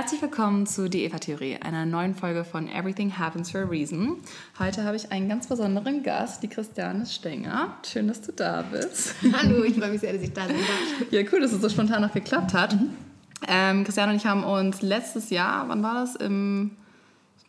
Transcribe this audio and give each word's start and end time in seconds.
Herzlich 0.00 0.22
willkommen 0.22 0.66
zu 0.66 0.88
Die 0.88 1.04
Eva-Theorie, 1.04 1.58
einer 1.60 1.84
neuen 1.84 2.14
Folge 2.14 2.42
von 2.42 2.68
Everything 2.70 3.18
Happens 3.18 3.50
for 3.50 3.60
a 3.60 3.64
Reason. 3.64 4.16
Heute 4.58 4.82
habe 4.84 4.96
ich 4.96 5.12
einen 5.12 5.28
ganz 5.28 5.46
besonderen 5.46 6.02
Gast, 6.02 6.42
die 6.42 6.48
Christiane 6.48 7.04
Stenger. 7.04 7.76
Schön, 7.84 8.08
dass 8.08 8.22
du 8.22 8.32
da 8.32 8.62
bist. 8.62 9.14
Hallo, 9.34 9.62
ich 9.62 9.74
freue 9.74 9.90
mich 9.90 10.00
sehr, 10.00 10.14
dass 10.14 10.22
ich 10.22 10.32
da 10.32 10.46
bin. 10.46 10.56
Ja, 11.10 11.20
cool, 11.30 11.40
dass 11.42 11.52
es 11.52 11.60
so 11.60 11.68
spontan 11.68 12.00
noch 12.00 12.14
geklappt 12.14 12.54
hat. 12.54 12.78
Ähm, 13.46 13.84
Christiane 13.84 14.12
und 14.12 14.16
ich 14.16 14.24
haben 14.24 14.42
uns 14.42 14.80
letztes 14.80 15.28
Jahr, 15.28 15.68
wann 15.68 15.82
war 15.82 15.92
das? 15.92 16.16
Im 16.16 16.70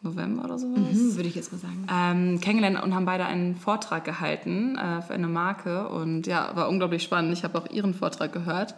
November 0.01 0.43
oder 0.43 0.59
sowas? 0.59 0.93
Mhm, 0.93 1.15
würde 1.15 1.29
ich 1.29 1.35
jetzt 1.35 1.53
mal 1.53 1.59
sagen. 1.59 1.87
Ähm, 1.89 2.41
kennengelernt 2.41 2.83
und 2.83 2.93
haben 2.93 3.05
beide 3.05 3.23
einen 3.27 3.55
Vortrag 3.55 4.03
gehalten 4.03 4.77
äh, 4.77 5.01
für 5.01 5.13
eine 5.13 5.29
Marke. 5.29 5.87
Und 5.87 6.27
ja, 6.27 6.53
war 6.53 6.67
unglaublich 6.67 7.01
spannend. 7.01 7.31
Ich 7.31 7.45
habe 7.45 7.57
auch 7.57 7.69
ihren 7.71 7.93
Vortrag 7.93 8.33
gehört. 8.33 8.75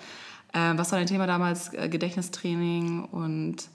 Äh, 0.53 0.77
was 0.77 0.91
war 0.91 0.99
dein 0.99 1.07
Thema 1.07 1.27
damals? 1.27 1.73
Äh, 1.73 1.89
Gedächtnistraining 1.89 3.05
und 3.05 3.67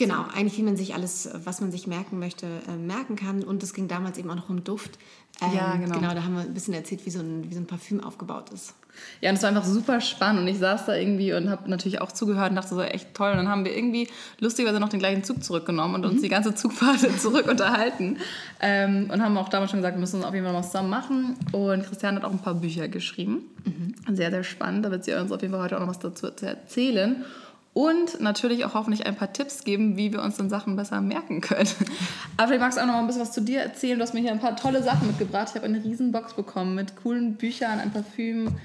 Genau, 0.00 0.24
eigentlich 0.34 0.56
wie 0.56 0.62
man 0.62 0.78
sich 0.78 0.94
alles, 0.94 1.28
was 1.44 1.60
man 1.60 1.70
sich 1.70 1.86
merken 1.86 2.18
möchte, 2.18 2.46
äh, 2.66 2.76
merken 2.76 3.16
kann. 3.16 3.44
Und 3.44 3.62
es 3.62 3.74
ging 3.74 3.86
damals 3.86 4.16
eben 4.16 4.30
auch 4.30 4.34
noch 4.34 4.48
um 4.48 4.64
Duft. 4.64 4.98
Ähm, 5.42 5.52
ja, 5.54 5.76
genau. 5.76 5.96
Genau, 5.96 6.14
da 6.14 6.24
haben 6.24 6.36
wir 6.36 6.40
ein 6.40 6.54
bisschen 6.54 6.72
erzählt, 6.72 7.04
wie 7.04 7.10
so 7.10 7.20
ein, 7.20 7.50
wie 7.50 7.54
so 7.54 7.60
ein 7.60 7.66
Parfüm 7.66 8.02
aufgebaut 8.02 8.48
ist. 8.48 8.72
Ja, 9.20 9.30
und 9.30 9.36
es 9.36 9.42
war 9.42 9.48
einfach 9.48 9.64
super 9.64 10.00
spannend. 10.00 10.42
Und 10.42 10.48
ich 10.48 10.58
saß 10.58 10.86
da 10.86 10.94
irgendwie 10.94 11.32
und 11.32 11.50
habe 11.50 11.68
natürlich 11.70 12.00
auch 12.00 12.12
zugehört 12.12 12.50
und 12.50 12.56
dachte 12.56 12.74
so, 12.74 12.80
echt 12.82 13.14
toll. 13.14 13.30
Und 13.30 13.38
dann 13.38 13.48
haben 13.48 13.64
wir 13.64 13.76
irgendwie 13.76 14.08
lustigerweise 14.38 14.80
noch 14.80 14.88
den 14.88 15.00
gleichen 15.00 15.24
Zug 15.24 15.42
zurückgenommen 15.44 15.96
und 15.96 16.04
uns 16.04 16.18
mhm. 16.18 16.22
die 16.22 16.28
ganze 16.28 16.54
Zugfahrt 16.54 17.00
zurück 17.20 17.48
unterhalten. 17.48 18.18
Ähm, 18.60 19.10
und 19.12 19.22
haben 19.22 19.36
auch 19.36 19.48
damals 19.48 19.70
schon 19.70 19.80
gesagt, 19.80 19.96
wir 19.96 20.00
müssen 20.00 20.16
uns 20.16 20.24
auf 20.24 20.34
jeden 20.34 20.44
Fall 20.44 20.54
noch 20.54 20.64
zusammen 20.64 20.90
machen. 20.90 21.36
Und 21.52 21.86
Christian 21.86 22.16
hat 22.16 22.24
auch 22.24 22.32
ein 22.32 22.38
paar 22.38 22.54
Bücher 22.54 22.88
geschrieben. 22.88 23.42
Mhm. 23.64 24.16
Sehr, 24.16 24.30
sehr 24.30 24.44
spannend. 24.44 24.84
Da 24.84 24.90
wird 24.90 25.04
sie 25.04 25.14
uns 25.14 25.32
auf 25.32 25.42
jeden 25.42 25.52
Fall 25.52 25.62
heute 25.62 25.76
auch 25.76 25.80
noch 25.80 25.88
was 25.88 25.98
dazu 25.98 26.26
erzählen 26.26 27.24
und 27.72 28.20
natürlich 28.20 28.64
auch 28.64 28.74
hoffentlich 28.74 29.06
ein 29.06 29.14
paar 29.14 29.32
Tipps 29.32 29.62
geben, 29.62 29.96
wie 29.96 30.12
wir 30.12 30.22
uns 30.22 30.36
dann 30.36 30.50
Sachen 30.50 30.74
besser 30.74 31.00
merken 31.00 31.40
können. 31.40 31.68
Aber 32.36 32.48
vielleicht 32.48 32.60
magst 32.60 32.78
du 32.78 32.82
auch 32.82 32.86
noch 32.86 32.94
mal 32.94 33.00
ein 33.00 33.06
bisschen 33.06 33.22
was 33.22 33.32
zu 33.32 33.42
dir 33.42 33.60
erzählen. 33.60 33.96
Du 33.96 34.02
hast 34.02 34.12
mir 34.12 34.20
hier 34.20 34.32
ein 34.32 34.40
paar 34.40 34.56
tolle 34.56 34.82
Sachen 34.82 35.06
mitgebracht. 35.06 35.48
Ich 35.50 35.54
habe 35.54 35.66
eine 35.66 35.82
riesen 35.82 36.10
Box 36.10 36.34
bekommen 36.34 36.74
mit 36.74 36.96
coolen 36.96 37.36
Büchern, 37.36 37.78
ein 37.78 37.92
Parfüm. 37.92 38.56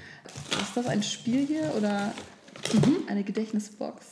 Ist 0.60 0.76
das 0.76 0.86
ein 0.86 1.02
Spiel 1.02 1.46
hier 1.46 1.72
oder 1.76 2.12
mhm. 2.72 2.98
eine 3.08 3.24
Gedächtnisbox? 3.24 4.06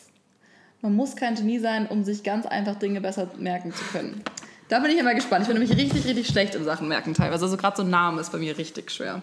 Man 0.82 0.94
muss 0.94 1.16
kein 1.16 1.34
Genie 1.34 1.58
sein, 1.58 1.86
um 1.86 2.04
sich 2.04 2.22
ganz 2.22 2.46
einfach 2.46 2.76
Dinge 2.76 3.00
besser 3.00 3.30
merken 3.38 3.72
zu 3.72 3.84
können. 3.84 4.22
Da 4.68 4.80
bin 4.80 4.90
ich 4.90 4.98
immer 4.98 5.14
gespannt. 5.14 5.42
Ich 5.42 5.48
bin 5.48 5.58
nämlich 5.58 5.78
richtig, 5.78 6.04
richtig 6.04 6.26
schlecht 6.26 6.54
in 6.54 6.64
Sachen 6.64 6.88
merken 6.88 7.14
teilweise. 7.14 7.44
Also 7.44 7.56
gerade 7.56 7.76
so 7.76 7.82
ein 7.82 7.90
Name 7.90 8.20
ist 8.20 8.32
bei 8.32 8.38
mir 8.38 8.56
richtig 8.58 8.90
schwer. 8.90 9.22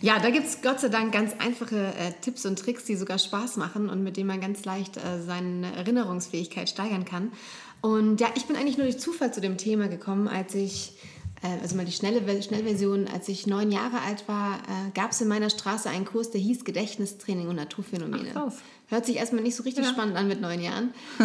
Ja, 0.00 0.18
da 0.18 0.30
gibt 0.30 0.46
es 0.46 0.62
Gott 0.62 0.80
sei 0.80 0.88
Dank 0.88 1.12
ganz 1.12 1.32
einfache 1.38 1.76
äh, 1.76 2.12
Tipps 2.20 2.44
und 2.44 2.58
Tricks, 2.58 2.84
die 2.84 2.96
sogar 2.96 3.18
Spaß 3.18 3.56
machen 3.56 3.88
und 3.88 4.02
mit 4.02 4.16
denen 4.16 4.26
man 4.26 4.40
ganz 4.40 4.64
leicht 4.64 4.96
äh, 4.96 5.22
seine 5.24 5.74
Erinnerungsfähigkeit 5.76 6.68
steigern 6.68 7.04
kann. 7.04 7.32
Und 7.80 8.20
ja, 8.20 8.28
ich 8.34 8.46
bin 8.46 8.56
eigentlich 8.56 8.76
nur 8.76 8.86
durch 8.86 8.98
Zufall 8.98 9.32
zu 9.32 9.40
dem 9.40 9.56
Thema 9.56 9.88
gekommen, 9.88 10.28
als 10.28 10.54
ich, 10.54 10.92
also 11.62 11.76
mal 11.76 11.84
die 11.84 11.92
schnelle 11.92 12.42
Schnellversion, 12.42 13.06
als 13.08 13.28
ich 13.28 13.46
neun 13.46 13.70
Jahre 13.70 14.00
alt 14.00 14.26
war, 14.28 14.56
äh, 14.56 14.90
gab 14.94 15.12
es 15.12 15.20
in 15.20 15.28
meiner 15.28 15.50
Straße 15.50 15.88
einen 15.88 16.04
Kurs, 16.04 16.30
der 16.30 16.40
hieß 16.40 16.64
Gedächtnistraining 16.64 17.48
und 17.48 17.56
Naturphänomene. 17.56 18.30
Ach, 18.34 18.52
Hört 18.88 19.06
sich 19.06 19.16
erstmal 19.16 19.42
nicht 19.42 19.56
so 19.56 19.62
richtig 19.62 19.84
ja. 19.84 19.90
spannend 19.90 20.14
an 20.16 20.28
mit 20.28 20.42
neun 20.42 20.60
Jahren. 20.60 20.92
äh, 21.18 21.24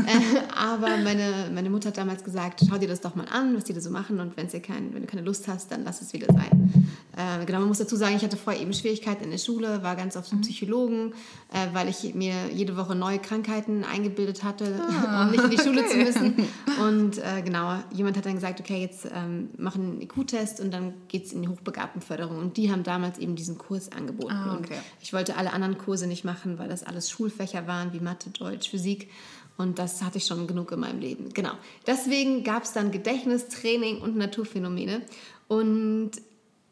aber 0.56 0.97
meine, 0.97 1.52
meine 1.53 1.70
Mutter 1.70 1.90
hat 1.90 1.97
damals 1.97 2.23
gesagt, 2.23 2.62
schau 2.67 2.78
dir 2.78 2.88
das 2.88 3.02
doch 3.02 3.16
mal 3.16 3.28
an, 3.30 3.56
was 3.56 3.66
die 3.66 3.73
da 3.73 3.81
so 3.81 3.90
machen. 3.90 4.22
Und 4.22 4.38
wenn's 4.38 4.53
dir 4.53 4.62
kein, 4.62 4.94
wenn 4.94 5.02
du 5.02 5.08
keine 5.08 5.23
Lust 5.23 5.47
hast, 5.50 5.72
dann 5.72 5.84
lass 5.84 6.02
es 6.02 6.14
wieder 6.14 6.28
sein. 6.34 6.90
Äh, 7.17 7.45
genau, 7.45 7.59
man 7.59 7.67
muss 7.67 7.80
dazu 7.80 7.97
sagen, 7.97 8.16
ich 8.16 8.23
hatte 8.23 8.38
vorher 8.38 8.62
eben 8.62 8.73
Schwierigkeiten 8.73 9.25
in 9.25 9.31
der 9.31 9.40
Schule, 9.40 9.84
war 9.84 9.97
ganz 9.97 10.16
oft 10.16 10.30
zum 10.30 10.38
mhm. 10.38 10.44
Psychologen, 10.44 11.14
äh, 11.52 11.67
weil 11.73 11.90
ich 11.90 12.16
mir 12.16 12.34
jede 12.53 12.78
Woche 12.78 12.95
neue 12.95 13.20
Krankheiten 13.20 13.84
eingebildet 13.84 14.44
hatte, 14.44 14.81
ah, 14.81 15.25
um 15.25 15.31
nicht 15.31 15.44
in 15.44 15.50
die 15.50 15.58
Schule 15.58 15.81
okay. 15.81 15.90
zu 15.90 15.97
müssen. 15.97 16.47
Und 16.81 17.18
äh, 17.18 17.41
genau, 17.44 17.78
jemand 17.91 18.16
hat 18.16 18.25
dann 18.25 18.36
gesagt, 18.36 18.62
okay, 18.62 18.81
jetzt 18.81 19.06
ähm, 19.13 19.50
mach 19.57 19.75
einen 19.75 20.07
IQ-Test 20.09 20.59
und 20.59 20.72
dann 20.72 20.94
geht 21.08 21.25
es 21.25 21.34
in 21.34 21.42
die 21.42 21.47
Hochbegabtenförderung. 21.47 22.38
Und 22.38 22.58
die 22.58 22.72
haben 22.72 22.84
damals 22.84 23.18
eben 23.18 23.36
diesen 23.36 23.58
Kurs 23.58 23.92
angeboten. 23.92 24.34
Ah, 24.34 24.58
okay. 24.58 24.75
Und 24.75 25.02
ich 25.02 25.14
wollte 25.14 25.36
alle 25.36 25.53
anderen 25.53 25.78
Kurse 25.78 26.08
nicht 26.08 26.24
machen, 26.24 26.58
weil 26.58 26.70
das 26.70 26.84
alles 26.84 27.09
Schulfächer 27.09 27.40
Fächer 27.40 27.68
waren 27.68 27.94
wie 27.94 28.00
Mathe, 28.00 28.30
Deutsch, 28.31 28.69
Physik. 28.69 29.09
Und 29.58 29.80
das 29.80 30.02
hatte 30.02 30.18
ich 30.18 30.25
schon 30.25 30.48
genug 30.48 30.72
in 30.72 30.80
meinem 30.80 31.00
Leben. 31.00 31.30
Genau. 31.34 31.52
Deswegen 31.86 32.44
gab 32.44 32.64
es 32.64 32.74
dann 32.74 32.92
Gedächtnistraining 32.92 34.02
und 34.02 34.16
Naturphänomene. 34.16 35.02
Und 35.48 36.12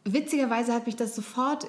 witzigerweise 0.06 0.74
hat 0.74 0.86
mich 0.86 0.96
das 0.96 1.16
sofort 1.16 1.68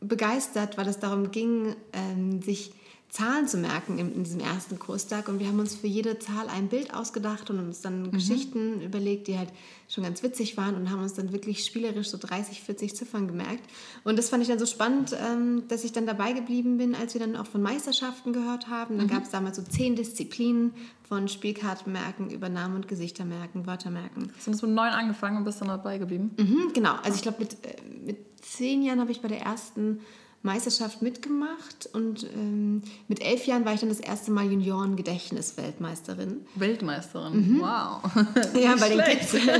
begeistert, 0.00 0.76
weil 0.76 0.88
es 0.88 0.98
darum 0.98 1.30
ging, 1.30 1.76
ähm, 1.92 2.42
sich 2.42 2.72
Zahlen 3.10 3.48
zu 3.48 3.56
merken 3.56 3.98
in, 3.98 4.14
in, 4.14 4.24
diesem 4.24 4.40
ersten 4.40 4.78
Kurstag. 4.78 5.28
Und 5.28 5.40
wir 5.40 5.46
haben 5.46 5.58
uns 5.58 5.74
für 5.74 5.86
jede 5.86 6.18
Zahl 6.18 6.48
ein 6.48 6.68
Bild 6.68 6.92
ausgedacht 6.92 7.48
und 7.48 7.58
uns 7.58 7.80
dann 7.80 8.02
mhm. 8.02 8.10
Geschichten 8.10 8.82
überlegt, 8.82 9.28
die 9.28 9.38
halt 9.38 9.48
schon 9.88 10.04
ganz 10.04 10.22
witzig 10.22 10.58
waren 10.58 10.74
und 10.74 10.90
haben 10.90 11.02
uns 11.02 11.14
dann 11.14 11.32
wirklich 11.32 11.64
spielerisch 11.64 12.10
so 12.10 12.18
30, 12.18 12.60
40 12.60 12.94
Ziffern 12.94 13.26
gemerkt. 13.26 13.64
Und 14.04 14.18
das 14.18 14.28
fand 14.28 14.42
ich 14.42 14.48
dann 14.48 14.58
so 14.58 14.66
spannend, 14.66 15.16
ähm, 15.18 15.62
dass 15.68 15.84
ich 15.84 15.92
dann 15.92 16.04
dabei 16.04 16.32
geblieben 16.32 16.76
bin, 16.76 16.94
als 16.94 17.14
wir 17.14 17.20
dann 17.20 17.34
auch 17.36 17.46
von 17.46 17.62
Meisterschaften 17.62 18.34
gehört 18.34 18.68
haben. 18.68 18.98
Dann 18.98 19.06
mhm. 19.06 19.10
gab 19.10 19.22
es 19.22 19.30
damals 19.30 19.56
so 19.56 19.62
zehn 19.62 19.96
Disziplinen 19.96 20.74
von 21.08 21.28
Spielkartenmerken 21.28 22.28
über 22.28 22.50
Namen 22.50 22.76
und 22.76 22.88
Gesichter 22.88 23.24
merken, 23.24 23.66
Wörter 23.66 23.90
merken. 23.90 24.30
Hast 24.36 24.46
du 24.46 24.66
mit 24.66 24.76
neun 24.76 24.90
angefangen 24.90 25.38
und 25.38 25.44
bist 25.44 25.62
dann 25.62 25.68
dabei 25.68 25.96
geblieben? 25.96 26.32
Mhm, 26.38 26.72
genau. 26.74 26.96
Also 27.02 27.16
ich 27.16 27.22
glaube, 27.22 27.38
mit, 27.40 27.54
äh, 27.64 27.76
mit 28.04 28.18
zehn 28.42 28.82
Jahren 28.82 29.00
habe 29.00 29.12
ich 29.12 29.22
bei 29.22 29.28
der 29.28 29.40
ersten 29.40 30.00
Meisterschaft 30.42 31.02
mitgemacht 31.02 31.88
und 31.92 32.24
ähm, 32.32 32.82
mit 33.08 33.20
elf 33.20 33.46
Jahren 33.46 33.64
war 33.64 33.74
ich 33.74 33.80
dann 33.80 33.88
das 33.88 33.98
erste 33.98 34.30
Mal 34.30 34.46
Junioren-Gedächtnis-Weltmeisterin. 34.46 36.46
Weltmeisterin, 36.54 37.34
mhm. 37.34 37.60
wow. 37.60 38.00
ja, 38.54 38.76
bei 38.76 38.88
den 38.88 39.00
Kids. 39.00 39.32
ja, 39.46 39.58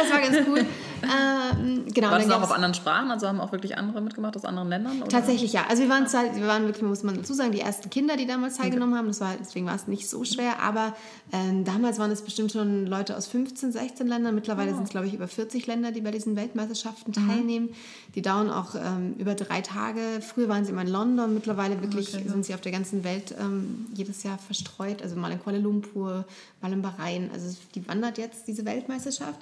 das 0.00 0.12
war 0.12 0.20
ganz 0.20 0.36
cool. 0.48 0.64
Ähm, 1.02 1.84
genau, 1.92 2.10
war 2.10 2.20
das 2.20 2.30
auch 2.30 2.42
auf 2.42 2.52
anderen 2.52 2.74
Sprachen? 2.74 3.10
Also 3.10 3.26
haben 3.26 3.40
auch 3.40 3.50
wirklich 3.50 3.76
andere 3.76 4.00
mitgemacht 4.00 4.36
aus 4.36 4.44
anderen 4.44 4.68
Ländern? 4.68 4.98
Oder? 4.98 5.08
Tatsächlich 5.08 5.52
ja. 5.52 5.64
Also 5.68 5.82
wir 5.82 5.90
waren, 5.90 6.06
zwar, 6.06 6.36
wir 6.36 6.46
waren 6.46 6.66
wirklich, 6.66 6.84
muss 6.84 7.02
man 7.02 7.16
dazu 7.16 7.34
sagen, 7.34 7.50
die 7.50 7.60
ersten 7.60 7.90
Kinder, 7.90 8.16
die 8.16 8.26
damals 8.26 8.58
teilgenommen 8.58 8.92
okay. 8.92 8.98
haben. 8.98 9.08
Das 9.08 9.20
war, 9.20 9.34
deswegen 9.40 9.66
war 9.66 9.74
es 9.74 9.88
nicht 9.88 10.08
so 10.08 10.24
schwer. 10.24 10.60
Aber 10.60 10.94
ähm, 11.32 11.64
damals 11.64 11.98
waren 11.98 12.12
es 12.12 12.22
bestimmt 12.22 12.52
schon 12.52 12.86
Leute 12.86 13.16
aus 13.16 13.26
15, 13.26 13.72
16 13.72 14.06
Ländern. 14.06 14.34
Mittlerweile 14.34 14.72
oh. 14.72 14.74
sind 14.76 14.84
es, 14.84 14.90
glaube 14.90 15.08
ich, 15.08 15.14
über 15.14 15.26
40 15.26 15.66
Länder, 15.66 15.90
die 15.90 16.00
bei 16.00 16.12
diesen 16.12 16.36
Weltmeisterschaften 16.36 17.12
mhm. 17.16 17.28
teilnehmen. 17.28 17.68
Die 18.14 18.22
dauern 18.22 18.50
auch 18.50 18.76
ähm, 18.76 19.14
über 19.18 19.34
drei 19.34 19.60
Tage 19.60 20.11
Früher 20.20 20.48
waren 20.48 20.64
sie 20.64 20.72
immer 20.72 20.82
in 20.82 20.88
London, 20.88 21.34
mittlerweile 21.34 21.80
wirklich 21.80 22.14
okay, 22.14 22.28
sind 22.28 22.44
sie 22.44 22.54
auf 22.54 22.60
der 22.60 22.72
ganzen 22.72 23.04
Welt 23.04 23.34
ähm, 23.40 23.86
jedes 23.94 24.22
Jahr 24.22 24.38
verstreut. 24.38 25.02
Also 25.02 25.16
mal 25.16 25.32
in 25.32 25.40
Kuala 25.40 25.58
Lumpur, 25.58 26.24
mal 26.60 26.72
in 26.72 26.82
Bahrain. 26.82 27.30
Also 27.32 27.56
die 27.74 27.86
wandert 27.88 28.18
jetzt, 28.18 28.46
diese 28.48 28.64
Weltmeisterschaft. 28.64 29.40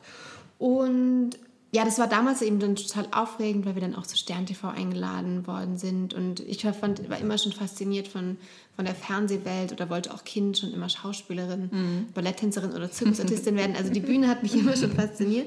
Und 0.58 1.38
ja, 1.72 1.84
das 1.84 1.98
war 1.98 2.08
damals 2.08 2.42
eben 2.42 2.58
dann 2.58 2.74
total 2.74 3.06
aufregend, 3.12 3.64
weil 3.64 3.76
wir 3.76 3.82
dann 3.82 3.94
auch 3.94 4.06
zu 4.06 4.16
Stern 4.16 4.44
TV 4.44 4.68
eingeladen 4.68 5.46
worden 5.46 5.78
sind. 5.78 6.14
Und 6.14 6.40
ich 6.40 6.62
fand, 6.62 7.08
war 7.08 7.18
immer 7.18 7.38
schon 7.38 7.52
fasziniert 7.52 8.08
von, 8.08 8.38
von 8.74 8.84
der 8.84 8.94
Fernsehwelt 8.96 9.70
oder 9.70 9.88
wollte 9.88 10.12
auch 10.12 10.24
Kind 10.24 10.58
schon 10.58 10.72
immer 10.72 10.88
Schauspielerin, 10.88 11.70
mhm. 11.70 12.06
Balletttänzerin 12.12 12.72
oder 12.72 12.90
Zirkusartistin 12.90 13.54
werden. 13.54 13.76
Also 13.76 13.92
die 13.92 14.00
Bühne 14.00 14.26
hat 14.26 14.42
mich 14.42 14.54
immer 14.58 14.76
schon 14.76 14.90
fasziniert. 14.90 15.46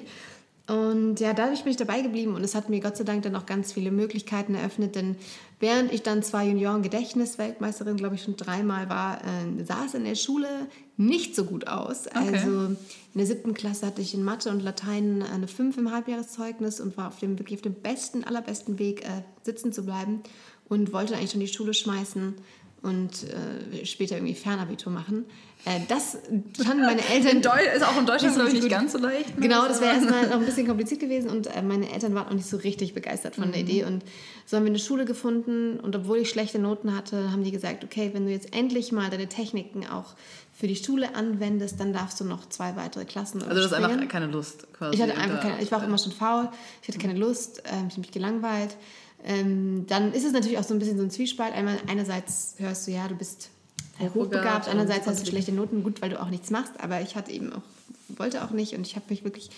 Und 0.65 1.19
ja, 1.19 1.33
dadurch 1.33 1.63
bin 1.63 1.71
ich 1.71 1.77
dabei 1.77 2.01
geblieben 2.01 2.35
und 2.35 2.43
es 2.43 2.55
hat 2.55 2.69
mir 2.69 2.79
Gott 2.79 2.95
sei 2.95 3.03
Dank 3.03 3.23
dann 3.23 3.35
auch 3.35 3.45
ganz 3.45 3.73
viele 3.73 3.91
Möglichkeiten 3.91 4.55
eröffnet, 4.55 4.95
denn 4.95 5.17
während 5.59 5.91
ich 5.91 6.03
dann 6.03 6.23
zwei 6.23 6.47
Junioren-Gedächtnis-Weltmeisterin, 6.47 7.97
glaube 7.97 8.15
ich, 8.15 8.23
schon 8.23 8.37
dreimal 8.37 8.89
war, 8.89 9.17
äh, 9.17 9.65
sah 9.65 9.83
es 9.85 9.93
in 9.93 10.05
der 10.05 10.15
Schule 10.15 10.47
nicht 10.95 11.35
so 11.35 11.43
gut 11.43 11.67
aus. 11.67 12.07
Okay. 12.07 12.37
Also 12.37 12.49
in 12.67 12.77
der 13.13 13.25
siebten 13.25 13.53
Klasse 13.53 13.85
hatte 13.85 14.01
ich 14.01 14.13
in 14.13 14.23
Mathe 14.23 14.51
und 14.51 14.63
Latein 14.63 15.21
eine 15.21 15.49
5 15.49 15.77
im 15.79 15.91
Halbjahreszeugnis 15.91 16.79
und 16.79 16.95
war 16.95 17.09
auf 17.09 17.19
dem, 17.19 17.37
wirklich 17.39 17.57
auf 17.57 17.63
dem 17.63 17.75
besten, 17.75 18.23
allerbesten 18.23 18.79
Weg, 18.79 19.03
äh, 19.03 19.23
sitzen 19.41 19.73
zu 19.73 19.83
bleiben 19.83 20.21
und 20.69 20.93
wollte 20.93 21.15
eigentlich 21.15 21.31
schon 21.31 21.41
die 21.41 21.47
Schule 21.47 21.73
schmeißen 21.73 22.35
und 22.83 23.11
äh, 23.23 23.85
später 23.85 24.15
irgendwie 24.15 24.35
Fernabitur 24.35 24.91
machen. 24.91 25.25
Äh, 25.65 25.79
das 25.87 26.17
fanden 26.61 26.83
meine 26.83 27.01
Eltern. 27.07 27.37
ist 27.37 27.83
auch 27.83 27.97
in 27.97 28.05
Deutschland, 28.05 28.35
glaube 28.35 28.49
ich, 28.49 28.55
nicht 28.55 28.69
ganz 28.69 28.91
so 28.91 28.97
leicht. 28.97 29.37
Ne? 29.37 29.47
Genau, 29.47 29.65
das 29.65 29.79
wäre 29.79 29.95
erstmal 29.95 30.27
noch 30.27 30.35
ein 30.35 30.45
bisschen 30.45 30.67
kompliziert 30.67 30.99
gewesen 30.99 31.29
und 31.29 31.47
äh, 31.47 31.61
meine 31.61 31.89
Eltern 31.91 32.13
waren 32.13 32.27
auch 32.27 32.33
nicht 32.33 32.47
so 32.47 32.57
richtig 32.57 32.93
begeistert 32.93 33.35
von 33.35 33.47
mhm. 33.47 33.51
der 33.53 33.61
Idee. 33.61 33.85
Und 33.85 34.03
so 34.45 34.57
haben 34.57 34.65
wir 34.65 34.71
eine 34.71 34.79
Schule 34.79 35.05
gefunden 35.05 35.79
und 35.79 35.95
obwohl 35.95 36.17
ich 36.17 36.29
schlechte 36.29 36.59
Noten 36.59 36.95
hatte, 36.95 37.31
haben 37.31 37.45
die 37.45 37.51
gesagt: 37.51 37.85
Okay, 37.85 38.09
wenn 38.13 38.25
du 38.25 38.31
jetzt 38.31 38.53
endlich 38.53 38.91
mal 38.91 39.09
deine 39.09 39.27
Techniken 39.27 39.87
auch 39.87 40.15
für 40.51 40.67
die 40.67 40.75
Schule 40.75 41.15
anwendest, 41.15 41.79
dann 41.79 41.93
darfst 41.93 42.19
du 42.19 42.25
noch 42.25 42.49
zwei 42.49 42.75
weitere 42.75 43.05
Klassen 43.05 43.41
Also 43.41 43.55
du 43.55 43.63
hast 43.63 43.73
einfach 43.73 44.07
keine 44.09 44.27
Lust 44.27 44.67
quasi. 44.73 44.95
Ich 44.95 45.01
hatte 45.01 45.17
einfach 45.17 45.39
keine, 45.39 45.61
ich 45.63 45.71
war 45.71 45.79
auch 45.79 45.87
immer 45.87 45.97
schon 45.97 46.11
faul, 46.11 46.49
ich 46.81 46.89
hatte 46.89 46.99
keine 46.99 47.17
Lust, 47.17 47.59
äh, 47.59 47.69
ich 47.87 47.91
habe 47.91 48.01
mich 48.01 48.11
gelangweilt 48.11 48.75
ähm, 49.25 49.85
dann 49.87 50.13
ist 50.13 50.25
es 50.25 50.33
natürlich 50.33 50.57
auch 50.57 50.63
so 50.63 50.73
ein 50.73 50.79
bisschen 50.79 50.97
so 50.97 51.03
ein 51.03 51.11
Zwiespalt. 51.11 51.53
Einmal, 51.53 51.77
einerseits 51.87 52.55
hörst 52.57 52.87
du, 52.87 52.91
ja, 52.91 53.07
du 53.07 53.15
bist 53.15 53.49
hochbegabt, 54.13 54.67
andererseits 54.67 55.07
hast 55.07 55.21
du 55.21 55.29
schlechte 55.29 55.51
Noten, 55.51 55.83
gut, 55.83 56.01
weil 56.01 56.09
du 56.09 56.21
auch 56.21 56.29
nichts 56.29 56.51
machst, 56.51 56.73
aber 56.79 57.01
ich 57.01 57.15
hatte 57.15 57.31
eben 57.31 57.53
auch, 57.53 57.61
wollte 58.17 58.43
auch 58.43 58.51
nicht 58.51 58.73
und 58.73 58.85
ich 58.85 58.95
habe 58.95 59.05
mich 59.09 59.23
wirklich 59.23 59.49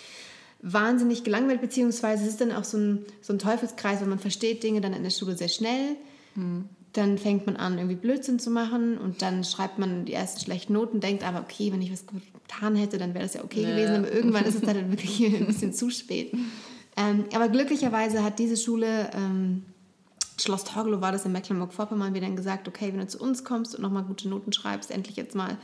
wahnsinnig 0.62 1.24
gelangweilt, 1.24 1.62
beziehungsweise 1.62 2.24
es 2.24 2.30
ist 2.30 2.42
dann 2.42 2.52
auch 2.52 2.64
so 2.64 2.78
ein, 2.78 3.06
so 3.22 3.34
ein 3.34 3.40
Teufelskreis, 3.40 4.02
weil 4.02 4.08
man 4.08 4.20
versteht 4.20 4.64
Dinge 4.64 4.82
dann 4.82 4.94
in 4.94 5.04
der 5.04 5.10
Schule 5.10 5.38
sehr 5.38 5.50
schnell. 5.50 5.96
Mhm. 6.36 6.68
dann 6.92 7.18
fängt 7.18 7.46
man 7.46 7.56
an, 7.56 7.78
irgendwie 7.78 7.96
Blödsinn 7.96 8.40
zu 8.40 8.50
machen 8.50 8.98
und 8.98 9.22
dann 9.22 9.46
schreibt 9.46 9.80
man 9.80 10.04
die 10.04 10.12
ersten 10.12 10.42
schlechten 10.42 10.74
Noten, 10.74 11.00
denkt 11.00 11.26
aber, 11.26 11.40
okay, 11.40 11.72
wenn 11.72 11.82
ich 11.82 11.94
was 11.94 12.04
getan 12.06 12.76
hätte, 12.76 12.98
dann 12.98 13.14
wäre 13.14 13.24
das 13.24 13.36
ja 13.36 13.44
okay 13.44 13.62
ja. 13.62 13.70
gewesen, 13.70 13.96
aber 13.96 14.12
irgendwann 14.12 14.44
ist 14.46 14.56
es 14.56 14.62
dann 14.62 14.92
wirklich 14.92 15.22
ein 15.22 15.46
bisschen 15.46 15.74
zu 15.74 15.90
spät. 15.90 16.34
Ähm, 16.98 17.26
aber 17.34 17.50
glücklicherweise 17.50 18.24
hat 18.24 18.40
diese 18.40 18.58
Schule, 18.58 19.10
ähm, 19.14 19.66
Schloss 20.38 20.66
Torgelow 20.66 21.02
war 21.02 21.12
das 21.12 21.26
in 21.26 21.32
Mecklenburg-Vorpommern, 21.32 22.14
wir 22.14 22.22
dann 22.22 22.36
gesagt, 22.36 22.68
okay, 22.68 22.90
wenn 22.92 23.00
du 23.00 23.08
zu 23.08 23.20
uns 23.20 23.44
kommst 23.44 23.76
und 23.76 23.82
nochmal 23.82 24.04
gute 24.04 24.28
Noten 24.28 24.52
schreibst, 24.52 24.92
endlich 24.92 25.16
jetzt 25.16 25.36
mal, 25.36 25.58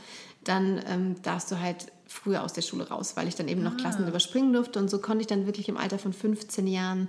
dann 0.44 0.80
ähm, 0.88 1.16
darfst 1.22 1.50
du 1.50 1.60
halt 1.60 1.86
früher 2.06 2.42
aus 2.42 2.52
der 2.52 2.62
Schule 2.62 2.88
raus, 2.88 3.16
weil 3.16 3.28
ich 3.28 3.34
dann 3.34 3.48
eben 3.48 3.62
noch 3.62 3.74
ah. 3.74 3.76
Klassen 3.76 4.06
überspringen 4.06 4.52
durfte. 4.52 4.78
Und 4.78 4.90
so 4.90 4.98
konnte 4.98 5.22
ich 5.22 5.26
dann 5.26 5.46
wirklich 5.46 5.68
im 5.68 5.76
Alter 5.76 5.98
von 5.98 6.12
15 6.12 6.66
Jahren 6.66 7.08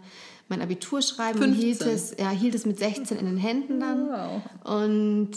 mein 0.49 0.61
Abitur 0.61 1.01
schreiben 1.01 1.39
15. 1.39 1.51
und 1.51 1.55
hielt 1.55 1.81
es, 1.81 2.15
ja, 2.17 2.29
hielt 2.29 2.55
es 2.55 2.65
mit 2.65 2.79
16 2.79 3.17
in 3.17 3.25
den 3.25 3.37
Händen 3.37 3.79
dann. 3.79 4.09
Wow. 4.09 4.41
Und 4.63 5.31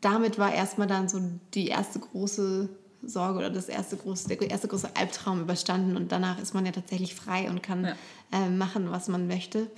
damit 0.00 0.38
war 0.38 0.52
erstmal 0.52 0.86
dann 0.86 1.08
so 1.08 1.20
die 1.54 1.68
erste 1.68 1.98
große 1.98 2.68
Sorge 3.08 3.38
oder 3.38 3.50
das 3.50 3.68
erste 3.68 3.96
große, 3.96 4.28
der 4.28 4.40
erste 4.50 4.68
große 4.68 4.96
Albtraum 4.96 5.40
überstanden. 5.40 5.96
Und 5.96 6.12
danach 6.12 6.40
ist 6.40 6.54
man 6.54 6.66
ja 6.66 6.72
tatsächlich 6.72 7.14
frei 7.14 7.48
und 7.48 7.62
kann 7.62 7.84
ja. 7.84 7.94
äh, 8.32 8.48
machen, 8.48 8.90
was 8.90 9.08
man 9.08 9.26
möchte 9.26 9.68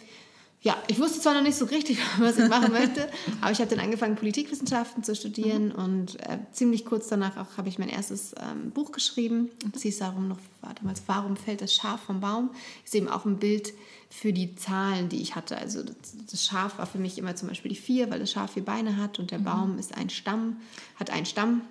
ja, 0.67 0.77
ich 0.89 0.99
wusste 0.99 1.21
zwar 1.21 1.35
noch 1.35 1.43
nicht 1.43 1.57
so 1.57 1.67
richtig, 1.67 1.99
was 2.19 2.39
ich 2.39 2.49
machen 2.49 2.73
möchte, 2.73 3.09
aber 3.41 3.53
ich 3.53 3.61
habe 3.61 3.71
dann 3.71 3.79
angefangen, 3.79 4.17
Politikwissenschaften 4.17 5.05
zu 5.05 5.15
studieren 5.15 5.69
mhm. 5.69 5.75
und 5.75 6.21
äh, 6.29 6.39
ziemlich 6.51 6.85
kurz 6.85 7.07
danach 7.07 7.37
auch 7.37 7.57
habe 7.57 7.69
ich 7.69 7.79
mein 7.79 7.89
erstes 7.89 8.35
ähm, 8.41 8.73
Buch 8.73 8.91
geschrieben. 8.91 9.51
Das 9.73 9.83
hieß 9.83 9.99
darum 9.99 10.27
noch, 10.27 10.39
war 10.63 10.75
damals, 10.75 11.03
Warum 11.07 11.37
fällt 11.37 11.61
das 11.61 11.73
Schaf 11.73 12.01
vom 12.01 12.21
Baum? 12.21 12.51
Ist 12.85 12.97
eben 12.97 13.09
auch 13.09 13.25
ein 13.25 13.39
Bild 13.39 13.75
für 14.11 14.33
die 14.33 14.57
Zahlen, 14.57 15.09
die 15.09 15.23
ich 15.23 15.37
hatte. 15.37 15.57
Also 15.57 15.85
das, 15.85 16.45
Schaf 16.45 16.79
war 16.79 16.87
für 16.87 16.99
mich 16.99 17.17
immer 17.17 17.37
zum 17.37 17.47
Beispiel 17.47 17.69
die 17.69 17.77
vier, 17.77 18.11
weil 18.11 18.19
das 18.19 18.33
Schaf 18.33 18.55
vier 18.55 18.65
Beine 18.65 18.97
hat 18.97 19.21
und 19.21 19.31
der 19.31 19.39
mhm. 19.39 19.45
Baum 19.45 19.79
ist 19.79 19.97
ein 19.97 20.11
Stamm, 20.11 20.57
hat 20.97 21.11
einen 21.11 21.27
Stamm. 21.27 21.63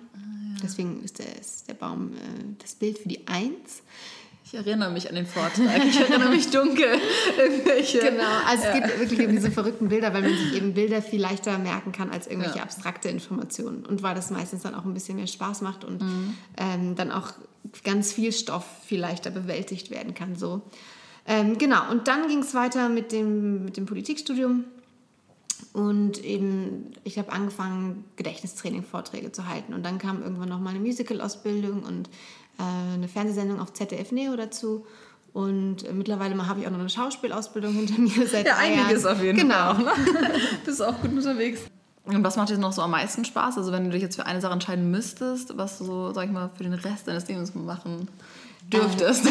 Ja. 0.56 0.62
Deswegen 0.62 1.02
ist 1.02 1.18
der, 1.18 1.38
ist 1.40 1.68
der 1.68 1.74
Baum 1.74 2.12
äh, 2.12 2.54
das 2.58 2.74
Bild 2.74 2.98
für 2.98 3.08
die 3.08 3.26
Eins. 3.26 3.82
Ich 4.46 4.54
erinnere 4.54 4.92
mich 4.92 5.08
an 5.08 5.16
den 5.16 5.26
Vortrag. 5.26 5.84
Ich 5.84 5.98
erinnere 5.98 6.28
mich 6.28 6.50
dunkel. 6.50 6.86
Irgendwelche. 7.38 7.98
Genau, 7.98 8.22
also 8.46 8.62
es 8.64 8.74
geht 8.74 9.00
wirklich 9.00 9.26
um 9.26 9.32
diese 9.32 9.50
verrückten 9.50 9.88
Bilder, 9.88 10.14
weil 10.14 10.22
man 10.22 10.30
sich 10.30 10.54
eben 10.54 10.72
Bilder 10.72 11.02
viel 11.02 11.20
leichter 11.20 11.58
merken 11.58 11.90
kann 11.90 12.10
als 12.10 12.28
irgendwelche 12.28 12.58
ja. 12.58 12.62
abstrakte 12.62 13.08
Informationen. 13.08 13.84
Und 13.84 14.04
weil 14.04 14.14
das 14.14 14.30
meistens 14.30 14.62
dann 14.62 14.76
auch 14.76 14.84
ein 14.84 14.94
bisschen 14.94 15.16
mehr 15.16 15.26
Spaß 15.26 15.62
macht 15.62 15.84
und 15.84 16.00
mhm. 16.00 16.38
ähm, 16.58 16.94
dann 16.94 17.10
auch 17.10 17.32
ganz 17.82 18.12
viel 18.12 18.32
Stoff 18.32 18.64
viel 18.86 19.00
leichter 19.00 19.30
bewältigt 19.30 19.90
werden 19.90 20.14
kann. 20.14 20.36
So. 20.36 20.62
Ähm, 21.26 21.58
genau, 21.58 21.90
und 21.90 22.06
dann 22.06 22.28
ging 22.28 22.38
es 22.38 22.54
weiter 22.54 22.88
mit 22.88 23.10
dem, 23.10 23.64
mit 23.64 23.76
dem 23.76 23.86
Politikstudium. 23.86 24.64
Und 25.72 26.22
eben, 26.24 26.92
ich 27.04 27.18
habe 27.18 27.32
angefangen, 27.32 28.04
Gedächtnistraining-Vorträge 28.16 29.32
zu 29.32 29.46
halten. 29.48 29.74
Und 29.74 29.84
dann 29.84 29.98
kam 29.98 30.22
irgendwann 30.22 30.48
noch 30.48 30.60
mal 30.60 30.70
eine 30.70 30.80
Musical-Ausbildung 30.80 31.82
und 31.82 32.08
äh, 32.58 32.94
eine 32.94 33.08
Fernsehsendung 33.08 33.60
auf 33.60 33.72
ZDF 33.72 34.12
Neo 34.12 34.36
dazu. 34.36 34.86
Und 35.32 35.84
äh, 35.84 35.92
mittlerweile 35.92 36.46
habe 36.46 36.60
ich 36.60 36.66
auch 36.66 36.70
noch 36.70 36.78
eine 36.80 36.88
Schauspielausbildung 36.88 37.72
hinter 37.72 38.00
mir 38.00 38.26
seit 38.26 38.46
Ja, 38.46 38.56
einiges 38.56 39.02
Jahren. 39.02 39.16
auf 39.16 39.22
jeden 39.22 39.38
genau. 39.38 39.74
Fall. 39.74 39.84
Genau. 40.04 40.28
Bist 40.64 40.82
auch 40.82 41.00
gut 41.00 41.10
unterwegs. 41.12 41.60
Und 42.06 42.22
was 42.22 42.36
macht 42.36 42.50
dir 42.50 42.58
noch 42.58 42.72
so 42.72 42.82
am 42.82 42.92
meisten 42.92 43.24
Spaß? 43.24 43.58
Also 43.58 43.72
wenn 43.72 43.84
du 43.84 43.90
dich 43.90 44.02
jetzt 44.02 44.16
für 44.16 44.26
eine 44.26 44.40
Sache 44.40 44.52
entscheiden 44.52 44.90
müsstest, 44.90 45.56
was 45.58 45.78
du 45.78 45.84
so, 45.84 46.12
sag 46.12 46.26
ich 46.26 46.32
mal, 46.32 46.50
für 46.56 46.62
den 46.62 46.74
Rest 46.74 47.08
deines 47.08 47.26
Lebens 47.26 47.54
machen 47.54 48.08
dürftest? 48.72 49.26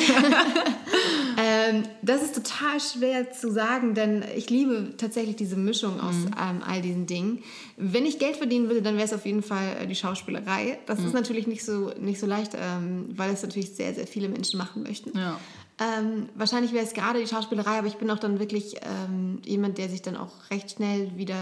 ähm, 1.37 1.83
das 2.01 2.21
ist 2.21 2.35
total 2.35 2.79
schwer 2.79 3.31
zu 3.31 3.51
sagen, 3.51 3.93
denn 3.93 4.23
ich 4.35 4.49
liebe 4.49 4.93
tatsächlich 4.97 5.35
diese 5.35 5.55
Mischung 5.55 5.99
aus 5.99 6.15
mhm. 6.15 6.31
ähm, 6.37 6.63
all 6.67 6.81
diesen 6.81 7.05
Dingen. 7.05 7.43
Wenn 7.77 8.05
ich 8.05 8.19
Geld 8.19 8.37
verdienen 8.37 8.67
würde, 8.67 8.81
dann 8.81 8.95
wäre 8.95 9.05
es 9.05 9.13
auf 9.13 9.25
jeden 9.25 9.43
Fall 9.43 9.77
äh, 9.81 9.87
die 9.87 9.95
Schauspielerei. 9.95 10.79
Das 10.85 10.99
mhm. 10.99 11.07
ist 11.07 11.13
natürlich 11.13 11.47
nicht 11.47 11.63
so, 11.63 11.91
nicht 11.99 12.19
so 12.19 12.27
leicht, 12.27 12.53
ähm, 12.55 13.09
weil 13.15 13.31
es 13.31 13.41
natürlich 13.41 13.75
sehr, 13.75 13.93
sehr 13.93 14.07
viele 14.07 14.29
Menschen 14.29 14.57
machen 14.57 14.83
möchten. 14.83 15.17
Ja. 15.17 15.39
Ähm, 15.77 16.29
wahrscheinlich 16.35 16.71
wäre 16.71 16.85
es 16.85 16.93
gerade 16.93 17.19
die 17.19 17.27
Schauspielerei, 17.27 17.79
aber 17.79 17.87
ich 17.87 17.95
bin 17.95 18.09
auch 18.09 18.19
dann 18.19 18.39
wirklich 18.39 18.75
ähm, 18.75 19.41
jemand, 19.45 19.77
der 19.77 19.89
sich 19.89 20.01
dann 20.01 20.15
auch 20.15 20.31
recht 20.49 20.71
schnell 20.71 21.11
wieder 21.17 21.35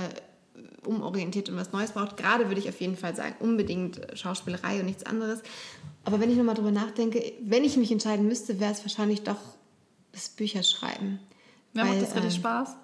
umorientiert 0.86 1.50
und 1.50 1.56
was 1.56 1.72
Neues 1.72 1.92
braucht. 1.92 2.18
Gerade 2.18 2.48
würde 2.48 2.60
ich 2.60 2.70
auf 2.70 2.80
jeden 2.82 2.98
Fall 2.98 3.16
sagen, 3.16 3.36
unbedingt 3.40 4.02
Schauspielerei 4.14 4.80
und 4.80 4.86
nichts 4.86 5.06
anderes. 5.06 5.42
Aber 6.06 6.20
wenn 6.20 6.30
ich 6.30 6.38
nochmal 6.38 6.56
drüber 6.56 6.72
nachdenke, 6.72 7.34
wenn 7.42 7.64
ich 7.64 7.78
mich 7.78 7.92
entscheiden 7.92 8.28
müsste, 8.28 8.60
wäre 8.60 8.72
es 8.72 8.84
wahrscheinlich 8.84 9.24
doch 9.24 9.40
das 10.12 10.30
Bücherschreiben. 10.30 11.20
Ja, 11.74 11.84
weil, 11.84 11.92
macht 11.92 12.02
das 12.02 12.16
richtig 12.16 12.36
ähm, 12.36 12.40
Spaß? 12.40 12.76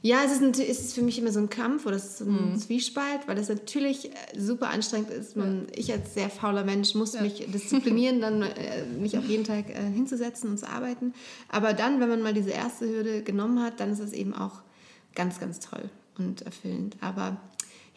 Ja, 0.00 0.22
es 0.24 0.32
ist, 0.32 0.42
ein, 0.42 0.50
es 0.50 0.80
ist 0.80 0.94
für 0.94 1.02
mich 1.02 1.18
immer 1.18 1.32
so 1.32 1.40
ein 1.40 1.50
Kampf 1.50 1.84
oder 1.84 1.96
es 1.96 2.04
ist 2.04 2.18
so 2.18 2.24
ein 2.24 2.52
mhm. 2.52 2.58
Zwiespalt, 2.58 3.26
weil 3.26 3.34
das 3.34 3.48
natürlich 3.48 4.10
äh, 4.10 4.14
super 4.36 4.70
anstrengend 4.70 5.10
ist. 5.10 5.36
Man, 5.36 5.66
ja. 5.66 5.78
Ich 5.78 5.92
als 5.92 6.14
sehr 6.14 6.30
fauler 6.30 6.64
Mensch 6.64 6.94
muss 6.94 7.14
ja. 7.14 7.22
mich 7.22 7.44
disziplinieren, 7.52 8.20
dann 8.20 8.42
äh, 8.42 8.84
mich 8.84 9.18
auf 9.18 9.24
jeden 9.24 9.44
Tag 9.44 9.68
äh, 9.70 9.74
hinzusetzen 9.92 10.50
und 10.50 10.58
zu 10.58 10.68
arbeiten. 10.68 11.14
Aber 11.48 11.72
dann, 11.72 12.00
wenn 12.00 12.08
man 12.08 12.22
mal 12.22 12.32
diese 12.32 12.50
erste 12.50 12.88
Hürde 12.88 13.22
genommen 13.22 13.60
hat, 13.60 13.80
dann 13.80 13.90
ist 13.90 13.98
es 13.98 14.12
eben 14.12 14.34
auch 14.34 14.62
ganz, 15.16 15.40
ganz 15.40 15.58
toll 15.58 15.90
und 16.18 16.42
erfüllend. 16.42 16.96
Aber 17.00 17.36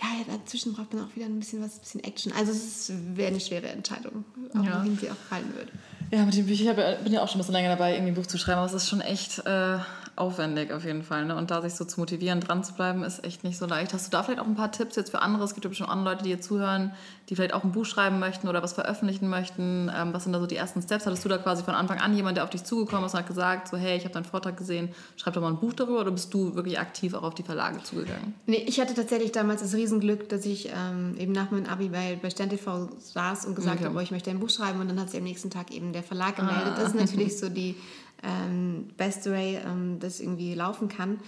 ja, 0.02 0.08
ja, 0.18 0.38
dazwischen 0.38 0.74
braucht 0.74 0.94
man 0.94 1.06
auch 1.06 1.16
wieder 1.16 1.26
ein 1.26 1.40
bisschen 1.40 1.64
was, 1.64 1.76
ein 1.76 1.82
bisschen 1.82 2.04
Action. 2.04 2.34
Also 2.34 2.52
es 2.52 2.92
wäre 3.16 3.30
eine 3.30 3.40
schwere 3.40 3.68
Entscheidung, 3.68 4.26
auch 4.58 4.64
ja. 4.64 4.80
wohin 4.80 4.98
sie 4.98 5.10
auch 5.12 5.16
fallen 5.16 5.54
würde. 5.54 5.72
Ja, 6.12 6.26
mit 6.26 6.36
dem 6.36 6.48
Büchern, 6.48 6.78
ich 6.78 7.04
bin 7.04 7.14
ja 7.14 7.22
auch 7.22 7.28
schon 7.28 7.38
ein 7.38 7.40
bisschen 7.40 7.54
länger 7.54 7.70
dabei, 7.70 7.94
irgendwie 7.94 8.12
ein 8.12 8.16
Buch 8.16 8.26
zu 8.26 8.38
schreiben, 8.38 8.58
aber 8.58 8.68
es 8.68 8.74
ist 8.74 8.90
schon 8.90 9.02
echt 9.02 9.40
äh, 9.46 9.78
aufwendig 10.22 10.72
auf 10.72 10.86
jeden 10.86 11.02
Fall. 11.02 11.26
Ne? 11.26 11.36
Und 11.36 11.50
da 11.50 11.62
sich 11.62 11.74
so 11.74 11.84
zu 11.84 12.00
motivieren, 12.00 12.40
dran 12.40 12.64
zu 12.64 12.74
bleiben, 12.74 13.04
ist 13.04 13.26
echt 13.26 13.44
nicht 13.44 13.58
so 13.58 13.66
leicht. 13.66 13.92
Hast 13.94 14.08
du 14.08 14.12
da 14.12 14.22
vielleicht 14.22 14.40
auch 14.40 14.46
ein 14.46 14.56
paar 14.56 14.72
Tipps 14.72 14.96
jetzt 14.96 15.10
für 15.10 15.22
andere? 15.22 15.44
Es 15.44 15.54
gibt 15.54 15.66
ja 15.66 15.70
bestimmt 15.70 15.90
andere 15.90 16.14
Leute, 16.14 16.24
die 16.24 16.30
hier 16.30 16.42
zuhören, 16.42 16.94
die 17.28 17.36
vielleicht 17.36 17.54
auch 17.56 17.64
ein 17.64 17.72
Buch 17.72 17.86
schreiben 17.86 18.20
möchten 18.20 18.48
oder 18.48 18.62
was 18.62 18.74
veröffentlichen 18.74 19.28
möchten. 19.28 19.92
Ähm, 19.94 20.14
was 20.14 20.24
sind 20.24 20.34
da 20.34 20.40
so 20.40 20.46
die 20.46 20.56
ersten 20.56 20.82
Steps? 20.82 21.08
Hattest 21.08 21.26
du 21.26 21.30
da 21.30 21.40
quasi 21.40 21.64
von 21.64 21.74
Anfang 21.74 22.00
an 22.00 22.16
jemand, 22.16 22.38
der 22.38 22.44
auf 22.44 22.52
dich 22.52 22.64
zugekommen 22.64 23.06
ist 23.06 23.14
und 23.14 23.20
hat 23.20 23.28
gesagt, 23.28 23.68
so 23.68 23.78
hey, 23.78 23.98
ich 23.98 24.04
habe 24.04 24.14
deinen 24.14 24.26
Vortrag 24.26 24.56
gesehen, 24.58 24.90
schreib 25.18 25.34
doch 25.34 25.42
mal 25.42 25.50
ein 25.50 25.60
Buch 25.60 25.74
darüber 25.74 26.02
oder 26.02 26.12
bist 26.12 26.32
du 26.34 26.54
wirklich 26.54 26.80
aktiv 26.80 27.16
auch 27.16 27.24
auf 27.24 27.34
die 27.34 27.44
Verlage 27.44 27.82
zugegangen? 27.82 28.36
Nee, 28.46 28.64
ich 28.68 28.80
hatte 28.80 28.94
tatsächlich 28.94 29.32
damals 29.32 29.62
das 29.62 29.74
Riesenglück, 29.74 30.30
dass 30.30 30.46
ich 30.46 30.70
ähm, 30.70 31.16
eben 31.18 31.32
nach 31.32 31.50
meinem 31.50 31.66
Abi 31.66 31.90
bei, 31.90 32.20
bei 32.22 32.30
SternTV 32.30 32.90
saß 33.00 33.46
und 33.46 33.56
gesagt 33.56 33.78
okay. 33.78 33.86
habe, 33.86 33.98
oh, 33.98 34.02
ich 34.02 34.12
möchte 34.12 34.30
ein 34.30 34.40
Buch 34.40 34.50
schreiben 34.50 34.80
und 34.82 34.88
dann 34.88 35.00
hat 35.00 35.10
sich 35.10 35.20
am 35.20 35.24
nächsten 35.24 35.50
Tag 35.50 35.72
eben 35.72 35.94
der 35.94 36.04
Verlag 36.04 36.36
gemeldet. 36.36 36.74
Ah. 36.74 36.76
Das 36.76 36.90
ist 36.90 36.96
natürlich 37.00 37.40
so 37.40 37.50
die 37.50 37.76
ähm, 38.24 38.90
best 38.98 39.26
way, 39.30 39.60
ähm, 39.66 40.00
das 40.00 40.20
irgendwie 40.20 40.54
laufen 40.54 40.88
kann. 40.88 41.20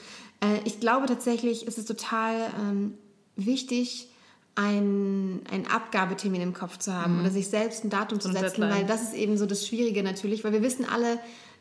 Äh, 0.41 0.59
ich 0.65 0.79
glaube 0.79 1.07
tatsächlich, 1.07 1.65
ist 1.65 1.77
es 1.77 1.85
total 1.85 2.35
ähm, 2.59 2.93
wichtig, 3.35 4.09
ein, 4.55 5.41
ein 5.51 5.65
Abgabetermin 5.67 6.41
im 6.41 6.53
Kopf 6.53 6.77
zu 6.77 6.93
haben 6.93 7.15
mhm. 7.15 7.21
oder 7.21 7.31
sich 7.31 7.47
selbst 7.47 7.83
ein 7.83 7.89
Datum 7.89 8.19
zu 8.19 8.31
setzen, 8.31 8.61
weil 8.61 8.85
das 8.85 9.01
ist 9.01 9.15
eben 9.15 9.37
so 9.37 9.47
das 9.47 9.67
Schwierige 9.67 10.03
natürlich, 10.03 10.43
weil 10.43 10.51
wir 10.53 10.61
wissen 10.61 10.85
alle, 10.85 11.17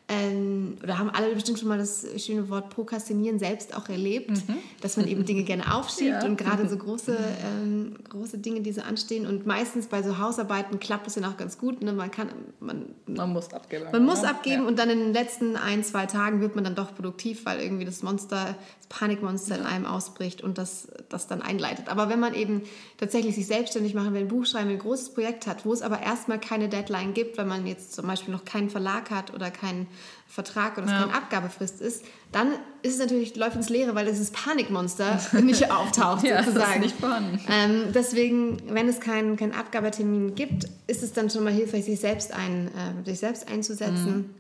ähm, 0.09 0.77
oder 0.83 0.99
haben 0.99 1.11
alle 1.11 1.33
bestimmt 1.33 1.59
schon 1.59 1.69
mal 1.69 1.79
das 1.79 2.05
schöne 2.19 2.49
Wort 2.51 2.71
Prokrastinieren 2.71 3.39
selbst 3.39 3.75
auch 3.75 3.89
erlebt, 3.89 4.31
mhm. 4.31 4.59
dass 4.81 4.97
man 4.97 5.07
eben 5.07 5.25
Dinge 5.25 5.45
gerne 5.45 5.75
aufschiebt 5.75 6.23
ja. 6.23 6.25
und 6.25 6.37
gerade 6.37 6.69
so 6.69 6.77
große, 6.79 7.17
ähm, 7.17 7.95
große 8.09 8.39
Dinge, 8.39 8.61
die 8.63 8.73
so 8.73 8.83
anstehen 8.83 9.27
und 9.27 9.47
meistens 9.47 9.87
bei 9.87 10.03
so 10.03 10.19
Hausarbeiten 10.19 10.81
klappt 10.81 11.07
es 11.07 11.15
dann 11.15 11.25
auch 11.25 11.37
ganz 11.37 11.57
gut. 11.57 11.83
Ne? 11.83 11.93
Man, 11.93 12.11
kann, 12.11 12.29
man, 12.61 12.87
man 13.07 13.33
muss 13.33 13.53
abgeben. 13.55 13.87
Man 13.93 14.05
muss 14.05 14.25
abgeben 14.25 14.63
ja. 14.63 14.69
und 14.69 14.79
dann 14.79 14.91
in 14.91 14.99
den 14.99 15.13
letzten 15.13 15.57
ein, 15.57 15.85
zwei 15.85 16.07
Tagen 16.07 16.41
wird 16.41 16.57
man 16.57 16.65
dann 16.65 16.75
doch 16.75 16.95
produktiv, 16.95 17.47
weil 17.47 17.61
irgendwie 17.61 17.85
das 17.85 18.03
Monster, 18.03 18.57
das 18.79 18.87
Panikmonster 18.89 19.57
in 19.57 19.65
einem 19.65 19.87
ausbricht 19.87 20.43
und 20.43 20.59
das, 20.59 20.89
das 21.09 21.29
dann 21.29 21.43
einleitet. 21.43 21.89
Aber 21.89 22.09
wenn 22.09 22.21
man 22.21 22.35
eben 22.35 22.63
tatsächlich 22.99 23.37
sich 23.37 23.47
selbstständig 23.47 23.95
machen 23.95 24.13
will, 24.15 24.23
ein 24.23 24.29
Buch 24.29 24.47
schreiben, 24.47 24.71
ein 24.71 24.79
großes 24.79 25.15
Projekt 25.15 25.47
hat, 25.47 25.65
wo 25.65 25.73
es 25.73 25.81
aber 25.81 26.03
erstmal 26.03 26.41
keine 26.41 26.69
Deadline 26.69 27.15
gibt, 27.15 27.39
weil 27.39 27.47
man 27.47 27.67
jetzt 27.67 27.95
zum 27.95 28.07
Beispiel 28.07 28.35
noch 28.35 28.45
keinen 28.45 28.69
Verlag 28.69 29.11
hat 29.11 29.33
oder 29.33 29.51
keinen 29.51 29.87
Vertrag 30.33 30.79
oder 30.79 30.87
es 30.87 30.93
ja. 30.93 31.01
keine 31.01 31.15
Abgabefrist 31.15 31.83
ist, 31.83 32.07
dann 32.33 32.53
ist 32.81 32.95
es 32.95 32.99
natürlich, 32.99 33.37
läuft 33.37 33.55
ins 33.55 33.69
Leere, 33.69 33.95
weil 33.95 34.07
dieses 34.07 34.31
Panikmonster 34.31 35.21
nicht 35.43 35.71
auftaucht, 35.71 36.25
ja, 36.25 36.43
sozusagen. 36.43 36.65
Das 36.65 36.77
ist 36.77 36.81
nicht 36.81 37.01
vorhanden. 37.01 37.39
Ähm, 37.51 37.93
deswegen, 37.95 38.57
wenn 38.75 38.89
es 38.89 38.99
keinen 38.99 39.37
kein 39.37 39.53
Abgabetermin 39.53 40.35
gibt, 40.35 40.71
ist 40.87 41.03
es 41.03 41.13
dann 41.13 41.29
schon 41.29 41.45
mal 41.45 41.53
hilfreich, 41.53 41.85
sich 41.85 42.01
selbst, 42.01 42.33
ein, 42.33 42.69
äh, 42.69 43.05
sich 43.05 43.19
selbst 43.19 43.47
einzusetzen 43.47 44.31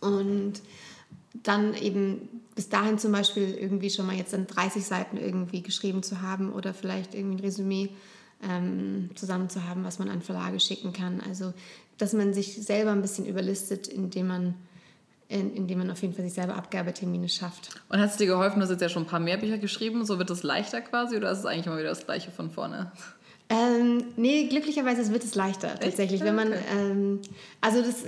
mhm. 0.00 0.08
und 0.08 0.52
dann 1.42 1.74
eben 1.74 2.28
bis 2.54 2.68
dahin 2.68 2.98
zum 2.98 3.10
Beispiel 3.10 3.58
irgendwie 3.60 3.90
schon 3.90 4.06
mal 4.06 4.14
jetzt 4.14 4.32
dann 4.32 4.46
30 4.46 4.84
Seiten 4.84 5.16
irgendwie 5.16 5.62
geschrieben 5.62 6.04
zu 6.04 6.22
haben 6.22 6.52
oder 6.52 6.72
vielleicht 6.72 7.16
irgendwie 7.16 7.38
ein 7.38 7.44
Resümee 7.44 7.88
ähm, 8.48 9.10
zusammen 9.16 9.50
zu 9.50 9.64
haben, 9.68 9.82
was 9.82 9.98
man 9.98 10.10
an 10.10 10.22
Verlage 10.22 10.60
schicken 10.60 10.92
kann. 10.92 11.20
Also, 11.20 11.52
dass 11.96 12.12
man 12.12 12.32
sich 12.32 12.54
selber 12.64 12.92
ein 12.92 13.02
bisschen 13.02 13.26
überlistet, 13.26 13.88
indem 13.88 14.28
man 14.28 14.54
indem 15.28 15.78
man 15.78 15.90
auf 15.90 16.00
jeden 16.00 16.14
Fall 16.14 16.24
sich 16.24 16.34
selber 16.34 16.56
Abgabetermine 16.56 17.28
schafft. 17.28 17.80
Und 17.90 18.00
hat 18.00 18.10
es 18.10 18.16
dir 18.16 18.26
geholfen, 18.26 18.60
du 18.60 18.62
hast 18.62 18.70
jetzt 18.70 18.80
ja 18.80 18.88
schon 18.88 19.02
ein 19.02 19.08
paar 19.08 19.20
mehr 19.20 19.36
Bücher 19.36 19.58
geschrieben, 19.58 20.04
so 20.04 20.18
wird 20.18 20.30
es 20.30 20.42
leichter 20.42 20.80
quasi 20.80 21.16
oder 21.16 21.30
ist 21.30 21.40
es 21.40 21.46
eigentlich 21.46 21.66
immer 21.66 21.78
wieder 21.78 21.90
das 21.90 22.06
Gleiche 22.06 22.30
von 22.30 22.50
vorne? 22.50 22.92
Ähm, 23.50 24.04
nee, 24.16 24.46
glücklicherweise 24.48 25.10
wird 25.10 25.24
es 25.24 25.34
leichter 25.34 25.68
tatsächlich. 25.80 26.20
Echt? 26.20 26.24
Wenn 26.24 26.34
man, 26.34 26.48
okay. 26.48 26.60
ähm, 26.70 27.20
also 27.62 27.80
das, 27.80 28.04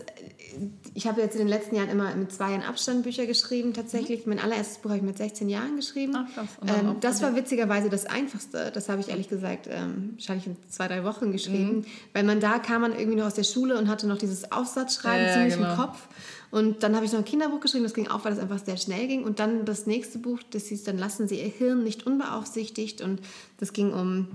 ich 0.92 1.06
habe 1.06 1.22
jetzt 1.22 1.34
in 1.34 1.38
den 1.38 1.48
letzten 1.48 1.76
Jahren 1.76 1.88
immer 1.88 2.14
mit 2.14 2.30
zwei 2.30 2.50
Jahren 2.50 2.62
Abstand 2.62 3.04
Bücher 3.04 3.24
geschrieben 3.24 3.72
tatsächlich. 3.72 4.26
Mhm. 4.26 4.34
Mein 4.34 4.44
allererstes 4.44 4.78
Buch 4.78 4.90
habe 4.90 4.98
ich 4.98 5.04
mit 5.04 5.16
16 5.16 5.48
Jahren 5.48 5.76
geschrieben. 5.76 6.14
Ach, 6.14 6.34
krass. 6.34 6.48
Ähm, 6.66 6.96
das 7.00 7.22
war 7.22 7.34
witzigerweise 7.34 7.88
das 7.88 8.04
Einfachste. 8.04 8.70
Das 8.74 8.90
habe 8.90 9.00
ich 9.00 9.08
ehrlich 9.08 9.30
gesagt 9.30 9.66
ähm, 9.70 10.10
wahrscheinlich 10.16 10.46
in 10.46 10.56
zwei, 10.68 10.88
drei 10.88 11.04
Wochen 11.04 11.32
geschrieben. 11.32 11.78
Mhm. 11.78 11.84
Weil 12.12 12.24
man 12.24 12.40
da 12.40 12.58
kam 12.58 12.82
man 12.82 12.92
irgendwie 12.92 13.16
noch 13.16 13.26
aus 13.26 13.34
der 13.34 13.44
Schule 13.44 13.78
und 13.78 13.88
hatte 13.88 14.06
noch 14.06 14.18
dieses 14.18 14.52
Aufsatzschreiben 14.52 15.26
ja, 15.26 15.32
ziemlich 15.32 15.54
genau. 15.54 15.70
im 15.70 15.76
Kopf. 15.78 16.06
Und 16.50 16.83
dann 16.83 16.97
habe 16.97 17.04
ich 17.04 17.12
noch 17.12 17.21
ein 17.21 17.25
Kinderbuch 17.25 17.61
geschrieben, 17.61 17.85
das 17.85 17.95
ging 17.95 18.09
auch, 18.09 18.25
weil 18.25 18.33
das 18.33 18.40
einfach 18.40 18.64
sehr 18.64 18.76
schnell 18.76 19.07
ging. 19.07 19.25
Und 19.25 19.38
dann 19.38 19.64
das 19.64 19.87
nächste 19.87 20.19
Buch, 20.19 20.40
das 20.50 20.66
hieß 20.66 20.85
dann 20.85 20.99
Lassen 20.99 21.28
Sie 21.28 21.40
Ihr 21.40 21.49
Hirn 21.49 21.85
nicht 21.85 22.07
unbeaufsichtigt. 22.07 23.00
Und 23.00 23.21
das 23.59 23.73
ging 23.73 23.92
um 23.92 24.26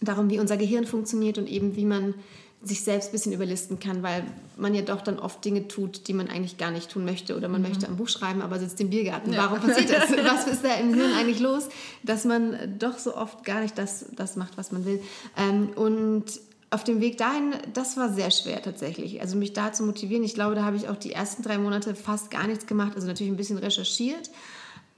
darum, 0.00 0.30
wie 0.30 0.38
unser 0.38 0.56
Gehirn 0.56 0.86
funktioniert 0.86 1.38
und 1.38 1.48
eben 1.48 1.76
wie 1.76 1.84
man 1.84 2.14
sich 2.62 2.82
selbst 2.82 3.08
ein 3.08 3.12
bisschen 3.12 3.32
überlisten 3.32 3.80
kann, 3.80 4.02
weil 4.02 4.22
man 4.56 4.74
ja 4.74 4.82
doch 4.82 5.00
dann 5.00 5.18
oft 5.18 5.42
Dinge 5.44 5.66
tut, 5.66 6.08
die 6.08 6.12
man 6.12 6.28
eigentlich 6.28 6.58
gar 6.58 6.70
nicht 6.70 6.90
tun 6.90 7.06
möchte 7.06 7.36
oder 7.36 7.48
man 7.48 7.62
mhm. 7.62 7.68
möchte 7.68 7.86
ein 7.86 7.96
Buch 7.96 8.08
schreiben, 8.08 8.42
aber 8.42 8.58
sitzt 8.58 8.80
im 8.80 8.90
Biergarten. 8.90 9.32
Ja. 9.32 9.44
Warum 9.44 9.60
passiert 9.60 9.90
das? 9.90 10.10
was 10.24 10.46
ist 10.46 10.62
da 10.62 10.74
im 10.74 10.92
Hirn 10.92 11.12
eigentlich 11.14 11.40
los, 11.40 11.68
dass 12.02 12.26
man 12.26 12.78
doch 12.78 12.98
so 12.98 13.16
oft 13.16 13.44
gar 13.44 13.62
nicht 13.62 13.78
das, 13.78 14.06
das 14.14 14.36
macht, 14.36 14.58
was 14.58 14.72
man 14.72 14.84
will? 14.84 15.00
Ähm, 15.38 15.70
und 15.74 16.24
auf 16.70 16.84
dem 16.84 17.00
Weg 17.00 17.18
dahin, 17.18 17.54
das 17.74 17.96
war 17.96 18.12
sehr 18.12 18.30
schwer 18.30 18.62
tatsächlich. 18.62 19.20
Also 19.20 19.36
mich 19.36 19.52
da 19.52 19.72
zu 19.72 19.82
motivieren. 19.82 20.22
Ich 20.22 20.34
glaube, 20.34 20.54
da 20.54 20.64
habe 20.64 20.76
ich 20.76 20.88
auch 20.88 20.96
die 20.96 21.12
ersten 21.12 21.42
drei 21.42 21.58
Monate 21.58 21.96
fast 21.96 22.30
gar 22.30 22.46
nichts 22.46 22.66
gemacht. 22.66 22.92
Also 22.94 23.08
natürlich 23.08 23.32
ein 23.32 23.36
bisschen 23.36 23.58
recherchiert, 23.58 24.30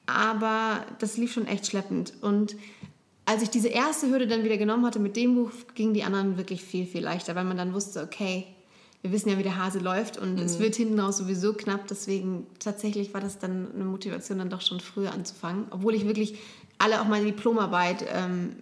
aber 0.07 0.85
das 0.99 1.17
lief 1.17 1.33
schon 1.33 1.47
echt 1.47 1.67
schleppend. 1.67 2.13
Und 2.21 2.57
als 3.25 3.43
ich 3.43 3.49
diese 3.49 3.69
erste 3.69 4.11
Hürde 4.11 4.27
dann 4.27 4.45
wieder 4.45 4.59
genommen 4.59 4.85
hatte 4.85 4.99
mit 4.99 5.17
dem 5.17 5.35
Buch, 5.35 5.51
gingen 5.75 5.95
die 5.95 6.03
anderen 6.03 6.37
wirklich 6.37 6.63
viel, 6.63 6.87
viel 6.87 7.03
leichter, 7.03 7.35
weil 7.35 7.45
man 7.45 7.57
dann 7.57 7.73
wusste, 7.73 8.03
okay, 8.03 8.47
wir 9.01 9.11
wissen 9.11 9.31
ja, 9.31 9.39
wie 9.39 9.43
der 9.43 9.57
Hase 9.57 9.79
läuft 9.79 10.17
und 10.19 10.35
mhm. 10.35 10.43
es 10.43 10.59
wird 10.59 10.77
hinten 10.77 11.01
raus 11.01 11.17
sowieso 11.17 11.55
knapp. 11.55 11.89
Deswegen 11.89 12.47
tatsächlich 12.59 13.15
war 13.15 13.21
das 13.21 13.39
dann 13.39 13.69
eine 13.75 13.85
Motivation, 13.85 14.39
dann 14.39 14.51
doch 14.51 14.61
schon 14.61 14.79
früher 14.79 15.13
anzufangen. 15.13 15.65
Obwohl 15.71 15.95
ich 15.95 16.07
wirklich 16.07 16.39
alle 16.79 17.01
auch 17.01 17.07
meine 17.07 17.25
Diplomarbeit 17.25 18.05
ähm, 18.13 18.57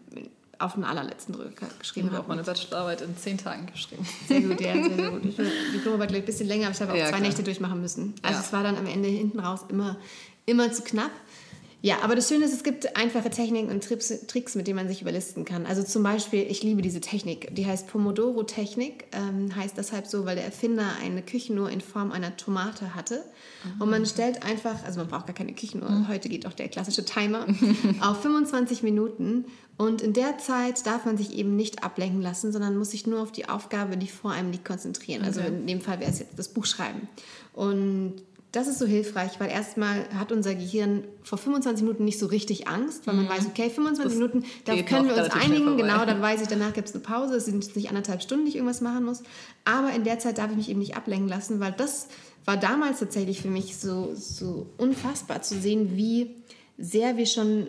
auf 0.60 0.74
den 0.74 0.84
allerletzten 0.84 1.34
Drücker 1.34 1.66
geschrieben 1.78 2.08
habe. 2.08 2.16
Ich 2.16 2.22
habe 2.22 2.28
meine 2.28 2.42
Bachelorarbeit 2.42 3.00
in 3.00 3.16
zehn 3.16 3.38
Tagen 3.38 3.66
geschrieben. 3.66 4.06
Sehr 4.28 4.40
gut, 4.42 4.60
ja, 4.60 4.74
sehr, 4.74 4.94
sehr 4.94 5.10
gut. 5.10 5.24
Ich 5.24 5.36
die 5.36 5.72
Diplomarbeit 5.74 6.10
gleich 6.10 6.22
ein 6.22 6.26
bisschen 6.26 6.48
länger, 6.48 6.66
aber 6.66 6.74
ich 6.74 6.80
habe 6.80 6.92
auch 6.92 6.96
ja, 6.96 7.04
zwei 7.04 7.16
klar. 7.16 7.20
Nächte 7.20 7.42
durchmachen 7.42 7.80
müssen. 7.80 8.14
Also 8.22 8.38
ja. 8.38 8.44
es 8.44 8.52
war 8.52 8.62
dann 8.62 8.76
am 8.76 8.86
Ende 8.86 9.08
hinten 9.08 9.40
raus 9.40 9.60
immer, 9.68 9.96
immer 10.46 10.70
zu 10.72 10.82
knapp. 10.82 11.10
Ja, 11.82 12.00
aber 12.02 12.14
das 12.14 12.28
Schöne 12.28 12.44
ist, 12.44 12.52
es 12.52 12.62
gibt 12.62 12.94
einfache 12.96 13.30
Techniken 13.30 13.70
und 13.70 13.82
Tricks, 13.82 14.54
mit 14.54 14.66
denen 14.66 14.76
man 14.76 14.88
sich 14.88 15.00
überlisten 15.00 15.46
kann. 15.46 15.64
Also 15.64 15.82
zum 15.82 16.02
Beispiel, 16.02 16.42
ich 16.42 16.62
liebe 16.62 16.82
diese 16.82 17.00
Technik, 17.00 17.54
die 17.54 17.66
heißt 17.66 17.86
Pomodoro-Technik, 17.86 19.06
ähm, 19.12 19.54
heißt 19.56 19.78
deshalb 19.78 20.06
so, 20.06 20.26
weil 20.26 20.36
der 20.36 20.44
Erfinder 20.44 20.84
eine 21.02 21.22
Küchenuhr 21.22 21.70
in 21.70 21.80
Form 21.80 22.12
einer 22.12 22.36
Tomate 22.36 22.94
hatte. 22.94 23.24
Mhm. 23.64 23.82
Und 23.82 23.90
man 23.90 24.04
stellt 24.04 24.44
einfach, 24.44 24.84
also 24.84 25.00
man 25.00 25.08
braucht 25.08 25.26
gar 25.26 25.34
keine 25.34 25.54
Küchenuhr, 25.54 25.88
mhm. 25.88 26.08
heute 26.08 26.28
geht 26.28 26.46
auch 26.46 26.52
der 26.52 26.68
klassische 26.68 27.06
Timer, 27.06 27.46
auf 28.02 28.20
25 28.20 28.82
Minuten. 28.82 29.46
Und 29.80 30.02
in 30.02 30.12
der 30.12 30.37
Zeit 30.37 30.84
darf 30.84 31.06
man 31.06 31.16
sich 31.16 31.32
eben 31.32 31.56
nicht 31.56 31.82
ablenken 31.82 32.20
lassen, 32.20 32.52
sondern 32.52 32.76
muss 32.76 32.90
sich 32.90 33.06
nur 33.06 33.22
auf 33.22 33.32
die 33.32 33.49
Aufgabe, 33.49 33.96
die 33.96 34.08
vor 34.08 34.30
einem 34.30 34.50
liegt, 34.50 34.66
konzentrieren. 34.66 35.25
Also 35.25 35.40
in 35.40 35.66
dem 35.66 35.80
Fall 35.80 36.00
wäre 36.00 36.10
es 36.10 36.18
jetzt 36.18 36.38
das 36.38 36.49
Buch 36.49 36.66
schreiben. 36.66 37.08
Und 37.54 38.16
das 38.52 38.68
ist 38.68 38.78
so 38.78 38.84
hilfreich, 38.84 39.40
weil 39.40 39.49
erstmal 39.49 40.06
hat 40.18 40.32
unser 40.32 40.54
Gehirn 40.54 41.04
vor 41.22 41.38
25 41.38 41.82
Minuten 41.82 42.04
nicht 42.04 42.18
so 42.18 42.26
richtig 42.26 42.68
Angst, 42.68 43.06
weil 43.06 43.14
man 43.14 43.25
mhm. 43.25 43.30
weiß, 43.30 43.46
okay, 43.46 43.70
25 43.70 44.04
das 44.04 44.12
Minuten, 44.12 44.44
da 44.66 44.76
können 44.82 45.08
wir 45.08 45.16
uns 45.16 45.32
einigen, 45.32 45.78
genau, 45.78 46.04
dann 46.04 46.20
weiß 46.20 46.42
ich, 46.42 46.49
danach 46.49 46.75
gibt 46.75 46.88
es 46.88 46.94
eine 46.94 47.02
Pause, 47.02 47.37
es 47.37 47.46
sind 47.46 47.75
nicht 47.75 47.88
anderthalb 47.88 48.20
Stunden, 48.20 48.44
die 48.44 48.50
ich 48.50 48.56
irgendwas 48.56 48.82
machen 48.82 49.06
muss. 49.06 49.22
Aber 49.64 49.94
in 49.94 50.04
der 50.04 50.18
Zeit 50.18 50.37
darf 50.37 50.50
ich 50.50 50.58
mich 50.58 50.68
eben 50.68 50.80
nicht 50.80 50.99
ablenken 50.99 51.28
lassen, 51.30 51.58
weil 51.58 51.72
das 51.72 52.08
war 52.44 52.58
damals 52.58 52.99
tatsächlich 52.99 53.40
für 53.40 53.49
mich 53.49 53.78
so, 53.78 54.12
so 54.14 54.66
unfassbar 54.76 55.40
zu 55.40 55.58
sehen, 55.58 55.96
wie 55.96 56.37
sehr 56.76 57.16
wir 57.16 57.25
schon 57.25 57.68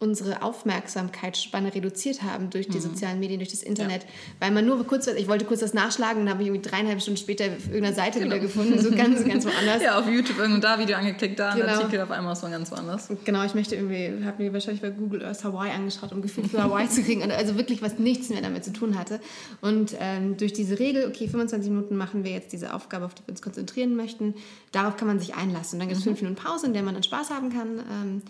unsere 0.00 0.42
Aufmerksamkeitsspanne 0.42 1.74
reduziert 1.74 2.22
haben 2.22 2.50
durch 2.50 2.68
die 2.68 2.78
mhm. 2.78 2.82
sozialen 2.82 3.18
Medien, 3.18 3.40
durch 3.40 3.50
das 3.50 3.62
Internet. 3.62 4.04
Ja. 4.04 4.08
Weil 4.40 4.50
man 4.52 4.64
nur 4.64 4.86
kurz, 4.86 5.08
ich 5.08 5.26
wollte 5.26 5.44
kurz 5.44 5.60
das 5.60 5.74
nachschlagen 5.74 6.22
und 6.22 6.30
habe 6.30 6.42
ich 6.42 6.48
irgendwie 6.48 6.68
dreieinhalb 6.68 7.02
Stunden 7.02 7.18
später 7.18 7.46
auf 7.46 7.66
irgendeiner 7.66 7.94
Seite 7.94 8.20
genau. 8.20 8.30
wieder 8.30 8.38
gefunden, 8.38 8.80
so 8.80 8.90
ganz, 8.90 9.24
ganz 9.24 9.44
woanders. 9.44 9.82
Ja, 9.88 9.98
auf 9.98 10.08
YouTube 10.08 10.38
irgendwo 10.38 10.60
da 10.60 10.78
Video 10.78 10.96
angeklickt, 10.96 11.38
da 11.38 11.54
genau. 11.54 11.66
ein 11.66 11.70
Artikel, 11.70 12.00
auf 12.00 12.10
einmal 12.10 12.32
ist 12.32 12.42
man 12.42 12.52
ganz 12.52 12.70
woanders. 12.70 13.08
Genau, 13.24 13.44
ich 13.44 13.54
möchte 13.54 13.74
irgendwie, 13.74 14.24
habe 14.24 14.42
mir 14.42 14.52
wahrscheinlich 14.52 14.82
bei 14.82 14.90
Google 14.90 15.24
Earth 15.24 15.44
Hawaii 15.44 15.70
angeschaut, 15.70 16.12
um 16.12 16.22
Gefühl 16.22 16.48
für 16.48 16.62
Hawaii 16.62 16.88
zu 16.88 17.02
kriegen, 17.02 17.28
also 17.30 17.56
wirklich 17.56 17.82
was 17.82 17.98
nichts 17.98 18.28
mehr 18.28 18.40
damit 18.40 18.64
zu 18.64 18.72
tun 18.72 18.98
hatte. 18.98 19.20
Und 19.60 19.96
ähm, 19.98 20.36
durch 20.36 20.52
diese 20.52 20.78
Regel, 20.78 21.06
okay, 21.06 21.28
25 21.28 21.70
Minuten 21.70 21.96
machen 21.96 22.24
wir 22.24 22.32
jetzt 22.32 22.52
diese 22.52 22.74
Aufgabe, 22.74 23.04
auf 23.04 23.14
die 23.14 23.22
wir 23.26 23.30
uns 23.30 23.42
konzentrieren 23.42 23.96
möchten, 23.96 24.34
darauf 24.72 24.96
kann 24.96 25.08
man 25.08 25.18
sich 25.18 25.34
einlassen. 25.34 25.76
Und 25.76 25.80
dann 25.80 25.88
gibt 25.88 26.00
es 26.00 26.04
mhm. 26.04 26.10
fünf 26.10 26.22
Minuten 26.22 26.42
Pause, 26.42 26.66
in 26.66 26.72
der 26.72 26.82
man 26.82 26.94
dann 26.94 27.02
Spaß 27.02 27.30
haben 27.30 27.50
kann. 27.50 27.78
Ähm, 27.78 28.22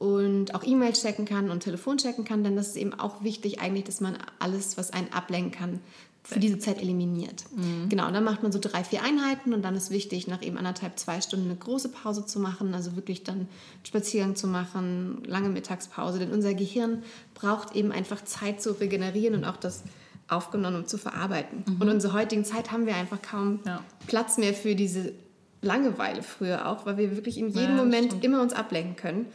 und 0.00 0.54
auch 0.54 0.64
E-Mails 0.64 1.02
checken 1.02 1.26
kann 1.26 1.50
und 1.50 1.60
Telefon 1.60 1.98
checken 1.98 2.24
kann, 2.24 2.42
denn 2.42 2.56
das 2.56 2.68
ist 2.68 2.76
eben 2.78 2.94
auch 2.94 3.22
wichtig 3.22 3.60
eigentlich, 3.60 3.84
dass 3.84 4.00
man 4.00 4.16
alles, 4.38 4.78
was 4.78 4.94
einen 4.94 5.12
ablenken 5.12 5.52
kann, 5.52 5.80
für 6.22 6.40
diese 6.40 6.58
Zeit 6.58 6.80
eliminiert. 6.80 7.44
Mhm. 7.54 7.90
Genau, 7.90 8.06
und 8.06 8.14
dann 8.14 8.24
macht 8.24 8.42
man 8.42 8.50
so 8.50 8.58
drei, 8.58 8.82
vier 8.82 9.02
Einheiten 9.02 9.52
und 9.52 9.62
dann 9.62 9.74
ist 9.74 9.90
wichtig, 9.90 10.26
nach 10.26 10.40
eben 10.40 10.56
anderthalb, 10.56 10.98
zwei 10.98 11.20
Stunden 11.20 11.50
eine 11.50 11.56
große 11.56 11.90
Pause 11.90 12.24
zu 12.24 12.40
machen, 12.40 12.72
also 12.72 12.96
wirklich 12.96 13.24
dann 13.24 13.46
Spaziergang 13.82 14.36
zu 14.36 14.46
machen, 14.46 15.22
lange 15.26 15.50
Mittagspause, 15.50 16.18
denn 16.18 16.32
unser 16.32 16.54
Gehirn 16.54 17.02
braucht 17.34 17.76
eben 17.76 17.92
einfach 17.92 18.24
Zeit 18.24 18.62
zu 18.62 18.80
regenerieren 18.80 19.34
und 19.34 19.44
auch 19.44 19.58
das 19.58 19.82
aufgenommen 20.28 20.86
zu 20.86 20.96
verarbeiten. 20.96 21.62
Mhm. 21.66 21.74
Und 21.74 21.88
in 21.88 21.94
unserer 21.94 22.14
heutigen 22.14 22.46
Zeit 22.46 22.72
haben 22.72 22.86
wir 22.86 22.94
einfach 22.94 23.20
kaum 23.20 23.60
ja. 23.66 23.84
Platz 24.06 24.38
mehr 24.38 24.54
für 24.54 24.74
diese 24.74 25.12
Langeweile 25.60 26.22
früher 26.22 26.66
auch, 26.68 26.86
weil 26.86 26.96
wir 26.96 27.16
wirklich 27.16 27.36
in 27.36 27.48
jedem 27.48 27.76
ja, 27.76 27.84
Moment 27.84 28.06
stimmt. 28.06 28.24
immer 28.24 28.40
uns 28.40 28.54
ablenken 28.54 28.96
können. 28.96 29.26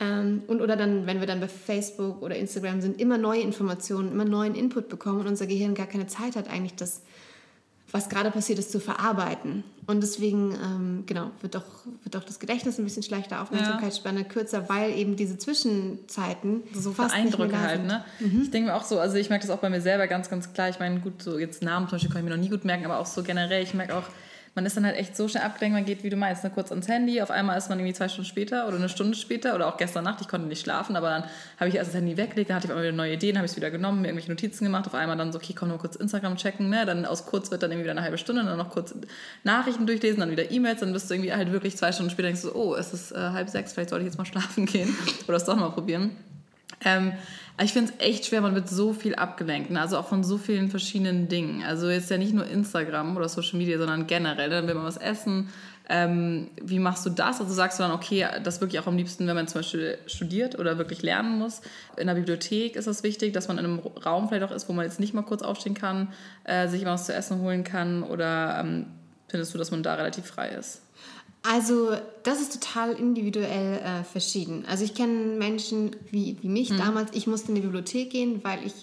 Ähm, 0.00 0.42
und 0.46 0.62
oder 0.62 0.76
dann, 0.76 1.06
wenn 1.06 1.20
wir 1.20 1.26
dann 1.26 1.40
bei 1.40 1.48
Facebook 1.48 2.22
oder 2.22 2.34
Instagram 2.34 2.80
sind, 2.80 2.98
immer 2.98 3.18
neue 3.18 3.42
Informationen, 3.42 4.10
immer 4.10 4.24
neuen 4.24 4.54
Input 4.54 4.88
bekommen 4.88 5.20
und 5.20 5.26
unser 5.26 5.46
Gehirn 5.46 5.74
gar 5.74 5.86
keine 5.86 6.06
Zeit 6.06 6.36
hat, 6.36 6.48
eigentlich 6.48 6.74
das, 6.74 7.02
was 7.92 8.08
gerade 8.08 8.30
passiert 8.30 8.58
ist, 8.58 8.72
zu 8.72 8.80
verarbeiten. 8.80 9.62
Und 9.86 10.02
deswegen, 10.02 10.52
ähm, 10.52 11.02
genau, 11.04 11.32
wird 11.42 11.54
doch, 11.54 11.64
wird 12.02 12.14
doch 12.14 12.24
das 12.24 12.38
Gedächtnis 12.38 12.78
ein 12.78 12.84
bisschen 12.84 13.02
schlechter, 13.02 13.42
Aufmerksamkeitsspanne 13.42 14.20
ja. 14.20 14.24
kürzer, 14.24 14.70
weil 14.70 14.96
eben 14.96 15.16
diese 15.16 15.36
Zwischenzeiten 15.36 16.62
so 16.72 16.92
fast 16.92 17.14
Eindrücke 17.14 17.60
halt, 17.60 17.84
ne? 17.84 18.04
Mhm. 18.20 18.42
Ich 18.42 18.50
denke 18.50 18.70
mir 18.70 18.76
auch 18.76 18.84
so, 18.84 19.00
also 19.00 19.16
ich 19.16 19.28
merke 19.28 19.46
das 19.46 19.54
auch 19.54 19.60
bei 19.60 19.68
mir 19.68 19.82
selber 19.82 20.06
ganz, 20.06 20.30
ganz 20.30 20.52
klar. 20.54 20.70
Ich 20.70 20.78
meine, 20.78 21.00
gut, 21.00 21.22
so 21.22 21.38
jetzt 21.38 21.62
Namen 21.62 21.88
zum 21.88 21.96
Beispiel 21.96 22.10
kann 22.10 22.24
ich 22.24 22.30
mir 22.30 22.36
noch 22.36 22.42
nie 22.42 22.48
gut 22.48 22.64
merken, 22.64 22.86
aber 22.86 23.00
auch 23.00 23.06
so 23.06 23.22
generell, 23.22 23.62
ich 23.62 23.74
merke 23.74 23.96
auch, 23.96 24.04
man 24.54 24.66
ist 24.66 24.76
dann 24.76 24.84
halt 24.84 24.96
echt 24.96 25.16
so 25.16 25.28
schnell 25.28 25.44
abgelenkt, 25.44 25.76
man 25.76 25.84
geht, 25.84 26.02
wie 26.02 26.10
du 26.10 26.16
meinst, 26.16 26.42
ne, 26.42 26.50
kurz 26.50 26.70
ans 26.70 26.88
Handy, 26.88 27.22
auf 27.22 27.30
einmal 27.30 27.56
ist 27.56 27.68
man 27.68 27.78
irgendwie 27.78 27.94
zwei 27.94 28.08
Stunden 28.08 28.28
später 28.28 28.66
oder 28.66 28.76
eine 28.76 28.88
Stunde 28.88 29.16
später 29.16 29.54
oder 29.54 29.68
auch 29.68 29.76
gestern 29.76 30.04
Nacht, 30.04 30.20
ich 30.20 30.28
konnte 30.28 30.48
nicht 30.48 30.60
schlafen, 30.60 30.96
aber 30.96 31.08
dann 31.08 31.24
habe 31.58 31.68
ich 31.68 31.76
erst 31.76 31.90
das 31.90 31.96
Handy 31.96 32.16
weggelegt, 32.16 32.50
dann 32.50 32.56
hatte 32.56 32.66
ich 32.66 32.72
auf 32.72 32.76
einmal 32.76 32.92
wieder 32.92 32.96
neue 32.96 33.14
Ideen, 33.14 33.36
habe 33.36 33.46
ich 33.46 33.52
es 33.52 33.56
wieder 33.56 33.70
genommen, 33.70 34.02
mir 34.02 34.08
irgendwelche 34.08 34.30
Notizen 34.30 34.64
gemacht, 34.64 34.86
auf 34.86 34.94
einmal 34.94 35.16
dann 35.16 35.32
so, 35.32 35.38
okay, 35.38 35.54
komm 35.56 35.68
nur 35.68 35.78
kurz 35.78 35.96
Instagram 35.96 36.36
checken, 36.36 36.68
ne, 36.68 36.84
dann 36.84 37.06
aus 37.06 37.26
kurz 37.26 37.50
wird 37.50 37.62
dann 37.62 37.70
irgendwie 37.70 37.84
wieder 37.84 37.92
eine 37.92 38.02
halbe 38.02 38.18
Stunde, 38.18 38.44
dann 38.44 38.58
noch 38.58 38.70
kurz 38.70 38.94
Nachrichten 39.44 39.86
durchlesen, 39.86 40.20
dann 40.20 40.30
wieder 40.30 40.50
E-Mails, 40.50 40.80
dann 40.80 40.92
bist 40.92 41.08
du 41.08 41.14
irgendwie 41.14 41.32
halt 41.32 41.52
wirklich 41.52 41.76
zwei 41.76 41.92
Stunden 41.92 42.10
später 42.10 42.28
denkst 42.28 42.42
du, 42.42 42.54
oh, 42.54 42.74
es 42.74 42.92
ist 42.92 43.12
äh, 43.12 43.16
halb 43.18 43.48
sechs, 43.48 43.72
vielleicht 43.72 43.90
sollte 43.90 44.04
ich 44.04 44.10
jetzt 44.10 44.18
mal 44.18 44.24
schlafen 44.24 44.66
gehen 44.66 44.96
oder 45.28 45.36
es 45.36 45.44
doch 45.44 45.56
mal 45.56 45.70
probieren. 45.70 46.16
Ähm, 46.84 47.12
ich 47.62 47.72
finde 47.72 47.92
es 47.92 48.06
echt 48.06 48.26
schwer, 48.26 48.40
man 48.40 48.54
wird 48.54 48.70
so 48.70 48.94
viel 48.94 49.14
abgelenkt, 49.14 49.70
ne? 49.70 49.80
also 49.80 49.98
auch 49.98 50.08
von 50.08 50.24
so 50.24 50.38
vielen 50.38 50.70
verschiedenen 50.70 51.28
Dingen. 51.28 51.62
Also 51.62 51.90
jetzt 51.90 52.10
ja 52.10 52.16
nicht 52.16 52.32
nur 52.32 52.46
Instagram 52.46 53.16
oder 53.16 53.28
Social 53.28 53.58
Media, 53.58 53.76
sondern 53.76 54.06
generell. 54.06 54.48
Dann 54.48 54.66
will 54.66 54.74
man 54.74 54.84
was 54.84 54.96
essen. 54.96 55.50
Ähm, 55.92 56.48
wie 56.62 56.78
machst 56.78 57.04
du 57.04 57.10
das? 57.10 57.40
Also 57.40 57.52
sagst 57.52 57.78
du 57.78 57.82
dann, 57.82 57.92
okay, 57.92 58.26
das 58.44 58.60
wirklich 58.60 58.80
auch 58.80 58.86
am 58.86 58.96
liebsten, 58.96 59.26
wenn 59.26 59.34
man 59.34 59.48
zum 59.48 59.60
Beispiel 59.60 59.98
studiert 60.06 60.58
oder 60.58 60.78
wirklich 60.78 61.02
lernen 61.02 61.38
muss. 61.38 61.62
In 61.96 62.06
der 62.06 62.14
Bibliothek 62.14 62.76
ist 62.76 62.86
es 62.86 63.02
wichtig, 63.02 63.32
dass 63.32 63.48
man 63.48 63.58
in 63.58 63.64
einem 63.64 63.78
Raum 63.78 64.28
vielleicht 64.28 64.44
auch 64.44 64.54
ist, 64.54 64.68
wo 64.68 64.72
man 64.72 64.84
jetzt 64.84 65.00
nicht 65.00 65.14
mal 65.14 65.22
kurz 65.22 65.42
aufstehen 65.42 65.74
kann, 65.74 66.08
äh, 66.44 66.68
sich 66.68 66.84
was 66.84 67.06
zu 67.06 67.12
essen 67.12 67.40
holen 67.40 67.64
kann. 67.64 68.04
Oder 68.04 68.60
ähm, 68.60 68.86
findest 69.28 69.52
du, 69.52 69.58
dass 69.58 69.72
man 69.72 69.82
da 69.82 69.96
relativ 69.96 70.26
frei 70.26 70.50
ist? 70.50 70.82
Also 71.42 71.96
das 72.22 72.40
ist 72.40 72.60
total 72.60 72.92
individuell 72.92 73.78
äh, 73.78 74.04
verschieden. 74.04 74.64
Also 74.68 74.84
ich 74.84 74.94
kenne 74.94 75.36
Menschen 75.36 75.96
wie, 76.10 76.36
wie 76.42 76.48
mich 76.48 76.70
mhm. 76.70 76.78
damals. 76.78 77.10
Ich 77.14 77.26
musste 77.26 77.48
in 77.48 77.54
die 77.54 77.62
Bibliothek 77.62 78.10
gehen, 78.10 78.44
weil 78.44 78.64
ich 78.66 78.74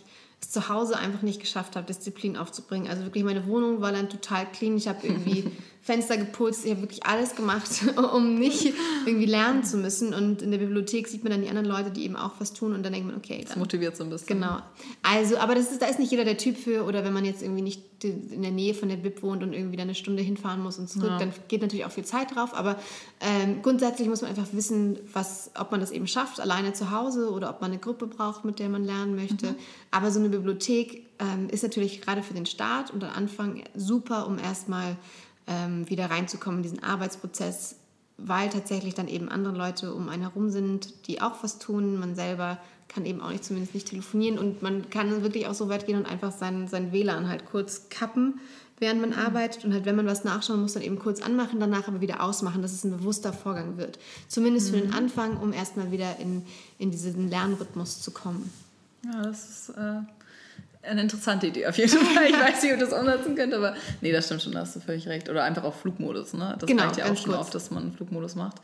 es 0.41 0.49
zu 0.49 0.69
Hause 0.69 0.97
einfach 0.97 1.21
nicht 1.21 1.39
geschafft 1.39 1.75
habe, 1.75 1.85
Disziplin 1.85 2.35
aufzubringen. 2.35 2.89
Also 2.89 3.03
wirklich 3.03 3.23
meine 3.23 3.45
Wohnung 3.47 3.81
war 3.81 3.91
dann 3.91 4.09
total 4.09 4.51
clean. 4.51 4.77
Ich 4.77 4.87
habe 4.87 5.05
irgendwie 5.05 5.51
Fenster 5.87 6.17
geputzt, 6.17 6.65
ich 6.65 6.71
habe 6.71 6.81
wirklich 6.81 7.05
alles 7.05 7.33
gemacht, 7.33 7.69
um 8.13 8.35
nicht 8.35 8.73
irgendwie 9.05 9.25
lernen 9.25 9.63
zu 9.63 9.77
müssen. 9.77 10.13
Und 10.13 10.41
in 10.41 10.51
der 10.51 10.57
Bibliothek 10.57 11.07
sieht 11.07 11.23
man 11.23 11.31
dann 11.31 11.41
die 11.41 11.47
anderen 11.47 11.65
Leute, 11.65 11.91
die 11.91 12.03
eben 12.03 12.17
auch 12.17 12.33
was 12.39 12.51
tun 12.51 12.73
und 12.73 12.83
dann 12.83 12.91
denkt 12.91 13.07
man, 13.07 13.15
okay. 13.15 13.37
Dann, 13.37 13.47
das 13.47 13.55
motiviert 13.55 13.95
so 13.95 14.03
ein 14.03 14.09
bisschen. 14.09 14.27
Genau. 14.27 14.57
Also, 15.01 15.37
aber 15.37 15.55
das 15.55 15.71
ist, 15.71 15.81
da 15.81 15.85
ist 15.85 15.97
nicht 15.97 16.11
jeder 16.11 16.25
der 16.25 16.35
Typ 16.35 16.57
für, 16.57 16.83
oder 16.83 17.05
wenn 17.05 17.13
man 17.13 17.23
jetzt 17.23 17.41
irgendwie 17.41 17.61
nicht 17.61 18.03
in 18.03 18.41
der 18.41 18.51
Nähe 18.51 18.73
von 18.73 18.89
der 18.89 18.97
Bib 18.97 19.23
wohnt 19.23 19.43
und 19.43 19.53
irgendwie 19.53 19.77
dann 19.77 19.85
eine 19.85 19.95
Stunde 19.95 20.21
hinfahren 20.21 20.61
muss 20.61 20.77
und 20.77 20.89
zurück, 20.89 21.09
ja. 21.11 21.19
dann 21.19 21.31
geht 21.47 21.61
natürlich 21.61 21.85
auch 21.85 21.91
viel 21.91 22.05
Zeit 22.05 22.35
drauf. 22.35 22.53
Aber 22.53 22.75
ähm, 23.21 23.61
grundsätzlich 23.61 24.09
muss 24.09 24.21
man 24.21 24.29
einfach 24.29 24.47
wissen, 24.51 24.99
was, 25.13 25.51
ob 25.57 25.71
man 25.71 25.79
das 25.79 25.91
eben 25.91 26.05
schafft, 26.05 26.41
alleine 26.41 26.73
zu 26.73 26.91
Hause 26.91 27.31
oder 27.31 27.49
ob 27.49 27.61
man 27.61 27.71
eine 27.71 27.79
Gruppe 27.79 28.07
braucht, 28.07 28.43
mit 28.43 28.59
der 28.59 28.67
man 28.67 28.83
lernen 28.83 29.15
möchte. 29.15 29.51
Mhm. 29.51 29.55
Aber 29.89 30.11
so 30.11 30.19
eine 30.19 30.27
Bibliothek 30.27 31.05
ähm, 31.19 31.47
ist 31.49 31.63
natürlich 31.63 32.01
gerade 32.01 32.23
für 32.23 32.33
den 32.33 32.45
Start 32.45 32.91
und 32.91 33.03
den 33.03 33.09
Anfang 33.09 33.63
super, 33.73 34.27
um 34.27 34.37
erstmal 34.37 34.97
ähm, 35.47 35.89
wieder 35.89 36.09
reinzukommen 36.11 36.59
in 36.59 36.63
diesen 36.63 36.83
Arbeitsprozess, 36.83 37.77
weil 38.17 38.49
tatsächlich 38.49 38.93
dann 38.93 39.07
eben 39.07 39.29
andere 39.29 39.55
Leute 39.55 39.93
um 39.93 40.09
einen 40.09 40.23
herum 40.23 40.49
sind, 40.49 41.07
die 41.07 41.21
auch 41.21 41.43
was 41.43 41.59
tun. 41.59 41.99
Man 41.99 42.15
selber 42.15 42.59
kann 42.87 43.05
eben 43.05 43.21
auch 43.21 43.31
nicht, 43.31 43.43
zumindest 43.43 43.73
nicht 43.73 43.89
telefonieren 43.89 44.39
und 44.39 44.61
man 44.61 44.89
kann 44.89 45.23
wirklich 45.23 45.47
auch 45.47 45.53
so 45.53 45.69
weit 45.69 45.85
gehen 45.85 45.97
und 45.97 46.05
einfach 46.05 46.31
sein, 46.31 46.67
sein 46.67 46.91
WLAN 46.91 47.27
halt 47.27 47.45
kurz 47.45 47.89
kappen, 47.89 48.39
während 48.79 49.01
man 49.01 49.09
mhm. 49.11 49.17
arbeitet 49.17 49.65
und 49.65 49.73
halt, 49.73 49.85
wenn 49.85 49.95
man 49.95 50.05
was 50.05 50.23
nachschauen 50.23 50.61
muss, 50.61 50.73
dann 50.73 50.83
eben 50.83 50.99
kurz 50.99 51.21
anmachen, 51.21 51.59
danach 51.59 51.87
aber 51.87 52.01
wieder 52.01 52.23
ausmachen, 52.23 52.61
dass 52.61 52.71
es 52.71 52.83
ein 52.83 52.91
bewusster 52.91 53.33
Vorgang 53.33 53.77
wird. 53.77 53.99
Zumindest 54.27 54.67
mhm. 54.67 54.73
für 54.73 54.81
den 54.81 54.89
mhm. 54.89 54.95
Anfang, 54.95 55.37
um 55.37 55.53
erstmal 55.53 55.91
wieder 55.91 56.17
in, 56.19 56.45
in 56.77 56.91
diesen 56.91 57.29
Lernrhythmus 57.29 58.01
zu 58.01 58.11
kommen. 58.11 58.51
Ja, 59.05 59.23
das 59.23 59.49
ist 59.49 59.69
äh, 59.77 60.01
eine 60.87 61.01
interessante 61.01 61.47
Idee 61.47 61.67
auf 61.67 61.77
jeden 61.77 61.97
Fall. 61.97 62.25
Ich 62.27 62.39
weiß 62.39 62.63
nicht, 62.63 62.73
ob 62.73 62.79
das 62.79 62.93
umsetzen 62.93 63.35
könnte, 63.35 63.57
aber 63.57 63.75
nee, 64.01 64.11
das 64.11 64.25
stimmt 64.25 64.41
schon, 64.41 64.53
da 64.53 64.59
hast 64.59 64.75
du 64.75 64.79
völlig 64.79 65.07
recht. 65.07 65.29
Oder 65.29 65.43
einfach 65.43 65.63
auf 65.63 65.81
Flugmodus, 65.81 66.33
ne? 66.33 66.55
Das 66.59 66.67
genau, 66.67 66.83
reicht 66.83 66.97
ja 66.97 67.05
auch 67.05 67.17
schon 67.17 67.31
kurz. 67.31 67.39
oft, 67.39 67.55
dass 67.55 67.71
man 67.71 67.91
Flugmodus 67.93 68.35
macht. 68.35 68.57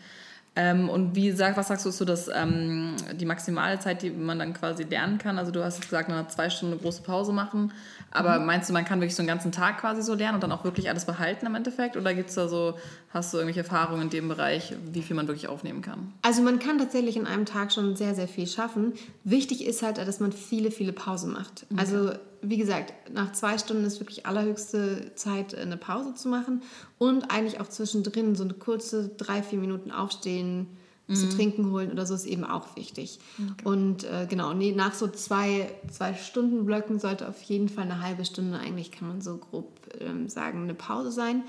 Ähm, 0.56 0.88
und 0.88 1.16
wie 1.16 1.32
sag, 1.32 1.58
was 1.58 1.70
sagst 1.70 1.84
du 1.86 1.90
so, 1.90 2.06
dass 2.06 2.28
ähm, 2.28 2.96
die 3.14 3.26
maximale 3.26 3.80
Zeit, 3.80 4.04
die 4.04 4.12
man 4.12 4.38
dann 4.38 4.54
quasi 4.54 4.84
lernen 4.84 5.18
kann? 5.18 5.40
Also 5.40 5.52
du 5.52 5.64
hast 5.64 5.82
gesagt, 5.82 6.10
man 6.10 6.20
hat 6.20 6.32
zwei 6.32 6.52
Stunden 6.52 6.74
eine 6.74 6.82
große 6.82 7.02
Pause 7.02 7.34
machen, 7.34 7.74
aber 8.12 8.40
mhm. 8.40 8.46
meinst 8.46 8.70
du, 8.70 8.74
man 8.74 8.86
kann 8.86 9.00
wirklich 9.00 9.16
so 9.16 9.24
einen 9.24 9.28
ganzen 9.28 9.52
Tag 9.52 9.80
quasi 9.80 10.04
so 10.04 10.14
lernen 10.14 10.36
und 10.36 10.44
dann 10.44 10.52
auch 10.52 10.64
wirklich 10.64 10.90
alles 10.90 11.06
behalten 11.06 11.48
im 11.48 11.56
Endeffekt? 11.56 11.98
Oder 11.98 12.14
gibt's 12.14 12.36
da 12.36 12.48
so, 12.48 12.78
hast 13.14 13.34
du 13.34 13.38
irgendwelche 13.38 13.62
Erfahrungen 13.62 14.04
in 14.04 14.10
dem 14.10 14.28
Bereich, 14.28 14.74
wie 14.92 15.04
viel 15.04 15.16
man 15.16 15.28
wirklich 15.28 15.48
aufnehmen 15.48 15.82
kann? 15.82 16.12
Also 16.24 16.42
man 16.42 16.60
kann 16.60 16.80
tatsächlich 16.80 17.16
in 17.16 17.28
einem 17.28 17.46
Tag 17.46 17.72
schon 17.72 17.96
sehr, 17.96 18.16
sehr 18.16 18.28
viel 18.28 18.48
schaffen. 18.48 18.94
Wichtig 19.24 19.66
ist 19.66 19.84
halt, 19.84 19.98
dass 20.00 20.20
man 20.20 20.32
viele, 20.32 20.72
viele 20.72 20.94
Pausen 20.94 21.32
macht. 21.32 21.66
Okay. 21.70 21.80
Also 21.80 22.12
wie 22.42 22.58
gesagt, 22.58 22.94
nach 23.14 23.32
zwei 23.32 23.58
Stunden 23.58 23.86
ist 23.86 24.00
wirklich 24.00 24.26
allerhöchste 24.26 25.12
Zeit, 25.16 25.56
eine 25.56 25.78
Pause 25.78 26.14
zu 26.16 26.28
machen 26.28 26.62
und 26.98 27.32
eigentlich 27.32 27.62
auch 27.62 27.70
zwischendrin 27.70 28.36
so 28.36 28.44
eine 28.44 28.54
kurze 28.54 29.10
drei, 29.10 29.44
vier 29.44 29.60
Minuten 29.60 29.92
aufstehen, 29.92 30.68
mhm. 31.08 31.16
zu 31.16 31.30
trinken 31.30 31.72
holen 31.72 31.92
oder 31.92 32.06
so 32.06 32.14
ist 32.14 32.26
eben 32.26 32.44
auch 32.44 32.76
wichtig. 32.76 33.20
Okay. 33.38 33.68
Und 33.68 34.04
äh, 34.04 34.28
genau, 34.30 34.54
nee, 34.54 34.72
nach 34.72 34.94
so 34.94 35.08
zwei, 35.08 35.70
zwei 35.92 36.14
Stunden 36.14 36.66
Blöcken 36.66 37.00
sollte 37.00 37.28
auf 37.28 37.42
jeden 37.44 37.70
Fall 37.70 37.86
eine 37.86 38.02
halbe 38.02 38.26
Stunde, 38.26 38.58
eigentlich 38.60 38.92
kann 38.92 39.08
man 39.08 39.22
so 39.22 39.38
grob 39.38 39.70
ähm, 40.00 40.30
sagen, 40.30 40.64
eine 40.64 40.74
Pause 40.74 41.12
sein. 41.12 41.44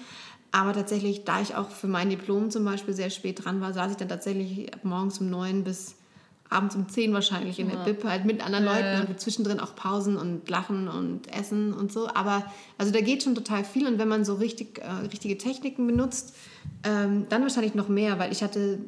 Aber 0.54 0.73
tatsächlich, 0.73 1.25
da 1.25 1.40
ich 1.40 1.56
auch 1.56 1.68
für 1.70 1.88
mein 1.88 2.11
Diplom 2.11 2.49
zum 2.49 2.64
Beispiel 2.64 2.94
sehr 2.94 3.11
spät 3.11 3.44
dran 3.44 3.61
war, 3.61 3.73
saß 3.73 3.90
ich 3.90 3.96
dann 3.96 4.08
tatsächlich 4.08 4.70
morgens 4.84 5.18
um 5.18 5.28
neun 5.28 5.64
bis 5.64 5.96
abends 6.49 6.76
um 6.76 6.88
10 6.88 7.12
wahrscheinlich 7.12 7.58
in 7.58 7.70
der 7.70 7.78
ja. 7.78 7.84
Bib 7.84 8.04
halt 8.04 8.25
mit 8.25 8.40
anderen 8.40 8.64
Leuten 8.64 9.08
und 9.08 9.20
zwischendrin 9.20 9.58
auch 9.58 9.75
Pausen 9.75 10.16
und 10.16 10.49
Lachen 10.49 10.87
und 10.87 11.26
Essen 11.37 11.73
und 11.73 11.90
so. 11.90 12.06
Aber 12.06 12.44
also 12.78 12.92
da 12.92 13.00
geht 13.00 13.25
schon 13.25 13.34
total 13.34 13.64
viel 13.64 13.88
und 13.88 13.99
wenn 13.99 14.06
man 14.06 14.25
so 14.25 14.34
richtig, 14.34 14.78
äh, 14.78 14.88
richtige 15.08 15.37
Techniken 15.37 15.88
benutzt, 15.88 16.37
ähm, 16.84 17.26
dann 17.30 17.42
wahrscheinlich 17.42 17.75
noch 17.75 17.88
mehr, 17.88 18.20
weil 18.20 18.30
ich 18.30 18.44
hatte 18.44 18.78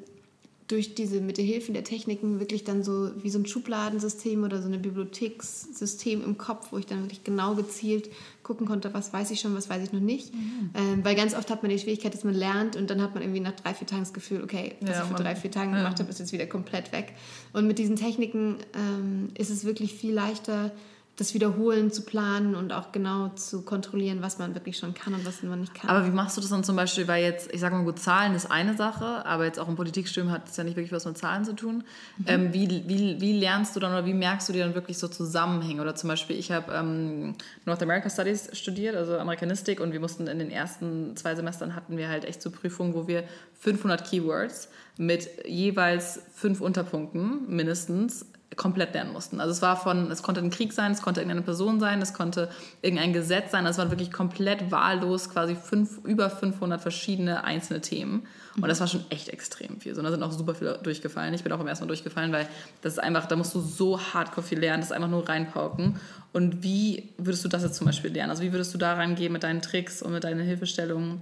durch 0.68 0.94
diese 0.94 1.20
mit 1.20 1.38
der 1.38 1.44
Hilfe 1.44 1.72
der 1.72 1.84
Techniken 1.84 2.40
wirklich 2.40 2.64
dann 2.64 2.82
so 2.82 3.10
wie 3.22 3.30
so 3.30 3.38
ein 3.38 3.46
Schubladensystem 3.46 4.42
oder 4.42 4.60
so 4.60 4.68
ein 4.68 4.82
Bibliothekssystem 4.82 6.24
im 6.24 6.38
Kopf, 6.38 6.72
wo 6.72 6.78
ich 6.78 6.86
dann 6.86 7.02
wirklich 7.02 7.22
genau 7.22 7.54
gezielt 7.54 8.10
gucken 8.42 8.66
konnte, 8.66 8.92
was 8.92 9.12
weiß 9.12 9.30
ich 9.30 9.40
schon, 9.40 9.54
was 9.54 9.68
weiß 9.68 9.84
ich 9.84 9.92
noch 9.92 10.00
nicht. 10.00 10.34
Mhm. 10.34 10.70
Ähm, 10.74 11.04
weil 11.04 11.14
ganz 11.14 11.34
oft 11.34 11.50
hat 11.50 11.62
man 11.62 11.70
die 11.70 11.78
Schwierigkeit, 11.78 12.14
dass 12.14 12.24
man 12.24 12.34
lernt 12.34 12.74
und 12.74 12.90
dann 12.90 13.00
hat 13.00 13.14
man 13.14 13.22
irgendwie 13.22 13.40
nach 13.40 13.52
drei, 13.52 13.74
vier 13.74 13.86
Tagen 13.86 14.02
das 14.02 14.12
Gefühl, 14.12 14.42
okay, 14.42 14.74
was 14.80 14.90
ja, 14.90 15.02
ich 15.02 15.08
vor 15.08 15.16
drei, 15.16 15.36
vier 15.36 15.50
Tagen 15.50 15.72
ja. 15.72 15.78
gemacht 15.78 16.00
habe, 16.00 16.10
ist 16.10 16.18
jetzt 16.18 16.32
wieder 16.32 16.46
komplett 16.46 16.92
weg. 16.92 17.14
Und 17.52 17.66
mit 17.66 17.78
diesen 17.78 17.96
Techniken 17.96 18.56
ähm, 18.74 19.28
ist 19.34 19.50
es 19.50 19.64
wirklich 19.64 19.94
viel 19.94 20.14
leichter, 20.14 20.72
das 21.16 21.32
Wiederholen 21.32 21.90
zu 21.90 22.02
planen 22.02 22.54
und 22.54 22.74
auch 22.74 22.92
genau 22.92 23.30
zu 23.30 23.62
kontrollieren, 23.62 24.20
was 24.20 24.38
man 24.38 24.54
wirklich 24.54 24.76
schon 24.76 24.92
kann 24.92 25.14
und 25.14 25.24
was 25.24 25.42
man 25.42 25.60
nicht 25.60 25.74
kann. 25.74 25.88
Aber 25.88 26.06
wie 26.06 26.10
machst 26.10 26.36
du 26.36 26.42
das 26.42 26.50
dann 26.50 26.62
zum 26.62 26.76
Beispiel, 26.76 27.08
weil 27.08 27.24
jetzt, 27.24 27.50
ich 27.54 27.60
sage 27.60 27.74
mal 27.74 27.84
gut, 27.84 27.98
Zahlen 27.98 28.34
ist 28.34 28.50
eine 28.50 28.76
Sache, 28.76 29.24
aber 29.24 29.46
jetzt 29.46 29.58
auch 29.58 29.66
im 29.66 29.76
Politikstudium 29.76 30.30
hat 30.30 30.46
es 30.50 30.56
ja 30.58 30.64
nicht 30.64 30.76
wirklich 30.76 30.92
was 30.92 31.06
mit 31.06 31.16
Zahlen 31.16 31.46
zu 31.46 31.54
tun. 31.54 31.84
Mhm. 32.18 32.24
Ähm, 32.26 32.52
wie, 32.52 32.68
wie, 32.86 33.18
wie 33.18 33.40
lernst 33.40 33.74
du 33.74 33.80
dann 33.80 33.92
oder 33.92 34.04
wie 34.04 34.12
merkst 34.12 34.46
du 34.50 34.52
dir 34.52 34.64
dann 34.64 34.74
wirklich 34.74 34.98
so 34.98 35.08
Zusammenhänge? 35.08 35.80
Oder 35.80 35.94
zum 35.94 36.08
Beispiel, 36.08 36.36
ich 36.36 36.52
habe 36.52 36.70
ähm, 36.74 37.34
North 37.64 37.82
America 37.82 38.10
Studies 38.10 38.50
studiert, 38.52 38.94
also 38.94 39.18
Amerikanistik, 39.18 39.80
und 39.80 39.92
wir 39.92 40.00
mussten 40.00 40.26
in 40.26 40.38
den 40.38 40.50
ersten 40.50 41.16
zwei 41.16 41.34
Semestern 41.34 41.74
hatten 41.74 41.96
wir 41.96 42.10
halt 42.10 42.26
echt 42.26 42.42
so 42.42 42.50
Prüfungen, 42.50 42.92
wo 42.92 43.08
wir 43.08 43.24
500 43.60 44.04
Keywords 44.04 44.68
mit 44.98 45.28
jeweils 45.46 46.20
fünf 46.34 46.60
Unterpunkten 46.60 47.48
mindestens 47.48 48.26
komplett 48.54 48.94
lernen 48.94 49.12
mussten. 49.12 49.40
Also 49.40 49.50
es 49.50 49.60
war 49.60 49.76
von, 49.76 50.10
es 50.10 50.22
konnte 50.22 50.40
ein 50.40 50.50
Krieg 50.50 50.72
sein, 50.72 50.92
es 50.92 51.02
konnte 51.02 51.20
irgendeine 51.20 51.42
Person 51.42 51.80
sein, 51.80 52.00
es 52.00 52.14
konnte 52.14 52.48
irgendein 52.80 53.12
Gesetz 53.12 53.50
sein. 53.50 53.66
Es 53.66 53.76
waren 53.76 53.90
wirklich 53.90 54.12
komplett 54.12 54.70
wahllos 54.70 55.30
quasi 55.30 55.56
fünf, 55.56 55.98
über 56.04 56.30
500 56.30 56.80
verschiedene 56.80 57.44
einzelne 57.44 57.80
Themen. 57.80 58.26
Und 58.54 58.68
das 58.68 58.80
war 58.80 58.86
schon 58.86 59.04
echt 59.10 59.28
extrem 59.28 59.80
viel. 59.80 59.94
So, 59.94 60.00
da 60.00 60.10
sind 60.10 60.22
auch 60.22 60.32
super 60.32 60.54
viele 60.54 60.78
durchgefallen. 60.78 61.34
Ich 61.34 61.42
bin 61.42 61.52
auch 61.52 61.60
im 61.60 61.66
ersten 61.66 61.84
Mal 61.84 61.88
durchgefallen, 61.88 62.32
weil 62.32 62.48
das 62.82 62.94
ist 62.94 62.98
einfach, 63.00 63.26
da 63.26 63.36
musst 63.36 63.54
du 63.54 63.60
so 63.60 64.00
hardcore 64.00 64.46
viel 64.46 64.60
lernen, 64.60 64.80
das 64.80 64.90
ist 64.90 64.96
einfach 64.96 65.10
nur 65.10 65.28
reinpauken. 65.28 65.96
Und 66.32 66.62
wie 66.62 67.12
würdest 67.18 67.44
du 67.44 67.48
das 67.48 67.62
jetzt 67.62 67.74
zum 67.74 67.86
Beispiel 67.86 68.12
lernen? 68.12 68.30
Also 68.30 68.42
wie 68.42 68.52
würdest 68.52 68.72
du 68.72 68.78
da 68.78 68.94
rangehen 68.94 69.32
mit 69.32 69.42
deinen 69.42 69.60
Tricks 69.60 70.02
und 70.02 70.12
mit 70.12 70.24
deinen 70.24 70.40
Hilfestellungen? 70.40 71.20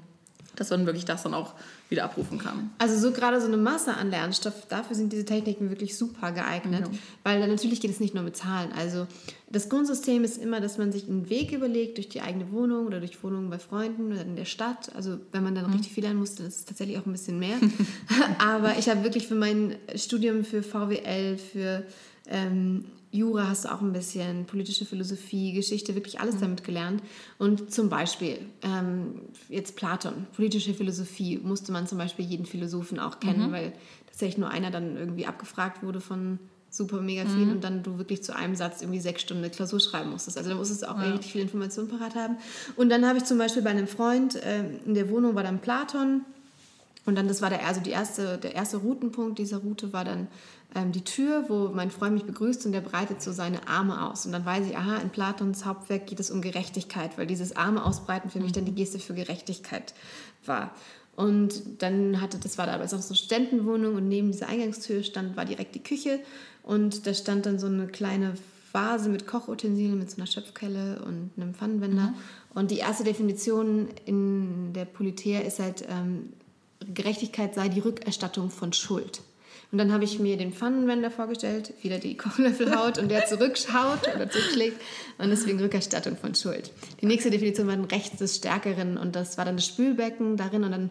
Dass 0.57 0.71
man 0.71 0.87
wirklich 0.87 1.05
das 1.05 1.23
dann 1.23 1.35
auch 1.35 1.55
wieder 1.89 2.05
abrufen 2.05 2.39
kann. 2.39 2.71
Also 2.79 2.99
so 2.99 3.13
gerade 3.13 3.41
so 3.41 3.47
eine 3.47 3.57
Masse 3.57 3.95
an 3.95 4.11
Lernstoff, 4.11 4.67
dafür 4.69 4.97
sind 4.97 5.13
diese 5.13 5.25
Techniken 5.25 5.71
wirklich 5.71 5.97
super 5.97 6.33
geeignet, 6.33 6.91
mhm. 6.91 6.99
weil 7.23 7.41
dann 7.41 7.51
natürlich 7.51 7.81
geht 7.81 7.91
es 7.91 8.01
nicht 8.01 8.15
nur 8.15 8.23
mit 8.23 8.37
Zahlen. 8.37 8.73
Also 8.73 9.07
das 9.49 9.69
Grundsystem 9.69 10.25
ist 10.25 10.39
immer, 10.39 10.61
dass 10.61 10.79
man 10.79 10.93
sich 10.93 11.09
einen 11.09 11.29
Weg 11.31 11.53
überlegt 11.53 11.99
durch 11.99 12.09
die 12.09 12.21
eigene 12.21 12.51
Wohnung 12.51 12.87
oder 12.87 13.01
durch 13.01 13.23
Wohnungen 13.23 13.51
bei 13.51 13.59
Freunden 13.59 14.13
oder 14.13 14.23
in 14.23 14.37
der 14.37 14.47
Stadt. 14.47 14.95
Also 14.95 15.19
wenn 15.33 15.43
man 15.43 15.55
dann 15.55 15.67
mhm. 15.67 15.75
richtig 15.75 15.93
viel 15.93 16.03
lernen 16.03 16.19
muss, 16.19 16.35
dann 16.35 16.47
ist 16.47 16.59
es 16.59 16.65
tatsächlich 16.65 16.99
auch 16.99 17.07
ein 17.07 17.13
bisschen 17.13 17.39
mehr. 17.39 17.57
Aber 18.39 18.77
ich 18.79 18.89
habe 18.89 19.05
wirklich 19.05 19.27
für 19.27 19.35
mein 19.35 19.77
Studium 19.95 20.45
für 20.45 20.63
VWL, 20.63 21.39
für 21.39 21.85
ähm, 22.27 22.87
Jura 23.15 23.49
hast 23.49 23.65
du 23.65 23.73
auch 23.73 23.81
ein 23.81 23.93
bisschen, 23.93 24.45
politische 24.47 24.85
Philosophie, 24.85 25.53
Geschichte, 25.53 25.95
wirklich 25.95 26.21
alles 26.21 26.35
mhm. 26.37 26.41
damit 26.41 26.65
gelernt. 26.65 27.01
Und 27.39 27.73
zum 27.73 27.89
Beispiel, 27.89 28.39
ähm, 28.63 29.21
jetzt 29.49 29.77
Platon, 29.77 30.27
politische 30.35 30.75
Philosophie, 30.75 31.39
musste 31.39 31.71
man 31.71 31.87
zum 31.87 31.97
Beispiel 31.97 32.25
jeden 32.25 32.45
Philosophen 32.45 32.99
auch 32.99 33.21
kennen, 33.21 33.49
mhm. 33.49 33.53
weil 33.53 33.73
tatsächlich 34.07 34.39
nur 34.39 34.51
einer 34.51 34.73
dann 34.73 34.97
irgendwie 34.97 35.27
abgefragt 35.27 35.85
wurde 35.85 36.01
von 36.01 36.41
super 36.71 37.01
mega 37.01 37.25
viel 37.25 37.47
mhm. 37.47 37.53
und 37.53 37.65
dann 37.65 37.85
du 37.85 37.99
wirklich 37.99 38.25
zu 38.25 38.35
einem 38.35 38.57
Satz 38.57 38.83
irgendwie 38.83 38.99
sechs 38.99 39.23
Stunden 39.23 39.45
eine 39.45 39.53
Klausur 39.53 39.79
schreiben 39.79 40.11
musstest. 40.11 40.37
Also 40.37 40.51
da 40.51 40.57
musstest 40.57 40.83
du 40.83 40.91
auch 40.91 40.99
ja. 40.99 41.13
richtig 41.13 41.31
viel 41.31 41.43
Informationen 41.43 41.89
parat 41.89 42.17
haben. 42.17 42.37
Und 42.75 42.89
dann 42.91 43.07
habe 43.07 43.19
ich 43.19 43.25
zum 43.25 43.39
Beispiel 43.39 43.63
bei 43.63 43.71
einem 43.71 43.87
Freund, 43.87 44.35
äh, 44.35 44.65
in 44.85 44.95
der 44.95 45.09
Wohnung 45.09 45.37
war 45.37 45.45
dann 45.45 45.61
Platon 45.61 46.23
und 47.07 47.17
dann, 47.17 47.29
das 47.29 47.43
war 47.43 47.51
der, 47.51 47.67
also 47.67 47.81
die 47.81 47.91
erste, 47.91 48.39
der 48.39 48.55
erste 48.55 48.79
Routenpunkt 48.79 49.39
dieser 49.39 49.59
Route 49.59 49.93
war 49.93 50.05
dann 50.05 50.29
ähm, 50.75 50.93
die 50.93 51.05
Tür, 51.05 51.45
wo 51.49 51.69
mein 51.69 51.91
Freund 51.91 52.15
mich 52.15 52.25
begrüßt 52.25 52.65
und 52.65 52.73
der 52.73 52.81
breitet 52.81 53.21
so 53.21 53.33
seine 53.33 53.69
Arme 53.69 54.09
aus. 54.09 54.25
Und 54.25 54.33
dann 54.33 54.47
weiß 54.47 54.67
ich, 54.67 54.77
aha, 54.77 54.97
in 54.97 55.11
Platons 55.11 55.67
Hauptwerk 55.67 56.07
geht 56.07 56.21
es 56.21 56.31
um 56.31 56.41
Gerechtigkeit, 56.41 57.19
weil 57.19 57.27
dieses 57.27 57.57
Arme 57.57 57.85
ausbreiten 57.85 58.31
für 58.31 58.41
mich 58.41 58.53
dann 58.53 58.65
die 58.65 58.75
Geste 58.75 58.99
für 58.99 59.15
Gerechtigkeit 59.15 59.93
war. 60.47 60.75
Und 61.15 61.83
dann 61.83 62.21
hatte, 62.21 62.39
das 62.39 62.59
war 62.59 62.67
da 62.67 62.75
aber 62.75 62.89
so 62.89 62.97
eine 62.97 63.15
Studentenwohnung 63.15 63.95
und 63.95 64.09
neben 64.09 64.33
dieser 64.33 64.49
Eingangstür 64.49 65.03
stand, 65.03 65.37
war 65.37 65.45
direkt 65.45 65.75
die 65.75 65.83
Küche 65.83 66.19
und 66.63 67.07
da 67.07 67.15
stand 67.15 67.47
dann 67.47 67.59
so 67.59 67.67
eine 67.67 67.87
kleine 67.87 68.35
Vase 68.73 69.09
mit 69.09 69.27
Kochutensilien, 69.27 69.97
mit 69.97 70.11
so 70.11 70.17
einer 70.17 70.27
Schöpfkelle 70.27 71.05
und 71.07 71.31
einem 71.37 71.55
Pfannenwender. 71.55 72.09
Mhm. 72.09 72.15
Und 72.55 72.71
die 72.73 72.79
erste 72.79 73.05
Definition 73.05 73.89
in 74.07 74.73
der 74.73 74.87
Politär 74.87 75.45
ist 75.45 75.61
halt, 75.61 75.87
ähm, 75.89 76.33
Gerechtigkeit 76.93 77.55
sei 77.55 77.69
die 77.69 77.81
Rückerstattung 77.81 78.51
von 78.51 78.73
Schuld. 78.73 79.23
Und 79.75 79.79
dann 79.79 79.93
habe 79.93 80.05
ich 80.05 80.21
mir 80.21 80.37
den 80.37 80.53
Pfannenwender 80.53 81.11
vorgestellt, 81.11 81.75
wieder 81.83 81.99
die 81.99 82.17
Kochlöffelhaut 82.17 82.97
und 82.99 83.09
der 83.09 83.27
zurückschaut 83.27 84.03
oder 84.15 84.31
zurückschlägt 84.31 84.81
und 85.19 85.31
deswegen 85.31 85.59
Rückerstattung 85.59 86.17
von 86.17 86.33
Schuld. 86.37 86.71
Die 87.01 87.07
nächste 87.07 87.29
Definition 87.29 87.67
war 87.67 87.75
dann 87.75 87.87
rechts 87.87 88.19
des 88.19 88.37
Stärkeren 88.37 88.97
und 88.97 89.17
das 89.17 89.37
war 89.37 89.45
dann 89.45 89.57
das 89.57 89.67
Spülbecken 89.67 90.37
darin 90.37 90.63
und 90.63 90.71
dann 90.71 90.91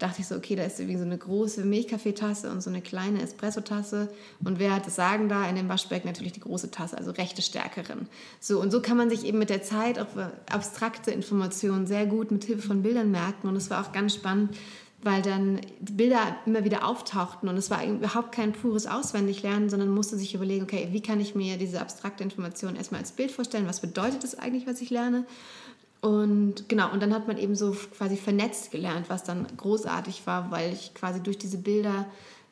dachte 0.00 0.20
ich 0.20 0.26
so, 0.26 0.34
okay, 0.34 0.56
da 0.56 0.64
ist 0.64 0.80
irgendwie 0.80 0.98
so 0.98 1.04
eine 1.04 1.16
große 1.16 1.64
Milchkaffeetasse 1.64 2.50
und 2.50 2.60
so 2.60 2.70
eine 2.70 2.80
kleine 2.80 3.22
Espressotasse 3.22 4.08
und 4.42 4.58
wer 4.58 4.74
hat 4.74 4.86
das 4.86 4.96
Sagen 4.96 5.28
da 5.28 5.48
in 5.48 5.54
dem 5.54 5.68
Waschbecken? 5.68 6.08
Natürlich 6.08 6.32
die 6.32 6.40
große 6.40 6.72
Tasse, 6.72 6.98
also 6.98 7.12
rechte 7.12 7.40
Stärkerin. 7.40 8.08
So 8.40 8.60
und 8.60 8.72
so 8.72 8.82
kann 8.82 8.96
man 8.96 9.10
sich 9.10 9.24
eben 9.24 9.38
mit 9.38 9.50
der 9.50 9.62
Zeit 9.62 10.00
auch 10.00 10.08
abstrakte 10.50 11.12
Informationen 11.12 11.86
sehr 11.86 12.06
gut 12.06 12.32
mit 12.32 12.42
Hilfe 12.42 12.66
von 12.66 12.82
Bildern 12.82 13.12
merken 13.12 13.46
und 13.46 13.54
es 13.54 13.70
war 13.70 13.86
auch 13.86 13.92
ganz 13.92 14.14
spannend, 14.14 14.56
weil 15.04 15.22
dann 15.22 15.60
Bilder 15.80 16.36
immer 16.46 16.64
wieder 16.64 16.86
auftauchten 16.86 17.48
und 17.48 17.56
es 17.56 17.70
war 17.70 17.84
überhaupt 17.86 18.32
kein 18.32 18.52
pures 18.52 18.86
Auswendiglernen, 18.86 19.70
sondern 19.70 19.90
musste 19.90 20.16
sich 20.16 20.34
überlegen, 20.34 20.64
okay, 20.64 20.88
wie 20.92 21.02
kann 21.02 21.20
ich 21.20 21.34
mir 21.34 21.56
diese 21.56 21.80
abstrakte 21.80 22.24
Information 22.24 22.76
erstmal 22.76 23.00
als 23.00 23.12
Bild 23.12 23.30
vorstellen, 23.30 23.66
was 23.66 23.80
bedeutet 23.80 24.24
das 24.24 24.38
eigentlich, 24.38 24.66
was 24.66 24.80
ich 24.80 24.90
lerne 24.90 25.26
und 26.04 26.68
genau, 26.68 26.92
und 26.92 27.02
dann 27.02 27.14
hat 27.14 27.28
man 27.28 27.38
eben 27.38 27.54
so 27.54 27.74
quasi 27.96 28.18
vernetzt 28.18 28.70
gelernt, 28.70 29.08
was 29.08 29.24
dann 29.24 29.46
großartig 29.56 30.26
war, 30.26 30.50
weil 30.50 30.74
ich 30.74 30.92
quasi 30.92 31.22
durch 31.22 31.38
diese 31.38 31.56
Bilder 31.56 32.04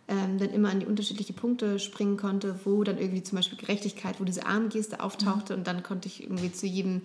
ähm, 0.08 0.38
dann 0.38 0.48
immer 0.48 0.70
an 0.70 0.80
die 0.80 0.86
unterschiedlichen 0.86 1.36
Punkte 1.36 1.78
springen 1.78 2.16
konnte, 2.16 2.58
wo 2.64 2.82
dann 2.82 2.96
irgendwie 2.96 3.22
zum 3.22 3.36
Beispiel 3.36 3.58
Gerechtigkeit, 3.58 4.20
wo 4.20 4.24
diese 4.24 4.46
Armgeste 4.46 5.02
auftauchte 5.02 5.52
mhm. 5.52 5.58
und 5.58 5.66
dann 5.66 5.82
konnte 5.82 6.08
ich 6.08 6.22
irgendwie 6.22 6.50
zu 6.50 6.66
jedem, 6.66 7.02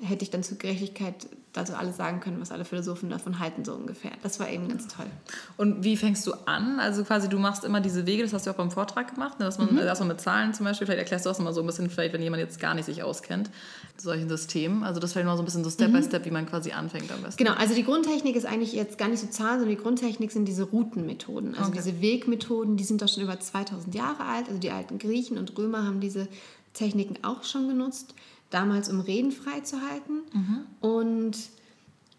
hätte 0.00 0.24
ich 0.24 0.30
dann 0.30 0.42
zur 0.42 0.58
Gerechtigkeit 0.58 1.26
also 1.54 1.72
alles 1.74 1.96
sagen 1.96 2.20
können, 2.20 2.38
was 2.40 2.52
alle 2.52 2.64
Philosophen 2.66 3.08
davon 3.08 3.38
halten, 3.38 3.64
so 3.64 3.72
ungefähr. 3.72 4.10
Das 4.22 4.38
war 4.38 4.50
eben 4.50 4.68
ganz 4.68 4.88
toll. 4.88 5.06
Und 5.56 5.84
wie 5.84 5.96
fängst 5.96 6.26
du 6.26 6.34
an? 6.44 6.78
Also 6.78 7.02
quasi, 7.02 7.28
du 7.28 7.38
machst 7.38 7.64
immer 7.64 7.80
diese 7.80 8.04
Wege, 8.04 8.22
das 8.22 8.34
hast 8.34 8.46
du 8.46 8.50
auch 8.50 8.56
beim 8.56 8.70
Vortrag 8.70 9.14
gemacht, 9.14 9.38
ne, 9.38 9.46
dass 9.46 9.58
man 9.58 9.72
mhm. 9.72 9.78
erstmal 9.78 10.08
mit 10.08 10.20
Zahlen 10.20 10.52
zum 10.52 10.66
Beispiel, 10.66 10.86
vielleicht 10.86 11.00
erklärst 11.00 11.24
du 11.24 11.30
das 11.30 11.38
mal 11.38 11.54
so 11.54 11.60
ein 11.62 11.66
bisschen, 11.66 11.88
vielleicht 11.88 12.12
wenn 12.12 12.20
jemand 12.20 12.42
jetzt 12.42 12.60
gar 12.60 12.74
nicht 12.74 12.84
sich 12.84 13.02
auskennt, 13.02 13.50
solchen 13.96 14.28
Systemen. 14.28 14.84
Also 14.84 15.00
das 15.00 15.12
vielleicht 15.12 15.26
mal 15.26 15.36
so 15.36 15.42
ein 15.42 15.46
bisschen 15.46 15.64
so 15.64 15.70
Step 15.70 15.88
mhm. 15.88 15.94
by 15.94 16.02
Step, 16.02 16.24
wie 16.26 16.30
man 16.30 16.46
quasi 16.46 16.72
anfängt 16.72 17.10
am 17.10 17.22
besten. 17.22 17.42
Genau, 17.42 17.56
also 17.56 17.74
die 17.74 17.84
Grundtechnik 17.84 18.36
ist 18.36 18.44
eigentlich 18.44 18.74
jetzt 18.74 18.98
gar 18.98 19.08
nicht 19.08 19.20
so 19.20 19.28
Zahlen, 19.28 19.60
sondern 19.60 19.76
die 19.76 19.82
Grundtechnik 19.82 20.30
sind 20.30 20.46
diese 20.46 20.64
Routenmethoden. 20.64 21.54
Also 21.54 21.70
okay. 21.70 21.80
diese 21.82 22.00
Wegmethoden, 22.02 22.76
die 22.76 22.84
sind 22.84 23.00
doch 23.00 23.08
schon 23.08 23.22
über 23.22 23.40
2000 23.40 23.94
Jahre 23.94 24.24
alt. 24.24 24.48
Also 24.48 24.58
die 24.58 24.70
alten 24.70 24.98
Griechen 24.98 25.38
und 25.38 25.56
Römer 25.56 25.84
haben 25.84 26.00
diese 26.00 26.28
Techniken 26.74 27.24
auch 27.24 27.42
schon 27.44 27.68
genutzt, 27.68 28.14
damals 28.50 28.88
um 28.88 29.00
Reden 29.00 29.32
frei 29.32 29.60
zu 29.60 29.80
halten. 29.80 30.22
Mhm. 30.32 30.66
Und 30.80 31.36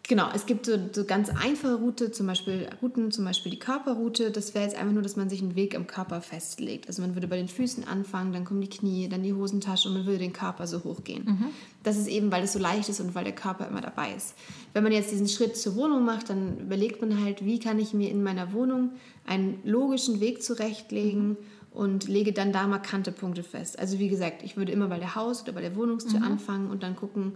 Genau, 0.08 0.28
es 0.34 0.46
gibt 0.46 0.64
so, 0.64 0.72
so 0.90 1.04
ganz 1.04 1.28
einfache 1.28 1.74
Route, 1.74 2.10
zum 2.10 2.26
Beispiel 2.26 2.66
Routen, 2.80 3.12
zum 3.12 3.26
Beispiel 3.26 3.52
die 3.52 3.58
Körperroute. 3.58 4.30
Das 4.30 4.54
wäre 4.54 4.64
jetzt 4.64 4.74
einfach 4.74 4.94
nur, 4.94 5.02
dass 5.02 5.16
man 5.16 5.28
sich 5.28 5.42
einen 5.42 5.54
Weg 5.54 5.74
im 5.74 5.86
Körper 5.86 6.22
festlegt. 6.22 6.88
Also 6.88 7.02
man 7.02 7.14
würde 7.14 7.28
bei 7.28 7.36
den 7.36 7.46
Füßen 7.46 7.86
anfangen, 7.86 8.32
dann 8.32 8.46
kommen 8.46 8.62
die 8.62 8.70
Knie, 8.70 9.10
dann 9.10 9.22
die 9.22 9.34
Hosentasche 9.34 9.86
und 9.88 9.94
man 9.94 10.06
würde 10.06 10.20
den 10.20 10.32
Körper 10.32 10.66
so 10.66 10.82
hochgehen. 10.82 11.24
Mhm. 11.26 11.44
Das 11.82 11.98
ist 11.98 12.08
eben, 12.08 12.32
weil 12.32 12.44
es 12.44 12.54
so 12.54 12.58
leicht 12.58 12.88
ist 12.88 13.00
und 13.00 13.14
weil 13.14 13.24
der 13.24 13.34
Körper 13.34 13.68
immer 13.68 13.82
dabei 13.82 14.14
ist. 14.14 14.34
Wenn 14.72 14.82
man 14.82 14.92
jetzt 14.92 15.12
diesen 15.12 15.28
Schritt 15.28 15.58
zur 15.58 15.76
Wohnung 15.76 16.06
macht, 16.06 16.30
dann 16.30 16.58
überlegt 16.58 17.02
man 17.02 17.22
halt, 17.22 17.44
wie 17.44 17.58
kann 17.58 17.78
ich 17.78 17.92
mir 17.92 18.10
in 18.10 18.22
meiner 18.22 18.54
Wohnung 18.54 18.92
einen 19.26 19.60
logischen 19.64 20.20
Weg 20.20 20.42
zurechtlegen. 20.42 21.28
Mhm 21.28 21.36
und 21.70 22.08
lege 22.08 22.32
dann 22.32 22.52
da 22.52 22.66
markante 22.66 23.12
Punkte 23.12 23.42
fest. 23.42 23.78
Also 23.78 23.98
wie 23.98 24.08
gesagt, 24.08 24.42
ich 24.42 24.56
würde 24.56 24.72
immer 24.72 24.88
bei 24.88 24.98
der 24.98 25.14
Haus- 25.14 25.42
oder 25.42 25.52
bei 25.52 25.60
der 25.60 25.76
Wohnungstür 25.76 26.20
mhm. 26.20 26.26
anfangen 26.26 26.70
und 26.70 26.82
dann 26.82 26.96
gucken, 26.96 27.34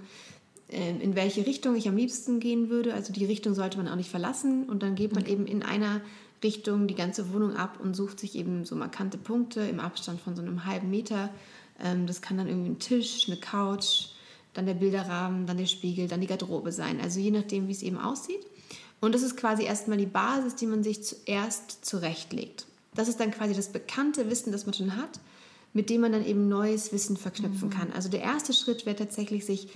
ähm, 0.68 1.00
in 1.00 1.14
welche 1.14 1.46
Richtung 1.46 1.76
ich 1.76 1.88
am 1.88 1.96
liebsten 1.96 2.40
gehen 2.40 2.70
würde. 2.70 2.94
Also 2.94 3.12
die 3.12 3.24
Richtung 3.24 3.54
sollte 3.54 3.78
man 3.78 3.88
auch 3.88 3.96
nicht 3.96 4.10
verlassen 4.10 4.64
und 4.64 4.82
dann 4.82 4.94
geht 4.94 5.12
man 5.12 5.24
okay. 5.24 5.32
eben 5.32 5.46
in 5.46 5.62
einer 5.62 6.00
Richtung 6.42 6.86
die 6.86 6.94
ganze 6.94 7.32
Wohnung 7.32 7.56
ab 7.56 7.78
und 7.80 7.94
sucht 7.94 8.18
sich 8.18 8.34
eben 8.34 8.64
so 8.64 8.74
markante 8.74 9.18
Punkte 9.18 9.60
im 9.60 9.80
Abstand 9.80 10.20
von 10.20 10.34
so 10.34 10.42
einem 10.42 10.64
halben 10.64 10.90
Meter. 10.90 11.30
Ähm, 11.80 12.06
das 12.06 12.22
kann 12.22 12.38
dann 12.38 12.48
irgendwie 12.48 12.70
ein 12.70 12.78
Tisch, 12.78 13.26
eine 13.28 13.36
Couch, 13.36 14.06
dann 14.54 14.66
der 14.66 14.74
Bilderrahmen, 14.74 15.46
dann 15.46 15.58
der 15.58 15.66
Spiegel, 15.66 16.08
dann 16.08 16.20
die 16.20 16.26
Garderobe 16.26 16.72
sein. 16.72 17.00
Also 17.00 17.20
je 17.20 17.30
nachdem, 17.30 17.68
wie 17.68 17.72
es 17.72 17.82
eben 17.82 17.98
aussieht. 17.98 18.44
Und 19.00 19.14
das 19.14 19.22
ist 19.22 19.36
quasi 19.36 19.64
erstmal 19.64 19.98
die 19.98 20.06
Basis, 20.06 20.54
die 20.54 20.66
man 20.66 20.82
sich 20.82 21.02
zuerst 21.02 21.84
zurechtlegt. 21.84 22.66
Das 22.94 23.08
ist 23.08 23.20
dann 23.20 23.30
quasi 23.30 23.54
das 23.54 23.68
bekannte 23.70 24.28
Wissen, 24.30 24.52
das 24.52 24.66
man 24.66 24.74
schon 24.74 24.96
hat 24.96 25.20
mit 25.74 25.88
dem 25.88 26.02
man 26.02 26.12
dann 26.12 26.24
eben 26.24 26.48
neues 26.48 26.92
Wissen 26.92 27.16
verknüpfen 27.16 27.68
mhm. 27.68 27.72
kann. 27.72 27.92
Also 27.92 28.10
der 28.10 28.20
erste 28.20 28.52
Schritt 28.52 28.84
wäre 28.84 28.96
tatsächlich, 28.96 29.46
sich 29.46 29.68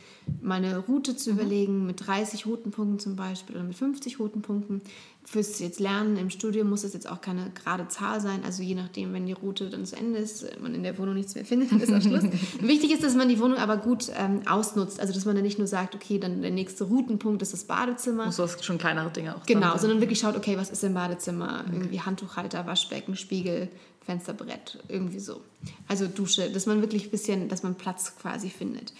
mal 0.43 0.57
eine 0.57 0.79
Route 0.79 1.17
zu 1.17 1.33
mhm. 1.33 1.39
überlegen, 1.39 1.87
mit 1.87 2.07
30 2.07 2.47
Routenpunkten 2.47 2.99
zum 2.99 3.17
Beispiel 3.17 3.57
oder 3.57 3.65
mit 3.65 3.77
50 3.77 4.19
Routenpunkten. 4.19 4.83
Fürs 5.25 5.59
jetzt 5.59 5.81
Lernen 5.81 6.19
im 6.19 6.31
Studium 6.31 6.69
muss 6.69 6.85
es 6.85 6.93
jetzt 6.93 7.09
auch 7.09 7.21
keine 7.21 7.51
gerade 7.51 7.89
Zahl 7.89 8.21
sein. 8.21 8.43
Also 8.45 8.63
je 8.63 8.75
nachdem, 8.75 9.13
wenn 9.13 9.27
die 9.27 9.33
Route 9.33 9.71
dann 9.71 9.87
zu 9.87 9.97
Ende 9.97 10.19
ist, 10.19 10.47
man 10.61 10.75
in 10.75 10.83
der 10.83 10.99
Wohnung 10.99 11.15
nichts 11.15 11.35
mehr 11.35 11.45
findet, 11.45 11.73
dann 11.73 11.81
ist 11.81 11.93
auch 11.93 12.03
Schluss. 12.03 12.23
Wichtig 12.61 12.93
ist, 12.93 13.03
dass 13.03 13.17
man 13.17 13.29
die 13.29 13.41
Wohnung 13.41 13.57
aber 13.57 13.79
gut 13.79 14.11
ähm, 14.17 14.43
ausnutzt. 14.47 15.01
Also 15.01 15.15
dass 15.15 15.25
man 15.25 15.35
dann 15.35 15.45
nicht 15.45 15.59
nur 15.59 15.67
sagt, 15.67 15.95
okay, 15.95 16.19
dann 16.19 16.43
der 16.43 16.51
nächste 16.51 16.85
Routenpunkt 16.85 17.43
ist 17.43 17.55
das 17.55 17.65
Badezimmer. 17.65 18.27
Muss 18.27 18.37
das 18.37 18.63
schon 18.65 18.79
kleinere 18.79 19.11
Dinge 19.11 19.35
auch 19.35 19.47
Genau, 19.47 19.79
sondern 19.79 20.01
wirklich 20.01 20.21
schaut, 20.21 20.37
okay, 20.37 20.57
was 20.59 20.71
ist 20.71 20.85
im 20.85 20.95
Badezimmer? 20.95 21.65
Okay. 21.67 21.77
Irgendwie 21.77 22.01
Handtuchhalter, 22.01 22.67
Waschbecken, 22.67 23.17
Spiegel, 23.17 23.69
Fensterbrett, 24.07 24.79
irgendwie 24.89 25.19
so. 25.19 25.41
Also 25.89 26.07
Dusche, 26.07 26.49
dass 26.49 26.67
man 26.67 26.81
wirklich 26.81 27.07
ein 27.07 27.11
bisschen, 27.11 27.49
dass 27.49 27.65
man 27.65 27.75
Platz 27.75 28.17
quasi 28.17 28.49
findet. 28.51 28.93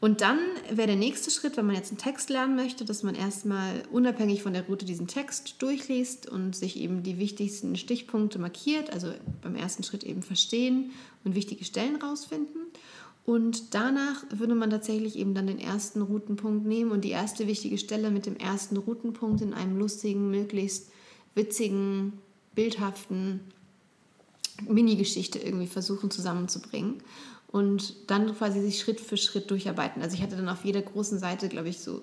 Und 0.00 0.22
dann 0.22 0.38
wäre 0.70 0.88
der 0.88 0.96
nächste 0.96 1.30
Schritt, 1.30 1.56
wenn 1.58 1.66
man 1.66 1.76
jetzt 1.76 1.90
einen 1.90 1.98
Text 1.98 2.30
lernen 2.30 2.56
möchte, 2.56 2.86
dass 2.86 3.02
man 3.02 3.14
erstmal 3.14 3.82
unabhängig 3.92 4.42
von 4.42 4.54
der 4.54 4.66
Route 4.66 4.86
diesen 4.86 5.06
Text 5.06 5.56
durchliest 5.60 6.28
und 6.28 6.56
sich 6.56 6.78
eben 6.78 7.02
die 7.02 7.18
wichtigsten 7.18 7.76
Stichpunkte 7.76 8.38
markiert, 8.38 8.90
also 8.90 9.12
beim 9.42 9.54
ersten 9.54 9.82
Schritt 9.82 10.02
eben 10.02 10.22
verstehen 10.22 10.92
und 11.24 11.34
wichtige 11.34 11.64
Stellen 11.64 11.96
rausfinden. 11.96 12.62
Und 13.26 13.74
danach 13.74 14.24
würde 14.30 14.54
man 14.54 14.70
tatsächlich 14.70 15.16
eben 15.16 15.34
dann 15.34 15.46
den 15.46 15.58
ersten 15.58 16.02
Routenpunkt 16.02 16.66
nehmen 16.66 16.90
und 16.90 17.04
die 17.04 17.10
erste 17.10 17.46
wichtige 17.46 17.78
Stelle 17.78 18.10
mit 18.10 18.26
dem 18.26 18.36
ersten 18.36 18.76
Routenpunkt 18.78 19.42
in 19.42 19.54
einem 19.54 19.78
lustigen, 19.78 20.30
möglichst 20.30 20.90
witzigen, 21.34 22.14
bildhaften 22.54 23.40
Mini-Geschichte 24.68 25.38
irgendwie 25.38 25.66
versuchen 25.66 26.10
zusammenzubringen 26.10 27.02
und 27.48 28.10
dann 28.10 28.36
quasi 28.36 28.60
sich 28.60 28.80
Schritt 28.80 29.00
für 29.00 29.16
Schritt 29.16 29.50
durcharbeiten. 29.50 30.02
Also 30.02 30.16
ich 30.16 30.22
hatte 30.22 30.36
dann 30.36 30.48
auf 30.48 30.64
jeder 30.64 30.82
großen 30.82 31.18
Seite, 31.18 31.48
glaube 31.48 31.68
ich, 31.68 31.80
so 31.80 32.02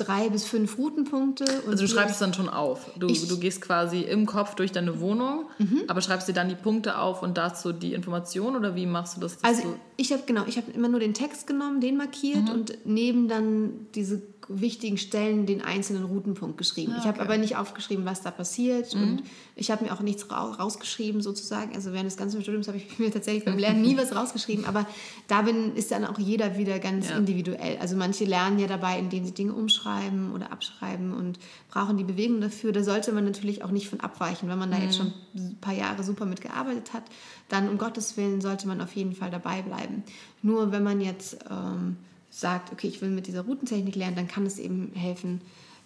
drei 0.00 0.30
bis 0.30 0.44
fünf 0.44 0.78
Routenpunkte. 0.78 1.44
also 1.66 1.84
du 1.84 1.88
schreibst 1.88 2.14
es 2.14 2.18
dann 2.20 2.32
schon 2.32 2.48
auf. 2.48 2.90
Du, 2.98 3.08
du 3.08 3.38
gehst 3.38 3.60
quasi 3.60 4.00
im 4.00 4.26
Kopf 4.26 4.54
durch 4.54 4.72
deine 4.72 5.00
Wohnung, 5.00 5.46
mhm. 5.58 5.82
aber 5.88 6.00
schreibst 6.00 6.28
dir 6.28 6.32
dann 6.32 6.48
die 6.48 6.54
Punkte 6.54 6.98
auf 6.98 7.22
und 7.22 7.36
dazu 7.36 7.72
die 7.72 7.92
Information 7.92 8.56
oder 8.56 8.74
wie 8.74 8.86
machst 8.86 9.16
du 9.16 9.20
das? 9.20 9.42
Also 9.44 9.76
ich 9.96 10.12
habe 10.12 10.22
genau, 10.24 10.44
ich 10.46 10.56
habe 10.56 10.70
immer 10.70 10.88
nur 10.88 11.00
den 11.00 11.14
Text 11.14 11.46
genommen, 11.46 11.80
den 11.80 11.96
markiert 11.96 12.44
mhm. 12.44 12.50
und 12.50 12.78
neben 12.84 13.28
dann 13.28 13.86
diese 13.94 14.22
wichtigen 14.52 14.98
Stellen 14.98 15.46
den 15.46 15.62
einzelnen 15.62 16.04
Routenpunkt 16.04 16.58
geschrieben. 16.58 16.92
Ah, 16.92 16.96
okay. 16.96 17.02
Ich 17.02 17.08
habe 17.08 17.20
aber 17.20 17.38
nicht 17.38 17.56
aufgeschrieben, 17.56 18.04
was 18.04 18.22
da 18.22 18.30
passiert 18.30 18.94
mhm. 18.94 19.02
und 19.02 19.22
ich 19.54 19.70
habe 19.70 19.84
mir 19.84 19.92
auch 19.92 20.00
nichts 20.00 20.30
rausgeschrieben 20.30 21.20
sozusagen. 21.20 21.74
Also 21.74 21.92
während 21.92 22.06
des 22.06 22.16
ganzen 22.16 22.42
Studiums 22.42 22.66
habe 22.66 22.78
ich 22.78 22.98
mir 22.98 23.12
tatsächlich 23.12 23.44
beim 23.44 23.58
Lernen 23.58 23.82
nie 23.82 23.96
was 23.98 24.14
rausgeschrieben, 24.14 24.64
aber 24.64 24.86
da 25.28 25.42
bin, 25.42 25.76
ist 25.76 25.92
dann 25.92 26.04
auch 26.04 26.18
jeder 26.18 26.58
wieder 26.58 26.78
ganz 26.80 27.10
ja. 27.10 27.16
individuell. 27.16 27.78
Also 27.78 27.96
manche 27.96 28.24
lernen 28.24 28.58
ja 28.58 28.66
dabei, 28.66 28.98
indem 28.98 29.24
sie 29.24 29.32
Dinge 29.32 29.52
umschreiben 29.52 30.32
oder 30.32 30.50
abschreiben 30.50 31.12
und 31.12 31.38
brauchen 31.70 31.96
die 31.96 32.04
Bewegung 32.04 32.40
dafür. 32.40 32.72
Da 32.72 32.82
sollte 32.82 33.12
man 33.12 33.24
natürlich 33.24 33.62
auch 33.62 33.70
nicht 33.70 33.88
von 33.88 34.00
abweichen. 34.00 34.48
Wenn 34.48 34.58
man 34.58 34.70
da 34.70 34.78
mhm. 34.78 34.84
jetzt 34.84 34.96
schon 34.96 35.12
ein 35.36 35.58
paar 35.60 35.74
Jahre 35.74 36.02
super 36.02 36.26
mitgearbeitet 36.26 36.92
hat, 36.92 37.04
dann 37.48 37.68
um 37.68 37.78
Gottes 37.78 38.16
Willen 38.16 38.40
sollte 38.40 38.66
man 38.66 38.80
auf 38.80 38.94
jeden 38.96 39.14
Fall 39.14 39.30
dabei 39.30 39.62
bleiben. 39.62 40.02
Nur 40.42 40.72
wenn 40.72 40.82
man 40.82 41.00
jetzt... 41.00 41.38
Ähm, 41.48 41.96
sagt, 42.30 42.72
okay, 42.72 42.86
ich 42.86 43.02
will 43.02 43.10
mit 43.10 43.26
dieser 43.26 43.42
Routentechnik 43.42 43.96
lernen, 43.96 44.16
dann 44.16 44.28
kann 44.28 44.46
es 44.46 44.58
eben 44.58 44.92
helfen, 44.94 45.40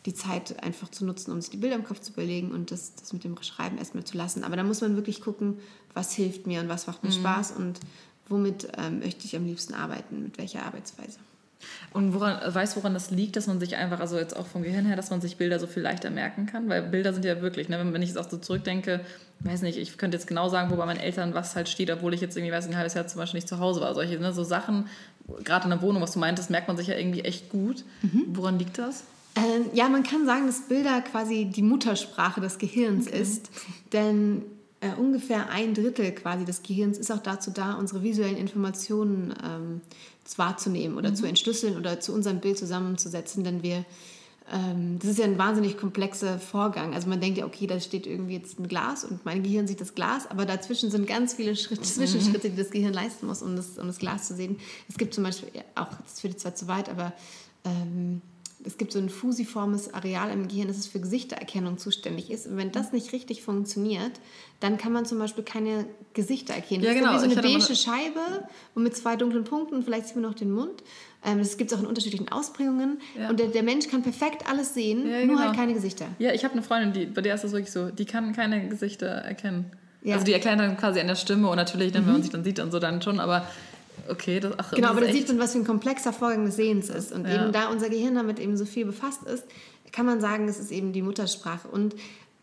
die 0.06 0.14
Zeit 0.14 0.62
einfach 0.62 0.90
zu 0.90 1.04
nutzen, 1.06 1.32
um 1.32 1.40
sich 1.40 1.50
die 1.50 1.56
Bilder 1.56 1.76
im 1.76 1.84
Kopf 1.84 2.00
zu 2.00 2.12
überlegen 2.12 2.52
und 2.52 2.70
das, 2.70 2.94
das 2.94 3.12
mit 3.12 3.24
dem 3.24 3.40
Schreiben 3.42 3.78
erstmal 3.78 4.04
zu 4.04 4.18
lassen. 4.18 4.44
Aber 4.44 4.56
da 4.56 4.62
muss 4.62 4.82
man 4.82 4.96
wirklich 4.96 5.22
gucken, 5.22 5.58
was 5.94 6.12
hilft 6.12 6.46
mir 6.46 6.60
und 6.60 6.68
was 6.68 6.86
macht 6.86 7.02
mir 7.02 7.10
mhm. 7.10 7.14
Spaß 7.14 7.52
und 7.52 7.80
womit 8.28 8.68
ähm, 8.76 9.00
möchte 9.00 9.24
ich 9.24 9.34
am 9.34 9.46
liebsten 9.46 9.74
arbeiten, 9.74 10.22
mit 10.22 10.38
welcher 10.38 10.64
Arbeitsweise. 10.64 11.18
Und 11.92 12.12
woran, 12.12 12.38
weißt 12.54 12.76
woran 12.76 12.92
das 12.92 13.10
liegt, 13.10 13.36
dass 13.36 13.46
man 13.46 13.58
sich 13.60 13.76
einfach, 13.76 14.00
also 14.00 14.18
jetzt 14.18 14.36
auch 14.36 14.46
vom 14.46 14.62
Gehirn 14.62 14.84
her, 14.84 14.96
dass 14.96 15.10
man 15.10 15.22
sich 15.22 15.36
Bilder 15.36 15.58
so 15.58 15.66
viel 15.66 15.82
leichter 15.82 16.10
merken 16.10 16.44
kann? 16.44 16.68
Weil 16.68 16.82
Bilder 16.82 17.14
sind 17.14 17.24
ja 17.24 17.40
wirklich, 17.40 17.70
ne, 17.70 17.78
wenn 17.78 18.02
ich 18.02 18.10
jetzt 18.10 18.18
auch 18.18 18.28
so 18.28 18.36
zurückdenke, 18.36 19.00
weiß 19.40 19.62
nicht, 19.62 19.78
ich 19.78 19.96
könnte 19.96 20.16
jetzt 20.16 20.26
genau 20.26 20.48
sagen, 20.48 20.70
wo 20.70 20.76
bei 20.76 20.86
meinen 20.86 21.00
Eltern 21.00 21.34
was 21.34 21.56
halt 21.56 21.68
steht, 21.68 21.90
obwohl 21.90 22.12
ich 22.14 22.20
jetzt 22.20 22.36
irgendwie, 22.36 22.52
weiß 22.52 22.66
nicht, 22.66 22.74
ein 22.74 22.78
halbes 22.78 22.94
Jahr 22.94 23.06
zum 23.06 23.18
Beispiel 23.18 23.38
nicht 23.38 23.48
zu 23.48 23.58
Hause 23.58 23.80
war. 23.80 23.94
Solche, 23.94 24.18
ne, 24.18 24.32
so 24.32 24.44
Sachen, 24.44 24.88
gerade 25.42 25.64
in 25.64 25.70
der 25.70 25.82
Wohnung, 25.82 26.02
was 26.02 26.12
du 26.12 26.18
meintest, 26.18 26.50
merkt 26.50 26.68
man 26.68 26.76
sich 26.76 26.88
ja 26.88 26.96
irgendwie 26.96 27.20
echt 27.20 27.50
gut. 27.50 27.84
Mhm. 28.02 28.24
Woran 28.28 28.58
liegt 28.58 28.78
das? 28.78 29.04
Ähm, 29.36 29.66
ja, 29.72 29.88
man 29.88 30.02
kann 30.02 30.26
sagen, 30.26 30.46
dass 30.46 30.68
Bilder 30.68 31.00
quasi 31.00 31.46
die 31.46 31.62
Muttersprache 31.62 32.40
des 32.40 32.58
Gehirns 32.58 33.08
okay. 33.08 33.20
ist. 33.20 33.50
Denn 33.92 34.42
äh, 34.80 34.90
ungefähr 34.98 35.50
ein 35.50 35.74
Drittel 35.74 36.12
quasi 36.12 36.44
des 36.44 36.62
Gehirns 36.62 36.98
ist 36.98 37.10
auch 37.10 37.18
dazu 37.18 37.50
da, 37.50 37.74
unsere 37.74 38.02
visuellen 38.02 38.36
Informationen 38.36 39.34
ähm, 39.44 39.80
wahrzunehmen 40.36 40.96
oder 40.96 41.10
mhm. 41.10 41.16
zu 41.16 41.26
entschlüsseln 41.26 41.76
oder 41.76 42.00
zu 42.00 42.12
unserem 42.12 42.40
Bild 42.40 42.58
zusammenzusetzen. 42.58 43.44
Denn 43.44 43.62
wir 43.62 43.84
das 44.46 45.10
ist 45.10 45.18
ja 45.18 45.24
ein 45.24 45.38
wahnsinnig 45.38 45.78
komplexer 45.78 46.38
Vorgang. 46.38 46.94
Also 46.94 47.08
man 47.08 47.18
denkt 47.18 47.38
ja, 47.38 47.46
okay, 47.46 47.66
da 47.66 47.80
steht 47.80 48.06
irgendwie 48.06 48.34
jetzt 48.34 48.60
ein 48.60 48.68
Glas 48.68 49.04
und 49.04 49.24
mein 49.24 49.42
Gehirn 49.42 49.66
sieht 49.66 49.80
das 49.80 49.94
Glas, 49.94 50.30
aber 50.30 50.44
dazwischen 50.44 50.90
sind 50.90 51.06
ganz 51.06 51.32
viele 51.32 51.56
Schritte, 51.56 51.80
mhm. 51.80 51.86
Zwischenschritte, 51.86 52.50
die 52.50 52.56
das 52.56 52.70
Gehirn 52.70 52.92
leisten 52.92 53.26
muss, 53.26 53.42
um 53.42 53.56
das, 53.56 53.78
um 53.78 53.86
das 53.86 53.98
Glas 53.98 54.28
zu 54.28 54.34
sehen. 54.34 54.58
Es 54.88 54.98
gibt 54.98 55.14
zum 55.14 55.24
Beispiel, 55.24 55.48
auch, 55.74 55.88
das 56.04 56.20
führt 56.20 56.38
zwar 56.38 56.54
zu 56.54 56.68
weit, 56.68 56.90
aber 56.90 57.14
ähm, 57.64 58.20
es 58.64 58.78
gibt 58.78 58.92
so 58.92 58.98
ein 58.98 59.10
fusiformes 59.10 59.92
Areal 59.92 60.30
im 60.30 60.48
Gehirn, 60.48 60.68
das 60.68 60.86
für 60.86 61.00
Gesichtererkennung 61.00 61.76
zuständig 61.78 62.30
ist. 62.30 62.46
Und 62.46 62.56
wenn 62.56 62.72
das 62.72 62.92
nicht 62.92 63.12
richtig 63.12 63.42
funktioniert, 63.42 64.12
dann 64.60 64.78
kann 64.78 64.92
man 64.92 65.04
zum 65.04 65.18
Beispiel 65.18 65.44
keine 65.44 65.86
Gesichter 66.14 66.54
erkennen. 66.54 66.82
Ja, 66.82 66.94
genau. 66.94 67.12
Das 67.12 67.22
ist 67.22 67.30
wie 67.30 67.34
so 67.34 67.40
eine 67.40 67.58
beige 67.58 67.76
Scheibe 67.76 68.48
und 68.74 68.82
mit 68.82 68.96
zwei 68.96 69.16
dunklen 69.16 69.44
Punkten 69.44 69.74
und 69.74 69.84
vielleicht 69.84 70.06
sieht 70.06 70.16
man 70.16 70.24
noch 70.24 70.34
den 70.34 70.50
Mund. 70.50 70.82
Ähm, 71.24 71.38
das 71.38 71.56
gibt 71.56 71.72
es 71.72 71.76
auch 71.76 71.82
in 71.82 71.86
unterschiedlichen 71.86 72.30
Ausprägungen. 72.30 73.00
Ja. 73.18 73.30
Und 73.30 73.40
der, 73.40 73.48
der, 73.48 73.62
Mensch 73.62 73.88
kann 73.88 74.02
perfekt 74.02 74.48
alles 74.48 74.74
sehen, 74.74 75.08
ja, 75.08 75.24
nur 75.24 75.38
halt 75.38 75.50
genau. 75.50 75.60
keine 75.60 75.74
Gesichter. 75.74 76.06
Ja, 76.18 76.32
ich 76.32 76.44
habe 76.44 76.52
eine 76.52 76.62
Freundin, 76.62 76.92
die, 76.92 77.06
bei 77.06 77.22
der 77.22 77.34
ist 77.34 77.44
das 77.44 77.52
wirklich 77.52 77.72
so, 77.72 77.90
die 77.90 78.04
kann 78.04 78.32
keine 78.34 78.68
Gesichter 78.68 79.06
erkennen. 79.06 79.70
Ja. 80.02 80.14
Also 80.14 80.26
die 80.26 80.32
erkennen 80.32 80.58
dann 80.58 80.76
quasi 80.76 81.00
an 81.00 81.06
der 81.06 81.14
Stimme 81.14 81.48
und 81.48 81.56
natürlich 81.56 81.92
dann, 81.92 82.02
mhm. 82.02 82.06
wenn 82.06 82.12
man 82.14 82.22
sich 82.22 82.32
dann 82.32 82.44
sieht 82.44 82.60
und 82.60 82.70
so 82.70 82.78
dann 82.78 83.00
schon, 83.00 83.20
aber 83.20 83.46
Okay, 84.08 84.40
das, 84.40 84.52
ach, 84.58 84.72
genau, 84.72 84.88
aber 84.88 85.00
da 85.00 85.12
sieht 85.12 85.28
man, 85.28 85.38
was 85.38 85.52
für 85.52 85.58
ein 85.58 85.64
komplexer 85.64 86.12
Vorgang 86.12 86.44
des 86.44 86.56
Sehens 86.56 86.90
ist. 86.90 87.12
Und 87.12 87.26
eben 87.26 87.52
da 87.52 87.68
unser 87.68 87.88
Gehirn 87.88 88.14
damit 88.14 88.38
eben 88.38 88.56
so 88.56 88.64
viel 88.64 88.84
befasst 88.84 89.22
ist, 89.22 89.44
kann 89.92 90.04
man 90.04 90.20
sagen, 90.20 90.48
es 90.48 90.58
ist 90.58 90.72
eben 90.72 90.92
die 90.92 91.02
Muttersprache. 91.02 91.68
Und 91.68 91.94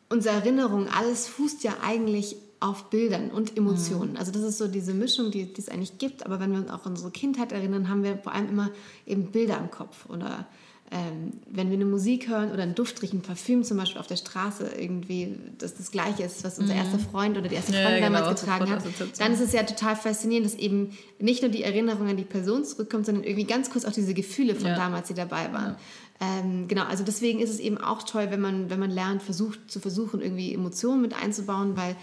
unsere 0.09 0.35
Erinnerung, 0.35 0.87
alles 0.87 1.27
fußt 1.27 1.63
ja 1.63 1.73
eigentlich 1.85 2.37
auf 2.61 2.89
Bildern 2.89 3.31
und 3.31 3.57
Emotionen. 3.57 4.11
Mhm. 4.11 4.17
Also 4.17 4.31
das 4.31 4.43
ist 4.43 4.59
so 4.59 4.67
diese 4.67 4.93
Mischung, 4.93 5.31
die, 5.31 5.51
die 5.51 5.59
es 5.59 5.67
eigentlich 5.67 5.97
gibt. 5.97 6.25
Aber 6.25 6.39
wenn 6.39 6.51
wir 6.51 6.59
uns 6.59 6.69
auch 6.69 6.85
an 6.85 6.93
unsere 6.93 7.11
Kindheit 7.11 7.51
erinnern, 7.51 7.89
haben 7.89 8.03
wir 8.03 8.17
vor 8.17 8.33
allem 8.33 8.47
immer 8.47 8.69
eben 9.05 9.31
Bilder 9.31 9.57
im 9.57 9.71
Kopf 9.71 10.07
oder 10.09 10.45
ähm, 10.93 11.31
wenn 11.49 11.69
wir 11.69 11.75
eine 11.75 11.85
Musik 11.85 12.27
hören 12.27 12.51
oder 12.51 12.63
einen 12.63 12.75
Duft 12.75 13.01
riechen, 13.01 13.21
Parfüm 13.21 13.63
zum 13.63 13.77
Beispiel 13.77 13.99
auf 13.99 14.07
der 14.07 14.17
Straße 14.17 14.73
irgendwie, 14.77 15.39
dass 15.57 15.73
das 15.73 15.89
gleiche 15.89 16.23
ist, 16.23 16.43
was 16.43 16.59
unser 16.59 16.73
mhm. 16.73 16.79
erster 16.79 16.99
Freund 16.99 17.37
oder 17.37 17.47
die 17.47 17.55
erste 17.55 17.71
Freundin 17.71 18.03
ja, 18.03 18.09
damals 18.09 18.41
genau, 18.41 18.57
getragen 18.57 18.69
hat, 18.69 18.83
dann 19.17 19.33
ist 19.33 19.39
es 19.39 19.53
ja 19.53 19.63
total 19.63 19.95
faszinierend, 19.95 20.45
dass 20.45 20.55
eben 20.55 20.91
nicht 21.17 21.41
nur 21.41 21.49
die 21.49 21.63
Erinnerung 21.63 22.09
an 22.09 22.17
die 22.17 22.25
Person 22.25 22.65
zurückkommt, 22.65 23.05
sondern 23.05 23.23
irgendwie 23.23 23.45
ganz 23.45 23.69
kurz 23.69 23.85
auch 23.85 23.93
diese 23.93 24.13
Gefühle 24.13 24.53
von 24.53 24.67
ja. 24.67 24.75
damals, 24.75 25.07
die 25.07 25.13
dabei 25.13 25.51
waren. 25.53 25.77
Ähm, 26.23 26.67
genau, 26.67 26.83
also 26.83 27.03
deswegen 27.03 27.39
ist 27.39 27.49
es 27.49 27.59
eben 27.59 27.79
auch 27.79 28.03
toll, 28.03 28.27
wenn 28.29 28.39
man, 28.39 28.69
wenn 28.69 28.79
man 28.79 28.91
lernt, 28.91 29.23
versucht 29.23 29.71
zu 29.71 29.79
versuchen, 29.79 30.21
irgendwie 30.21 30.53
Emotionen 30.53 31.01
mit 31.01 31.15
einzubauen, 31.15 31.75
weil 31.75 31.95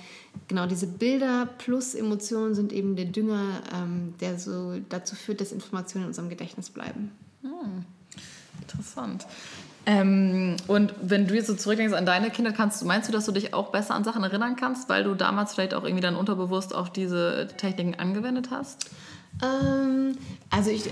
genau 0.48 0.66
diese 0.66 0.88
Bilder 0.88 1.48
plus 1.58 1.94
Emotionen 1.94 2.56
sind 2.56 2.72
eben 2.72 2.96
der 2.96 3.04
Dünger, 3.04 3.62
ähm, 3.72 4.14
der 4.20 4.36
so 4.40 4.74
dazu 4.88 5.14
führt, 5.14 5.40
dass 5.40 5.52
Informationen 5.52 6.04
in 6.04 6.08
unserem 6.08 6.28
Gedächtnis 6.28 6.68
bleiben. 6.68 7.12
Hm. 7.42 7.84
Interessant. 8.60 9.24
Ähm, 9.86 10.56
und 10.66 10.92
wenn 11.00 11.28
du 11.28 11.34
jetzt 11.34 11.46
so 11.46 11.54
zurückdenkst 11.54 11.94
an 11.94 12.04
deine 12.04 12.30
Kinder, 12.30 12.50
kannst, 12.50 12.84
meinst 12.84 13.08
du, 13.08 13.12
dass 13.12 13.24
du 13.24 13.32
dich 13.32 13.54
auch 13.54 13.70
besser 13.70 13.94
an 13.94 14.02
Sachen 14.02 14.24
erinnern 14.24 14.56
kannst, 14.56 14.88
weil 14.88 15.04
du 15.04 15.14
damals 15.14 15.54
vielleicht 15.54 15.74
auch 15.74 15.84
irgendwie 15.84 16.02
dann 16.02 16.16
unterbewusst 16.16 16.74
auf 16.74 16.92
diese 16.92 17.46
Techniken 17.56 17.94
angewendet 17.94 18.48
hast? 18.50 18.90
Ähm, 19.42 20.18
also 20.50 20.70
ich, 20.70 20.90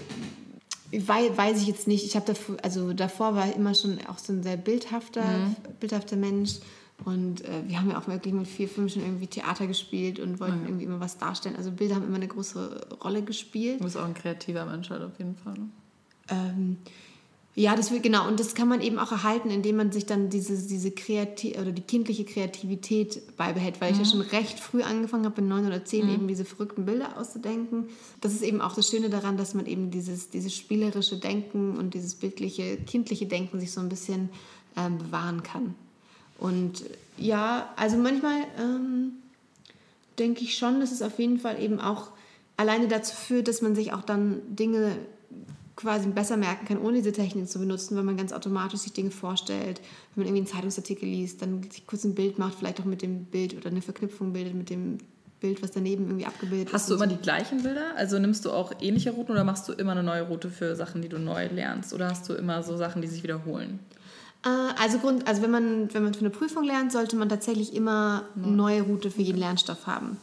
weiß, 0.92 1.36
weiß 1.36 1.60
ich 1.60 1.66
jetzt 1.66 1.86
nicht. 1.88 2.04
Ich 2.04 2.16
habe 2.16 2.26
davor, 2.26 2.56
also 2.62 2.92
davor 2.92 3.34
war 3.34 3.48
ich 3.48 3.56
immer 3.56 3.74
schon 3.74 3.98
auch 4.06 4.18
so 4.18 4.32
ein 4.32 4.42
sehr 4.42 4.56
bildhafter, 4.56 5.24
mhm. 5.24 5.56
bildhafter 5.80 6.16
Mensch. 6.16 6.56
Und 7.04 7.44
äh, 7.44 7.62
wir 7.66 7.78
haben 7.78 7.90
ja 7.90 7.98
auch 7.98 8.08
wirklich 8.08 8.32
mit 8.32 8.46
vier, 8.46 8.68
fünf 8.68 8.94
schon 8.94 9.02
irgendwie 9.02 9.26
Theater 9.26 9.66
gespielt 9.66 10.18
und 10.18 10.40
wollten 10.40 10.60
mhm. 10.60 10.66
irgendwie 10.66 10.84
immer 10.84 11.00
was 11.00 11.18
darstellen. 11.18 11.56
Also 11.56 11.70
Bilder 11.70 11.96
haben 11.96 12.06
immer 12.06 12.16
eine 12.16 12.28
große 12.28 12.98
Rolle 13.04 13.22
gespielt. 13.22 13.80
Du 13.80 13.84
bist 13.84 13.96
auch 13.96 14.04
ein 14.04 14.14
kreativer 14.14 14.64
Mensch 14.64 14.88
halt 14.90 15.02
auf 15.02 15.18
jeden 15.18 15.36
Fall. 15.36 15.54
Ne? 15.54 15.68
Ähm, 16.28 16.78
ja, 17.58 17.74
das 17.74 17.90
will, 17.90 18.00
genau. 18.00 18.28
Und 18.28 18.38
das 18.38 18.54
kann 18.54 18.68
man 18.68 18.82
eben 18.82 18.98
auch 18.98 19.12
erhalten, 19.12 19.48
indem 19.48 19.76
man 19.76 19.90
sich 19.90 20.04
dann 20.04 20.28
diese, 20.28 20.58
diese 20.58 20.90
Kreativ 20.90 21.58
oder 21.58 21.72
die 21.72 21.80
kindliche 21.80 22.26
Kreativität 22.26 23.34
beibehält, 23.38 23.80
weil 23.80 23.92
mhm. 23.92 24.00
ich 24.00 24.06
ja 24.06 24.14
mhm. 24.14 24.22
schon 24.22 24.30
recht 24.30 24.60
früh 24.60 24.82
angefangen 24.82 25.24
habe, 25.24 25.40
in 25.40 25.48
neun 25.48 25.66
oder 25.66 25.82
zehn 25.82 26.04
mhm. 26.06 26.12
eben 26.12 26.28
diese 26.28 26.44
verrückten 26.44 26.84
Bilder 26.84 27.16
auszudenken. 27.16 27.88
Das 28.20 28.34
ist 28.34 28.42
eben 28.42 28.60
auch 28.60 28.74
das 28.74 28.90
Schöne 28.90 29.08
daran, 29.08 29.38
dass 29.38 29.54
man 29.54 29.64
eben 29.64 29.90
dieses, 29.90 30.28
dieses 30.28 30.54
spielerische 30.54 31.16
Denken 31.16 31.78
und 31.78 31.94
dieses 31.94 32.14
bildliche, 32.16 32.76
kindliche 32.76 33.24
Denken 33.24 33.58
sich 33.58 33.72
so 33.72 33.80
ein 33.80 33.88
bisschen 33.88 34.28
ähm, 34.76 34.98
bewahren 34.98 35.42
kann. 35.42 35.74
Und 36.38 36.84
ja, 37.16 37.72
also 37.76 37.96
manchmal 37.96 38.42
ähm, 38.60 39.12
denke 40.18 40.44
ich 40.44 40.58
schon, 40.58 40.78
dass 40.80 40.92
es 40.92 41.00
auf 41.00 41.18
jeden 41.18 41.38
Fall 41.38 41.58
eben 41.62 41.80
auch 41.80 42.08
alleine 42.58 42.86
dazu 42.88 43.14
führt, 43.16 43.48
dass 43.48 43.62
man 43.62 43.74
sich 43.74 43.94
auch 43.94 44.02
dann 44.02 44.42
Dinge 44.54 44.98
quasi 45.76 46.08
besser 46.08 46.36
merken 46.36 46.66
kann, 46.66 46.78
ohne 46.78 46.96
diese 46.96 47.12
Technik 47.12 47.48
zu 47.48 47.58
benutzen, 47.58 47.96
weil 47.96 48.02
man 48.02 48.16
ganz 48.16 48.32
automatisch 48.32 48.80
sich 48.80 48.92
Dinge 48.94 49.10
vorstellt, 49.10 49.80
wenn 50.14 50.24
man 50.24 50.26
irgendwie 50.26 50.38
einen 50.38 50.46
Zeitungsartikel 50.46 51.08
liest, 51.08 51.42
dann 51.42 51.62
sich 51.70 51.86
kurz 51.86 52.04
ein 52.04 52.14
Bild 52.14 52.38
macht, 52.38 52.54
vielleicht 52.54 52.80
auch 52.80 52.86
mit 52.86 53.02
dem 53.02 53.26
Bild 53.26 53.54
oder 53.54 53.68
eine 53.68 53.82
Verknüpfung 53.82 54.32
bildet 54.32 54.54
mit 54.54 54.70
dem 54.70 54.98
Bild, 55.38 55.62
was 55.62 55.72
daneben 55.72 56.06
irgendwie 56.06 56.24
abgebildet 56.24 56.68
Hast 56.72 56.74
ist. 56.74 56.82
Hast 56.82 56.90
du 56.90 56.94
immer 56.94 57.10
so. 57.10 57.16
die 57.16 57.22
gleichen 57.22 57.62
Bilder? 57.62 57.94
Also 57.94 58.18
nimmst 58.18 58.46
du 58.46 58.52
auch 58.52 58.72
ähnliche 58.80 59.10
Routen 59.10 59.32
oder 59.32 59.44
machst 59.44 59.68
du 59.68 59.72
immer 59.72 59.92
eine 59.92 60.02
neue 60.02 60.22
Route 60.22 60.50
für 60.50 60.74
Sachen, 60.74 61.02
die 61.02 61.10
du 61.10 61.18
neu 61.18 61.46
lernst? 61.48 61.92
Oder 61.92 62.08
hast 62.08 62.26
du 62.28 62.32
immer 62.32 62.62
so 62.62 62.76
Sachen, 62.78 63.02
die 63.02 63.08
sich 63.08 63.22
wiederholen? 63.22 63.78
Äh, 64.44 64.48
also, 64.82 64.98
Grund, 64.98 65.28
also 65.28 65.42
wenn, 65.42 65.50
man, 65.50 65.92
wenn 65.92 66.04
man 66.04 66.14
für 66.14 66.20
eine 66.20 66.30
Prüfung 66.30 66.64
lernt, 66.64 66.90
sollte 66.90 67.16
man 67.16 67.28
tatsächlich 67.28 67.74
immer 67.74 68.24
eine 68.34 68.46
neue 68.46 68.82
Route 68.82 69.10
für 69.10 69.20
jeden 69.20 69.38
Lernstoff 69.38 69.86
haben. 69.86 70.16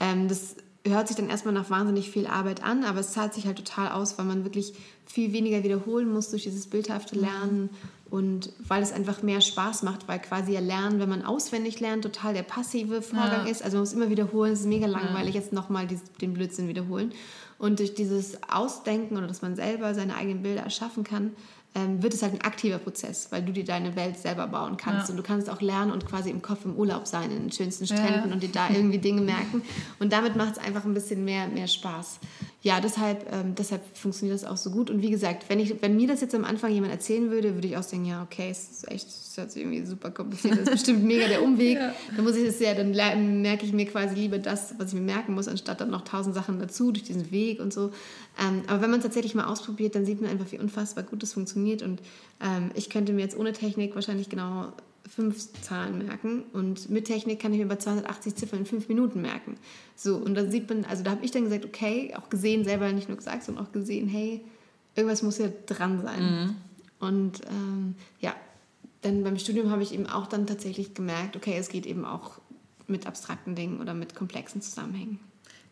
Ähm, 0.00 0.26
das 0.26 0.56
hört 0.90 1.08
sich 1.08 1.16
dann 1.16 1.28
erstmal 1.28 1.54
nach 1.54 1.70
wahnsinnig 1.70 2.10
viel 2.10 2.26
Arbeit 2.26 2.62
an, 2.62 2.84
aber 2.84 3.00
es 3.00 3.12
zahlt 3.12 3.34
sich 3.34 3.46
halt 3.46 3.56
total 3.56 3.90
aus, 3.90 4.18
weil 4.18 4.26
man 4.26 4.44
wirklich 4.44 4.74
viel 5.06 5.32
weniger 5.32 5.62
wiederholen 5.62 6.12
muss 6.12 6.30
durch 6.30 6.44
dieses 6.44 6.66
bildhafte. 6.66 7.18
Lernen 7.18 7.70
und 8.10 8.52
weil 8.60 8.82
es 8.82 8.92
einfach 8.92 9.22
mehr 9.22 9.40
Spaß 9.40 9.82
macht, 9.82 10.06
weil 10.06 10.20
quasi 10.20 10.52
ja 10.52 10.60
Lernen, 10.60 11.00
wenn 11.00 11.08
man 11.08 11.24
auswendig 11.24 11.80
lernt, 11.80 12.04
total 12.04 12.34
der 12.34 12.42
passive 12.42 13.02
Vorgang 13.02 13.46
ja. 13.46 13.50
ist. 13.50 13.62
Also 13.62 13.76
man 13.76 13.82
muss 13.82 13.92
immer 13.92 14.10
wiederholen, 14.10 14.52
es 14.52 14.60
ist 14.60 14.66
mega 14.66 14.86
langweilig, 14.86 15.34
ja. 15.34 15.40
jetzt 15.40 15.52
nochmal 15.52 15.88
den 16.20 16.34
Blödsinn 16.34 16.68
wiederholen. 16.68 17.12
Und 17.58 17.78
durch 17.78 17.94
dieses 17.94 18.38
Ausdenken 18.48 19.16
oder 19.16 19.26
dass 19.26 19.42
man 19.42 19.56
selber 19.56 19.94
seine 19.94 20.14
eigenen 20.14 20.42
Bilder 20.42 20.62
erschaffen 20.62 21.04
kann, 21.04 21.32
ähm, 21.76 22.02
wird 22.02 22.14
es 22.14 22.22
halt 22.22 22.32
ein 22.32 22.40
aktiver 22.40 22.78
Prozess, 22.78 23.28
weil 23.30 23.42
du 23.42 23.52
dir 23.52 23.64
deine 23.64 23.96
Welt 23.96 24.16
selber 24.18 24.46
bauen 24.46 24.78
kannst. 24.78 25.08
Ja. 25.08 25.12
Und 25.12 25.18
du 25.18 25.22
kannst 25.22 25.50
auch 25.50 25.60
lernen 25.60 25.92
und 25.92 26.06
quasi 26.06 26.30
im 26.30 26.40
Kopf 26.40 26.64
im 26.64 26.74
Urlaub 26.74 27.06
sein, 27.06 27.30
in 27.30 27.42
den 27.42 27.52
schönsten 27.52 27.86
Stränden 27.86 28.28
ja. 28.28 28.32
und 28.32 28.42
dir 28.42 28.48
da 28.48 28.70
irgendwie 28.70 28.96
Dinge 28.96 29.20
merken. 29.20 29.60
Und 29.98 30.10
damit 30.12 30.36
macht 30.36 30.52
es 30.52 30.58
einfach 30.58 30.86
ein 30.86 30.94
bisschen 30.94 31.24
mehr, 31.24 31.48
mehr 31.48 31.66
Spaß. 31.66 32.18
Ja, 32.62 32.80
deshalb, 32.80 33.30
ähm, 33.32 33.54
deshalb 33.54 33.82
funktioniert 33.96 34.42
das 34.42 34.48
auch 34.48 34.56
so 34.56 34.70
gut. 34.70 34.90
Und 34.90 35.02
wie 35.02 35.10
gesagt, 35.10 35.48
wenn, 35.48 35.60
ich, 35.60 35.80
wenn 35.82 35.94
mir 35.96 36.08
das 36.08 36.22
jetzt 36.22 36.34
am 36.34 36.44
Anfang 36.44 36.72
jemand 36.72 36.92
erzählen 36.92 37.30
würde, 37.30 37.54
würde 37.54 37.68
ich 37.68 37.76
auch 37.76 37.84
denken, 37.84 38.06
ja, 38.06 38.22
okay, 38.22 38.48
es 38.50 38.70
ist 38.70 38.90
echt, 38.90 39.06
es 39.06 39.38
ist 39.38 39.56
irgendwie 39.56 39.84
super 39.84 40.10
kompliziert, 40.10 40.54
das 40.54 40.60
ist 40.60 40.70
bestimmt 40.70 41.04
mega 41.04 41.28
der 41.28 41.42
Umweg. 41.42 41.66
Ja. 41.76 41.92
Dann 42.14 42.24
muss 42.24 42.36
ich 42.36 42.46
das 42.46 42.58
ja, 42.58 42.74
dann 42.74 43.42
merke 43.42 43.66
ich 43.66 43.72
mir 43.72 43.84
quasi 43.86 44.14
lieber 44.14 44.38
das, 44.38 44.74
was 44.78 44.88
ich 44.88 44.94
mir 44.94 45.04
merken 45.04 45.34
muss, 45.34 45.46
anstatt 45.46 45.80
dann 45.80 45.90
noch 45.90 46.02
tausend 46.02 46.34
Sachen 46.34 46.58
dazu, 46.58 46.90
durch 46.90 47.04
diesen 47.04 47.30
Weg 47.30 47.60
und 47.60 47.72
so. 47.72 47.90
Ähm, 48.40 48.62
aber 48.66 48.82
wenn 48.82 48.90
man 48.90 49.00
es 49.00 49.04
tatsächlich 49.04 49.34
mal 49.34 49.44
ausprobiert, 49.44 49.94
dann 49.94 50.06
sieht 50.06 50.20
man 50.20 50.30
einfach, 50.30 50.50
wie 50.52 50.58
unfassbar 50.58 51.04
gut 51.04 51.22
das 51.22 51.32
funktioniert. 51.32 51.65
Und 51.82 52.00
ähm, 52.40 52.70
ich 52.74 52.90
könnte 52.90 53.12
mir 53.12 53.22
jetzt 53.22 53.36
ohne 53.36 53.52
Technik 53.52 53.94
wahrscheinlich 53.94 54.28
genau 54.28 54.72
fünf 55.08 55.52
Zahlen 55.62 55.98
merken 55.98 56.44
und 56.52 56.90
mit 56.90 57.06
Technik 57.06 57.40
kann 57.40 57.52
ich 57.52 57.60
mir 57.60 57.66
bei 57.66 57.76
280 57.76 58.34
Ziffern 58.34 58.60
in 58.60 58.66
fünf 58.66 58.88
Minuten 58.88 59.20
merken. 59.22 59.56
So, 59.94 60.16
und 60.16 60.34
da 60.34 60.50
sieht 60.50 60.68
man, 60.68 60.84
also 60.84 61.02
da 61.02 61.12
habe 61.12 61.24
ich 61.24 61.30
dann 61.30 61.44
gesagt, 61.44 61.64
okay, 61.64 62.14
auch 62.16 62.28
gesehen, 62.28 62.64
selber 62.64 62.90
nicht 62.92 63.08
nur 63.08 63.16
gesagt, 63.16 63.44
sondern 63.44 63.66
auch 63.66 63.72
gesehen, 63.72 64.08
hey, 64.08 64.44
irgendwas 64.94 65.22
muss 65.22 65.38
ja 65.38 65.48
dran 65.66 66.02
sein. 66.02 66.22
Mhm. 66.22 66.54
Und 66.98 67.40
ähm, 67.48 67.94
ja, 68.20 68.34
dann 69.02 69.22
beim 69.22 69.38
Studium 69.38 69.70
habe 69.70 69.82
ich 69.82 69.94
eben 69.94 70.06
auch 70.06 70.26
dann 70.26 70.46
tatsächlich 70.46 70.94
gemerkt, 70.94 71.36
okay, 71.36 71.56
es 71.56 71.68
geht 71.68 71.86
eben 71.86 72.04
auch 72.04 72.40
mit 72.88 73.06
abstrakten 73.06 73.54
Dingen 73.54 73.80
oder 73.80 73.94
mit 73.94 74.14
komplexen 74.14 74.62
Zusammenhängen. 74.62 75.20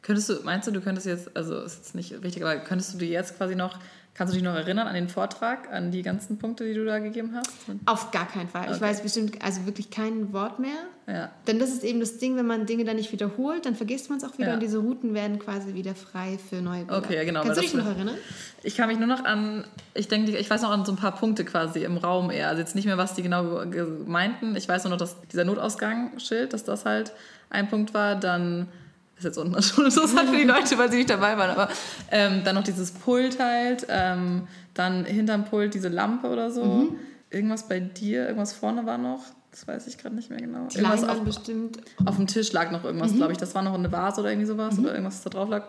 Könntest 0.02 0.28
du, 0.28 0.34
meinst 0.44 0.68
du, 0.68 0.70
du 0.70 0.82
könntest 0.82 1.06
jetzt, 1.06 1.34
also 1.34 1.58
ist 1.60 1.78
jetzt 1.78 1.94
nicht 1.94 2.22
wichtig, 2.22 2.44
aber 2.44 2.56
könntest 2.58 2.92
du 2.92 2.98
dir 2.98 3.08
jetzt 3.08 3.38
quasi 3.38 3.54
noch, 3.54 3.78
kannst 4.14 4.32
du 4.32 4.36
dich 4.36 4.44
noch 4.44 4.54
erinnern 4.54 4.86
an 4.86 4.94
den 4.94 5.08
Vortrag, 5.08 5.70
an 5.72 5.90
die 5.90 6.02
ganzen 6.02 6.38
Punkte, 6.38 6.64
die 6.64 6.74
du 6.74 6.84
da 6.84 7.00
gegeben 7.00 7.34
hast? 7.34 7.50
Auf 7.84 8.12
gar 8.12 8.26
keinen 8.26 8.48
Fall. 8.48 8.64
Okay. 8.64 8.74
Ich 8.76 8.80
weiß 8.80 9.02
bestimmt, 9.02 9.42
also 9.42 9.66
wirklich 9.66 9.90
kein 9.90 10.32
Wort 10.32 10.60
mehr. 10.60 10.70
Ja. 11.06 11.30
Denn 11.46 11.58
das 11.58 11.70
ist 11.70 11.84
eben 11.84 12.00
das 12.00 12.18
Ding, 12.18 12.36
wenn 12.36 12.46
man 12.46 12.64
Dinge 12.64 12.84
dann 12.84 12.96
nicht 12.96 13.12
wiederholt, 13.12 13.66
dann 13.66 13.74
vergisst 13.74 14.08
man 14.08 14.18
es 14.18 14.24
auch 14.24 14.38
wieder 14.38 14.48
ja. 14.48 14.54
und 14.54 14.60
diese 14.60 14.78
Routen 14.78 15.12
werden 15.14 15.38
quasi 15.38 15.74
wieder 15.74 15.94
frei 15.94 16.38
für 16.38 16.62
neue 16.62 16.84
Bilder. 16.84 16.98
Okay, 16.98 17.16
ja, 17.16 17.24
genau. 17.24 17.42
Kannst 17.42 17.58
du 17.58 17.62
dich 17.62 17.74
noch 17.74 17.86
erinnern? 17.86 18.16
Ich 18.62 18.76
kann 18.76 18.88
mich 18.88 18.98
nur 18.98 19.08
noch 19.08 19.24
an, 19.24 19.64
ich 19.92 20.08
denke, 20.08 20.36
ich 20.36 20.48
weiß 20.48 20.62
noch 20.62 20.70
an 20.70 20.84
so 20.84 20.92
ein 20.92 20.96
paar 20.96 21.14
Punkte 21.14 21.44
quasi 21.44 21.82
im 21.82 21.96
Raum 21.96 22.30
eher. 22.30 22.48
Also 22.48 22.60
jetzt 22.60 22.74
nicht 22.74 22.86
mehr, 22.86 22.96
was 22.96 23.14
die 23.14 23.22
genau 23.22 23.64
meinten. 24.06 24.56
Ich 24.56 24.68
weiß 24.68 24.84
nur 24.84 24.92
noch, 24.92 24.98
dass 24.98 25.16
dieser 25.28 25.44
Notausgangsschild, 25.44 26.52
dass 26.52 26.64
das 26.64 26.84
halt 26.84 27.12
ein 27.50 27.68
Punkt 27.68 27.92
war. 27.92 28.14
Dann 28.16 28.68
ist 29.16 29.24
jetzt 29.24 29.38
unten 29.38 29.62
schon 29.62 29.84
interessant 29.84 30.30
für 30.30 30.36
die 30.36 30.44
Leute, 30.44 30.76
weil 30.78 30.90
sie 30.90 30.98
nicht 30.98 31.10
dabei 31.10 31.36
waren, 31.38 31.50
aber 31.50 31.68
ähm, 32.10 32.42
dann 32.44 32.54
noch 32.54 32.64
dieses 32.64 32.90
Pult 32.92 33.38
halt, 33.38 33.86
ähm, 33.88 34.48
dann 34.74 35.04
hinterm 35.04 35.44
Pult 35.44 35.74
diese 35.74 35.88
Lampe 35.88 36.28
oder 36.28 36.50
so. 36.50 36.64
Mhm. 36.64 36.96
Irgendwas 37.30 37.68
bei 37.68 37.80
dir, 37.80 38.26
irgendwas 38.26 38.52
vorne 38.52 38.86
war 38.86 38.98
noch, 38.98 39.20
das 39.50 39.66
weiß 39.66 39.86
ich 39.86 39.98
gerade 39.98 40.14
nicht 40.16 40.30
mehr 40.30 40.40
genau. 40.40 40.66
Die 40.66 40.78
irgendwas 40.78 41.04
auf, 41.04 41.20
bestimmt. 41.22 41.78
Auf 42.04 42.16
dem 42.16 42.26
Tisch 42.26 42.52
lag 42.52 42.70
noch 42.70 42.84
irgendwas, 42.84 43.12
mhm. 43.12 43.16
glaube 43.16 43.32
ich. 43.32 43.38
Das 43.38 43.54
war 43.54 43.62
noch 43.62 43.74
eine 43.74 43.90
Vase 43.90 44.20
oder 44.20 44.30
irgendwie 44.30 44.48
sowas 44.48 44.76
mhm. 44.76 44.84
oder 44.84 44.94
irgendwas, 44.94 45.22
das 45.22 45.24
da 45.24 45.30
drauf 45.30 45.48
lag. 45.48 45.64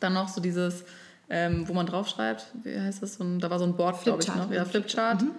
Dann 0.00 0.14
noch 0.14 0.28
so 0.28 0.40
dieses, 0.40 0.84
ähm, 1.28 1.68
wo 1.68 1.74
man 1.74 1.86
draufschreibt, 1.86 2.46
wie 2.62 2.78
heißt 2.78 3.02
das? 3.02 3.14
So 3.14 3.24
ein, 3.24 3.38
da 3.38 3.50
war 3.50 3.58
so 3.58 3.66
ein 3.66 3.76
Board, 3.76 4.02
glaube 4.02 4.22
ich, 4.22 4.34
noch. 4.34 4.50
Ja, 4.50 4.64
Flipchart. 4.64 5.22
Mhm. 5.22 5.30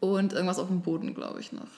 und 0.00 0.32
irgendwas 0.34 0.58
auf 0.58 0.68
dem 0.68 0.82
Boden, 0.82 1.14
glaube 1.14 1.40
ich, 1.40 1.52
noch. 1.52 1.68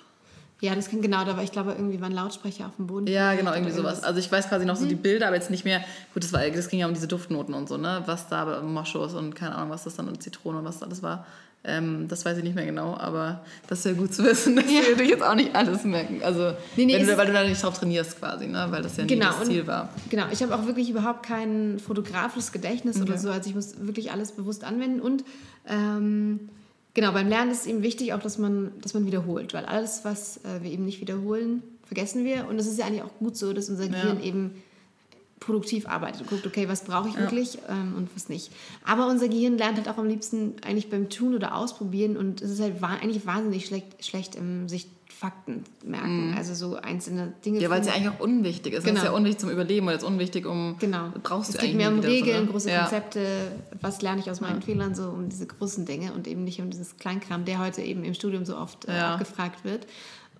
Ja, 0.60 0.74
das 0.74 0.88
kann 0.88 1.02
genau, 1.02 1.18
aber 1.18 1.42
ich 1.42 1.52
glaube, 1.52 1.72
irgendwie 1.72 2.00
waren 2.00 2.12
Lautsprecher 2.12 2.66
auf 2.66 2.76
dem 2.76 2.86
Boden. 2.86 3.06
Ja, 3.06 3.34
genau, 3.34 3.52
irgendwie 3.52 3.72
sowas. 3.72 4.02
Also 4.02 4.20
ich 4.20 4.32
weiß 4.32 4.48
quasi 4.48 4.64
noch 4.64 4.76
so 4.76 4.86
die 4.86 4.94
Bilder, 4.94 5.26
aber 5.26 5.36
jetzt 5.36 5.50
nicht 5.50 5.64
mehr. 5.64 5.80
Gut, 6.14 6.24
das, 6.24 6.32
war, 6.32 6.48
das 6.48 6.68
ging 6.68 6.80
ja 6.80 6.86
um 6.86 6.94
diese 6.94 7.08
Duftnoten 7.08 7.52
und 7.52 7.68
so, 7.68 7.76
ne? 7.76 8.02
Was 8.06 8.28
da 8.28 8.62
Moschus 8.62 9.12
und 9.12 9.34
keine 9.34 9.54
Ahnung, 9.54 9.70
was 9.70 9.84
das 9.84 9.96
dann 9.96 10.08
und 10.08 10.22
Zitrone 10.22 10.58
und 10.58 10.64
was 10.64 10.82
alles 10.82 11.02
war. 11.02 11.26
Ähm, 11.68 12.06
das 12.08 12.24
weiß 12.24 12.38
ich 12.38 12.44
nicht 12.44 12.54
mehr 12.54 12.64
genau, 12.64 12.96
aber 12.96 13.44
das 13.66 13.80
ist 13.80 13.86
ja 13.86 13.92
gut 13.92 14.14
zu 14.14 14.24
wissen, 14.24 14.54
dass 14.56 14.70
ja. 14.70 14.96
wir 14.96 15.04
jetzt 15.04 15.22
auch 15.22 15.34
nicht 15.34 15.54
alles 15.54 15.82
merken. 15.84 16.22
Also, 16.22 16.52
nee, 16.76 16.84
nee, 16.84 17.04
du, 17.04 17.16
weil 17.16 17.26
du 17.26 17.32
da 17.32 17.42
nicht 17.42 17.60
drauf 17.60 17.76
trainierst 17.76 18.20
quasi, 18.20 18.46
ne? 18.46 18.66
weil 18.70 18.82
das 18.82 18.96
ja 18.96 19.04
genau, 19.04 19.30
nie 19.30 19.38
das 19.38 19.48
Ziel 19.48 19.66
war. 19.66 19.88
Genau, 20.08 20.26
ich 20.30 20.42
habe 20.42 20.54
auch 20.54 20.66
wirklich 20.66 20.88
überhaupt 20.88 21.24
kein 21.24 21.80
fotografisches 21.80 22.52
Gedächtnis 22.52 22.96
okay. 22.96 23.10
oder 23.10 23.18
so. 23.18 23.30
Also 23.30 23.50
ich 23.50 23.56
muss 23.56 23.74
wirklich 23.80 24.12
alles 24.12 24.32
bewusst 24.32 24.62
anwenden 24.62 25.00
und 25.00 25.24
ähm, 25.68 26.48
Genau, 26.96 27.12
beim 27.12 27.28
Lernen 27.28 27.50
ist 27.50 27.60
es 27.60 27.66
eben 27.66 27.82
wichtig 27.82 28.14
auch, 28.14 28.20
dass 28.20 28.38
man, 28.38 28.72
dass 28.80 28.94
man 28.94 29.04
wiederholt, 29.04 29.52
weil 29.52 29.66
alles, 29.66 30.06
was 30.06 30.38
äh, 30.38 30.62
wir 30.62 30.70
eben 30.70 30.86
nicht 30.86 31.02
wiederholen, 31.02 31.62
vergessen 31.84 32.24
wir. 32.24 32.48
Und 32.48 32.58
es 32.58 32.66
ist 32.66 32.78
ja 32.78 32.86
eigentlich 32.86 33.02
auch 33.02 33.18
gut 33.18 33.36
so, 33.36 33.52
dass 33.52 33.68
unser 33.68 33.86
Gehirn 33.86 34.18
ja. 34.18 34.24
eben 34.24 34.62
produktiv 35.38 35.86
arbeitet 35.86 36.22
und 36.22 36.30
guckt, 36.30 36.46
okay, 36.46 36.70
was 36.70 36.84
brauche 36.84 37.10
ich 37.10 37.14
ja. 37.14 37.20
wirklich 37.20 37.58
ähm, 37.68 37.92
und 37.98 38.08
was 38.14 38.30
nicht. 38.30 38.50
Aber 38.82 39.08
unser 39.08 39.28
Gehirn 39.28 39.58
lernt 39.58 39.76
halt 39.76 39.90
auch 39.90 39.98
am 39.98 40.08
liebsten 40.08 40.54
eigentlich 40.62 40.88
beim 40.88 41.10
Tun 41.10 41.34
oder 41.34 41.54
Ausprobieren 41.54 42.16
und 42.16 42.40
es 42.40 42.50
ist 42.50 42.62
halt 42.62 42.82
eigentlich 42.82 43.26
wahnsinnig 43.26 43.66
schlecht, 43.66 44.02
schlecht 44.02 44.34
im 44.34 44.66
sich 44.66 44.88
Fakten 45.18 45.64
merken, 45.82 46.30
mhm. 46.30 46.36
also 46.36 46.52
so 46.52 46.76
einzelne 46.76 47.32
Dinge. 47.42 47.58
Ja, 47.60 47.70
weil 47.70 47.80
es 47.80 47.86
ja 47.86 47.94
eigentlich 47.94 48.10
auch 48.10 48.20
unwichtig 48.20 48.74
ist. 48.74 48.84
Genau. 48.84 48.96
Es 48.96 49.02
ist 49.02 49.08
ja 49.08 49.16
unwichtig 49.16 49.40
zum 49.40 49.50
Überleben 49.50 49.86
oder 49.86 49.96
es 49.96 50.02
ist 50.02 50.08
unwichtig, 50.08 50.44
um 50.44 50.76
genau. 50.78 51.10
brauchst 51.22 51.54
es 51.54 51.58
geht 51.58 51.74
mehr 51.74 51.88
um 51.90 52.00
Regeln, 52.00 52.46
so, 52.46 52.52
große 52.52 52.70
ja. 52.70 52.80
Konzepte, 52.80 53.52
was 53.80 54.02
lerne 54.02 54.20
ich 54.20 54.30
aus 54.30 54.42
meinen 54.42 54.60
ja. 54.60 54.66
Fehlern, 54.66 54.94
so 54.94 55.08
um 55.08 55.30
diese 55.30 55.46
großen 55.46 55.86
Dinge 55.86 56.12
und 56.12 56.28
eben 56.28 56.44
nicht 56.44 56.60
um 56.60 56.68
dieses 56.68 56.98
Kleinkram, 56.98 57.46
der 57.46 57.60
heute 57.60 57.80
eben 57.80 58.04
im 58.04 58.12
Studium 58.12 58.44
so 58.44 58.58
oft 58.58 58.88
äh, 58.88 58.92
abgefragt 58.92 59.64
wird 59.64 59.86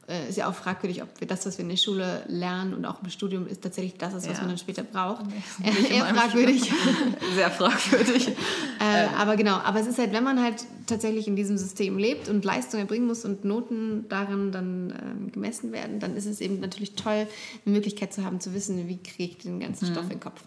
äh, 0.09 0.29
ist 0.29 0.37
ja 0.37 0.49
auch 0.49 0.55
fragwürdig, 0.55 1.03
ob 1.03 1.09
wir 1.21 1.27
das, 1.27 1.47
was 1.47 1.59
wir 1.59 1.65
in 1.65 1.69
der 1.69 1.77
Schule 1.77 2.23
lernen 2.29 2.75
und 2.75 2.85
auch 2.85 3.03
im 3.03 3.11
Studium 3.11 3.47
ist 3.47 3.63
tatsächlich 3.63 3.95
das 3.97 4.15
ist, 4.15 4.29
was 4.29 4.37
ja. 4.37 4.41
man 4.41 4.51
dann 4.51 4.59
später 4.59 4.83
braucht. 4.83 5.25
Nee, 5.59 5.97
eher 5.97 6.07
fragwürdig. 6.07 6.71
Sehr 7.35 7.51
fragwürdig. 7.51 8.29
äh, 8.81 9.07
aber 9.17 9.37
genau, 9.37 9.57
aber 9.57 9.81
es 9.81 9.87
ist 9.87 9.99
halt, 9.99 10.13
wenn 10.13 10.23
man 10.25 10.43
halt 10.43 10.65
tatsächlich 10.87 11.27
in 11.27 11.35
diesem 11.35 11.59
System 11.59 11.99
lebt 11.99 12.29
und 12.29 12.45
Leistung 12.45 12.81
erbringen 12.81 13.07
muss 13.07 13.25
und 13.25 13.45
Noten 13.45 14.07
darin 14.09 14.53
dann 14.53 14.91
ähm, 14.91 15.33
gemessen 15.33 15.73
werden, 15.73 15.99
dann 15.99 16.17
ist 16.17 16.27
es 16.27 16.41
eben 16.41 16.61
natürlich 16.61 16.95
toll, 16.95 17.27
eine 17.65 17.75
Möglichkeit 17.75 18.13
zu 18.13 18.25
haben, 18.25 18.41
zu 18.41 18.55
wissen, 18.55 18.87
wie 18.89 18.99
kriege 18.99 19.33
ich 19.33 19.39
den 19.39 19.61
ganzen 19.61 19.89
mhm. 19.89 19.93
Stoff 19.93 20.05
in 20.05 20.11
den 20.11 20.21
Kopf. 20.21 20.43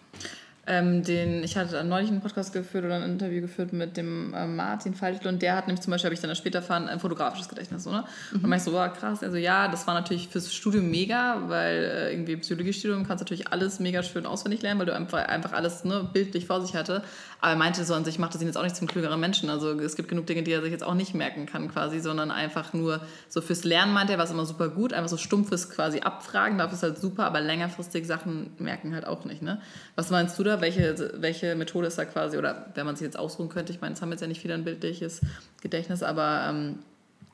Ähm, 0.71 1.03
den, 1.03 1.43
ich 1.43 1.57
hatte 1.57 1.83
neulich 1.83 2.11
einen 2.11 2.21
Podcast 2.21 2.53
geführt 2.53 2.85
oder 2.85 2.97
ein 2.97 3.01
Interview 3.01 3.41
geführt 3.41 3.73
mit 3.73 3.97
dem 3.97 4.35
äh, 4.35 4.45
Martin 4.45 4.93
Faltl 4.93 5.27
und 5.27 5.41
der 5.41 5.55
hat 5.55 5.65
nämlich 5.65 5.81
zum 5.81 5.89
Beispiel, 5.89 6.09
habe 6.09 6.13
ich 6.13 6.21
dann 6.21 6.35
später 6.35 6.59
erfahren, 6.59 6.87
ein 6.87 6.99
fotografisches 6.99 7.49
Gedächtnis. 7.49 7.85
So, 7.85 7.91
ne? 7.91 8.03
Mhm. 8.31 8.43
Und 8.43 8.53
ich 8.53 8.61
so, 8.61 8.71
wow, 8.71 8.93
krass. 8.93 9.23
Also 9.23 9.37
ja, 9.37 9.67
das 9.67 9.87
war 9.87 9.95
natürlich 9.95 10.27
fürs 10.27 10.53
Studium 10.53 10.91
mega, 10.91 11.41
weil 11.47 11.75
äh, 11.75 12.13
irgendwie 12.13 12.35
Psychologiestudium 12.35 13.07
kannst 13.07 13.21
du 13.21 13.25
natürlich 13.25 13.51
alles 13.51 13.79
mega 13.79 14.03
schön 14.03 14.27
auswendig 14.27 14.61
lernen, 14.61 14.79
weil 14.79 14.85
du 14.85 14.93
einfach, 14.93 15.27
einfach 15.27 15.53
alles 15.53 15.85
ne, 15.85 16.07
bildlich 16.13 16.45
vor 16.45 16.61
sich 16.61 16.75
hatte. 16.75 17.01
Aber 17.41 17.53
er 17.53 17.57
meinte 17.57 17.83
so 17.83 17.95
an 17.95 18.05
sich, 18.05 18.19
macht 18.19 18.35
das 18.35 18.41
ihn 18.41 18.47
jetzt 18.47 18.57
auch 18.57 18.63
nicht 18.63 18.75
zum 18.75 18.87
klügeren 18.87 19.19
Menschen. 19.19 19.49
Also 19.49 19.71
es 19.79 19.95
gibt 19.95 20.07
genug 20.07 20.27
Dinge, 20.27 20.43
die 20.43 20.51
er 20.51 20.61
sich 20.61 20.71
jetzt 20.71 20.83
auch 20.83 20.93
nicht 20.93 21.15
merken 21.15 21.47
kann 21.47 21.71
quasi, 21.71 21.99
sondern 21.99 22.29
einfach 22.29 22.73
nur 22.73 23.01
so 23.27 23.41
fürs 23.41 23.63
Lernen 23.63 23.91
meinte 23.91 24.13
er, 24.13 24.19
was 24.19 24.29
immer 24.29 24.45
super 24.45 24.69
gut, 24.69 24.93
einfach 24.93 25.09
so 25.09 25.17
stumpfes 25.17 25.71
quasi 25.71 26.01
abfragen, 26.01 26.59
dafür 26.59 26.75
ist 26.75 26.83
halt 26.83 26.99
super, 26.99 27.25
aber 27.25 27.41
längerfristig 27.41 28.05
Sachen 28.05 28.51
merken 28.59 28.93
halt 28.93 29.07
auch 29.07 29.25
nicht. 29.25 29.41
Ne? 29.41 29.61
Was 29.95 30.11
meinst 30.11 30.37
du 30.37 30.43
da? 30.43 30.58
Welche, 30.61 31.13
welche 31.15 31.55
Methode 31.55 31.87
ist 31.87 31.97
da 31.97 32.05
quasi, 32.05 32.37
oder 32.37 32.67
wenn 32.75 32.85
man 32.85 32.95
sich 32.95 33.05
jetzt 33.05 33.17
ausruhen 33.17 33.49
könnte, 33.49 33.71
ich 33.71 33.81
meine, 33.81 33.93
es 33.93 34.01
haben 34.01 34.11
jetzt 34.11 34.21
ja 34.21 34.27
nicht 34.27 34.41
viele 34.41 34.53
ein 34.53 34.63
bildliches 34.63 35.21
Gedächtnis, 35.61 36.03
aber 36.03 36.45
ähm, 36.49 36.79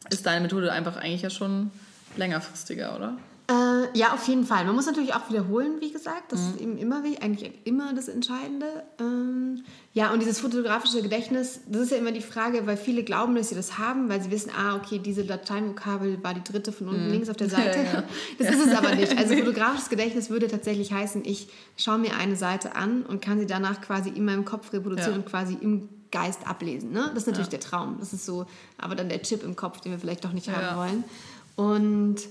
ist 0.09 0.25
deine 0.25 0.41
Methode 0.41 0.71
einfach 0.71 0.97
eigentlich 0.97 1.21
ja 1.21 1.29
schon 1.29 1.71
längerfristiger, 2.17 2.95
oder? 2.95 3.17
Äh, 3.75 3.97
ja, 3.97 4.13
auf 4.13 4.27
jeden 4.27 4.45
Fall. 4.45 4.65
Man 4.65 4.75
muss 4.75 4.85
natürlich 4.85 5.13
auch 5.13 5.29
wiederholen, 5.29 5.77
wie 5.79 5.91
gesagt. 5.91 6.31
Das 6.31 6.41
mhm. 6.41 6.49
ist 6.49 6.61
eben 6.61 6.77
immer, 6.77 7.03
eigentlich 7.21 7.51
immer 7.63 7.93
das 7.93 8.07
Entscheidende. 8.07 8.83
Ähm, 8.99 9.63
ja, 9.93 10.11
und 10.11 10.21
dieses 10.21 10.39
fotografische 10.39 11.01
Gedächtnis, 11.01 11.61
das 11.67 11.83
ist 11.83 11.91
ja 11.91 11.97
immer 11.97 12.11
die 12.11 12.21
Frage, 12.21 12.67
weil 12.67 12.77
viele 12.77 13.03
glauben, 13.03 13.35
dass 13.35 13.49
sie 13.49 13.55
das 13.55 13.77
haben, 13.77 14.09
weil 14.09 14.21
sie 14.21 14.31
wissen, 14.31 14.51
ah, 14.57 14.75
okay, 14.75 14.99
diese 14.99 15.23
Dateienvokabel 15.23 16.23
war 16.23 16.33
die 16.33 16.43
dritte 16.43 16.71
von 16.71 16.89
unten 16.89 17.05
mhm. 17.05 17.11
links 17.11 17.29
auf 17.29 17.37
der 17.37 17.49
Seite. 17.55 17.79
Ja, 17.79 17.93
ja. 17.93 18.03
Das 18.37 18.49
ist 18.49 18.67
es 18.67 18.73
aber 18.73 18.95
nicht. 18.95 19.17
Also 19.17 19.35
fotografisches 19.35 19.89
Gedächtnis 19.89 20.29
würde 20.29 20.47
tatsächlich 20.47 20.91
heißen, 20.91 21.23
ich 21.25 21.47
schaue 21.77 21.97
mir 21.97 22.15
eine 22.15 22.35
Seite 22.35 22.75
an 22.75 23.03
und 23.03 23.21
kann 23.21 23.39
sie 23.39 23.47
danach 23.47 23.81
quasi 23.81 24.09
in 24.09 24.25
meinem 24.25 24.45
Kopf 24.45 24.73
reproduzieren 24.73 25.13
ja. 25.13 25.17
und 25.19 25.25
quasi 25.25 25.57
im 25.59 25.89
Geist 26.11 26.47
ablesen. 26.47 26.91
Ne? 26.91 27.11
Das 27.13 27.23
ist 27.23 27.27
natürlich 27.27 27.49
der 27.49 27.59
Traum. 27.59 27.97
Das 27.99 28.13
ist 28.13 28.25
so, 28.25 28.45
aber 28.77 28.95
dann 28.95 29.09
der 29.09 29.21
Chip 29.21 29.43
im 29.43 29.55
Kopf, 29.55 29.81
den 29.81 29.91
wir 29.91 29.99
vielleicht 29.99 30.23
doch 30.23 30.31
nicht 30.31 30.49
haben 30.49 30.77
wollen. 30.77 31.03
Und 31.55 32.21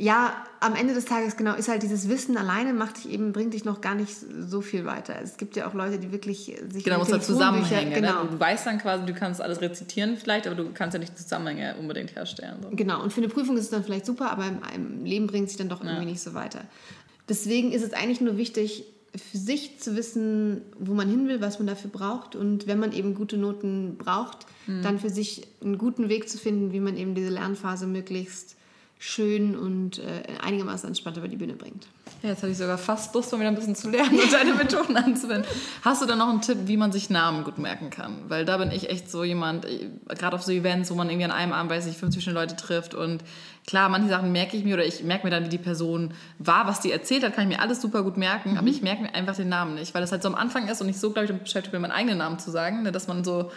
ja, 0.00 0.44
am 0.60 0.76
Ende 0.76 0.94
des 0.94 1.06
Tages 1.06 1.36
genau 1.36 1.54
ist 1.54 1.68
halt 1.68 1.82
dieses 1.82 2.08
Wissen 2.08 2.36
alleine 2.36 2.72
macht 2.72 2.98
dich 2.98 3.10
eben 3.10 3.32
bringt 3.32 3.52
dich 3.52 3.64
noch 3.64 3.80
gar 3.80 3.96
nicht 3.96 4.14
so 4.14 4.60
viel 4.60 4.84
weiter. 4.84 5.16
Es 5.20 5.36
gibt 5.36 5.56
ja 5.56 5.68
auch 5.68 5.74
Leute, 5.74 5.98
die 5.98 6.12
wirklich 6.12 6.56
sich 6.70 6.84
genau 6.84 6.98
muss 6.98 7.10
halt 7.10 7.24
zusammenhängen. 7.24 7.90
Ne? 7.90 8.00
Genau. 8.00 8.22
Ne? 8.22 8.30
Du 8.30 8.38
weißt 8.38 8.64
dann 8.64 8.78
quasi, 8.78 9.04
du 9.06 9.12
kannst 9.12 9.42
alles 9.42 9.60
rezitieren 9.60 10.16
vielleicht, 10.16 10.46
aber 10.46 10.54
du 10.54 10.70
kannst 10.72 10.94
ja 10.94 11.00
nicht 11.00 11.18
Zusammenhänge 11.18 11.74
unbedingt 11.80 12.14
herstellen. 12.14 12.58
So. 12.62 12.70
Genau. 12.70 13.02
Und 13.02 13.12
für 13.12 13.20
eine 13.20 13.28
Prüfung 13.28 13.56
ist 13.56 13.64
es 13.64 13.70
dann 13.70 13.82
vielleicht 13.82 14.06
super, 14.06 14.30
aber 14.30 14.46
im, 14.46 14.60
im 14.72 15.04
Leben 15.04 15.26
bringt 15.26 15.46
es 15.46 15.52
sich 15.52 15.58
dann 15.58 15.68
doch 15.68 15.80
irgendwie 15.80 16.04
ja. 16.04 16.10
nicht 16.10 16.20
so 16.20 16.32
weiter. 16.32 16.60
Deswegen 17.28 17.72
ist 17.72 17.82
es 17.82 17.92
eigentlich 17.92 18.20
nur 18.20 18.36
wichtig, 18.36 18.84
für 19.16 19.38
sich 19.38 19.80
zu 19.80 19.96
wissen, 19.96 20.62
wo 20.78 20.94
man 20.94 21.08
hin 21.08 21.26
will, 21.26 21.40
was 21.40 21.58
man 21.58 21.66
dafür 21.66 21.90
braucht 21.90 22.36
und 22.36 22.68
wenn 22.68 22.78
man 22.78 22.92
eben 22.92 23.14
gute 23.14 23.36
Noten 23.36 23.96
braucht, 23.98 24.46
mhm. 24.68 24.82
dann 24.82 25.00
für 25.00 25.10
sich 25.10 25.48
einen 25.60 25.76
guten 25.76 26.08
Weg 26.08 26.28
zu 26.28 26.38
finden, 26.38 26.72
wie 26.72 26.78
man 26.78 26.96
eben 26.96 27.16
diese 27.16 27.30
Lernphase 27.30 27.86
möglichst 27.86 28.57
schön 28.98 29.56
und 29.56 30.00
äh, 30.00 30.22
einigermaßen 30.42 30.88
entspannt 30.88 31.16
über 31.16 31.28
die 31.28 31.36
Bühne 31.36 31.54
bringt. 31.54 31.86
Ja, 32.22 32.30
jetzt 32.30 32.42
habe 32.42 32.50
ich 32.50 32.58
sogar 32.58 32.78
fast 32.78 33.14
Lust, 33.14 33.30
mal 33.30 33.38
wieder 33.38 33.48
ein 33.48 33.54
bisschen 33.54 33.76
zu 33.76 33.90
lernen 33.90 34.18
und 34.18 34.32
deine 34.32 34.54
Methoden 34.54 34.96
anzuwenden. 34.96 35.48
Hast 35.82 36.02
du 36.02 36.06
da 36.06 36.16
noch 36.16 36.28
einen 36.28 36.40
Tipp, 36.40 36.58
wie 36.64 36.76
man 36.76 36.90
sich 36.90 37.08
Namen 37.08 37.44
gut 37.44 37.58
merken 37.58 37.90
kann? 37.90 38.24
Weil 38.28 38.44
da 38.44 38.56
bin 38.56 38.72
ich 38.72 38.90
echt 38.90 39.08
so 39.08 39.22
jemand, 39.22 39.66
äh, 39.66 39.88
gerade 40.08 40.34
auf 40.34 40.42
so 40.42 40.50
Events, 40.50 40.90
wo 40.90 40.96
man 40.96 41.08
irgendwie 41.08 41.26
an 41.26 41.30
einem 41.30 41.52
Abend, 41.52 41.70
weiß 41.70 41.86
ich, 41.86 41.96
50 41.96 42.26
Leute 42.26 42.56
trifft 42.56 42.94
und 42.94 43.22
klar, 43.68 43.88
manche 43.88 44.08
Sachen 44.08 44.32
merke 44.32 44.56
ich 44.56 44.64
mir 44.64 44.74
oder 44.74 44.84
ich 44.84 45.04
merke 45.04 45.26
mir 45.26 45.30
dann, 45.30 45.44
wie 45.44 45.50
die 45.50 45.58
Person 45.58 46.12
war, 46.38 46.66
was 46.66 46.80
die 46.80 46.90
erzählt 46.90 47.22
hat, 47.22 47.34
kann 47.34 47.48
ich 47.48 47.56
mir 47.56 47.62
alles 47.62 47.80
super 47.80 48.02
gut 48.02 48.16
merken, 48.16 48.52
mhm. 48.52 48.58
aber 48.58 48.66
ich 48.66 48.82
merke 48.82 49.02
mir 49.02 49.14
einfach 49.14 49.36
den 49.36 49.48
Namen 49.48 49.76
nicht, 49.76 49.94
weil 49.94 50.00
das 50.00 50.10
halt 50.10 50.22
so 50.22 50.28
am 50.28 50.34
Anfang 50.34 50.66
ist 50.66 50.80
und 50.80 50.88
ich 50.88 50.98
so, 50.98 51.12
glaube 51.12 51.32
ich, 51.32 51.38
beschäftigt 51.38 51.70
bin, 51.70 51.82
meinen 51.82 51.92
eigenen 51.92 52.18
Namen 52.18 52.40
zu 52.40 52.50
sagen, 52.50 52.82
ne, 52.82 52.90
dass 52.90 53.06
man 53.06 53.22
so 53.22 53.52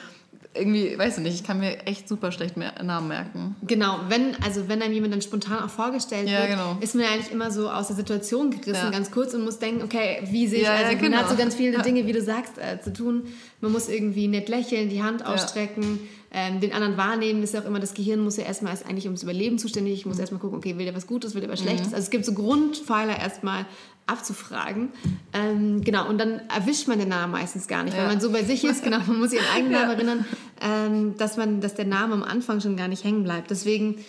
irgendwie, 0.54 0.98
weiß 0.98 1.18
ich 1.18 1.24
nicht, 1.24 1.36
ich 1.36 1.44
kann 1.44 1.60
mir 1.60 1.86
echt 1.88 2.10
super 2.10 2.32
schlecht 2.32 2.58
Namen 2.58 3.08
merken. 3.08 3.56
Genau, 3.64 4.00
wenn, 4.10 4.36
also 4.44 4.68
wenn 4.68 4.82
einem 4.82 4.94
jemand 4.94 5.14
dann 5.14 5.22
spontan 5.22 5.64
auch 5.64 5.70
vorgestellt 5.70 6.28
ja, 6.28 6.40
wird, 6.40 6.50
genau. 6.50 6.78
ist 6.82 6.94
man 6.94 7.06
ja 7.06 7.12
eigentlich 7.12 7.32
immer 7.32 7.52
so 7.52 7.70
aus 7.70 7.88
der 7.88 7.96
Situation 7.96 8.52
gerissen, 8.52 8.86
ja. 8.86 8.90
ganz 8.90 9.12
kurz 9.12 9.34
und 9.34 9.46
muss 9.46 9.60
denken, 9.60 9.82
okay, 9.82 10.22
wie 10.30 10.48
sehe 10.48 10.60
ich, 10.60 10.66
ja, 10.66 10.74
also 10.74 10.92
man 10.92 11.00
genau. 11.00 11.18
hat 11.18 11.30
so 11.30 11.38
ganz 11.38 11.56
viele 11.56 11.82
Dinge, 11.82 12.06
wie 12.06 12.12
du 12.12 12.22
sagst, 12.22 12.58
äh, 12.58 12.82
zu 12.82 12.92
tun. 12.92 13.28
Man 13.62 13.72
muss 13.72 13.88
irgendwie 13.90 14.28
nett 14.28 14.50
lächeln, 14.50 14.90
die 14.90 15.02
Hand 15.02 15.26
ausstrecken, 15.26 16.00
ähm, 16.34 16.60
den 16.60 16.74
anderen 16.74 16.98
wahrnehmen, 16.98 17.44
ist 17.44 17.54
ja 17.54 17.62
auch 17.62 17.66
immer, 17.66 17.80
das 17.80 17.94
Gehirn 17.94 18.22
muss 18.22 18.38
ja 18.38 18.44
erstmal, 18.44 18.74
ist 18.74 18.86
eigentlich 18.86 19.06
ums 19.06 19.24
Überleben 19.24 19.60
zuständig, 19.60 19.94
ich 19.94 20.06
muss 20.06 20.16
mhm. 20.16 20.22
erstmal 20.22 20.42
gucken, 20.42 20.58
okay, 20.58 20.78
will 20.78 20.86
der 20.86 20.96
was 20.96 21.08
Gutes, 21.08 21.36
will 21.36 21.42
der 21.42 21.50
was 21.50 21.60
Schlechtes. 21.60 21.90
Mhm. 21.90 21.94
Also 21.94 22.06
es 22.06 22.10
gibt 22.10 22.26
so 22.26 22.34
Grundpfeiler 22.34 23.18
erstmal, 23.18 23.66
abzufragen. 24.08 24.90
Ähm, 25.34 25.84
genau, 25.84 26.08
und 26.08 26.18
dann 26.18 26.42
erwischt 26.50 26.88
man 26.88 27.00
den 27.00 27.10
Namen 27.10 27.32
meistens 27.32 27.68
gar 27.68 27.84
nicht, 27.84 27.96
ja. 27.96 28.02
weil 28.02 28.10
man 28.10 28.22
so 28.22 28.32
bei 28.32 28.44
sich 28.44 28.64
ist, 28.64 28.84
genau, 28.84 29.00
man 29.08 29.20
muss 29.20 29.32
sich 29.32 29.40
an 29.40 29.46
eigenen 29.56 29.72
Namen 29.72 29.90
ja. 29.90 29.94
erinnern, 29.94 30.26
ähm, 30.62 31.18
dass, 31.18 31.38
man, 31.38 31.62
dass 31.62 31.76
der 31.76 31.86
Name 31.86 32.14
am 32.14 32.24
Anfang 32.24 32.62
schon 32.62 32.76
gar 32.76 32.88
nicht 32.88 33.04
hängen 33.04 33.24
bleibt. 33.24 33.52
Deswegen 33.52 34.04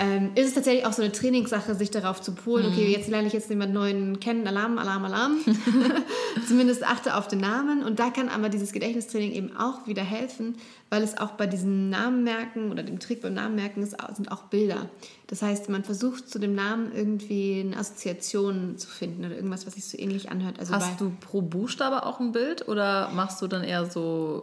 ähm, 0.00 0.30
ist 0.34 0.48
es 0.48 0.54
tatsächlich 0.54 0.86
auch 0.86 0.92
so 0.92 1.02
eine 1.02 1.10
Trainingssache, 1.10 1.74
sich 1.74 1.90
darauf 1.90 2.20
zu 2.20 2.32
polen, 2.32 2.66
okay, 2.66 2.84
mhm. 2.84 2.90
jetzt 2.90 3.08
lerne 3.08 3.26
ich 3.26 3.32
jetzt 3.32 3.50
jemand 3.50 3.74
neuen 3.74 4.20
kennen, 4.20 4.46
Alarm, 4.46 4.78
Alarm, 4.78 5.04
Alarm. 5.04 5.38
Zumindest 6.46 6.84
achte 6.84 7.16
auf 7.16 7.26
den 7.26 7.40
Namen. 7.40 7.82
Und 7.82 7.98
da 7.98 8.10
kann 8.10 8.28
aber 8.28 8.48
dieses 8.48 8.72
Gedächtnistraining 8.72 9.32
eben 9.32 9.56
auch 9.56 9.86
wieder 9.86 10.02
helfen, 10.02 10.56
weil 10.90 11.02
es 11.02 11.18
auch 11.18 11.32
bei 11.32 11.46
diesem 11.46 11.90
Namenmerken 11.90 12.70
oder 12.70 12.82
dem 12.82 13.00
Trick 13.00 13.22
beim 13.22 13.34
Namenmerken 13.34 13.82
ist, 13.82 13.96
sind 14.14 14.30
auch 14.30 14.44
Bilder. 14.44 14.88
Das 15.26 15.42
heißt, 15.42 15.68
man 15.68 15.84
versucht 15.84 16.28
zu 16.28 16.38
dem 16.38 16.54
Namen 16.54 16.92
irgendwie 16.94 17.60
eine 17.60 17.76
Assoziation 17.76 18.78
zu 18.78 18.88
finden 18.88 19.24
oder 19.24 19.34
irgendwas, 19.34 19.66
was 19.66 19.74
sich 19.74 19.84
so 19.84 19.98
ähnlich 19.98 20.30
anhört. 20.30 20.58
Also 20.58 20.74
Hast 20.74 21.00
du 21.00 21.12
pro 21.20 21.42
Buchstabe 21.42 22.06
auch 22.06 22.20
ein 22.20 22.32
Bild 22.32 22.68
oder 22.68 23.10
machst 23.14 23.42
du 23.42 23.46
dann 23.46 23.64
eher 23.64 23.86
so... 23.86 24.42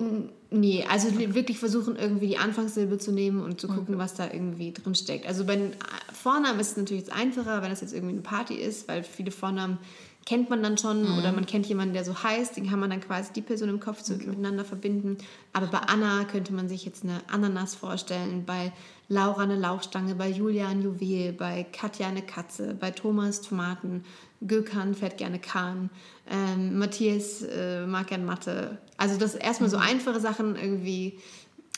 Nee, 0.52 0.86
also 0.90 1.10
wirklich 1.18 1.58
versuchen 1.58 1.96
irgendwie 1.96 2.28
die 2.28 2.38
Anfangssilbe 2.38 2.98
zu 2.98 3.12
nehmen 3.12 3.42
und 3.42 3.60
zu 3.60 3.68
gucken, 3.68 3.96
okay. 3.96 3.98
was 3.98 4.14
da 4.14 4.32
irgendwie 4.32 4.72
drin 4.72 4.94
steckt. 4.94 5.26
Also 5.26 5.44
bei 5.44 5.72
Vornamen 6.14 6.60
ist 6.60 6.72
es 6.72 6.78
natürlich 6.78 7.12
einfacher, 7.12 7.62
wenn 7.62 7.72
das 7.72 7.82
jetzt 7.82 7.94
irgendwie 7.94 8.14
eine 8.14 8.22
Party 8.22 8.54
ist, 8.54 8.88
weil 8.88 9.04
viele 9.04 9.32
Vornamen 9.32 9.80
kennt 10.26 10.50
man 10.50 10.64
dann 10.64 10.78
schon 10.78 11.04
mhm. 11.04 11.18
oder 11.18 11.32
man 11.32 11.46
kennt 11.46 11.68
jemanden, 11.68 11.94
der 11.94 12.04
so 12.04 12.24
heißt, 12.24 12.58
den 12.58 12.68
kann 12.70 12.80
man 12.80 12.90
dann 12.90 13.02
quasi 13.02 13.32
die 13.34 13.42
Person 13.42 13.70
im 13.70 13.80
Kopf 13.80 14.02
okay. 14.02 14.26
miteinander 14.26 14.66
verbinden. 14.66 15.18
Aber 15.54 15.68
bei 15.68 15.80
Anna 15.80 16.24
könnte 16.26 16.54
man 16.54 16.68
sich 16.68 16.86
jetzt 16.86 17.04
eine 17.04 17.22
Ananas 17.28 17.76
vorstellen, 17.76 18.44
bei 18.46 18.72
Laura 19.08 19.44
eine 19.44 19.56
Lauchstange, 19.56 20.16
bei 20.16 20.30
Julia 20.30 20.68
ein 20.68 20.82
Juwel, 20.82 21.32
bei 21.34 21.66
Katja 21.72 22.08
eine 22.08 22.24
Katze, 22.24 22.76
bei 22.80 22.92
Thomas 22.92 23.42
Tomaten, 23.42 24.04
Gökhan 24.46 24.96
fährt 24.96 25.18
gerne 25.18 25.40
Kahn, 25.40 25.90
ähm, 26.30 26.78
Matthias 26.78 27.42
äh, 27.44 27.86
mag 27.86 28.08
gerne 28.08 28.26
Mathe. 28.26 28.78
Also 28.98 29.18
das 29.18 29.36
erstmal 29.36 29.70
mhm. 29.70 29.74
so 29.74 29.78
einfache 29.78 30.20
Sachen 30.20 30.56
irgendwie 30.56 31.20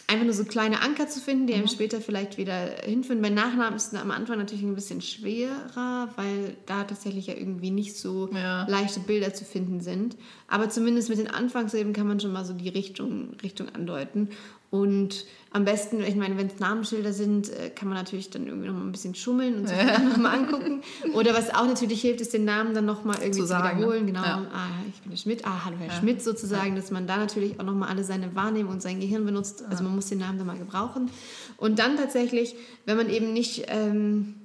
einfach 0.08 0.24
nur 0.24 0.34
so 0.34 0.46
kleine 0.46 0.82
Anker 0.82 1.08
zu 1.08 1.20
finden, 1.20 1.48
die 1.48 1.54
einem 1.54 1.67
später 1.67 2.00
vielleicht 2.00 2.38
wieder 2.38 2.78
hinführen. 2.84 3.22
Bei 3.22 3.30
Nachnamen 3.30 3.76
ist 3.76 3.91
es 3.93 4.00
am 4.00 4.12
Anfang 4.12 4.38
natürlich 4.38 4.63
ein 4.63 4.74
bisschen 4.74 5.02
schwerer, 5.02 6.10
weil 6.15 6.56
da 6.65 6.86
tatsächlich 6.86 7.28
ja 7.28 7.36
irgendwie 7.36 7.72
nicht 7.72 7.98
so 7.98 8.30
Ja. 8.34 8.65
leichte 8.70 9.02
Bilder 9.02 9.34
zu 9.34 9.43
finden 9.43 9.82
sind. 9.82 10.15
Aber 10.48 10.70
zumindest 10.70 11.10
mit 11.10 11.17
den 11.17 11.28
Anfangsilben 11.28 11.91
kann 11.91 12.08
man 12.08 12.22
schon 12.22 12.32
mal 12.32 12.46
so 12.46 12.54
die 12.54 12.70
Richtung, 12.70 13.34
Richtung 13.43 13.67
andeuten. 13.70 14.30
Und 14.69 15.25
am 15.51 15.63
besten, 15.63 16.01
ich 16.03 16.15
meine, 16.15 16.38
wenn 16.38 16.47
es 16.47 16.60
Namensschilder 16.60 17.13
sind, 17.13 17.49
äh, 17.49 17.69
kann 17.69 17.88
man 17.88 17.97
natürlich 17.97 18.30
dann 18.30 18.47
irgendwie 18.47 18.68
noch 18.68 18.76
mal 18.76 18.82
ein 18.84 18.91
bisschen 18.91 19.15
schummeln 19.15 19.55
und 19.55 19.68
sich 19.70 19.78
ja. 19.88 19.97
nochmal 19.99 20.39
angucken. 20.39 20.82
Oder 21.13 21.34
was 21.34 21.53
auch 21.55 21.65
natürlich 21.65 22.01
hilft, 22.01 22.20
ist 22.20 22.34
den 22.34 22.43
Namen 22.43 22.74
dann 22.74 22.86
nochmal 22.86 23.15
irgendwie 23.15 23.39
Zu 23.39 23.43
zu, 23.43 23.47
sagen, 23.47 23.80
ne? 23.80 23.86
wiederholen. 23.86 24.05
Genau, 24.07 24.24
Ja. 24.24 24.45
ah, 24.53 24.68
ich 24.89 25.01
bin 25.01 25.11
der 25.11 25.18
Schmidt, 25.18 25.45
ah, 25.47 25.63
hallo 25.63 25.78
Herr 25.80 25.91
Schmidt 25.99 26.22
sozusagen, 26.22 26.76
dass 26.76 26.91
man 26.91 27.07
da 27.07 27.15
natürlich 27.18 27.59
auch 27.59 27.63
nochmal 27.63 27.89
alle 27.89 28.03
seine 28.03 28.36
Wahrnehmung 28.36 28.74
und 28.74 28.82
sein 28.82 28.99
Gehirn 28.99 29.26
benutzt. 29.26 29.63
Also 29.70 29.84
man 29.86 29.95
muss 29.95 30.07
den 30.07 30.20
Namen 30.20 30.38
dann 30.38 30.47
mal 30.47 30.57
gebrauchen. 30.57 31.09
Und 31.55 31.80
dann 31.80 31.95
tatsächlich, 31.95 32.55
wenn 32.86 32.97
man 32.97 33.09
eben 33.09 33.32
nicht 33.32 33.65
ähm, 33.70 34.36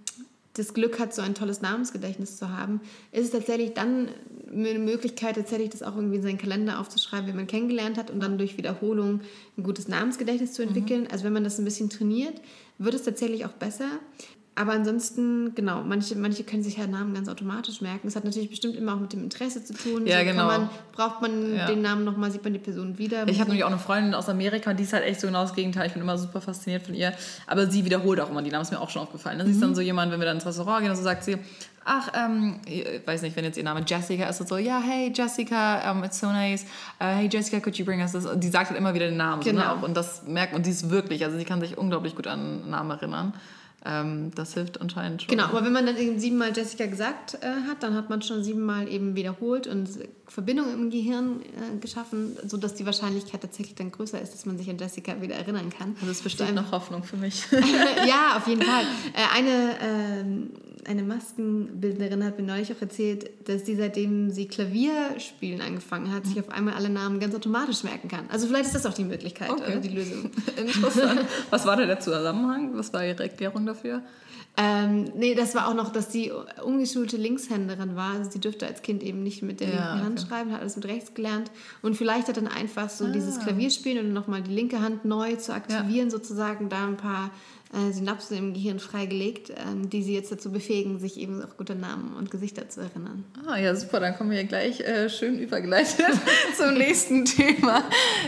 das 0.54 0.74
Glück 0.74 0.98
hat, 0.98 1.14
so 1.14 1.22
ein 1.22 1.34
tolles 1.34 1.62
Namensgedächtnis 1.62 2.36
zu 2.36 2.50
haben, 2.50 2.80
ist 3.10 3.24
es 3.24 3.30
tatsächlich 3.30 3.72
dann 3.72 4.08
eine 4.50 4.78
Möglichkeit, 4.78 5.36
tatsächlich 5.36 5.70
das 5.70 5.82
auch 5.82 5.96
irgendwie 5.96 6.16
in 6.16 6.22
seinen 6.22 6.38
Kalender 6.38 6.78
aufzuschreiben, 6.78 7.26
wie 7.26 7.32
man 7.32 7.46
kennengelernt 7.46 7.96
hat 7.96 8.10
und 8.10 8.20
dann 8.20 8.36
durch 8.36 8.58
Wiederholung 8.58 9.20
ein 9.56 9.62
gutes 9.62 9.88
Namensgedächtnis 9.88 10.52
zu 10.52 10.62
entwickeln. 10.62 11.08
Also 11.10 11.24
wenn 11.24 11.32
man 11.32 11.44
das 11.44 11.58
ein 11.58 11.64
bisschen 11.64 11.88
trainiert, 11.88 12.40
wird 12.78 12.94
es 12.94 13.02
tatsächlich 13.02 13.46
auch 13.46 13.52
besser. 13.52 13.88
Aber 14.54 14.72
ansonsten, 14.72 15.54
genau, 15.54 15.82
manche, 15.82 16.14
manche 16.14 16.44
können 16.44 16.62
sich 16.62 16.76
ja 16.76 16.86
Namen 16.86 17.14
ganz 17.14 17.26
automatisch 17.30 17.80
merken. 17.80 18.00
Das 18.04 18.16
hat 18.16 18.24
natürlich 18.24 18.50
bestimmt 18.50 18.76
immer 18.76 18.94
auch 18.94 19.00
mit 19.00 19.12
dem 19.14 19.22
Interesse 19.24 19.64
zu 19.64 19.72
tun. 19.72 20.06
Ja, 20.06 20.18
So 20.18 20.24
genau. 20.26 20.46
Man, 20.46 20.68
braucht 20.92 21.22
man 21.22 21.56
Ja. 21.56 21.66
den 21.66 21.80
Namen 21.80 22.04
nochmal, 22.04 22.30
sieht 22.30 22.44
man 22.44 22.52
die 22.52 22.58
Person 22.58 22.98
wieder. 22.98 23.26
Ich 23.28 23.40
habe 23.40 23.48
nämlich 23.48 23.64
auch 23.64 23.70
eine 23.70 23.78
Freundin 23.78 24.12
aus 24.12 24.28
Amerika, 24.28 24.74
die 24.74 24.82
ist 24.82 24.92
halt 24.92 25.04
echt 25.04 25.20
so 25.22 25.26
genau 25.26 25.40
das 25.40 25.54
Gegenteil. 25.54 25.86
Ich 25.86 25.94
bin 25.94 26.02
immer 26.02 26.18
super 26.18 26.42
fasziniert 26.42 26.82
von 26.84 26.94
ihr. 26.94 27.14
Aber 27.46 27.70
sie 27.70 27.86
wiederholt 27.86 28.20
auch 28.20 28.28
immer 28.28 28.42
die 28.42 28.50
Namen, 28.50 28.60
ist 28.62 28.72
mir 28.72 28.80
auch 28.80 28.90
schon 28.90 29.00
aufgefallen. 29.00 29.38
ne? 29.38 29.46
Sie 29.46 29.52
ist 29.52 29.62
dann 29.62 29.74
so 29.74 29.80
jemand, 29.80 30.12
wenn 30.12 30.20
wir 30.20 30.26
dann 30.26 30.36
ins 30.36 30.44
Restaurant 30.44 30.82
gehen 30.82 30.90
und 30.90 30.96
so 30.98 31.02
sagt 31.02 31.24
sie, 31.24 31.38
ach, 31.86 32.10
ähm, 32.14 32.60
ich 32.66 32.84
weiß 33.06 33.22
nicht, 33.22 33.34
wenn 33.36 33.44
jetzt 33.44 33.56
ihr 33.56 33.64
Name 33.64 33.82
Jessica 33.86 34.26
ist, 34.28 34.38
und 34.42 34.48
so, 34.50 34.58
ja, 34.58 34.82
hey 34.86 35.10
Jessica, 35.14 35.90
um, 35.90 36.04
it's 36.04 36.20
so 36.20 36.26
nice. 36.26 36.64
Uh, 37.00 37.06
hey 37.06 37.28
Jessica, 37.32 37.58
could 37.58 37.76
you 37.78 37.86
bring 37.86 38.00
us 38.02 38.12
this? 38.12 38.26
Und 38.26 38.44
die 38.44 38.48
sagt 38.48 38.68
halt 38.68 38.78
immer 38.78 38.92
wieder 38.92 39.06
den 39.06 39.16
Namen. 39.16 39.40
So, 39.42 39.50
ne? 39.50 39.60
Genau. 39.62 39.82
und 39.82 39.96
das 39.96 40.24
merkt 40.26 40.52
man, 40.52 40.62
die 40.62 40.70
ist 40.70 40.90
wirklich, 40.90 41.24
also 41.24 41.38
sie 41.38 41.44
kann 41.46 41.60
sich 41.60 41.78
unglaublich 41.78 42.14
gut 42.14 42.26
an 42.26 42.68
Namen 42.68 42.90
erinnern. 42.90 43.32
Ähm, 43.84 44.30
das 44.34 44.54
hilft 44.54 44.80
anscheinend 44.80 45.22
schon. 45.22 45.30
Genau, 45.30 45.44
aber 45.46 45.64
wenn 45.64 45.72
man 45.72 45.86
dann 45.86 45.96
eben 45.96 46.20
siebenmal 46.20 46.56
Jessica 46.56 46.86
gesagt 46.86 47.38
äh, 47.40 47.68
hat, 47.68 47.82
dann 47.82 47.94
hat 47.94 48.10
man 48.10 48.22
schon 48.22 48.44
siebenmal 48.44 48.88
eben 48.88 49.16
wiederholt 49.16 49.66
und 49.66 49.88
Verbindungen 50.28 50.74
im 50.74 50.90
Gehirn 50.90 51.40
äh, 51.40 51.78
geschaffen, 51.78 52.36
sodass 52.46 52.74
die 52.74 52.86
Wahrscheinlichkeit 52.86 53.40
tatsächlich 53.40 53.74
dann 53.74 53.90
größer 53.90 54.20
ist, 54.20 54.34
dass 54.34 54.46
man 54.46 54.56
sich 54.56 54.70
an 54.70 54.78
Jessica 54.78 55.20
wieder 55.20 55.34
erinnern 55.34 55.70
kann. 55.70 55.96
Also 56.00 56.12
es 56.12 56.22
besteht 56.22 56.54
noch 56.54 56.70
Hoffnung 56.70 57.02
für 57.02 57.16
mich. 57.16 57.44
ja, 58.06 58.36
auf 58.36 58.46
jeden 58.46 58.62
Fall. 58.62 58.84
Äh, 59.14 59.36
eine, 59.36 59.76
ähm, 59.82 60.50
eine 60.86 61.02
Maskenbildnerin 61.02 62.24
hat 62.24 62.38
mir 62.38 62.44
neulich 62.44 62.72
auch 62.72 62.80
erzählt, 62.80 63.30
dass 63.48 63.64
sie 63.66 63.76
seitdem 63.76 64.30
sie 64.30 64.46
Klavierspielen 64.48 65.60
angefangen 65.60 66.12
hat, 66.12 66.26
sich 66.26 66.38
auf 66.40 66.48
einmal 66.50 66.74
alle 66.74 66.88
Namen 66.90 67.20
ganz 67.20 67.34
automatisch 67.34 67.84
merken 67.84 68.08
kann. 68.08 68.26
Also 68.30 68.46
vielleicht 68.46 68.66
ist 68.66 68.74
das 68.74 68.86
auch 68.86 68.94
die 68.94 69.04
Möglichkeit, 69.04 69.50
Okay. 69.50 69.74
äh, 69.74 69.80
die 69.80 69.88
Lösung. 69.88 70.30
Interessant. 70.56 71.20
Was 71.50 71.66
war 71.66 71.76
da 71.76 71.86
der 71.86 72.00
Zusammenhang? 72.00 72.70
Was 72.76 72.92
war 72.92 73.04
Ihre 73.06 73.22
Erklärung 73.22 73.66
dafür? 73.66 74.02
Ähm, 74.54 75.04
nee, 75.16 75.34
das 75.34 75.54
war 75.54 75.66
auch 75.68 75.74
noch, 75.74 75.90
dass 75.90 76.12
sie 76.12 76.30
umgeschulte 76.62 77.16
Linkshänderin 77.16 77.96
war. 77.96 78.16
Also 78.16 78.32
sie 78.32 78.38
dürfte 78.38 78.66
als 78.66 78.82
Kind 78.82 79.02
eben 79.02 79.22
nicht 79.22 79.42
mit 79.42 79.60
der 79.60 79.68
Ja, 79.70 79.92
linken 79.94 80.04
Hand 80.06 80.18
okay. 80.20 80.28
schreiben, 80.28 80.52
hat 80.52 80.60
alles 80.60 80.76
mit 80.76 80.84
rechts 80.84 81.14
gelernt. 81.14 81.50
Und 81.80 81.96
vielleicht 81.96 82.28
hat 82.28 82.36
dann 82.36 82.48
einfach 82.48 82.90
so 82.90 83.10
dieses 83.10 83.40
Klavierspielen 83.40 84.04
und 84.06 84.12
nochmal 84.12 84.42
die 84.42 84.52
linke 84.52 84.80
Hand 84.82 85.06
neu 85.06 85.36
zu 85.36 85.54
aktivieren, 85.54 86.10
sozusagen 86.10 86.68
da 86.68 86.86
ein 86.86 86.98
paar 86.98 87.30
äh, 87.72 87.92
Synapsen 87.92 88.36
im 88.36 88.54
Gehirn 88.54 88.78
freigelegt, 88.78 89.50
ähm, 89.50 89.88
die 89.88 90.02
sie 90.02 90.14
jetzt 90.14 90.30
dazu 90.30 90.52
befähigen, 90.52 90.98
sich 90.98 91.18
eben 91.18 91.42
auch 91.42 91.56
gute 91.56 91.74
Namen 91.74 92.14
und 92.16 92.30
Gesichter 92.30 92.68
zu 92.68 92.80
erinnern. 92.80 93.24
Ah, 93.46 93.58
ja, 93.58 93.74
super, 93.74 94.00
dann 94.00 94.16
kommen 94.16 94.30
wir 94.30 94.38
hier 94.38 94.46
gleich 94.46 94.80
äh, 94.80 95.08
schön 95.08 95.38
übergeleitet 95.38 96.06
zum 96.56 96.74
nächsten 96.74 97.24
Thema. 97.24 97.82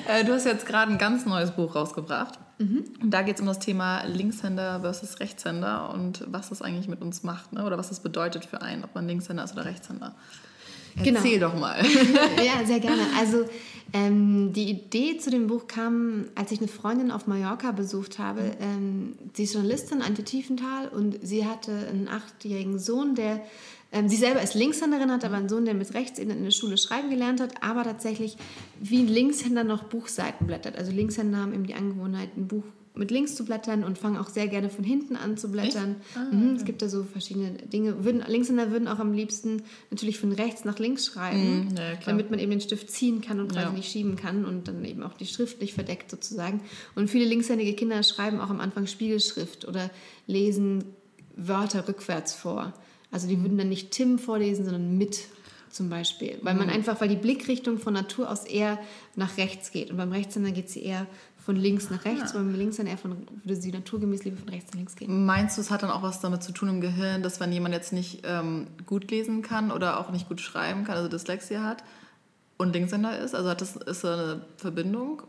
Äh, 0.09 0.24
du 0.24 0.32
hast 0.32 0.47
jetzt 0.47 0.66
gerade 0.66 0.92
ein 0.92 0.99
ganz 0.99 1.26
neues 1.26 1.51
Buch 1.51 1.74
rausgebracht. 1.74 2.38
Und 2.57 3.11
da 3.11 3.22
geht 3.22 3.34
es 3.34 3.40
um 3.40 3.49
das 3.49 3.59
Thema 3.59 4.05
Linkshänder 4.05 4.80
versus 4.80 5.18
Rechtshänder 5.18 5.92
und 5.92 6.24
was 6.28 6.51
das 6.51 6.62
eigentlich 6.62 6.86
mit 6.86 7.03
uns 7.03 7.24
macht, 7.24 7.53
ne? 7.53 7.64
oder 7.64 7.76
was 7.76 7.88
das 7.88 8.01
bedeutet 8.01 8.45
für 8.45 8.62
einen, 8.62 8.84
ob 8.84 8.95
man 8.95 9.09
Linkshänder 9.09 9.42
ist 9.42 9.53
oder 9.55 9.64
Rechtshänder. 9.64 10.14
Genau. 11.03 11.18
Erzähl 11.18 11.40
doch 11.40 11.59
mal. 11.59 11.84
ja, 12.45 12.64
sehr 12.64 12.80
gerne. 12.80 13.03
Also 13.18 13.45
ähm, 13.92 14.53
die 14.53 14.70
Idee 14.70 15.18
zu 15.18 15.30
dem 15.30 15.47
Buch 15.47 15.66
kam, 15.66 16.26
als 16.34 16.51
ich 16.51 16.59
eine 16.59 16.68
Freundin 16.68 17.11
auf 17.11 17.26
Mallorca 17.26 17.72
besucht 17.72 18.18
habe. 18.18 18.57
Ähm, 18.61 19.14
sie 19.34 19.45
ist 19.45 19.55
Journalistin, 19.55 20.03
Antje 20.03 20.24
Tiefenthal, 20.24 20.88
und 20.88 21.18
sie 21.22 21.47
hatte 21.47 21.72
einen 21.88 22.09
achtjährigen 22.09 22.78
Sohn, 22.78 23.14
der 23.14 23.40
ähm, 23.92 24.09
sie 24.09 24.16
selber 24.16 24.42
ist 24.42 24.55
Linkshänderin, 24.55 25.12
hat 25.12 25.24
aber 25.24 25.36
einen 25.36 25.49
Sohn, 25.49 25.64
der 25.64 25.74
mit 25.74 25.95
rechts 25.95 26.18
in, 26.18 26.28
in 26.28 26.42
der 26.42 26.51
Schule 26.51 26.76
schreiben 26.76 27.09
gelernt 27.09 27.40
hat, 27.40 27.62
aber 27.62 27.84
tatsächlich 27.84 28.36
wie 28.80 28.99
ein 28.99 29.09
Linkshänder 29.09 29.62
noch 29.62 29.84
Buchseiten 29.84 30.49
blättert. 30.49 30.76
Also 30.76 30.90
Linkshänder 30.90 31.38
haben 31.38 31.55
eben 31.55 31.66
die 31.66 31.74
Angewohnheit, 31.74 32.36
ein 32.36 32.49
Buch 32.49 32.64
mit 32.97 33.11
links 33.11 33.34
zu 33.34 33.45
blättern 33.45 33.82
und 33.82 33.99
fangen 33.99 34.16
auch 34.16 34.28
sehr 34.28 34.47
gerne 34.47 34.70
von 34.70 34.84
hinten 34.84 35.16
an 35.16 35.36
zu 35.36 35.51
blättern. 35.51 35.97
Mhm, 36.30 36.55
Es 36.55 36.64
gibt 36.64 36.80
da 36.80 36.88
so 36.88 37.03
verschiedene 37.03 37.51
Dinge. 37.55 38.05
Würden, 38.05 38.22
Linkshänder 38.26 38.70
würden 38.70 38.86
auch 38.86 39.01
am 39.01 39.12
liebsten 39.12 39.62
natürlich 39.90 40.18
von 40.18 40.30
rechts 40.30 40.64
nach 40.64 40.78
links 40.78 41.07
schreiben, 41.07 41.70
Mhm, 41.70 41.76
ja, 41.76 41.95
damit 42.07 42.30
man 42.30 42.38
eben 42.38 42.51
den 42.53 42.61
Stift 42.61 42.90
ziehen 42.90 43.20
kann 43.20 43.40
und 43.40 43.49
quasi 43.51 43.66
Ja. 43.66 43.72
nicht 43.72 43.90
schieben 43.90 44.14
kann 44.14 44.45
und 44.45 44.68
dann 44.68 44.84
eben 44.84 45.03
auch 45.03 45.14
die 45.14 45.26
Schrift 45.26 45.61
nicht 45.61 45.74
verdeckt 45.74 46.09
sozusagen. 46.11 46.61
Und 46.95 47.11
viele 47.11 47.24
linkshändige 47.24 47.74
Kinder 47.74 48.01
schreiben 48.05 48.38
auch 48.40 48.51
am 48.51 48.61
Anfang 48.61 48.86
Spiegelschrift 48.86 49.66
oder 49.66 49.90
lesen 50.28 50.84
Wörter 51.36 51.88
rückwärts 51.88 52.32
vor. 52.34 52.74
Also 53.11 53.26
die 53.26 53.40
würden 53.42 53.59
dann 53.59 53.68
nicht 53.68 53.90
Tim 53.90 54.18
vorlesen, 54.20 54.64
sondern 54.64 54.97
mit 54.97 55.18
zum 55.70 55.88
Beispiel. 55.90 56.38
Weil 56.42 56.55
man 56.55 56.70
einfach, 56.70 57.01
weil 57.01 57.09
die 57.09 57.16
Blickrichtung 57.16 57.78
von 57.78 57.92
Natur 57.95 58.30
aus 58.30 58.45
eher 58.45 58.78
nach 59.16 59.36
rechts 59.38 59.72
geht. 59.72 59.90
Und 59.90 59.97
beim 59.97 60.12
Rechtshänder 60.12 60.53
geht 60.53 60.70
sie 60.70 60.84
eher 60.84 61.09
von 61.45 61.57
links 61.57 61.90
nach 61.90 62.05
rechts, 62.07 62.32
beim 62.32 62.55
Linkshänder 62.55 62.92
eher 62.92 62.99
von, 62.99 63.16
würde 63.45 63.61
sie 63.61 63.70
naturgemäß 63.70 64.24
lieber 64.24 64.38
von 64.38 64.49
rechts 64.49 64.70
nach 64.72 64.78
links 64.78 64.97
gehen. 64.97 65.26
Meinst 65.26 65.57
du, 65.57 65.61
es 65.61 65.70
hat 65.70 65.82
dann 65.82 65.90
auch 65.90 66.03
was 66.03 66.20
damit 66.20 66.42
zu 66.42 66.53
tun 66.53 66.68
im 66.70 66.80
Gehirn, 66.80 67.22
dass 67.22 67.38
wenn 67.38 67.53
jemand 67.53 67.74
jetzt 67.74 67.92
nicht 67.92 68.22
ähm, 68.24 68.66
gut 68.86 69.11
lesen 69.11 69.42
kann 69.42 69.70
oder 69.70 70.01
auch 70.01 70.11
nicht 70.11 70.28
gut 70.28 70.40
schreiben 70.40 70.84
kann, 70.84 70.97
also 70.97 71.09
Dyslexie 71.09 71.59
hat 71.59 71.84
und 72.57 72.72
Linkshänder 72.72 73.18
ist, 73.18 73.34
also 73.34 73.51
hat 73.51 73.61
das 73.61 73.76
ist 73.76 74.05
da 74.05 74.14
eine 74.14 74.40
Verbindung? 74.57 75.22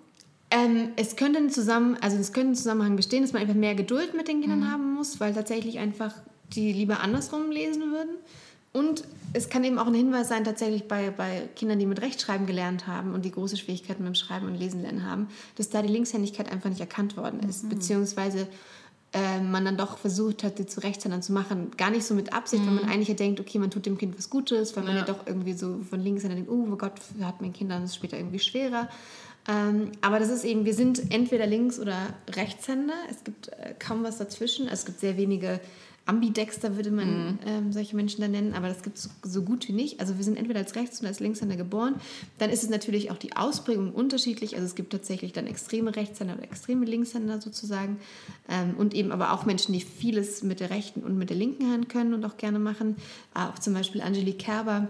Ähm, 0.52 0.90
es 0.96 1.18
könnte 1.18 1.40
ein 1.40 1.50
Zusammen, 1.50 1.98
also 2.00 2.18
es 2.18 2.32
könnte 2.32 2.52
ein 2.52 2.56
Zusammenhang 2.56 2.96
bestehen, 2.96 3.24
dass 3.24 3.34
man 3.34 3.42
einfach 3.42 3.56
mehr 3.56 3.76
Geduld 3.76 4.16
mit 4.16 4.30
den 4.30 4.40
Kindern 4.40 4.72
haben 4.72 4.94
muss, 4.94 5.20
weil 5.20 5.34
tatsächlich 5.34 5.80
einfach 5.80 6.14
die 6.54 6.72
lieber 6.72 7.02
andersrum 7.02 7.52
lesen 7.52 7.92
würden. 7.92 8.16
Und 8.76 9.06
es 9.32 9.48
kann 9.48 9.64
eben 9.64 9.80
auch 9.80 9.88
ein 9.88 9.94
Hinweis 9.94 10.28
sein, 10.28 10.44
tatsächlich 10.44 10.86
bei, 10.86 11.10
bei 11.10 11.48
Kindern, 11.56 11.80
die 11.80 11.86
mit 11.86 12.02
Rechtschreiben 12.02 12.46
gelernt 12.46 12.88
haben 12.88 13.14
und 13.14 13.24
die 13.24 13.32
große 13.32 13.56
Schwierigkeiten 13.56 14.04
beim 14.04 14.16
Schreiben 14.16 14.48
und 14.48 14.56
Lesen 14.56 14.82
lernen 14.82 15.10
haben, 15.10 15.30
dass 15.56 15.70
da 15.70 15.82
die 15.82 15.88
Linkshändigkeit 15.88 16.52
einfach 16.52 16.70
nicht 16.70 16.82
erkannt 16.82 17.16
worden 17.16 17.40
ist. 17.48 17.70
Beziehungsweise 17.70 18.48
äh, 19.14 19.40
man 19.40 19.64
dann 19.64 19.78
doch 19.78 19.98
versucht 19.98 20.44
hat, 20.44 20.60
die 20.60 20.66
zu 20.66 20.82
Rechtshändern 20.82 21.22
zu 21.22 21.32
machen. 21.32 21.72
Gar 21.78 21.92
nicht 21.92 22.04
so 22.04 22.14
mit 22.16 22.34
Absicht, 22.34 22.66
weil 22.66 22.74
man 22.74 22.84
eigentlich 22.90 23.08
ja 23.08 23.14
denkt, 23.14 23.40
okay, 23.40 23.60
man 23.60 23.72
tut 23.72 23.86
dem 23.86 23.98
Kind 23.98 24.18
was 24.18 24.30
Gutes, 24.30 24.76
weil 24.76 24.84
man 24.84 24.94
ja, 24.94 25.00
Ja. 25.00 25.06
doch 25.06 25.26
irgendwie 25.26 25.54
so 25.54 25.80
von 25.90 26.02
Linkshändern 26.02 26.38
denkt, 26.38 26.52
oh 26.52 26.76
Gott, 26.76 27.00
hat 27.22 27.40
mein 27.42 27.54
Kind 27.54 27.72
dann 27.72 27.88
später 27.88 28.18
irgendwie 28.18 28.40
schwerer. 28.40 28.90
Ähm, 29.48 29.92
aber 30.02 30.20
das 30.20 30.30
ist 30.30 30.44
eben, 30.44 30.66
wir 30.66 30.74
sind 30.74 31.14
entweder 31.14 31.48
Links- 31.48 31.80
oder 31.80 31.98
Rechtshänder. 32.30 32.96
Es 33.10 33.24
gibt 33.24 33.48
äh, 33.50 33.74
kaum 33.80 34.04
was 34.04 34.18
dazwischen. 34.18 34.68
Es 34.68 34.86
gibt 34.86 35.00
sehr 35.00 35.16
wenige 35.16 35.62
Ambidexter, 36.08 36.76
würde 36.76 36.92
man 36.92 37.40
ähm, 37.48 37.74
solche 37.74 37.96
Menschen 37.96 38.22
dann 38.22 38.30
nennen, 38.32 38.54
aber 38.54 38.68
das 38.68 38.84
gibt 38.84 38.98
es 38.98 39.10
so, 39.24 39.42
gut 39.42 39.68
wie 39.68 39.74
nicht. 39.74 40.00
Also 40.00 40.18
wir 40.18 40.24
sind 40.24 40.38
entweder 40.38 40.60
als 40.60 40.76
Rechts- 40.76 41.00
oder 41.00 41.10
als 41.10 41.20
Linkshänder 41.20 41.56
geboren. 41.56 41.96
Dann 42.38 42.52
ist 42.52 42.64
es 42.64 42.70
natürlich 42.70 43.10
auch 43.10 43.18
die 43.18 43.36
Ausprägung 43.36 43.92
unterschiedlich. 43.92 44.54
Also 44.56 44.68
es 44.68 44.76
gibt 44.76 44.92
tatsächlich 44.92 45.34
dann 45.34 45.48
extreme 45.48 45.96
Rechtshänder 45.96 46.36
oder 46.36 46.44
extreme 46.44 46.86
Linkshänder 46.86 47.42
sozusagen. 47.42 47.98
Ähm, 48.48 48.76
und 48.78 48.94
eben 48.94 49.12
aber 49.12 49.34
auch 49.34 49.46
Menschen, 49.46 49.74
die 49.74 49.82
vieles 49.82 50.44
mit 50.44 50.60
der 50.60 50.70
rechten 50.70 51.02
und 51.02 51.18
mit 51.18 51.32
der 51.32 51.38
linken 51.38 51.72
Hand 51.72 51.90
können 51.90 52.14
und 52.14 52.24
auch 52.24 52.38
gerne 52.38 52.60
machen. 52.60 52.98
Auch 53.34 53.58
zum 53.58 53.74
Beispiel 53.74 54.02
Angelique 54.02 54.38
Kerber, 54.38 54.88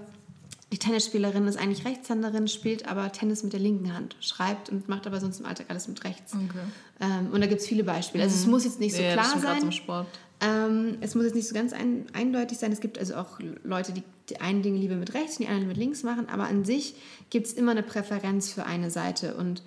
die 0.73 0.79
Tennisspielerin 0.79 1.47
ist 1.47 1.57
eigentlich 1.57 1.85
Rechtshänderin, 1.85 2.49
spielt 2.49 2.89
aber 2.89 3.09
Tennis 3.13 3.43
mit 3.43 3.53
der 3.53 3.61
linken 3.61 3.93
Hand, 3.93 4.17
schreibt 4.19 4.69
und 4.69 4.89
macht 4.89 5.07
aber 5.07 5.21
sonst 5.21 5.39
im 5.39 5.45
Alltag 5.45 5.67
alles 5.69 5.87
mit 5.87 6.03
rechts. 6.03 6.33
Ähm, 6.33 7.29
und 7.31 7.39
da 7.39 7.47
gibt 7.47 7.61
es 7.61 7.67
viele 7.67 7.85
Beispiele. 7.85 8.23
Also 8.25 8.35
es 8.35 8.45
muss 8.47 8.65
jetzt 8.65 8.81
nicht 8.81 8.95
so 8.95 9.01
Ja, 9.01 9.15
das 9.15 9.29
klar 9.31 9.41
grad 9.41 9.51
sein. 9.53 9.61
zum 9.61 9.71
Sport. 9.71 10.07
Ähm, 10.41 10.97
es 11.01 11.15
muss 11.15 11.25
jetzt 11.25 11.35
nicht 11.35 11.47
so 11.47 11.53
ganz 11.53 11.73
ein, 11.73 12.05
eindeutig 12.13 12.57
sein. 12.57 12.71
Es 12.71 12.81
gibt 12.81 12.99
also 12.99 13.15
auch 13.15 13.39
Leute, 13.63 13.93
die 13.93 14.03
die 14.29 14.41
einen 14.41 14.61
Dinge 14.61 14.79
lieber 14.79 14.95
mit 14.95 15.13
rechts 15.13 15.37
und 15.37 15.45
die 15.45 15.47
anderen 15.47 15.67
mit 15.67 15.77
links 15.77 16.03
machen. 16.03 16.29
Aber 16.29 16.45
an 16.45 16.65
sich 16.65 16.95
gibt 17.29 17.47
es 17.47 17.53
immer 17.53 17.71
eine 17.71 17.83
Präferenz 17.83 18.51
für 18.51 18.65
eine 18.65 18.89
Seite. 18.89 19.35
Und 19.35 19.61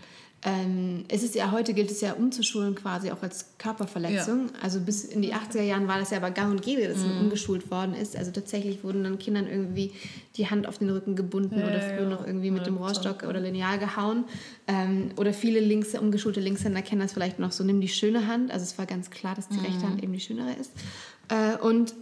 ähm, 0.45 1.05
es 1.09 1.25
ist 1.25 1.35
ja 1.35 1.51
heute 1.51 1.75
gilt 1.75 1.91
es 1.91 2.01
ja 2.01 2.13
umzuschulen 2.13 2.77
quasi 2.77 3.11
auch 3.11 3.23
als 3.23 3.47
Körperverletzung. 3.59 4.47
Ja. 4.47 4.63
Also 4.63 4.81
bis 4.81 5.05
in 5.05 5.21
die 5.21 5.35
80er 5.35 5.63
Jahren 5.63 5.89
war 5.89 5.99
das 5.99 6.11
ja 6.11 6.19
aber 6.19 6.31
gang 6.31 6.53
und 6.53 6.63
gäbe, 6.63 6.87
dass 6.87 6.99
mhm. 6.99 7.23
umgeschult 7.23 7.73
worden 7.73 7.95
ist. 7.95 8.17
Also 8.17 8.31
tatsächlich 8.31 8.85
wurden 8.85 9.03
dann 9.03 9.19
Kindern 9.19 9.49
irgendwie 9.49 9.93
die 10.37 10.49
Hand 10.49 10.69
auf 10.69 10.79
den 10.79 10.91
Rücken 10.91 11.17
gebunden 11.17 11.59
ja, 11.59 11.67
oder 11.67 11.81
früher 11.81 12.03
ja. 12.03 12.09
noch 12.09 12.25
irgendwie 12.25 12.53
mit 12.53 12.67
dem 12.67 12.77
Rohrstock 12.77 13.25
oder 13.25 13.41
Lineal 13.41 13.81
gehauen. 13.81 14.25
Ähm, 14.69 15.11
oder 15.17 15.33
viele 15.33 15.59
links, 15.59 15.99
umgeschulte 15.99 16.39
Linkshänder 16.39 16.83
kennen 16.83 17.01
das 17.01 17.15
vielleicht 17.15 17.41
noch 17.41 17.51
so, 17.51 17.65
nimm 17.65 17.81
die 17.81 17.89
schöne 17.89 18.29
Hand. 18.29 18.53
Also 18.53 18.63
es 18.63 18.79
war 18.79 18.87
ganz 18.87 19.11
klar, 19.11 19.35
dass 19.35 19.49
die 19.49 19.59
mhm. 19.59 19.65
rechte 19.65 19.83
Hand 19.83 20.03
eben 20.05 20.13
die 20.13 20.21
schönere 20.21 20.53
ist. 20.53 20.71
Äh, 21.31 21.57
und 21.57 21.95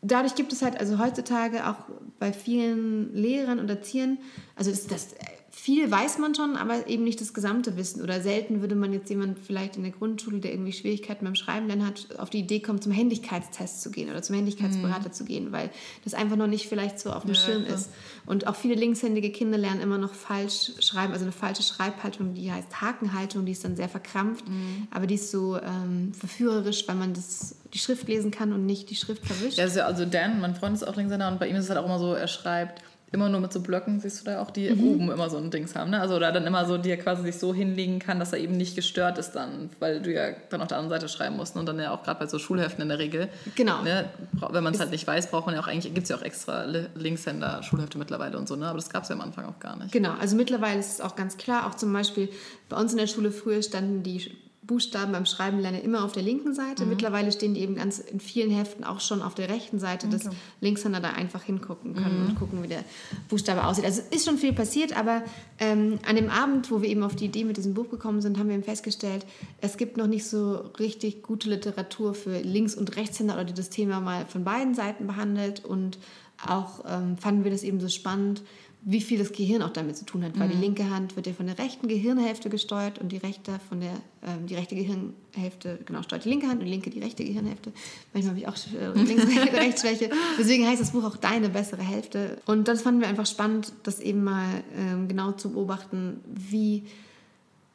dadurch 0.00 0.34
gibt 0.34 0.54
es 0.54 0.62
halt 0.62 0.80
also 0.80 0.98
heutzutage 0.98 1.68
auch 1.68 1.76
bei 2.18 2.32
vielen 2.32 3.14
Lehrern 3.14 3.58
und 3.58 3.68
Erziehern, 3.68 4.16
also 4.56 4.70
das, 4.70 4.86
das 4.86 5.08
viel 5.54 5.90
weiß 5.90 6.18
man 6.18 6.34
schon, 6.34 6.56
aber 6.56 6.88
eben 6.88 7.04
nicht 7.04 7.20
das 7.20 7.34
gesamte 7.34 7.76
Wissen. 7.76 8.02
Oder 8.02 8.22
selten 8.22 8.62
würde 8.62 8.74
man 8.74 8.92
jetzt 8.94 9.10
jemand 9.10 9.38
vielleicht 9.38 9.76
in 9.76 9.82
der 9.82 9.92
Grundschule, 9.92 10.40
der 10.40 10.50
irgendwie 10.50 10.72
Schwierigkeiten 10.72 11.26
beim 11.26 11.34
Schreiben 11.34 11.66
lernen 11.66 11.86
hat, 11.86 12.18
auf 12.18 12.30
die 12.30 12.38
Idee 12.38 12.60
kommen, 12.60 12.80
zum 12.80 12.90
Händigkeitstest 12.90 13.82
zu 13.82 13.90
gehen 13.90 14.08
oder 14.08 14.22
zum 14.22 14.34
Händigkeitsberater 14.34 15.10
mhm. 15.10 15.12
zu 15.12 15.24
gehen, 15.24 15.52
weil 15.52 15.70
das 16.04 16.14
einfach 16.14 16.36
noch 16.36 16.46
nicht 16.46 16.68
vielleicht 16.68 16.98
so 16.98 17.12
auf 17.12 17.24
dem 17.24 17.34
ja, 17.34 17.40
Schirm 17.40 17.64
klar. 17.66 17.76
ist. 17.76 17.90
Und 18.24 18.46
auch 18.46 18.56
viele 18.56 18.74
linkshändige 18.74 19.30
Kinder 19.30 19.58
lernen 19.58 19.82
immer 19.82 19.98
noch 19.98 20.14
falsch 20.14 20.72
schreiben, 20.80 21.12
also 21.12 21.26
eine 21.26 21.32
falsche 21.32 21.62
Schreibhaltung, 21.62 22.32
die 22.32 22.50
heißt 22.50 22.80
Hakenhaltung, 22.80 23.44
die 23.44 23.52
ist 23.52 23.64
dann 23.64 23.76
sehr 23.76 23.90
verkrampft, 23.90 24.48
mhm. 24.48 24.88
aber 24.90 25.06
die 25.06 25.16
ist 25.16 25.30
so 25.30 25.58
ähm, 25.58 26.14
verführerisch, 26.14 26.88
weil 26.88 26.96
man 26.96 27.12
das, 27.12 27.56
die 27.74 27.78
Schrift 27.78 28.08
lesen 28.08 28.30
kann 28.30 28.54
und 28.54 28.64
nicht 28.64 28.88
die 28.88 28.96
Schrift 28.96 29.26
verwischt. 29.26 29.58
Ja, 29.58 29.66
also 29.84 30.06
Dan, 30.06 30.40
mein 30.40 30.54
Freund 30.54 30.74
ist 30.74 30.82
auch 30.82 30.96
Linkshänder 30.96 31.28
und 31.28 31.38
bei 31.38 31.48
ihm 31.48 31.56
ist 31.56 31.64
es 31.64 31.70
halt 31.70 31.78
auch 31.78 31.84
immer 31.84 31.98
so, 31.98 32.14
er 32.14 32.28
schreibt 32.28 32.82
immer 33.12 33.28
nur 33.28 33.40
mit 33.40 33.52
so 33.52 33.60
Blöcken, 33.60 34.00
siehst 34.00 34.20
du 34.20 34.24
da 34.30 34.40
auch, 34.40 34.50
die 34.50 34.70
mhm. 34.70 34.88
oben 34.88 35.10
immer 35.10 35.28
so 35.28 35.36
ein 35.36 35.50
Dings 35.50 35.76
haben. 35.76 35.90
Ne? 35.90 36.00
Also 36.00 36.18
da 36.18 36.32
dann 36.32 36.46
immer 36.46 36.64
so, 36.64 36.78
die 36.78 36.90
er 36.90 36.96
quasi 36.96 37.22
sich 37.22 37.38
so 37.38 37.52
hinlegen 37.52 37.98
kann, 37.98 38.18
dass 38.18 38.32
er 38.32 38.38
eben 38.38 38.56
nicht 38.56 38.74
gestört 38.74 39.18
ist 39.18 39.32
dann, 39.32 39.70
weil 39.78 40.00
du 40.00 40.12
ja 40.12 40.30
dann 40.48 40.62
auf 40.62 40.68
der 40.68 40.78
anderen 40.78 40.98
Seite 41.00 41.12
schreiben 41.12 41.36
musst. 41.36 41.54
Ne? 41.54 41.60
Und 41.60 41.66
dann 41.66 41.78
ja 41.78 41.92
auch 41.92 42.02
gerade 42.02 42.20
bei 42.20 42.26
so 42.26 42.38
Schulheften 42.38 42.82
in 42.82 42.88
der 42.88 42.98
Regel. 42.98 43.28
Genau. 43.54 43.82
Ne? 43.82 44.06
Wenn 44.50 44.64
man 44.64 44.72
es 44.72 44.80
halt 44.80 44.90
nicht 44.90 45.06
weiß, 45.06 45.30
braucht 45.30 45.46
man 45.46 45.54
ja 45.54 45.60
auch 45.60 45.68
eigentlich, 45.68 45.92
gibt 45.92 46.04
es 46.04 46.08
ja 46.08 46.16
auch 46.16 46.22
extra 46.22 46.64
Linkshänder-Schulhefte 46.94 47.98
mittlerweile 47.98 48.38
und 48.38 48.48
so, 48.48 48.56
ne? 48.56 48.66
aber 48.66 48.78
das 48.78 48.88
gab 48.88 49.02
es 49.02 49.10
ja 49.10 49.14
am 49.14 49.20
Anfang 49.20 49.44
auch 49.44 49.60
gar 49.60 49.76
nicht. 49.76 49.92
Genau, 49.92 50.14
also 50.18 50.34
mittlerweile 50.34 50.80
ist 50.80 50.92
es 50.92 51.00
auch 51.00 51.14
ganz 51.14 51.36
klar, 51.36 51.66
auch 51.66 51.74
zum 51.74 51.92
Beispiel 51.92 52.30
bei 52.68 52.76
uns 52.76 52.92
in 52.92 52.98
der 52.98 53.06
Schule 53.06 53.30
früher 53.30 53.62
standen 53.62 54.02
die 54.02 54.30
Buchstaben 54.72 55.12
beim 55.12 55.26
Schreiben 55.26 55.58
lernen 55.58 55.82
immer 55.82 56.02
auf 56.02 56.12
der 56.12 56.22
linken 56.22 56.54
Seite. 56.54 56.84
Mhm. 56.84 56.90
Mittlerweile 56.90 57.30
stehen 57.30 57.52
die 57.52 57.60
eben 57.60 57.74
ganz 57.74 57.98
in 57.98 58.20
vielen 58.20 58.50
Heften 58.50 58.84
auch 58.84 59.00
schon 59.00 59.20
auf 59.20 59.34
der 59.34 59.50
rechten 59.50 59.78
Seite, 59.78 60.08
dass 60.08 60.26
okay. 60.26 60.36
Linkshänder 60.62 61.00
da 61.00 61.10
einfach 61.10 61.42
hingucken 61.42 61.94
können 61.94 62.22
mhm. 62.22 62.28
und 62.30 62.38
gucken, 62.38 62.62
wie 62.62 62.68
der 62.68 62.84
Buchstabe 63.28 63.66
aussieht. 63.66 63.84
Also 63.84 64.00
ist 64.10 64.24
schon 64.24 64.38
viel 64.38 64.54
passiert, 64.54 64.96
aber 64.96 65.22
ähm, 65.58 65.98
an 66.08 66.16
dem 66.16 66.30
Abend, 66.30 66.70
wo 66.70 66.80
wir 66.80 66.88
eben 66.88 67.02
auf 67.02 67.14
die 67.14 67.26
Idee 67.26 67.44
mit 67.44 67.58
diesem 67.58 67.74
Buch 67.74 67.90
gekommen 67.90 68.22
sind, 68.22 68.38
haben 68.38 68.48
wir 68.48 68.54
eben 68.54 68.64
festgestellt, 68.64 69.26
es 69.60 69.76
gibt 69.76 69.98
noch 69.98 70.06
nicht 70.06 70.26
so 70.26 70.54
richtig 70.78 71.22
gute 71.22 71.50
Literatur 71.50 72.14
für 72.14 72.40
Links- 72.40 72.74
und 72.74 72.96
Rechtshänder 72.96 73.34
oder 73.34 73.44
die 73.44 73.52
das 73.52 73.68
Thema 73.68 74.00
mal 74.00 74.24
von 74.24 74.42
beiden 74.42 74.74
Seiten 74.74 75.06
behandelt 75.06 75.62
und 75.64 75.98
auch 76.46 76.84
ähm, 76.88 77.18
fanden 77.18 77.44
wir 77.44 77.50
das 77.50 77.62
eben 77.62 77.78
so 77.78 77.88
spannend, 77.88 78.42
wie 78.84 79.00
viel 79.00 79.18
das 79.18 79.32
Gehirn 79.32 79.62
auch 79.62 79.70
damit 79.70 79.96
zu 79.96 80.04
tun 80.04 80.24
hat, 80.24 80.38
weil 80.38 80.48
mhm. 80.48 80.52
die 80.52 80.58
linke 80.58 80.90
Hand 80.90 81.14
wird 81.14 81.26
ja 81.28 81.32
von 81.32 81.46
der 81.46 81.58
rechten 81.58 81.86
Gehirnhälfte 81.86 82.50
gesteuert 82.50 82.98
und 82.98 83.12
die 83.12 83.16
rechte 83.16 83.60
von 83.68 83.80
der 83.80 83.92
ähm, 84.24 84.46
die 84.46 84.54
rechte 84.56 84.74
Gehirnhälfte 84.74 85.78
genau 85.84 86.02
steuert 86.02 86.24
die 86.24 86.30
linke 86.30 86.48
Hand 86.48 86.60
und 86.60 86.66
die 86.66 86.72
linke 86.72 86.90
die 86.90 86.98
rechte 86.98 87.24
Gehirnhälfte. 87.24 87.72
Manchmal 88.12 88.30
habe 88.30 88.40
ich 88.40 88.48
auch 88.48 88.56
äh, 88.74 88.98
links 89.04 89.26
Rechtsschwäche. 89.26 90.10
Deswegen 90.38 90.66
heißt 90.66 90.80
das 90.80 90.90
Buch 90.90 91.04
auch 91.04 91.16
deine 91.16 91.48
bessere 91.48 91.82
Hälfte. 91.82 92.38
Und 92.46 92.66
das 92.66 92.82
fanden 92.82 93.00
wir 93.00 93.08
einfach 93.08 93.26
spannend, 93.26 93.72
das 93.84 94.00
eben 94.00 94.24
mal 94.24 94.64
ähm, 94.76 95.06
genau 95.06 95.32
zu 95.32 95.52
beobachten, 95.52 96.20
wie 96.26 96.84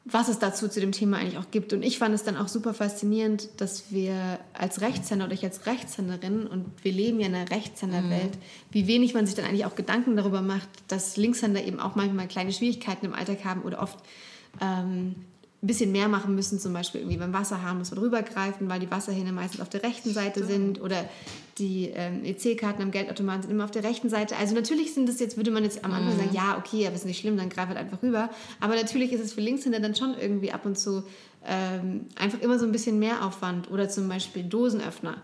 was 0.10 0.30
es 0.30 0.40
dazu 0.40 0.68
zu 0.68 0.80
dem 0.80 0.92
Thema 0.92 1.18
eigentlich 1.18 1.38
auch 1.38 1.52
gibt. 1.52 1.74
Und 1.74 1.84
ich 1.84 1.98
fand 1.98 2.16
es 2.16 2.24
dann 2.24 2.38
auch 2.38 2.48
super 2.48 2.74
faszinierend, 2.74 3.50
dass 3.58 3.92
wir 3.92 4.40
als 4.54 4.82
Rechtshänder 4.82 5.26
oder 5.26 5.34
ich 5.34 5.44
als 5.44 5.66
Rechtshänderin, 5.66 6.48
und 6.48 6.66
wir 6.84 6.92
leben 6.92 7.20
ja 7.20 7.28
in 7.28 7.36
einer 7.36 7.50
Rechtshänderwelt, 7.50 8.36
mhm. 8.36 8.42
wie 8.72 8.88
wenig 8.88 9.14
man 9.14 9.26
sich 9.26 9.36
dann 9.36 9.46
eigentlich 9.46 9.66
auch 9.66 9.76
Gedanken 9.76 10.16
darüber 10.16 10.42
macht, 10.42 10.70
dass 10.88 11.18
Linkshänder 11.18 11.64
eben 11.64 11.80
auch 11.80 11.96
manchmal 11.96 12.28
kleine 12.28 12.54
Schwierigkeiten 12.54 13.06
im 13.06 13.14
Alltag 13.14 13.44
haben 13.44 13.64
oder 13.64 13.82
oft 13.82 13.98
ähm, 14.62 15.16
ein 15.64 15.68
bisschen 15.68 15.92
mehr 15.92 16.08
machen 16.08 16.36
müssen, 16.36 16.60
zum 16.60 16.72
Beispiel 16.72 17.02
irgendwie 17.02 17.18
beim 17.18 17.34
Wasserhahn 17.34 17.80
muss 17.80 17.90
man 17.90 18.00
rübergreifen, 18.00 18.70
weil 18.70 18.80
die 18.80 18.92
Wasserhähne 18.92 19.32
meistens 19.32 19.60
auf 19.60 19.70
der 19.70 19.82
rechten 19.82 20.14
Seite 20.14 20.46
sind 20.46 20.80
oder 20.80 21.10
die 21.58 21.92
ähm, 21.96 22.24
EC-Karten 22.24 22.84
am 22.84 22.92
Geldautomaten 22.92 23.42
sind 23.42 23.52
immer 23.52 23.64
auf 23.64 23.72
der 23.72 23.84
rechten 23.84 24.10
Seite. 24.10 24.36
Also 24.38 24.54
natürlich 24.54 24.94
sind 24.94 25.10
das 25.10 25.20
jetzt, 25.20 25.36
würde 25.36 25.50
man 25.50 25.64
jetzt 25.64 25.84
am 25.84 25.94
Anfang 25.94 26.14
mhm. 26.14 26.18
sagen, 26.20 26.30
ja, 26.34 26.58
okay, 26.60 26.86
aber 26.86 26.96
ist 26.96 27.06
nicht 27.06 27.20
schlimm, 27.20 27.38
dann 27.38 27.50
greif 27.50 27.68
halt 27.70 27.78
einfach 27.78 28.04
rüber. 28.04 28.30
Aber 28.60 28.76
natürlich 28.76 29.12
ist 29.12 29.22
es 29.22 29.34
für 29.34 29.42
Linkshänder 29.42 29.80
dann 29.80 29.96
schon 29.96 30.16
irgendwie 30.20 30.52
ab 30.52 30.64
und 30.66 30.78
zu 30.78 31.04
ähm, 31.44 32.06
einfach 32.16 32.40
immer 32.42 32.60
so 32.60 32.66
ein 32.66 32.72
bisschen 32.72 33.00
mehr 33.00 33.26
Aufwand 33.26 33.72
oder 33.72 33.90
zum 33.90 34.08
Beispiel 34.08 34.44
Dosenöffner 34.44 35.24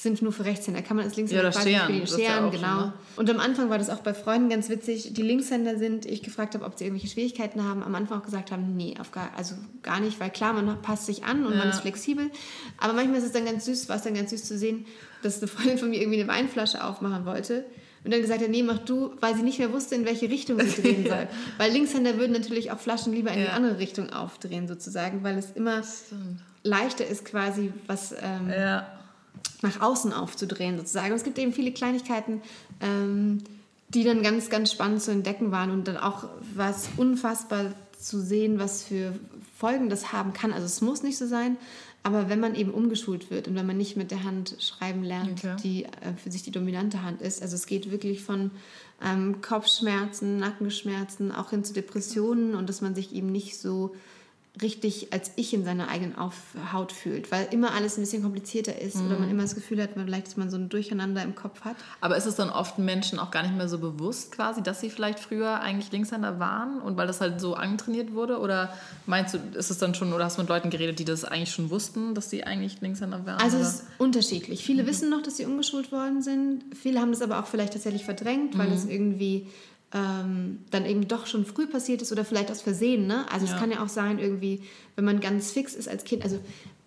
sind 0.00 0.22
nur 0.22 0.32
für 0.32 0.44
Rechtshänder. 0.44 0.82
Kann 0.82 0.96
man 0.96 1.06
als 1.06 1.16
Linkshänder 1.16 1.44
ja, 1.44 1.50
quasi 1.50 1.70
scheren, 1.70 2.06
scheren 2.06 2.44
ja 2.44 2.48
genau. 2.48 2.80
Schon, 2.80 2.86
ne? 2.86 2.92
Und 3.16 3.30
am 3.30 3.40
Anfang 3.40 3.70
war 3.70 3.78
das 3.78 3.90
auch 3.90 4.00
bei 4.00 4.14
Freunden 4.14 4.48
ganz 4.48 4.68
witzig, 4.68 5.12
die 5.12 5.22
Linkshänder 5.22 5.78
sind, 5.78 6.06
ich 6.06 6.22
gefragt 6.22 6.54
habe, 6.54 6.64
ob 6.64 6.78
sie 6.78 6.84
irgendwelche 6.84 7.12
Schwierigkeiten 7.12 7.62
haben, 7.62 7.82
am 7.82 7.94
Anfang 7.94 8.20
auch 8.20 8.24
gesagt 8.24 8.50
haben, 8.50 8.74
nee, 8.76 8.94
auf 8.98 9.12
gar, 9.12 9.30
also 9.36 9.54
gar 9.82 10.00
nicht, 10.00 10.18
weil 10.18 10.30
klar, 10.30 10.54
man 10.54 10.80
passt 10.82 11.06
sich 11.06 11.24
an 11.24 11.44
und 11.44 11.52
ja. 11.52 11.58
man 11.58 11.68
ist 11.68 11.80
flexibel. 11.80 12.30
Aber 12.78 12.94
manchmal 12.94 13.18
ist 13.18 13.26
es 13.26 13.32
dann 13.32 13.44
ganz 13.44 13.66
süß, 13.66 13.88
war 13.88 13.96
es 13.96 14.02
dann 14.02 14.14
ganz 14.14 14.30
süß 14.30 14.44
zu 14.44 14.56
sehen, 14.56 14.86
dass 15.22 15.38
eine 15.38 15.48
Freundin 15.48 15.78
von 15.78 15.90
mir 15.90 16.00
irgendwie 16.00 16.20
eine 16.20 16.28
Weinflasche 16.28 16.82
aufmachen 16.82 17.26
wollte 17.26 17.64
und 18.04 18.12
dann 18.12 18.20
gesagt 18.20 18.42
hat, 18.42 18.48
nee, 18.48 18.62
mach 18.62 18.78
du, 18.78 19.12
weil 19.20 19.36
sie 19.36 19.42
nicht 19.42 19.58
mehr 19.58 19.72
wusste, 19.72 19.94
in 19.94 20.06
welche 20.06 20.28
Richtung 20.30 20.58
sie 20.60 20.82
drehen 20.82 21.06
soll. 21.08 21.28
weil 21.58 21.70
Linkshänder 21.70 22.16
würden 22.16 22.32
natürlich 22.32 22.72
auch 22.72 22.80
Flaschen 22.80 23.12
lieber 23.12 23.30
in 23.30 23.40
ja. 23.40 23.44
die 23.44 23.50
andere 23.52 23.78
Richtung 23.78 24.10
aufdrehen, 24.10 24.66
sozusagen, 24.66 25.22
weil 25.22 25.36
es 25.36 25.52
immer 25.52 25.82
leichter 26.64 27.06
ist, 27.06 27.24
quasi 27.24 27.72
was 27.86 28.12
ähm, 28.12 28.48
ja 28.48 28.86
nach 29.62 29.80
außen 29.80 30.12
aufzudrehen 30.12 30.76
sozusagen. 30.76 31.10
Und 31.10 31.16
es 31.16 31.24
gibt 31.24 31.38
eben 31.38 31.52
viele 31.52 31.72
Kleinigkeiten, 31.72 32.42
ähm, 32.80 33.38
die 33.88 34.04
dann 34.04 34.22
ganz, 34.22 34.50
ganz 34.50 34.72
spannend 34.72 35.02
zu 35.02 35.10
entdecken 35.10 35.50
waren 35.50 35.70
und 35.70 35.86
dann 35.86 35.96
auch 35.96 36.24
was 36.54 36.88
unfassbar 36.96 37.74
zu 37.98 38.20
sehen, 38.20 38.58
was 38.58 38.82
für 38.82 39.14
Folgen 39.56 39.88
das 39.88 40.12
haben 40.12 40.32
kann. 40.32 40.52
Also 40.52 40.66
es 40.66 40.80
muss 40.80 41.02
nicht 41.02 41.18
so 41.18 41.26
sein, 41.26 41.56
aber 42.02 42.28
wenn 42.28 42.40
man 42.40 42.54
eben 42.54 42.72
umgeschult 42.72 43.30
wird 43.30 43.46
und 43.46 43.54
wenn 43.54 43.66
man 43.66 43.76
nicht 43.76 43.96
mit 43.96 44.10
der 44.10 44.24
Hand 44.24 44.56
schreiben 44.58 45.04
lernt, 45.04 45.44
okay. 45.44 45.56
die 45.62 45.84
äh, 45.84 46.14
für 46.16 46.32
sich 46.32 46.42
die 46.42 46.50
dominante 46.50 47.02
Hand 47.02 47.22
ist, 47.22 47.42
also 47.42 47.54
es 47.54 47.66
geht 47.66 47.92
wirklich 47.92 48.22
von 48.22 48.50
ähm, 49.04 49.40
Kopfschmerzen, 49.40 50.38
Nackenschmerzen, 50.38 51.30
auch 51.30 51.50
hin 51.50 51.64
zu 51.64 51.72
Depressionen 51.72 52.54
und 52.56 52.68
dass 52.68 52.80
man 52.80 52.94
sich 52.94 53.14
eben 53.14 53.30
nicht 53.30 53.58
so 53.58 53.94
richtig 54.60 55.14
als 55.14 55.30
ich 55.36 55.54
in 55.54 55.64
seiner 55.64 55.88
eigenen 55.88 56.16
Auf 56.16 56.34
Haut 56.72 56.92
fühlt, 56.92 57.32
weil 57.32 57.48
immer 57.52 57.72
alles 57.72 57.96
ein 57.96 58.02
bisschen 58.02 58.22
komplizierter 58.22 58.78
ist 58.78 58.96
mhm. 58.96 59.06
oder 59.06 59.18
man 59.18 59.30
immer 59.30 59.42
das 59.42 59.54
Gefühl 59.54 59.82
hat, 59.82 59.90
vielleicht, 59.94 60.26
dass 60.26 60.36
man 60.36 60.50
so 60.50 60.58
ein 60.58 60.68
Durcheinander 60.68 61.22
im 61.22 61.34
Kopf 61.34 61.62
hat. 61.62 61.74
Aber 62.02 62.18
ist 62.18 62.26
es 62.26 62.34
dann 62.34 62.50
oft 62.50 62.78
Menschen 62.78 63.18
auch 63.18 63.30
gar 63.30 63.42
nicht 63.44 63.56
mehr 63.56 63.68
so 63.68 63.78
bewusst 63.78 64.32
quasi, 64.32 64.62
dass 64.62 64.80
sie 64.80 64.90
vielleicht 64.90 65.20
früher 65.20 65.60
eigentlich 65.60 65.90
Linkshänder 65.90 66.38
waren 66.38 66.82
und 66.82 66.98
weil 66.98 67.06
das 67.06 67.22
halt 67.22 67.40
so 67.40 67.54
angetrainiert 67.54 68.12
wurde? 68.12 68.40
Oder 68.40 68.76
meinst 69.06 69.34
du, 69.34 69.38
ist 69.56 69.70
es 69.70 69.78
dann 69.78 69.94
schon, 69.94 70.12
oder 70.12 70.26
hast 70.26 70.36
du 70.36 70.42
mit 70.42 70.50
Leuten 70.50 70.68
geredet, 70.68 70.98
die 70.98 71.06
das 71.06 71.24
eigentlich 71.24 71.52
schon 71.52 71.70
wussten, 71.70 72.14
dass 72.14 72.28
sie 72.28 72.44
eigentlich 72.44 72.82
Linkshänder 72.82 73.24
waren? 73.24 73.40
Also 73.40 73.56
oder? 73.56 73.66
es 73.66 73.74
ist 73.74 73.84
unterschiedlich. 73.96 74.62
Viele 74.64 74.82
mhm. 74.82 74.86
wissen 74.88 75.08
noch, 75.08 75.22
dass 75.22 75.38
sie 75.38 75.46
umgeschult 75.46 75.92
worden 75.92 76.20
sind. 76.20 76.64
Viele 76.74 77.00
haben 77.00 77.10
das 77.10 77.22
aber 77.22 77.40
auch 77.40 77.46
vielleicht 77.46 77.72
tatsächlich 77.72 78.04
verdrängt, 78.04 78.58
weil 78.58 78.68
mhm. 78.68 78.72
das 78.72 78.84
irgendwie 78.84 79.46
ähm, 79.94 80.60
dann 80.70 80.86
eben 80.86 81.06
doch 81.06 81.26
schon 81.26 81.44
früh 81.44 81.66
passiert 81.66 82.02
ist 82.02 82.12
oder 82.12 82.24
vielleicht 82.24 82.50
aus 82.50 82.62
Versehen. 82.62 83.06
Ne? 83.06 83.26
Also 83.30 83.46
ja. 83.46 83.52
es 83.52 83.60
kann 83.60 83.70
ja 83.70 83.82
auch 83.82 83.88
sein, 83.88 84.18
irgendwie, 84.18 84.62
wenn 84.96 85.04
man 85.04 85.20
ganz 85.20 85.50
fix 85.50 85.74
ist 85.74 85.88
als 85.88 86.04
Kind. 86.04 86.24
Also, 86.24 86.38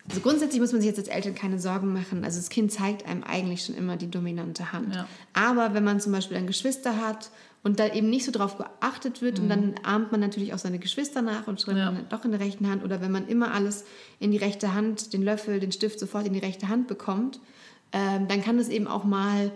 also 0.08 0.20
grundsätzlich 0.20 0.60
muss 0.60 0.72
man 0.72 0.80
sich 0.80 0.88
jetzt 0.88 0.98
als 0.98 1.08
Eltern 1.08 1.34
keine 1.34 1.58
Sorgen 1.58 1.92
machen. 1.92 2.24
Also 2.24 2.38
das 2.38 2.48
Kind 2.48 2.72
zeigt 2.72 3.06
einem 3.06 3.22
eigentlich 3.22 3.64
schon 3.64 3.76
immer 3.76 3.96
die 3.96 4.10
dominante 4.10 4.72
Hand. 4.72 4.94
Ja. 4.94 5.06
Aber 5.32 5.74
wenn 5.74 5.84
man 5.84 6.00
zum 6.00 6.12
Beispiel 6.12 6.36
dann 6.36 6.46
Geschwister 6.46 7.00
hat 7.00 7.30
und 7.62 7.78
da 7.78 7.92
eben 7.92 8.10
nicht 8.10 8.24
so 8.24 8.32
drauf 8.32 8.58
geachtet 8.58 9.22
wird 9.22 9.38
mhm. 9.38 9.44
und 9.44 9.48
dann 9.50 9.74
ahmt 9.84 10.10
man 10.10 10.20
natürlich 10.20 10.52
auch 10.52 10.58
seine 10.58 10.78
Geschwister 10.78 11.22
nach 11.22 11.46
und 11.46 11.60
schreibt 11.60 11.78
ja. 11.78 11.92
man 11.92 12.08
doch 12.08 12.24
in 12.24 12.32
der 12.32 12.40
rechten 12.40 12.68
Hand 12.68 12.84
oder 12.84 13.00
wenn 13.00 13.12
man 13.12 13.28
immer 13.28 13.52
alles 13.52 13.84
in 14.18 14.32
die 14.32 14.36
rechte 14.36 14.74
Hand, 14.74 15.12
den 15.12 15.22
Löffel, 15.22 15.60
den 15.60 15.72
Stift 15.72 16.00
sofort 16.00 16.26
in 16.26 16.32
die 16.32 16.40
rechte 16.40 16.68
Hand 16.68 16.88
bekommt, 16.88 17.40
ähm, 17.92 18.26
dann 18.26 18.42
kann 18.42 18.58
das 18.58 18.68
eben 18.68 18.88
auch 18.88 19.04
mal 19.04 19.52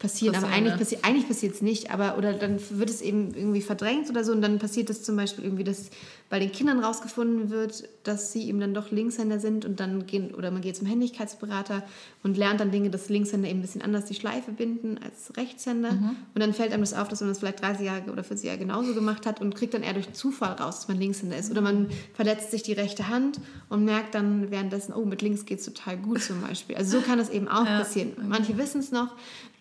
passieren. 0.00 0.34
Aber 0.34 0.48
eigentlich, 0.48 0.76
passi 0.76 0.98
eigentlich 1.02 1.28
passiert 1.28 1.54
es 1.54 1.62
nicht. 1.62 1.92
Aber, 1.92 2.18
oder 2.18 2.32
dann 2.32 2.58
wird 2.70 2.90
es 2.90 3.02
eben 3.02 3.32
irgendwie 3.34 3.60
verdrängt 3.60 4.10
oder 4.10 4.24
so. 4.24 4.32
Und 4.32 4.42
dann 4.42 4.58
passiert 4.58 4.90
es 4.90 5.04
zum 5.04 5.14
Beispiel 5.14 5.44
irgendwie, 5.44 5.62
dass 5.62 5.90
bei 6.30 6.38
den 6.38 6.50
Kindern 6.50 6.82
rausgefunden 6.82 7.50
wird, 7.50 7.88
dass 8.02 8.32
sie 8.32 8.48
eben 8.48 8.60
dann 8.60 8.72
doch 8.72 8.90
Linkshänder 8.90 9.38
sind 9.38 9.64
und 9.64 9.78
dann 9.78 10.06
gehen, 10.06 10.34
oder 10.34 10.50
man 10.50 10.62
geht 10.62 10.76
zum 10.76 10.86
Händigkeitsberater 10.86 11.82
und 12.22 12.36
lernt 12.36 12.60
dann 12.60 12.70
Dinge, 12.70 12.88
dass 12.88 13.10
Linkshänder 13.10 13.48
eben 13.48 13.58
ein 13.58 13.62
bisschen 13.62 13.82
anders 13.82 14.06
die 14.06 14.14
Schleife 14.14 14.52
binden 14.52 14.98
als 15.04 15.36
Rechtshänder. 15.36 15.92
Mhm. 15.92 16.16
Und 16.34 16.40
dann 16.40 16.54
fällt 16.54 16.72
einem 16.72 16.82
das 16.82 16.94
auf, 16.94 17.08
dass 17.08 17.20
man 17.20 17.28
das 17.28 17.40
vielleicht 17.40 17.60
30 17.60 17.84
Jahre 17.84 18.10
oder 18.10 18.24
40 18.24 18.46
Jahre 18.46 18.58
genauso 18.58 18.94
gemacht 18.94 19.26
hat 19.26 19.40
und 19.42 19.54
kriegt 19.54 19.74
dann 19.74 19.82
eher 19.82 19.92
durch 19.92 20.12
Zufall 20.14 20.52
raus, 20.52 20.76
dass 20.76 20.88
man 20.88 20.98
Linkshänder 20.98 21.36
ist. 21.36 21.50
Oder 21.50 21.60
man 21.60 21.88
verletzt 22.14 22.52
sich 22.52 22.62
die 22.62 22.72
rechte 22.72 23.08
Hand 23.08 23.38
und 23.68 23.84
merkt 23.84 24.14
dann 24.14 24.50
währenddessen, 24.50 24.94
oh, 24.94 25.04
mit 25.04 25.20
links 25.20 25.44
geht 25.44 25.58
es 25.58 25.66
total 25.66 25.98
gut 25.98 26.22
zum 26.22 26.40
Beispiel. 26.40 26.76
Also 26.76 26.98
so 26.98 27.04
kann 27.04 27.18
das 27.18 27.28
eben 27.28 27.48
auch 27.48 27.66
ja. 27.66 27.80
passieren. 27.80 28.12
Manche 28.26 28.56
wissen 28.56 28.80
es 28.80 28.92
noch, 28.92 29.14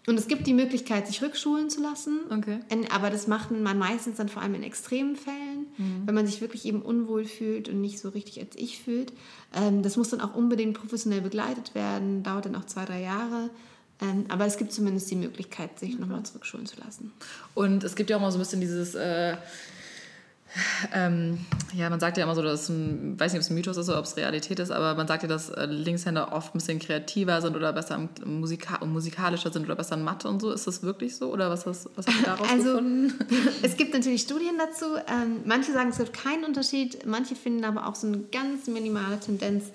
und 0.07 0.17
es 0.17 0.27
gibt 0.27 0.47
die 0.47 0.53
Möglichkeit, 0.53 1.07
sich 1.07 1.21
rückschulen 1.21 1.69
zu 1.69 1.81
lassen. 1.81 2.21
Okay. 2.29 2.59
Aber 2.91 3.09
das 3.09 3.27
macht 3.27 3.51
man 3.51 3.77
meistens 3.77 4.17
dann 4.17 4.29
vor 4.29 4.41
allem 4.41 4.55
in 4.55 4.63
extremen 4.63 5.15
Fällen. 5.15 5.59
mhm. 5.79 6.03
wenn 6.05 6.15
man 6.15 6.27
sich 6.27 6.41
wirklich 6.41 6.65
eben 6.65 6.81
unwohl 6.81 7.25
fühlt 7.25 7.69
und 7.69 7.81
nicht 7.81 7.99
so 7.99 8.09
richtig 8.09 8.39
als 8.39 8.55
ich 8.55 8.79
fühlt. 8.79 9.13
Ähm, 9.53 9.81
das 9.81 9.97
muss 9.97 10.09
dann 10.09 10.21
auch 10.21 10.35
unbedingt 10.35 10.77
professionell 10.77 11.21
begleitet 11.21 11.73
werden, 11.73 12.21
dauert 12.23 12.45
dann 12.45 12.55
auch 12.55 12.65
zwei, 12.65 12.85
drei 12.85 13.01
Jahre. 13.01 13.49
Ähm, 14.01 14.25
aber 14.29 14.45
es 14.45 14.57
gibt 14.57 14.71
zumindest 14.71 15.09
die 15.11 15.15
Möglichkeit, 15.15 15.79
sich 15.79 15.93
okay. 15.93 16.01
nochmal 16.01 16.23
zurückschulen 16.23 16.65
zu 16.65 16.79
lassen. 16.79 17.11
Und 17.53 17.83
es 17.83 17.95
gibt 17.95 18.09
ja 18.09 18.17
auch 18.17 18.21
mal 18.21 18.31
so 18.31 18.37
ein 18.37 18.41
bisschen 18.41 18.61
dieses... 18.61 18.95
Äh 18.95 19.37
ähm, 20.93 21.39
ja, 21.73 21.89
man 21.89 21.99
sagt 21.99 22.17
ja 22.17 22.23
immer 22.23 22.35
so, 22.35 22.41
dass 22.41 22.69
ein, 22.69 23.19
weiß 23.19 23.33
nicht, 23.33 23.39
ob 23.39 23.43
es 23.43 23.49
ein 23.49 23.55
Mythos 23.55 23.77
ist 23.77 23.89
oder 23.89 23.99
ob 23.99 24.05
es 24.05 24.17
Realität 24.17 24.59
ist, 24.59 24.71
aber 24.71 24.95
man 24.95 25.07
sagt 25.07 25.23
ja, 25.23 25.29
dass 25.29 25.49
äh, 25.49 25.65
Linkshänder 25.65 26.33
oft 26.33 26.53
ein 26.53 26.59
bisschen 26.59 26.79
kreativer 26.79 27.41
sind 27.41 27.55
oder 27.55 27.73
besser 27.73 28.09
Musika 28.25 28.83
musikalischer 28.85 29.51
sind 29.51 29.65
oder 29.65 29.75
besser 29.75 29.95
in 29.95 30.03
Mathe 30.03 30.27
und 30.27 30.41
so. 30.41 30.51
Ist 30.51 30.67
das 30.67 30.83
wirklich 30.83 31.15
so 31.15 31.31
oder 31.31 31.49
was, 31.49 31.65
hast, 31.65 31.89
was 31.95 32.07
hast 32.07 32.19
du 32.19 32.23
daraus 32.23 32.49
also, 32.49 32.71
gefunden? 32.71 33.13
es 33.61 33.77
gibt 33.77 33.93
natürlich 33.93 34.21
Studien 34.21 34.57
dazu. 34.57 34.85
Ähm, 35.07 35.41
manche 35.45 35.71
sagen, 35.71 35.89
es 35.89 35.97
gibt 35.97 36.13
keinen 36.13 36.45
Unterschied, 36.45 37.05
manche 37.05 37.35
finden 37.35 37.63
aber 37.65 37.87
auch 37.87 37.95
so 37.95 38.07
eine 38.07 38.19
ganz 38.31 38.67
minimale 38.67 39.19
Tendenz 39.19 39.65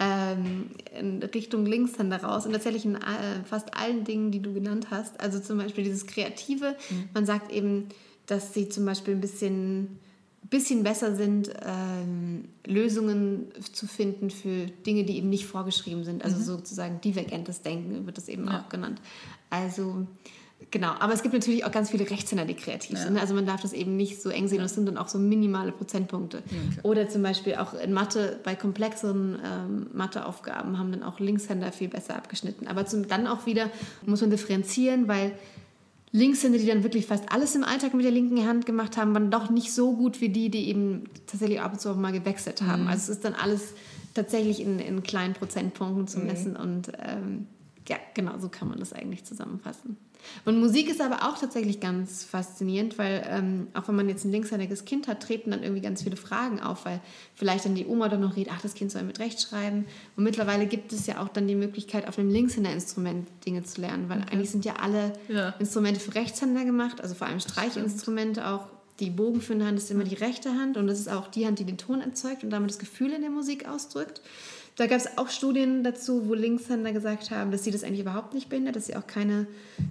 ähm, 0.00 0.70
in 0.98 1.22
Richtung 1.22 1.66
Linkshänder 1.66 2.22
raus 2.22 2.46
und 2.46 2.52
tatsächlich 2.52 2.84
in 2.84 2.96
äh, 2.96 2.98
fast 3.44 3.76
allen 3.76 4.04
Dingen, 4.04 4.30
die 4.30 4.40
du 4.40 4.52
genannt 4.54 4.88
hast. 4.90 5.20
Also 5.20 5.40
zum 5.40 5.58
Beispiel 5.58 5.84
dieses 5.84 6.06
Kreative. 6.06 6.74
Mhm. 6.88 7.08
Man 7.12 7.26
sagt 7.26 7.52
eben, 7.52 7.88
dass 8.26 8.54
sie 8.54 8.68
zum 8.68 8.86
Beispiel 8.86 9.14
ein 9.14 9.20
bisschen 9.20 9.98
bisschen 10.50 10.82
besser 10.82 11.14
sind, 11.14 11.50
ähm, 11.64 12.48
Lösungen 12.66 13.52
zu 13.72 13.86
finden 13.86 14.30
für 14.30 14.66
Dinge, 14.66 15.04
die 15.04 15.16
eben 15.16 15.30
nicht 15.30 15.46
vorgeschrieben 15.46 16.04
sind. 16.04 16.24
Also 16.24 16.38
mhm. 16.38 16.42
sozusagen 16.42 17.00
divergentes 17.00 17.62
Denken 17.62 18.04
wird 18.04 18.16
das 18.16 18.28
eben 18.28 18.46
ja. 18.46 18.60
auch 18.60 18.68
genannt. 18.68 19.00
Also 19.48 20.06
genau, 20.72 20.90
aber 20.98 21.12
es 21.12 21.22
gibt 21.22 21.34
natürlich 21.34 21.64
auch 21.64 21.70
ganz 21.70 21.90
viele 21.90 22.08
Rechtshänder, 22.10 22.44
die 22.44 22.54
kreativ 22.54 22.98
ja. 22.98 23.04
sind. 23.04 23.16
Also 23.16 23.32
man 23.32 23.46
darf 23.46 23.62
das 23.62 23.72
eben 23.72 23.96
nicht 23.96 24.20
so 24.20 24.28
eng 24.28 24.48
sehen, 24.48 24.58
das 24.58 24.74
sind 24.74 24.86
dann 24.86 24.98
auch 24.98 25.06
so 25.06 25.20
minimale 25.20 25.70
Prozentpunkte. 25.70 26.38
Okay. 26.38 26.80
Oder 26.82 27.08
zum 27.08 27.22
Beispiel 27.22 27.54
auch 27.54 27.72
in 27.74 27.92
Mathe, 27.92 28.40
bei 28.42 28.56
komplexeren 28.56 29.38
ähm, 29.44 29.86
Matheaufgaben 29.92 30.78
haben 30.80 30.90
dann 30.90 31.04
auch 31.04 31.20
Linkshänder 31.20 31.70
viel 31.70 31.88
besser 31.88 32.16
abgeschnitten. 32.16 32.66
Aber 32.66 32.86
zum, 32.86 33.06
dann 33.06 33.28
auch 33.28 33.46
wieder 33.46 33.70
muss 34.04 34.20
man 34.20 34.30
differenzieren, 34.30 35.06
weil 35.06 35.32
Linkshänder, 36.12 36.58
die 36.58 36.66
dann 36.66 36.82
wirklich 36.82 37.06
fast 37.06 37.30
alles 37.30 37.54
im 37.54 37.62
Alltag 37.62 37.94
mit 37.94 38.04
der 38.04 38.10
linken 38.10 38.44
Hand 38.46 38.66
gemacht 38.66 38.96
haben, 38.96 39.14
waren 39.14 39.30
doch 39.30 39.48
nicht 39.48 39.72
so 39.72 39.96
gut 39.96 40.20
wie 40.20 40.28
die, 40.28 40.50
die 40.50 40.68
eben 40.68 41.04
tatsächlich 41.26 41.60
ab 41.60 41.72
und 41.72 41.80
zu 41.80 41.90
auch 41.90 41.96
mal 41.96 42.12
gewechselt 42.12 42.62
haben. 42.62 42.82
Mhm. 42.82 42.88
Also 42.88 43.04
es 43.04 43.18
ist 43.18 43.24
dann 43.24 43.34
alles 43.34 43.74
tatsächlich 44.14 44.60
in, 44.60 44.80
in 44.80 45.02
kleinen 45.02 45.34
Prozentpunkten 45.34 46.08
zu 46.08 46.18
mhm. 46.18 46.26
messen 46.26 46.52
mhm. 46.52 46.60
und 46.60 46.92
ähm, 46.98 47.46
ja, 47.88 47.96
genau 48.14 48.38
so 48.38 48.48
kann 48.48 48.68
man 48.68 48.78
das 48.78 48.92
eigentlich 48.92 49.24
zusammenfassen. 49.24 49.96
Und 50.44 50.60
Musik 50.60 50.88
ist 50.88 51.00
aber 51.00 51.28
auch 51.28 51.38
tatsächlich 51.38 51.80
ganz 51.80 52.24
faszinierend, 52.24 52.98
weil 52.98 53.26
ähm, 53.28 53.68
auch 53.74 53.88
wenn 53.88 53.96
man 53.96 54.08
jetzt 54.08 54.24
ein 54.24 54.32
linkshändiges 54.32 54.84
Kind 54.84 55.08
hat, 55.08 55.22
treten 55.22 55.50
dann 55.50 55.62
irgendwie 55.62 55.82
ganz 55.82 56.02
viele 56.02 56.16
Fragen 56.16 56.60
auf, 56.60 56.84
weil 56.84 57.00
vielleicht 57.34 57.64
dann 57.64 57.74
die 57.74 57.86
Oma 57.86 58.08
dann 58.08 58.20
noch 58.20 58.36
redet, 58.36 58.52
ach, 58.54 58.60
das 58.60 58.74
Kind 58.74 58.90
soll 58.90 59.02
mit 59.02 59.18
Rechtschreiben. 59.18 59.86
Und 60.16 60.24
mittlerweile 60.24 60.66
gibt 60.66 60.92
es 60.92 61.06
ja 61.06 61.22
auch 61.22 61.28
dann 61.28 61.46
die 61.46 61.54
Möglichkeit, 61.54 62.08
auf 62.08 62.18
einem 62.18 62.30
Linkshänder-Instrument 62.30 63.28
Dinge 63.46 63.62
zu 63.62 63.80
lernen, 63.80 64.08
weil 64.08 64.18
okay. 64.18 64.32
eigentlich 64.32 64.50
sind 64.50 64.64
ja 64.64 64.74
alle 64.76 65.12
ja. 65.28 65.54
Instrumente 65.58 66.00
für 66.00 66.14
Rechtshänder 66.14 66.64
gemacht, 66.64 67.00
also 67.00 67.14
vor 67.14 67.26
allem 67.26 67.40
Streichinstrumente 67.40 68.46
auch. 68.46 68.66
Die 68.98 69.08
bogenführende 69.08 69.64
Hand 69.64 69.78
ist 69.78 69.90
immer 69.90 70.04
die 70.04 70.14
rechte 70.14 70.50
Hand 70.50 70.76
und 70.76 70.86
das 70.86 70.98
ist 70.98 71.08
auch 71.10 71.28
die 71.28 71.46
Hand, 71.46 71.58
die 71.58 71.64
den 71.64 71.78
Ton 71.78 72.02
erzeugt 72.02 72.44
und 72.44 72.50
damit 72.50 72.68
das 72.68 72.78
Gefühl 72.78 73.12
in 73.12 73.22
der 73.22 73.30
Musik 73.30 73.66
ausdrückt. 73.66 74.20
Da 74.80 74.86
gab 74.86 74.96
es 74.96 75.18
auch 75.18 75.28
Studien 75.28 75.84
dazu, 75.84 76.26
wo 76.26 76.32
Linkshänder 76.32 76.90
gesagt 76.92 77.30
haben, 77.30 77.50
dass 77.50 77.64
sie 77.64 77.70
das 77.70 77.84
eigentlich 77.84 78.00
überhaupt 78.00 78.32
nicht 78.32 78.48
behindert, 78.48 78.76
dass 78.76 78.86
sie 78.86 78.96
auch 78.96 79.06
keine, 79.06 79.46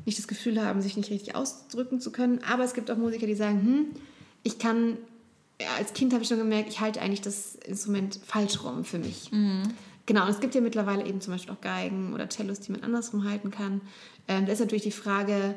nicht 0.08 0.18
das 0.18 0.28
Gefühl 0.28 0.60
haben, 0.60 0.82
sich 0.82 0.98
nicht 0.98 1.12
richtig 1.12 1.36
ausdrücken 1.36 2.02
zu 2.02 2.12
können. 2.12 2.40
Aber 2.52 2.64
es 2.64 2.74
gibt 2.74 2.90
auch 2.90 2.98
Musiker, 2.98 3.28
die 3.28 3.36
sagen, 3.36 3.62
hm, 3.62 3.86
ich 4.42 4.58
kann, 4.58 4.98
ja, 5.62 5.68
als 5.78 5.94
Kind 5.94 6.12
habe 6.12 6.24
ich 6.24 6.28
schon 6.28 6.40
gemerkt, 6.40 6.70
ich 6.70 6.80
halte 6.80 7.02
eigentlich 7.02 7.22
das 7.22 7.54
Instrument 7.54 8.20
falsch 8.26 8.64
rum 8.64 8.84
für 8.84 8.98
mich. 8.98 9.32
Mhm. 9.32 9.62
Genau, 10.08 10.24
und 10.24 10.32
es 10.32 10.40
gibt 10.40 10.56
ja 10.56 10.62
mittlerweile 10.62 11.06
eben 11.06 11.22
zum 11.22 11.34
Beispiel 11.34 11.54
auch 11.54 11.62
Geigen 11.62 12.16
oder 12.16 12.28
Cellos, 12.28 12.60
die 12.60 12.72
man 12.72 12.82
andersrum 12.82 13.30
halten 13.30 13.52
kann. 13.52 13.82
Ähm, 14.28 14.48
da 14.48 14.54
ist 14.54 14.60
natürlich 14.60 14.86
die 14.86 14.92
Frage, 14.92 15.54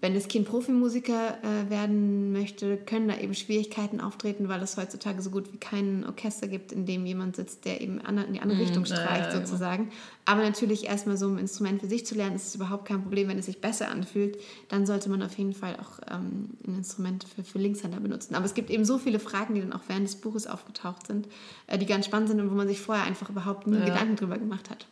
wenn 0.00 0.14
das 0.14 0.28
Kind 0.28 0.48
Profimusiker 0.48 1.38
äh, 1.42 1.70
werden 1.70 2.32
möchte, 2.32 2.78
können 2.78 3.08
da 3.08 3.18
eben 3.18 3.34
Schwierigkeiten 3.34 4.00
auftreten, 4.00 4.48
weil 4.48 4.62
es 4.62 4.76
heutzutage 4.76 5.20
so 5.20 5.30
gut 5.30 5.52
wie 5.52 5.58
kein 5.58 6.06
Orchester 6.06 6.48
gibt, 6.48 6.72
in 6.72 6.86
dem 6.86 7.04
jemand 7.04 7.36
sitzt, 7.36 7.66
der 7.66 7.82
eben 7.82 7.98
in 8.00 8.32
die 8.32 8.40
andere 8.40 8.58
mm, 8.58 8.62
Richtung 8.62 8.86
streicht, 8.86 9.32
ja, 9.32 9.40
sozusagen. 9.40 9.84
Ja. 9.84 9.90
Aber 10.24 10.42
natürlich 10.42 10.86
erstmal 10.86 11.18
so 11.18 11.28
ein 11.28 11.38
Instrument 11.38 11.80
für 11.80 11.86
sich 11.86 12.06
zu 12.06 12.14
lernen, 12.14 12.36
ist 12.36 12.48
es 12.48 12.54
überhaupt 12.54 12.86
kein 12.86 13.02
Problem, 13.02 13.28
wenn 13.28 13.38
es 13.38 13.46
sich 13.46 13.60
besser 13.60 13.88
anfühlt. 13.88 14.38
Dann 14.68 14.86
sollte 14.86 15.10
man 15.10 15.22
auf 15.22 15.36
jeden 15.36 15.52
Fall 15.52 15.76
auch 15.76 16.00
ähm, 16.10 16.50
ein 16.66 16.78
Instrument 16.78 17.24
für, 17.24 17.44
für 17.44 17.58
Linkshänder 17.58 18.00
benutzen. 18.00 18.34
Aber 18.34 18.46
es 18.46 18.54
gibt 18.54 18.70
eben 18.70 18.86
so 18.86 18.96
viele 18.96 19.18
Fragen, 19.18 19.54
die 19.54 19.60
dann 19.60 19.74
auch 19.74 19.82
während 19.88 20.06
des 20.06 20.16
Buches 20.16 20.46
aufgetaucht 20.46 21.06
sind, 21.08 21.28
äh, 21.66 21.76
die 21.76 21.86
ganz 21.86 22.06
spannend 22.06 22.28
sind 22.28 22.40
und 22.40 22.50
wo 22.50 22.54
man 22.54 22.68
sich 22.68 22.80
vorher 22.80 23.04
einfach 23.04 23.28
überhaupt 23.28 23.66
nie 23.66 23.78
ja. 23.78 23.84
Gedanken 23.84 24.16
drüber 24.16 24.38
gemacht 24.38 24.70
hat. 24.70 24.86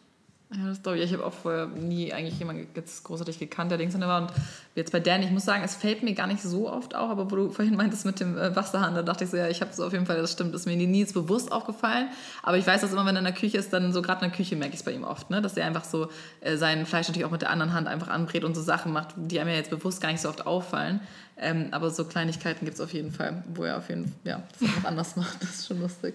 Ja, 0.51 0.67
das 0.67 0.83
glaube 0.83 0.97
ich. 0.97 1.05
Ich 1.05 1.13
habe 1.13 1.27
auch 1.27 1.33
vorher 1.35 1.67
nie 1.67 2.11
eigentlich 2.11 2.39
jemanden 2.39 2.67
großartig 3.05 3.39
gekannt, 3.39 3.71
der 3.71 3.77
Linkshänder 3.77 4.09
war. 4.09 4.23
Und 4.23 4.33
jetzt 4.75 4.93
bei 4.93 5.01
Dan, 5.01 5.23
ich 5.23 5.31
muss 5.31 5.45
sagen, 5.45 5.63
es 5.63 5.75
fällt 5.75 6.03
mir 6.03 6.15
gar 6.15 6.27
nicht 6.27 6.43
so 6.43 6.71
oft 6.71 6.95
auf, 6.95 7.11
aber 7.11 7.31
wo 7.31 7.37
du 7.37 7.51
vorhin 7.51 7.77
meintest 7.77 8.07
mit 8.07 8.19
dem 8.19 8.39
äh, 8.39 8.57
Wasserhahn, 8.57 8.95
da 8.95 9.03
dachte 9.03 9.25
ich 9.25 9.31
so, 9.31 9.37
ja, 9.37 9.49
ich 9.49 9.61
habe 9.61 9.75
so 9.75 9.85
auf 9.85 9.93
jeden 9.93 10.07
Fall, 10.07 10.17
das 10.17 10.33
stimmt, 10.33 10.55
ist 10.55 10.65
mir 10.65 10.75
nie 10.75 11.01
jetzt 11.01 11.13
bewusst 11.13 11.53
aufgefallen. 11.53 12.09
Aber 12.43 12.57
ich 12.57 12.67
weiß, 12.67 12.81
dass 12.81 12.93
immer, 12.93 13.05
wenn 13.05 13.17
er 13.17 13.19
in 13.19 13.27
der 13.27 13.35
Küche 13.35 13.59
ist, 13.59 13.75
dann 13.75 13.93
so 13.93 14.01
gerade 14.01 14.25
in 14.25 14.31
der 14.31 14.37
Küche 14.37 14.57
merke 14.57 14.73
ich 14.73 14.81
es 14.81 14.85
bei 14.85 14.93
ihm 14.93 15.05
oft, 15.05 15.29
ne? 15.29 15.43
dass 15.43 15.55
er 15.55 15.67
einfach 15.67 15.85
so 15.85 16.09
äh, 16.41 16.57
sein 16.57 16.87
Fleisch 16.87 17.09
natürlich 17.09 17.27
auch 17.27 17.31
mit 17.31 17.43
der 17.43 17.51
anderen 17.51 17.75
Hand 17.75 17.87
einfach 17.87 18.09
anbrät 18.09 18.43
und 18.43 18.55
so 18.55 18.63
Sachen 18.63 18.91
macht, 18.91 19.09
die 19.17 19.39
einem 19.41 19.51
ja 19.51 19.57
jetzt 19.57 19.71
bewusst 19.71 20.01
gar 20.01 20.11
nicht 20.11 20.23
so 20.23 20.31
oft 20.31 20.47
auffallen. 20.47 21.01
Ähm, 21.37 21.69
aber 21.73 21.91
so 21.91 22.05
Kleinigkeiten 22.07 22.65
gibt 22.65 22.77
es 22.77 22.81
auf 22.81 22.95
jeden 22.95 23.13
Fall, 23.13 23.45
wo 23.55 23.65
er 23.65 23.77
auf 23.77 23.91
jeden 23.91 24.07
Fall, 24.07 24.15
ja, 24.25 24.43
das 24.59 24.71
auch 24.71 24.89
anders 24.89 25.15
macht. 25.17 25.43
Das 25.43 25.51
ist 25.51 25.67
schon 25.67 25.81
lustig. 25.81 26.15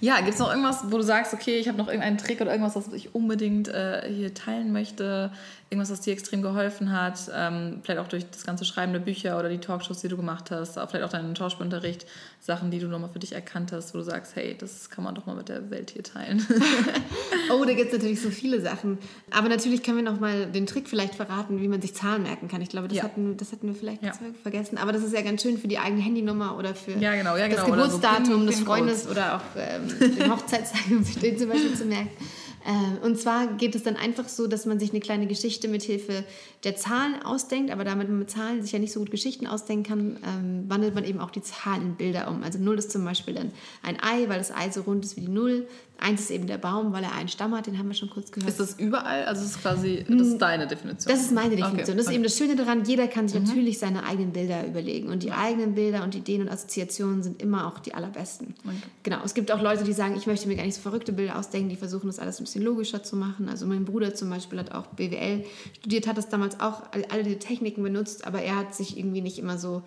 Ja, 0.00 0.18
gibt 0.18 0.34
es 0.34 0.38
noch 0.38 0.50
irgendwas, 0.50 0.84
wo 0.90 0.96
du 0.98 1.02
sagst, 1.02 1.32
okay, 1.32 1.58
ich 1.58 1.68
habe 1.68 1.78
noch 1.78 1.88
irgendeinen 1.88 2.18
Trick 2.18 2.40
oder 2.40 2.50
irgendwas, 2.50 2.76
was 2.76 2.92
ich 2.92 3.14
unbedingt 3.14 3.68
äh, 3.68 4.08
hier 4.12 4.34
teilen 4.34 4.72
möchte? 4.72 5.30
Irgendwas, 5.70 5.90
was 5.90 6.02
dir 6.02 6.12
extrem 6.12 6.42
geholfen 6.42 6.92
hat? 6.92 7.18
Ähm, 7.34 7.80
vielleicht 7.82 8.00
auch 8.00 8.08
durch 8.08 8.28
das 8.30 8.44
ganze 8.44 8.64
Schreiben 8.64 8.92
der 8.92 9.00
Bücher 9.00 9.38
oder 9.38 9.48
die 9.48 9.58
Talkshows, 9.58 10.00
die 10.00 10.08
du 10.08 10.16
gemacht 10.16 10.50
hast, 10.50 10.74
vielleicht 10.74 11.02
auch 11.02 11.08
deinen 11.08 11.34
Schauspielunterricht, 11.34 12.06
Sachen, 12.40 12.70
die 12.70 12.78
du 12.78 12.88
nochmal 12.88 13.08
für 13.08 13.18
dich 13.18 13.32
erkannt 13.32 13.72
hast, 13.72 13.94
wo 13.94 13.98
du 13.98 14.04
sagst, 14.04 14.36
hey, 14.36 14.54
das 14.58 14.90
kann 14.90 15.02
man 15.02 15.14
doch 15.14 15.24
mal 15.24 15.34
mit 15.34 15.48
der 15.48 15.70
Welt 15.70 15.90
hier 15.90 16.02
teilen. 16.02 16.46
oh, 17.50 17.64
da 17.64 17.72
gibt 17.72 17.86
es 17.86 17.92
natürlich 17.94 18.20
so 18.20 18.28
viele 18.28 18.60
Sachen. 18.60 18.98
Aber 19.30 19.48
natürlich 19.48 19.82
können 19.82 19.96
wir 19.96 20.04
noch 20.04 20.20
mal 20.20 20.44
den 20.46 20.66
Trick 20.66 20.86
vielleicht 20.88 21.14
verraten, 21.14 21.62
wie 21.62 21.68
man 21.68 21.80
sich 21.80 21.94
Zahlen 21.94 22.22
merken 22.22 22.48
kann. 22.48 22.60
Ich 22.60 22.68
glaube, 22.68 22.88
das, 22.88 22.98
ja. 22.98 23.04
hatten, 23.04 23.38
das 23.38 23.52
hatten 23.52 23.68
wir 23.68 23.74
vielleicht 23.74 24.02
ja. 24.02 24.12
vergessen. 24.42 24.76
Aber 24.76 24.92
das 24.92 25.02
ist 25.02 25.14
ja 25.14 25.22
ganz 25.22 25.40
schön 25.40 25.56
für 25.56 25.68
die 25.68 25.78
eigene 25.78 26.02
Handynummer 26.02 26.58
oder 26.58 26.74
für 26.74 26.92
ja, 26.98 27.14
genau, 27.14 27.36
ja, 27.36 27.48
genau. 27.48 27.62
das 27.62 27.70
Geburtsdatum 27.70 28.40
so 28.40 28.46
des 28.46 28.60
Freundes 28.60 29.08
oder 29.08 29.36
auch 29.36 29.53
ähm, 29.56 30.16
den 30.16 30.32
Hochzeitstag, 30.32 30.82
um 30.90 31.02
sich 31.02 31.18
den 31.18 31.38
zum 31.38 31.48
Beispiel 31.48 31.74
zu 31.74 31.84
merken. 31.84 32.10
Äh, 32.64 33.04
und 33.04 33.18
zwar 33.18 33.46
geht 33.46 33.74
es 33.74 33.82
dann 33.82 33.96
einfach 33.96 34.28
so, 34.28 34.46
dass 34.46 34.64
man 34.64 34.80
sich 34.80 34.90
eine 34.90 35.00
kleine 35.00 35.26
Geschichte 35.26 35.68
mit 35.68 35.82
Hilfe 35.82 36.24
der 36.64 36.76
Zahlen 36.76 37.22
ausdenkt, 37.22 37.70
aber 37.70 37.84
damit 37.84 38.08
man 38.08 38.20
mit 38.20 38.30
Zahlen 38.30 38.62
sich 38.62 38.72
ja 38.72 38.78
nicht 38.78 38.92
so 38.92 39.00
gut 39.00 39.10
Geschichten 39.10 39.46
ausdenken 39.46 39.84
kann, 39.84 40.18
ähm, 40.26 40.64
wandelt 40.68 40.94
man 40.94 41.04
eben 41.04 41.20
auch 41.20 41.30
die 41.30 41.42
Zahlen 41.42 41.82
in 41.82 41.94
Bilder 41.96 42.28
um. 42.28 42.42
Also 42.42 42.58
0 42.58 42.78
ist 42.78 42.90
zum 42.90 43.04
Beispiel 43.04 43.34
dann 43.34 43.52
ein 43.82 43.98
Ei, 44.02 44.28
weil 44.28 44.38
das 44.38 44.50
Ei 44.50 44.70
so 44.70 44.80
rund 44.82 45.04
ist 45.04 45.16
wie 45.16 45.22
die 45.22 45.28
0. 45.28 45.66
Eins 46.04 46.20
ist 46.20 46.30
eben 46.30 46.46
der 46.46 46.58
Baum, 46.58 46.92
weil 46.92 47.02
er 47.02 47.14
einen 47.14 47.28
Stamm 47.28 47.54
hat, 47.56 47.66
den 47.66 47.78
haben 47.78 47.88
wir 47.88 47.94
schon 47.94 48.10
kurz 48.10 48.30
gehört. 48.30 48.50
Ist 48.50 48.60
das 48.60 48.78
überall? 48.78 49.24
Also 49.24 49.40
das 49.40 49.52
ist 49.52 49.62
quasi, 49.62 50.04
das 50.06 50.26
ist 50.26 50.38
deine 50.38 50.66
Definition? 50.66 51.10
Das 51.10 51.24
ist 51.24 51.32
meine 51.32 51.56
Definition. 51.56 51.80
Okay. 51.80 51.96
Das 51.96 52.06
ist 52.06 52.12
eben 52.12 52.22
das 52.22 52.36
Schöne 52.36 52.56
daran, 52.56 52.84
jeder 52.84 53.08
kann 53.08 53.26
sich 53.26 53.40
mhm. 53.40 53.46
natürlich 53.46 53.78
seine 53.78 54.04
eigenen 54.04 54.32
Bilder 54.32 54.66
überlegen. 54.66 55.08
Und 55.08 55.22
die 55.22 55.32
eigenen 55.32 55.74
Bilder 55.74 56.04
und 56.04 56.14
Ideen 56.14 56.42
und 56.42 56.50
Assoziationen 56.50 57.22
sind 57.22 57.40
immer 57.40 57.66
auch 57.66 57.78
die 57.78 57.94
allerbesten. 57.94 58.54
Okay. 58.66 58.76
Genau, 59.02 59.20
es 59.24 59.32
gibt 59.32 59.50
auch 59.50 59.62
Leute, 59.62 59.84
die 59.84 59.94
sagen, 59.94 60.14
ich 60.14 60.26
möchte 60.26 60.46
mir 60.46 60.56
gar 60.56 60.64
nicht 60.64 60.74
so 60.74 60.82
verrückte 60.82 61.14
Bilder 61.14 61.38
ausdenken, 61.38 61.70
die 61.70 61.76
versuchen 61.76 62.08
das 62.08 62.18
alles 62.18 62.38
ein 62.38 62.44
bisschen 62.44 62.64
logischer 62.64 63.02
zu 63.02 63.16
machen. 63.16 63.48
Also 63.48 63.64
mein 63.64 63.86
Bruder 63.86 64.14
zum 64.14 64.28
Beispiel 64.28 64.58
hat 64.58 64.72
auch 64.72 64.88
BWL 64.88 65.42
studiert, 65.78 66.06
hat 66.06 66.18
das 66.18 66.28
damals 66.28 66.60
auch 66.60 66.82
alle 67.08 67.22
die 67.22 67.38
Techniken 67.38 67.82
benutzt, 67.82 68.26
aber 68.26 68.42
er 68.42 68.56
hat 68.56 68.74
sich 68.74 68.98
irgendwie 68.98 69.22
nicht 69.22 69.38
immer 69.38 69.56
so 69.56 69.82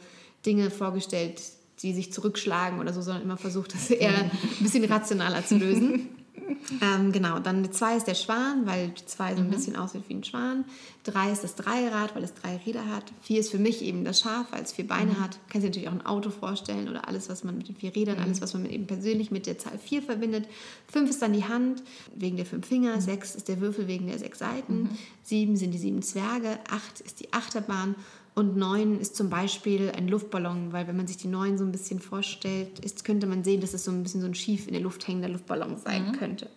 Dinge 0.47 0.71
vorgestellt, 0.71 1.41
die 1.81 1.93
sich 1.93 2.11
zurückschlagen 2.11 2.79
oder 2.79 2.93
so, 2.93 3.01
sondern 3.01 3.23
immer 3.23 3.37
versucht, 3.37 3.73
das 3.73 3.89
eher 3.89 4.17
ein 4.17 4.31
bisschen 4.59 4.83
rationaler 4.85 5.45
zu 5.45 5.57
lösen. 5.57 6.09
ähm, 6.81 7.11
genau, 7.11 7.39
dann 7.39 7.63
die 7.63 7.71
2 7.71 7.97
ist 7.97 8.07
der 8.07 8.15
Schwan, 8.15 8.65
weil 8.65 8.89
die 8.89 9.05
2 9.05 9.35
so 9.35 9.41
ein 9.41 9.47
mhm. 9.47 9.51
bisschen 9.51 9.75
aussieht 9.75 10.03
wie 10.07 10.15
ein 10.15 10.23
Schwan. 10.23 10.65
3 11.03 11.31
ist 11.31 11.43
das 11.43 11.55
Dreirad, 11.55 12.15
weil 12.15 12.23
es 12.23 12.33
drei 12.33 12.57
Räder 12.65 12.85
hat. 12.85 13.05
4 13.21 13.39
ist 13.39 13.51
für 13.51 13.59
mich 13.59 13.81
eben 13.81 14.03
das 14.03 14.19
Schaf, 14.21 14.47
weil 14.51 14.63
es 14.63 14.73
vier 14.73 14.87
Beine 14.87 15.11
mhm. 15.11 15.21
hat. 15.21 15.39
Kannst 15.49 15.63
dir 15.63 15.69
natürlich 15.69 15.87
auch 15.87 15.93
ein 15.93 16.05
Auto 16.05 16.29
vorstellen 16.29 16.89
oder 16.89 17.07
alles, 17.07 17.29
was 17.29 17.43
man 17.43 17.57
mit 17.57 17.67
den 17.67 17.75
vier 17.75 17.95
Rädern, 17.95 18.17
mhm. 18.17 18.23
alles, 18.23 18.41
was 18.41 18.53
man 18.53 18.63
mit 18.63 18.71
eben 18.71 18.87
persönlich 18.87 19.31
mit 19.31 19.45
der 19.45 19.57
Zahl 19.57 19.77
4 19.77 20.01
verbindet. 20.01 20.47
5 20.91 21.09
ist 21.09 21.21
dann 21.21 21.33
die 21.33 21.45
Hand 21.45 21.83
wegen 22.15 22.37
der 22.37 22.45
fünf 22.45 22.67
Finger. 22.67 22.99
6 22.99 23.33
mhm. 23.33 23.37
ist 23.37 23.47
der 23.47 23.61
Würfel 23.61 23.87
wegen 23.87 24.07
der 24.07 24.19
sechs 24.19 24.39
Seiten. 24.39 24.89
7 25.23 25.51
mhm. 25.51 25.55
sind 25.55 25.71
die 25.71 25.77
sieben 25.77 26.01
Zwerge. 26.01 26.59
8 26.69 27.01
ist 27.01 27.19
die 27.19 27.33
Achterbahn. 27.33 27.95
Und 28.37 28.55
neun 28.55 28.99
ist 28.99 29.15
zum 29.15 29.31
Beispiel 29.31 29.91
ein 29.97 30.07
Luftballon, 30.07 30.71
weil 30.71 30.87
wenn 30.87 30.95
man 30.95 31.07
sich 31.07 31.17
die 31.17 31.27
neun 31.27 31.57
so 31.57 31.63
ein 31.63 31.71
bisschen 31.71 31.99
vorstellt, 31.99 32.77
ist, 32.85 33.03
könnte 33.03 33.25
man 33.25 33.43
sehen, 33.43 33.61
dass 33.61 33.73
es 33.73 33.83
so 33.83 33.89
ein 33.89 34.03
bisschen 34.03 34.21
so 34.21 34.27
ein 34.27 34.35
schief 34.35 34.67
in 34.67 34.73
der 34.73 34.81
Luft 34.83 35.07
hängender 35.07 35.29
Luftballon 35.29 35.77
sein 35.77 36.09
mhm. 36.09 36.11
könnte. 36.11 36.47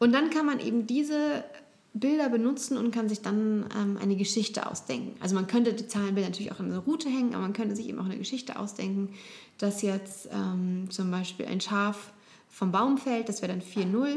Und 0.00 0.10
dann 0.10 0.30
kann 0.30 0.46
man 0.46 0.58
eben 0.58 0.88
diese 0.88 1.44
Bilder 1.94 2.28
benutzen 2.28 2.76
und 2.76 2.90
kann 2.90 3.08
sich 3.08 3.20
dann 3.20 3.66
ähm, 3.80 3.98
eine 4.02 4.16
Geschichte 4.16 4.68
ausdenken. 4.68 5.14
Also 5.20 5.36
man 5.36 5.46
könnte 5.46 5.74
die 5.74 5.86
Zahlenbilder 5.86 6.28
natürlich 6.28 6.50
auch 6.50 6.58
in 6.58 6.66
eine 6.66 6.78
Route 6.78 7.08
hängen, 7.08 7.34
aber 7.34 7.42
man 7.42 7.52
könnte 7.52 7.76
sich 7.76 7.88
eben 7.88 8.00
auch 8.00 8.06
eine 8.06 8.18
Geschichte 8.18 8.58
ausdenken, 8.58 9.10
dass 9.58 9.80
jetzt 9.82 10.28
ähm, 10.32 10.90
zum 10.90 11.08
Beispiel 11.12 11.46
ein 11.46 11.60
Schaf 11.60 12.12
vom 12.48 12.72
Baum 12.72 12.98
fällt, 12.98 13.28
das 13.28 13.42
wäre 13.42 13.52
dann 13.52 13.62
4-0 13.62 14.16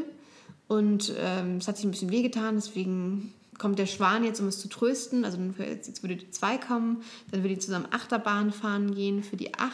und 0.67 1.13
ähm, 1.19 1.57
es 1.57 1.67
hat 1.67 1.77
sich 1.77 1.85
ein 1.85 1.91
bisschen 1.91 2.09
wehgetan, 2.09 2.55
deswegen 2.55 3.31
kommt 3.57 3.79
der 3.79 3.85
Schwan 3.85 4.23
jetzt, 4.23 4.39
um 4.39 4.47
es 4.47 4.59
zu 4.59 4.67
trösten. 4.67 5.25
Also 5.25 5.37
jetzt 5.59 6.03
würde 6.03 6.15
die 6.15 6.29
2 6.29 6.57
kommen, 6.57 7.03
dann 7.31 7.41
würde 7.41 7.55
die 7.55 7.59
zusammen 7.59 7.87
Achterbahn 7.91 8.51
fahren 8.51 8.95
gehen 8.95 9.23
für 9.23 9.37
die 9.37 9.53
8. 9.53 9.71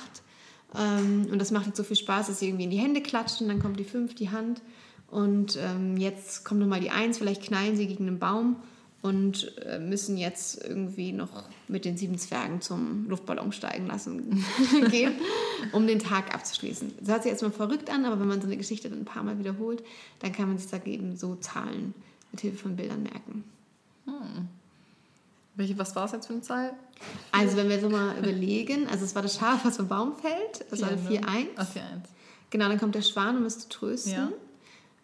Ähm, 0.77 1.27
und 1.31 1.39
das 1.39 1.51
macht 1.51 1.67
jetzt 1.67 1.77
so 1.77 1.83
viel 1.83 1.97
Spaß, 1.97 2.27
dass 2.27 2.39
sie 2.39 2.47
irgendwie 2.47 2.65
in 2.65 2.71
die 2.71 2.77
Hände 2.77 3.01
klatschen, 3.01 3.47
dann 3.47 3.59
kommt 3.59 3.79
die 3.79 3.83
5, 3.83 4.15
die 4.15 4.29
Hand 4.29 4.61
und 5.11 5.57
ähm, 5.61 5.97
jetzt 5.97 6.45
kommt 6.45 6.61
nochmal 6.61 6.79
die 6.79 6.89
Eins, 6.89 7.17
vielleicht 7.17 7.43
knallen 7.43 7.75
sie 7.75 7.85
gegen 7.85 8.07
einen 8.07 8.19
Baum 8.19 8.55
und 9.01 9.57
äh, 9.65 9.79
müssen 9.79 10.15
jetzt 10.15 10.63
irgendwie 10.63 11.11
noch 11.11 11.43
mit 11.67 11.83
den 11.83 11.97
sieben 11.97 12.17
Zwergen 12.17 12.61
zum 12.61 13.09
Luftballon 13.09 13.51
steigen 13.51 13.87
lassen 13.87 14.45
gehen, 14.89 15.13
um 15.73 15.85
den 15.85 15.99
Tag 15.99 16.33
abzuschließen. 16.33 16.93
Das 16.99 17.09
hört 17.09 17.23
sich 17.23 17.31
jetzt 17.31 17.41
mal 17.41 17.51
verrückt 17.51 17.89
an, 17.89 18.05
aber 18.05 18.19
wenn 18.19 18.27
man 18.27 18.39
so 18.39 18.47
eine 18.47 18.57
Geschichte 18.57 18.89
dann 18.89 18.99
ein 18.99 19.05
paar 19.05 19.23
Mal 19.23 19.37
wiederholt, 19.37 19.83
dann 20.19 20.31
kann 20.31 20.47
man 20.47 20.57
sich 20.57 20.69
da 20.71 20.81
eben 20.85 21.17
so 21.17 21.35
Zahlen 21.35 21.93
mit 22.31 22.41
Hilfe 22.41 22.57
von 22.57 22.77
Bildern 22.77 23.03
merken. 23.03 23.43
Hm. 24.05 24.47
Welche, 25.55 25.77
was 25.77 25.95
war 25.95 26.05
es 26.05 26.11
jetzt 26.13 26.27
für 26.27 26.33
eine 26.33 26.41
Zahl? 26.41 26.73
Also 27.31 27.57
wenn 27.57 27.69
wir 27.69 27.79
so 27.79 27.89
mal 27.89 28.17
überlegen, 28.17 28.87
also 28.87 29.03
es 29.05 29.15
war 29.15 29.21
das 29.21 29.35
Schaf, 29.35 29.65
was 29.65 29.77
vom 29.77 29.87
Baum 29.87 30.15
fällt, 30.15 30.65
das 30.71 30.81
war 30.81 30.89
4-1. 30.89 31.47
Ah, 31.55 31.63
4-1. 31.63 31.65
Genau, 32.49 32.67
dann 32.67 32.79
kommt 32.79 32.95
der 32.95 33.01
Schwan, 33.01 33.43
es 33.45 33.59
zu 33.59 33.69
trösten. 33.69 34.13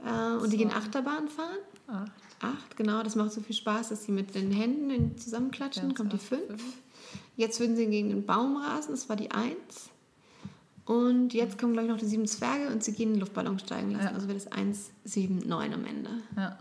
Ja. 0.06 0.36
Äh, 0.36 0.38
und 0.38 0.52
die 0.52 0.58
gehen 0.58 0.72
Achterbahn 0.72 1.28
fahren. 1.28 1.58
Acht. 1.88 2.12
Acht, 2.40 2.78
genau. 2.78 3.02
Das 3.04 3.16
macht 3.16 3.32
so 3.32 3.42
viel 3.42 3.56
Spaß, 3.56 3.90
dass 3.90 4.06
sie 4.06 4.12
mit 4.12 4.36
den 4.36 4.52
Händen 4.52 5.18
zusammenklatschen. 5.18 5.96
Kommt 5.96 6.14
die 6.14 6.18
fünf. 6.18 6.46
fünf. 6.48 6.64
Jetzt 7.36 7.60
würden 7.60 7.76
sie 7.76 7.88
gegen 7.88 8.10
den 8.10 8.26
Baum 8.26 8.58
rasen. 8.58 8.92
Das 8.92 9.10
war 9.10 9.16
die 9.16 9.32
eins. 9.32 9.90
Und 10.86 11.34
jetzt 11.34 11.58
kommen, 11.58 11.74
glaube 11.74 11.88
ich, 11.88 11.92
noch 11.92 12.00
die 12.00 12.06
sieben 12.06 12.28
Zwerge 12.28 12.72
und 12.72 12.84
sie 12.84 12.94
gehen 12.94 13.10
in 13.10 13.14
den 13.16 13.20
Luftballon 13.20 13.60
steigen 13.60 13.92
lassen. 13.92 14.06
Ja. 14.06 14.12
Also 14.12 14.28
wird 14.28 14.38
es 14.38 14.52
eins, 14.52 14.92
sieben, 15.04 15.40
neun 15.40 15.74
am 15.74 15.86
Ende. 15.86 16.10
Ja. 16.36 16.58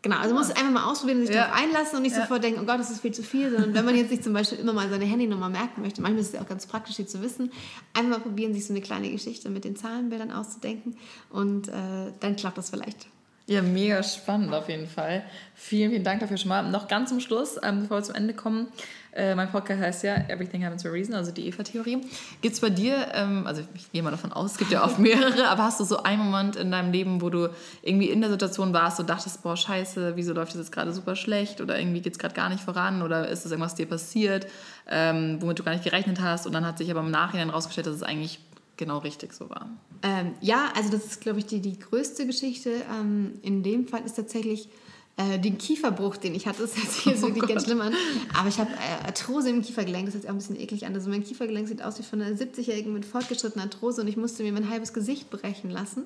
Genau, 0.00 0.16
also 0.16 0.32
man 0.32 0.44
muss 0.44 0.50
einfach 0.52 0.70
mal 0.70 0.84
ausprobieren 0.84 1.20
und 1.20 1.26
sich 1.26 1.34
ja. 1.34 1.46
darauf 1.46 1.60
einlassen 1.60 1.96
und 1.96 2.02
nicht 2.02 2.14
ja. 2.14 2.22
sofort 2.22 2.44
denken, 2.44 2.60
oh 2.62 2.66
Gott, 2.66 2.78
das 2.78 2.90
ist 2.90 3.00
viel 3.00 3.12
zu 3.12 3.24
viel, 3.24 3.50
sondern 3.50 3.74
wenn 3.74 3.84
man 3.84 3.96
jetzt 3.96 4.10
sich 4.10 4.22
zum 4.22 4.32
Beispiel 4.32 4.58
immer 4.58 4.72
mal 4.72 4.88
seine 4.88 5.04
Handynummer 5.04 5.48
merken 5.48 5.82
möchte, 5.82 6.00
manchmal 6.02 6.20
ist 6.20 6.28
es 6.28 6.34
ja 6.34 6.40
auch 6.40 6.48
ganz 6.48 6.66
praktisch, 6.66 6.96
die 6.96 7.06
zu 7.06 7.20
wissen, 7.20 7.50
einfach 7.94 8.18
mal 8.18 8.20
probieren, 8.20 8.54
sich 8.54 8.64
so 8.64 8.72
eine 8.72 8.80
kleine 8.80 9.10
Geschichte 9.10 9.50
mit 9.50 9.64
den 9.64 9.74
Zahlenbildern 9.74 10.30
auszudenken 10.30 10.96
und 11.30 11.66
äh, 11.68 12.12
dann 12.20 12.36
klappt 12.36 12.58
das 12.58 12.70
vielleicht. 12.70 13.08
Ja, 13.48 13.62
mega 13.62 14.02
spannend 14.02 14.52
auf 14.52 14.68
jeden 14.68 14.86
Fall. 14.86 15.24
Vielen, 15.54 15.90
vielen 15.90 16.04
Dank 16.04 16.20
dafür 16.20 16.36
schon 16.36 16.50
mal. 16.50 16.70
Noch 16.70 16.86
ganz 16.86 17.08
zum 17.08 17.18
Schluss, 17.18 17.58
ähm, 17.62 17.80
bevor 17.80 17.96
wir 17.96 18.02
zum 18.02 18.14
Ende 18.14 18.34
kommen. 18.34 18.68
Äh, 19.14 19.34
mein 19.34 19.50
Podcast 19.50 19.80
heißt 19.80 20.02
ja 20.04 20.16
Everything 20.28 20.62
Happens 20.62 20.82
for 20.82 20.90
a 20.90 20.94
Reason, 20.94 21.14
also 21.14 21.32
die 21.32 21.46
Eva-Theorie. 21.48 22.02
Gibt 22.42 22.54
es 22.54 22.60
bei 22.60 22.68
dir, 22.68 23.08
ähm, 23.14 23.46
also 23.46 23.62
ich 23.74 23.90
gehe 23.90 24.02
mal 24.02 24.10
davon 24.10 24.34
aus, 24.34 24.52
es 24.52 24.58
gibt 24.58 24.70
ja 24.70 24.84
oft 24.84 24.98
mehrere, 24.98 25.48
aber 25.48 25.62
hast 25.62 25.80
du 25.80 25.84
so 25.84 26.02
einen 26.02 26.26
Moment 26.26 26.56
in 26.56 26.70
deinem 26.70 26.92
Leben, 26.92 27.22
wo 27.22 27.30
du 27.30 27.48
irgendwie 27.80 28.10
in 28.10 28.20
der 28.20 28.28
Situation 28.28 28.74
warst 28.74 29.00
und 29.00 29.08
dachtest, 29.08 29.42
boah, 29.42 29.56
scheiße, 29.56 30.14
wieso 30.14 30.34
läuft 30.34 30.52
das 30.52 30.58
jetzt 30.58 30.70
gerade 30.70 30.92
super 30.92 31.16
schlecht 31.16 31.62
oder 31.62 31.78
irgendwie 31.78 32.02
geht 32.02 32.12
es 32.12 32.18
gerade 32.18 32.34
gar 32.34 32.50
nicht 32.50 32.62
voran 32.62 33.00
oder 33.00 33.28
ist 33.28 33.46
das 33.46 33.50
irgendwas 33.50 33.74
dir 33.74 33.86
passiert, 33.86 34.46
ähm, 34.90 35.38
womit 35.40 35.58
du 35.58 35.62
gar 35.62 35.72
nicht 35.72 35.84
gerechnet 35.84 36.20
hast 36.20 36.46
und 36.46 36.52
dann 36.52 36.66
hat 36.66 36.76
sich 36.76 36.90
aber 36.90 37.00
im 37.00 37.10
Nachhinein 37.10 37.48
rausgestellt, 37.48 37.86
dass 37.86 37.94
es 37.94 38.02
eigentlich 38.02 38.40
genau 38.78 38.98
richtig 38.98 39.34
so 39.34 39.50
war. 39.50 39.68
Ähm, 40.02 40.32
ja, 40.40 40.72
also 40.74 40.88
das 40.90 41.04
ist, 41.04 41.20
glaube 41.20 41.40
ich, 41.40 41.46
die, 41.46 41.60
die 41.60 41.78
größte 41.78 42.26
Geschichte. 42.26 42.70
Ähm, 42.90 43.34
in 43.42 43.62
dem 43.62 43.86
Fall 43.86 44.02
ist 44.06 44.14
tatsächlich 44.14 44.70
äh, 45.18 45.38
den 45.40 45.58
Kieferbruch, 45.58 46.16
den 46.16 46.34
ich 46.34 46.46
hatte. 46.46 46.62
Das 46.62 46.76
hört 46.76 46.90
sich 46.90 47.04
jetzt 47.04 47.24
oh 47.24 47.26
wirklich 47.26 47.42
Gott. 47.42 47.50
ganz 47.50 47.64
schlimm 47.64 47.80
an. 47.80 47.92
Aber 48.38 48.48
ich 48.48 48.58
habe 48.58 48.70
äh, 48.70 49.06
Arthrose 49.06 49.50
im 49.50 49.62
Kiefergelenk. 49.62 50.06
Das 50.06 50.14
hört 50.14 50.22
sich 50.22 50.30
auch 50.30 50.34
ein 50.34 50.38
bisschen 50.38 50.60
eklig 50.60 50.86
an. 50.86 50.94
Also 50.94 51.10
mein 51.10 51.24
Kiefergelenk 51.24 51.66
sieht 51.66 51.82
aus 51.82 51.98
wie 51.98 52.04
von 52.04 52.22
einer 52.22 52.36
70-Jährigen 52.36 52.92
mit 52.92 53.04
fortgeschrittener 53.04 53.64
Arthrose 53.64 54.00
und 54.00 54.08
ich 54.08 54.16
musste 54.16 54.44
mir 54.44 54.52
mein 54.52 54.70
halbes 54.70 54.92
Gesicht 54.92 55.28
brechen 55.28 55.70
lassen. 55.70 56.04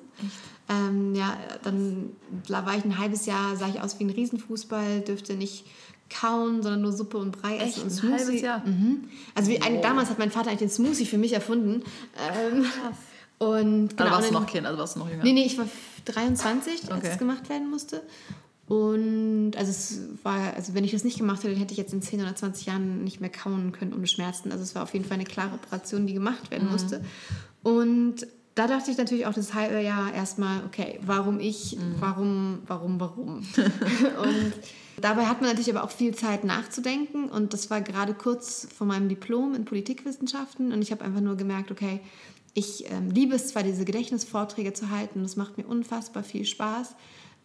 Ähm, 0.67 1.13
ja, 1.13 1.37
dann 1.63 2.09
war 2.47 2.75
ich 2.75 2.83
ein 2.83 2.97
halbes 2.97 3.27
Jahr, 3.27 3.55
sah 3.55 3.67
ich 3.67 3.81
aus 3.81 3.99
wie 3.99 4.05
ein 4.05 4.09
Riesenfußball, 4.09 5.01
dürfte 5.01 5.35
nicht 5.35 5.65
kauen, 6.09 6.61
sondern 6.61 6.81
nur 6.81 6.91
Suppe 6.91 7.17
und 7.17 7.31
Brei 7.31 7.57
Echt? 7.57 7.77
essen 7.77 7.83
und 7.83 7.89
Smoothie. 7.91 8.13
Ein 8.13 8.19
halbes 8.19 8.41
Jahr? 8.41 8.59
Mhm. 8.65 9.09
Also 9.35 9.51
wie, 9.51 9.61
ein, 9.61 9.81
damals 9.81 10.09
hat 10.09 10.19
mein 10.19 10.31
Vater 10.31 10.49
eigentlich 10.49 10.59
den 10.59 10.69
Smoothie 10.69 11.05
für 11.05 11.17
mich 11.17 11.33
erfunden. 11.33 11.83
Ähm, 12.17 12.63
Krass. 12.63 12.97
Und 13.39 13.97
genau, 13.97 14.11
warst 14.11 14.29
du 14.29 14.33
noch 14.33 14.47
Kind, 14.47 14.65
also 14.65 14.79
warst 14.79 14.95
du 14.95 14.99
noch 14.99 15.09
jünger? 15.09 15.23
Nee, 15.23 15.33
nee, 15.33 15.45
ich 15.45 15.57
war 15.57 15.67
23, 16.05 16.91
als 16.91 16.99
okay. 16.99 17.09
es 17.11 17.17
gemacht 17.17 17.49
werden 17.49 17.69
musste. 17.69 18.01
Und 18.67 19.51
also 19.57 19.69
es 19.69 19.99
war, 20.23 20.53
also 20.53 20.73
wenn 20.73 20.85
ich 20.85 20.91
das 20.91 21.03
nicht 21.03 21.17
gemacht 21.17 21.43
hätte, 21.43 21.59
hätte 21.59 21.73
ich 21.73 21.77
jetzt 21.77 21.93
in 21.93 22.01
10 22.01 22.21
oder 22.21 22.35
20 22.35 22.65
Jahren 22.67 23.03
nicht 23.03 23.19
mehr 23.19 23.29
kauen 23.29 23.73
können 23.73 23.93
ohne 23.93 24.07
Schmerzen. 24.07 24.51
Also 24.51 24.63
es 24.63 24.75
war 24.75 24.83
auf 24.83 24.93
jeden 24.93 25.05
Fall 25.05 25.15
eine 25.15 25.25
klare 25.25 25.55
Operation, 25.55 26.07
die 26.07 26.13
gemacht 26.13 26.49
werden 26.49 26.67
mhm. 26.67 26.71
musste. 26.71 27.03
Und 27.61 28.25
da 28.55 28.67
dachte 28.67 28.91
ich 28.91 28.97
natürlich 28.97 29.25
auch 29.25 29.33
das 29.33 29.53
halbe 29.53 29.81
Jahr 29.81 30.13
erstmal, 30.13 30.63
okay, 30.65 30.99
warum 31.01 31.39
ich, 31.39 31.75
mhm. 31.75 31.95
warum, 31.99 32.59
warum, 32.67 32.99
warum? 32.99 33.35
und 33.57 34.53
dabei 35.01 35.25
hat 35.25 35.41
man 35.41 35.49
natürlich 35.49 35.75
aber 35.75 35.83
auch 35.83 35.91
viel 35.91 36.13
Zeit 36.13 36.43
nachzudenken 36.43 37.29
und 37.29 37.53
das 37.53 37.69
war 37.69 37.81
gerade 37.81 38.13
kurz 38.13 38.67
vor 38.75 38.85
meinem 38.85 39.09
Diplom 39.09 39.55
in 39.55 39.65
Politikwissenschaften 39.65 40.71
und 40.71 40.81
ich 40.81 40.91
habe 40.91 41.03
einfach 41.03 41.21
nur 41.21 41.35
gemerkt, 41.35 41.71
okay, 41.71 41.99
ich 42.53 42.91
ähm, 42.91 43.09
liebe 43.09 43.35
es 43.35 43.47
zwar, 43.47 43.63
diese 43.63 43.85
Gedächtnisvorträge 43.85 44.73
zu 44.73 44.91
halten, 44.91 45.23
das 45.23 45.35
macht 45.35 45.57
mir 45.57 45.65
unfassbar 45.65 46.23
viel 46.23 46.45
Spaß 46.45 46.95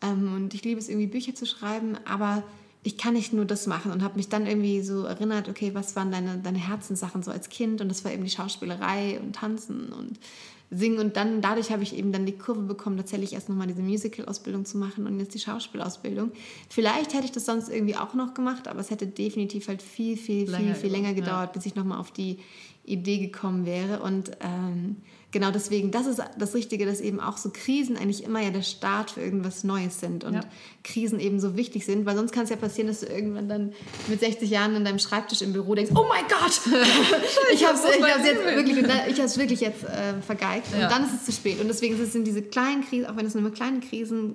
ähm, 0.03 0.35
und 0.35 0.53
ich 0.53 0.63
liebe 0.63 0.79
es 0.79 0.91
irgendwie 0.91 1.07
Bücher 1.07 1.35
zu 1.35 1.47
schreiben, 1.47 1.97
aber 2.05 2.43
ich 2.83 2.97
kann 2.97 3.15
nicht 3.15 3.33
nur 3.33 3.45
das 3.45 3.67
machen 3.67 3.93
und 3.93 4.03
habe 4.03 4.17
mich 4.17 4.29
dann 4.29 4.47
irgendwie 4.47 4.83
so 4.83 5.05
erinnert, 5.05 5.49
okay, 5.49 5.75
was 5.75 5.97
waren 5.97 6.11
deine, 6.11 6.39
deine 6.39 6.59
Herzenssachen 6.59 7.23
so 7.23 7.31
als 7.31 7.49
Kind 7.49 7.81
und 7.81 7.89
das 7.89 8.05
war 8.05 8.13
eben 8.13 8.25
die 8.25 8.31
Schauspielerei 8.31 9.21
und 9.21 9.35
Tanzen 9.35 9.93
und 9.93 10.19
singen 10.71 10.99
und 10.99 11.17
dann 11.17 11.41
dadurch 11.41 11.71
habe 11.73 11.83
ich 11.83 11.97
eben 11.97 12.13
dann 12.13 12.27
die 12.27 12.37
Kurve 12.37 12.61
bekommen, 12.63 12.99
tatsächlich 12.99 13.33
erst 13.33 13.49
nochmal 13.49 13.67
diese 13.67 13.83
Musical-Ausbildung 13.83 14.65
zu 14.65 14.77
machen 14.77 15.07
und 15.07 15.19
jetzt 15.19 15.35
die 15.35 15.39
Schauspielausbildung. 15.39 16.31
Vielleicht 16.69 17.15
hätte 17.15 17.25
ich 17.25 17.33
das 17.33 17.47
sonst 17.47 17.71
irgendwie 17.71 17.97
auch 17.97 18.15
noch 18.15 18.35
gemacht, 18.35 18.69
aber 18.69 18.81
es 18.81 18.91
hätte 18.91 19.07
definitiv 19.07 19.69
halt 19.69 19.83
viel, 19.83 20.17
viel, 20.17 20.49
länger 20.49 20.75
viel, 20.75 20.83
viel 20.83 20.93
länger 20.93 21.15
gedauert, 21.15 21.49
ja. 21.49 21.53
bis 21.55 21.67
ich 21.67 21.75
nochmal 21.75 21.99
auf 21.99 22.11
die 22.11 22.39
Idee 22.85 23.19
gekommen 23.19 23.67
wäre 23.67 24.01
und 24.01 24.31
ähm, 24.41 24.97
genau 25.31 25.51
deswegen, 25.51 25.91
das 25.91 26.07
ist 26.07 26.23
das 26.39 26.55
Richtige, 26.55 26.87
dass 26.87 27.01
eben 27.01 27.21
auch 27.21 27.37
so 27.37 27.51
Krisen 27.53 27.97
eigentlich 27.97 28.25
immer 28.25 28.41
ja 28.41 28.51
der 28.51 28.63
Start 28.63 29.11
für 29.11 29.21
irgendwas 29.21 29.63
Neues 29.65 30.01
sind 30.01 30.25
und 30.25 30.35
ja. 30.35 30.41
Krisen 30.85 31.21
eben 31.21 31.39
so 31.39 31.57
wichtig 31.57 31.85
sind, 31.85 32.07
weil 32.07 32.17
sonst 32.17 32.33
kann 32.33 32.45
es 32.45 32.51
ja 32.51 32.57
passieren, 32.57 32.89
dass 32.89 33.01
du 33.01 33.07
irgendwann 33.07 33.49
dann 33.49 33.73
mit 34.09 34.21
60 34.21 34.49
Jahren 34.49 34.75
an 34.75 34.85
deinem 34.85 34.99
Schreibtisch 34.99 35.43
im 35.43 35.53
Büro 35.53 35.75
denkst, 35.75 35.93
oh 35.95 36.07
mein 36.09 36.25
Gott, 36.29 36.61
ich 37.53 37.67
habe 37.67 37.79
es 37.79 37.85
jetzt 38.25 38.45
wirklich, 38.45 38.79
ich 39.09 39.21
hab's 39.21 39.39
wirklich 39.39 39.61
jetzt 39.61 39.85
äh, 39.85 40.21
vergeigt 40.23 40.69
ja. 40.73 40.85
und 40.85 40.93
dann 40.93 41.05
ist 41.05 41.15
es 41.15 41.25
zu 41.25 41.33
spät 41.33 41.61
und 41.61 41.69
deswegen 41.69 42.05
sind 42.07 42.27
diese 42.27 42.43
kleinen 42.43 42.85
Krisen, 42.85 43.07
auch 43.07 43.17
wenn 43.17 43.27
es 43.27 43.35
nur 43.35 43.53
kleine 43.53 43.81
Krisen 43.81 44.35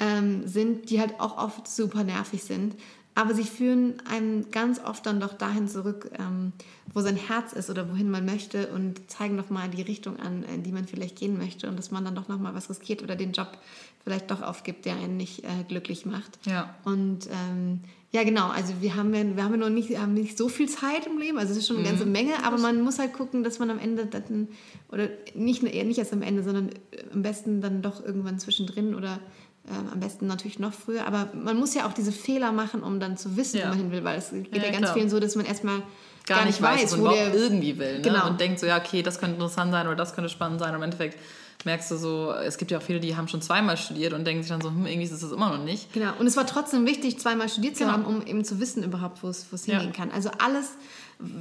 ähm, 0.00 0.46
sind, 0.46 0.90
die 0.90 1.00
halt 1.00 1.20
auch 1.20 1.38
oft 1.38 1.68
super 1.68 2.04
nervig 2.04 2.42
sind, 2.42 2.74
aber 3.18 3.34
sie 3.34 3.42
führen 3.42 3.94
einem 4.08 4.48
ganz 4.52 4.78
oft 4.78 5.04
dann 5.04 5.18
doch 5.18 5.34
dahin 5.34 5.66
zurück, 5.66 6.08
ähm, 6.20 6.52
wo 6.94 7.00
sein 7.00 7.16
Herz 7.16 7.52
ist 7.52 7.68
oder 7.68 7.90
wohin 7.90 8.12
man 8.12 8.24
möchte 8.24 8.68
und 8.68 9.10
zeigen 9.10 9.34
nochmal 9.34 9.68
die 9.68 9.82
Richtung 9.82 10.20
an, 10.20 10.44
in 10.44 10.62
die 10.62 10.70
man 10.70 10.86
vielleicht 10.86 11.16
gehen 11.16 11.36
möchte 11.36 11.68
und 11.68 11.76
dass 11.76 11.90
man 11.90 12.04
dann 12.04 12.14
doch 12.14 12.28
nochmal 12.28 12.54
was 12.54 12.70
riskiert 12.70 13.02
oder 13.02 13.16
den 13.16 13.32
Job 13.32 13.58
vielleicht 14.04 14.30
doch 14.30 14.40
aufgibt, 14.40 14.84
der 14.84 14.94
einen 14.94 15.16
nicht 15.16 15.42
äh, 15.42 15.64
glücklich 15.66 16.06
macht. 16.06 16.38
Ja. 16.46 16.76
Und 16.84 17.26
ähm, 17.26 17.80
ja, 18.12 18.22
genau. 18.22 18.50
Also 18.50 18.74
wir 18.80 18.94
haben 18.94 19.12
ja, 19.12 19.36
wir 19.36 19.42
haben 19.42 19.50
ja 19.50 19.58
noch 19.58 19.68
nicht, 19.68 19.98
haben 19.98 20.14
nicht 20.14 20.38
so 20.38 20.48
viel 20.48 20.68
Zeit 20.68 21.04
im 21.06 21.18
Leben. 21.18 21.38
Also 21.38 21.50
es 21.50 21.58
ist 21.58 21.66
schon 21.66 21.78
eine 21.78 21.86
mhm. 21.86 21.90
ganze 21.90 22.06
Menge, 22.06 22.44
aber 22.44 22.56
man 22.56 22.82
muss 22.82 23.00
halt 23.00 23.14
gucken, 23.14 23.42
dass 23.42 23.58
man 23.58 23.68
am 23.68 23.80
Ende 23.80 24.06
dann, 24.06 24.46
oder 24.92 25.08
nicht, 25.34 25.64
eher 25.64 25.84
nicht 25.84 25.98
erst 25.98 26.12
am 26.12 26.22
Ende, 26.22 26.44
sondern 26.44 26.68
äh, 26.68 27.02
am 27.12 27.22
besten 27.22 27.60
dann 27.60 27.82
doch 27.82 28.00
irgendwann 28.00 28.38
zwischendrin 28.38 28.94
oder 28.94 29.18
ähm, 29.70 29.88
am 29.92 30.00
besten 30.00 30.26
natürlich 30.26 30.58
noch 30.58 30.72
früher, 30.72 31.06
aber 31.06 31.28
man 31.34 31.58
muss 31.58 31.74
ja 31.74 31.86
auch 31.86 31.92
diese 31.92 32.12
Fehler 32.12 32.52
machen, 32.52 32.82
um 32.82 33.00
dann 33.00 33.16
zu 33.16 33.36
wissen, 33.36 33.58
ja. 33.58 33.64
wo 33.64 33.68
man 33.70 33.78
hin 33.78 33.92
will, 33.92 34.04
weil 34.04 34.18
es 34.18 34.30
geht 34.30 34.54
ja, 34.56 34.62
ja 34.62 34.70
ganz 34.70 34.82
klar. 34.84 34.94
vielen 34.94 35.10
so, 35.10 35.20
dass 35.20 35.36
man 35.36 35.46
erstmal 35.46 35.82
gar, 36.26 36.38
gar 36.38 36.46
nicht 36.46 36.62
weiß, 36.62 36.82
weiß 36.82 36.98
wo 36.98 37.04
man 37.04 37.14
irgendwie 37.14 37.78
will. 37.78 37.96
Ne? 37.96 38.02
Genau. 38.02 38.26
Und 38.28 38.40
denkt 38.40 38.60
so, 38.60 38.66
ja, 38.66 38.78
okay, 38.78 39.02
das 39.02 39.18
könnte 39.18 39.34
interessant 39.34 39.72
sein 39.72 39.86
oder 39.86 39.96
das 39.96 40.14
könnte 40.14 40.30
spannend 40.30 40.60
sein. 40.60 40.70
Und 40.70 40.76
im 40.76 40.82
Endeffekt 40.82 41.18
merkst 41.64 41.90
du 41.90 41.96
so, 41.96 42.32
es 42.32 42.56
gibt 42.56 42.70
ja 42.70 42.78
auch 42.78 42.82
viele, 42.82 43.00
die 43.00 43.16
haben 43.16 43.28
schon 43.28 43.42
zweimal 43.42 43.76
studiert 43.76 44.12
und 44.12 44.24
denken 44.24 44.42
sich 44.42 44.50
dann 44.50 44.60
so, 44.60 44.68
hm, 44.68 44.86
irgendwie 44.86 45.04
ist 45.04 45.12
es 45.12 45.20
das 45.20 45.32
immer 45.32 45.50
noch 45.50 45.64
nicht. 45.64 45.92
Genau, 45.92 46.12
und 46.18 46.26
es 46.26 46.36
war 46.36 46.46
trotzdem 46.46 46.86
wichtig, 46.86 47.18
zweimal 47.18 47.48
studiert 47.48 47.76
zu 47.76 47.84
genau. 47.84 47.94
haben, 47.94 48.04
um 48.04 48.24
eben 48.24 48.44
zu 48.44 48.60
wissen 48.60 48.84
überhaupt, 48.84 49.22
wo 49.22 49.28
es 49.28 49.64
hingehen 49.64 49.92
kann. 49.92 50.10
Also 50.10 50.30
alles, 50.38 50.76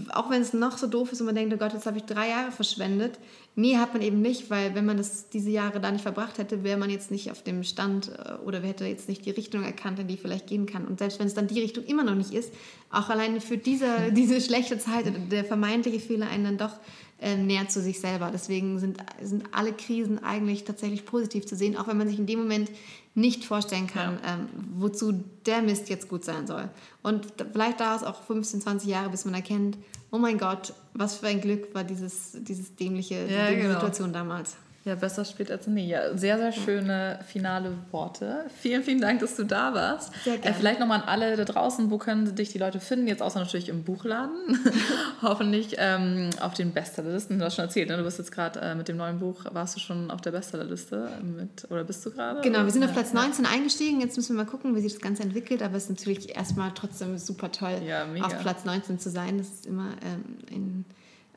auch 0.09 0.29
wenn 0.29 0.41
es 0.41 0.53
noch 0.53 0.77
so 0.77 0.87
doof 0.87 1.11
ist 1.11 1.21
und 1.21 1.27
man 1.27 1.35
denkt, 1.35 1.53
oh 1.53 1.57
Gott, 1.57 1.73
jetzt 1.73 1.85
habe 1.85 1.97
ich 1.97 2.03
drei 2.03 2.29
Jahre 2.29 2.51
verschwendet. 2.51 3.19
Nee, 3.59 3.77
hat 3.77 3.93
man 3.93 4.03
eben 4.03 4.21
nicht, 4.21 4.51
weil 4.51 4.75
wenn 4.75 4.85
man 4.85 4.97
das 4.97 5.29
diese 5.29 5.49
Jahre 5.49 5.79
da 5.79 5.89
nicht 5.89 6.03
verbracht 6.03 6.37
hätte, 6.37 6.63
wäre 6.63 6.77
man 6.77 6.91
jetzt 6.91 7.09
nicht 7.09 7.31
auf 7.31 7.41
dem 7.41 7.63
Stand 7.63 8.09
äh, 8.09 8.33
oder 8.45 8.61
hätte 8.61 8.85
jetzt 8.85 9.09
nicht 9.09 9.25
die 9.25 9.31
Richtung 9.31 9.63
erkannt, 9.63 9.97
in 9.97 10.07
die 10.07 10.15
vielleicht 10.15 10.45
gehen 10.45 10.67
kann. 10.67 10.85
Und 10.85 10.99
selbst 10.99 11.17
wenn 11.17 11.25
es 11.25 11.33
dann 11.33 11.47
die 11.47 11.59
Richtung 11.59 11.83
immer 11.85 12.03
noch 12.03 12.13
nicht 12.13 12.33
ist, 12.33 12.53
auch 12.91 13.09
alleine 13.09 13.41
für 13.41 13.57
diese, 13.57 13.87
diese 14.11 14.41
schlechte 14.41 14.77
Zeit 14.77 15.07
oder 15.07 15.17
der 15.17 15.43
vermeintliche 15.43 15.99
Fehler 15.99 16.29
einen 16.29 16.43
dann 16.43 16.57
doch 16.59 16.75
äh, 17.19 17.35
näher 17.35 17.67
zu 17.67 17.81
sich 17.81 17.99
selber. 17.99 18.29
Deswegen 18.31 18.77
sind, 18.77 18.99
sind 19.23 19.45
alle 19.51 19.73
Krisen 19.73 20.23
eigentlich 20.23 20.63
tatsächlich 20.63 21.03
positiv 21.03 21.47
zu 21.47 21.55
sehen, 21.55 21.77
auch 21.77 21.87
wenn 21.87 21.97
man 21.97 22.07
sich 22.07 22.19
in 22.19 22.27
dem 22.27 22.37
Moment 22.37 22.69
nicht 23.15 23.43
vorstellen 23.43 23.87
kann, 23.87 24.19
ja. 24.23 24.35
ähm, 24.35 24.49
wozu 24.75 25.23
der 25.47 25.63
Mist 25.63 25.89
jetzt 25.89 26.09
gut 26.09 26.23
sein 26.23 26.45
soll. 26.45 26.69
Und 27.01 27.25
vielleicht 27.51 27.79
dauert 27.79 28.01
es 28.01 28.07
auch 28.07 28.21
15, 28.21 28.61
20 28.61 28.87
Jahre, 28.87 29.09
bis 29.09 29.25
man 29.25 29.33
erkennt, 29.33 29.79
oh 30.11 30.19
mein 30.19 30.37
Gott, 30.37 30.73
was 30.97 31.15
für 31.15 31.27
ein 31.27 31.41
Glück 31.41 31.73
war 31.73 31.83
dieses, 31.83 32.31
dieses 32.33 32.75
dämliche, 32.75 33.27
ja, 33.27 33.51
genau. 33.51 33.73
Situation 33.75 34.11
damals. 34.11 34.55
Ja, 34.87 34.95
besser 34.95 35.25
spät 35.25 35.51
als 35.51 35.67
nie. 35.67 35.89
Ja, 35.89 36.15
sehr, 36.17 36.37
sehr 36.37 36.53
schöne 36.53 37.19
finale 37.27 37.73
Worte. 37.91 38.45
Vielen, 38.61 38.83
vielen 38.83 39.01
Dank, 39.01 39.19
dass 39.19 39.35
du 39.35 39.43
da 39.43 39.73
warst. 39.73 40.13
Sehr 40.23 40.37
gerne. 40.37 40.55
Äh, 40.55 40.57
vielleicht 40.57 40.79
nochmal 40.79 41.01
an 41.01 41.09
alle 41.09 41.35
da 41.35 41.43
draußen, 41.43 41.91
wo 41.91 41.97
können 41.97 42.33
dich 42.35 42.53
die 42.53 42.57
Leute 42.57 42.79
finden? 42.79 43.05
Jetzt 43.05 43.21
außer 43.21 43.37
natürlich 43.37 43.67
im 43.67 43.83
Buchladen. 43.83 44.57
Hoffentlich 45.21 45.75
ähm, 45.77 46.29
auf 46.39 46.53
den 46.53 46.71
Bestsellerlisten. 46.71 47.37
Du 47.37 47.43
hast 47.43 47.55
schon 47.55 47.65
erzählt, 47.65 47.89
ne? 47.89 47.97
du 47.97 48.03
bist 48.03 48.17
jetzt 48.17 48.31
gerade 48.31 48.61
äh, 48.61 48.75
mit 48.75 48.87
dem 48.87 48.95
neuen 48.95 49.19
Buch, 49.19 49.43
warst 49.51 49.75
du 49.75 49.81
schon 49.81 50.09
auf 50.09 50.21
der 50.21 50.31
Bestsellerliste 50.31 51.09
mit, 51.21 51.69
oder 51.69 51.83
bist 51.83 52.05
du 52.05 52.11
gerade? 52.11 52.39
Genau, 52.39 52.63
wir 52.63 52.71
sind 52.71 52.85
auf 52.85 52.93
Platz 52.93 53.11
19 53.11 53.45
eingestiegen. 53.45 53.99
Jetzt 53.99 54.15
müssen 54.15 54.37
wir 54.37 54.45
mal 54.45 54.49
gucken, 54.49 54.73
wie 54.73 54.79
sich 54.79 54.93
das 54.93 55.01
Ganze 55.01 55.23
entwickelt. 55.23 55.61
Aber 55.61 55.75
es 55.75 55.83
ist 55.83 55.89
natürlich 55.89 56.33
erstmal 56.33 56.71
trotzdem 56.73 57.17
super 57.17 57.51
toll, 57.51 57.81
ja, 57.85 58.05
auf 58.21 58.39
Platz 58.39 58.63
19 58.63 58.99
zu 58.99 59.09
sein. 59.09 59.37
Das 59.37 59.49
ist 59.49 59.65
immer 59.65 59.89
ähm, 60.01 60.37
ein 60.49 60.85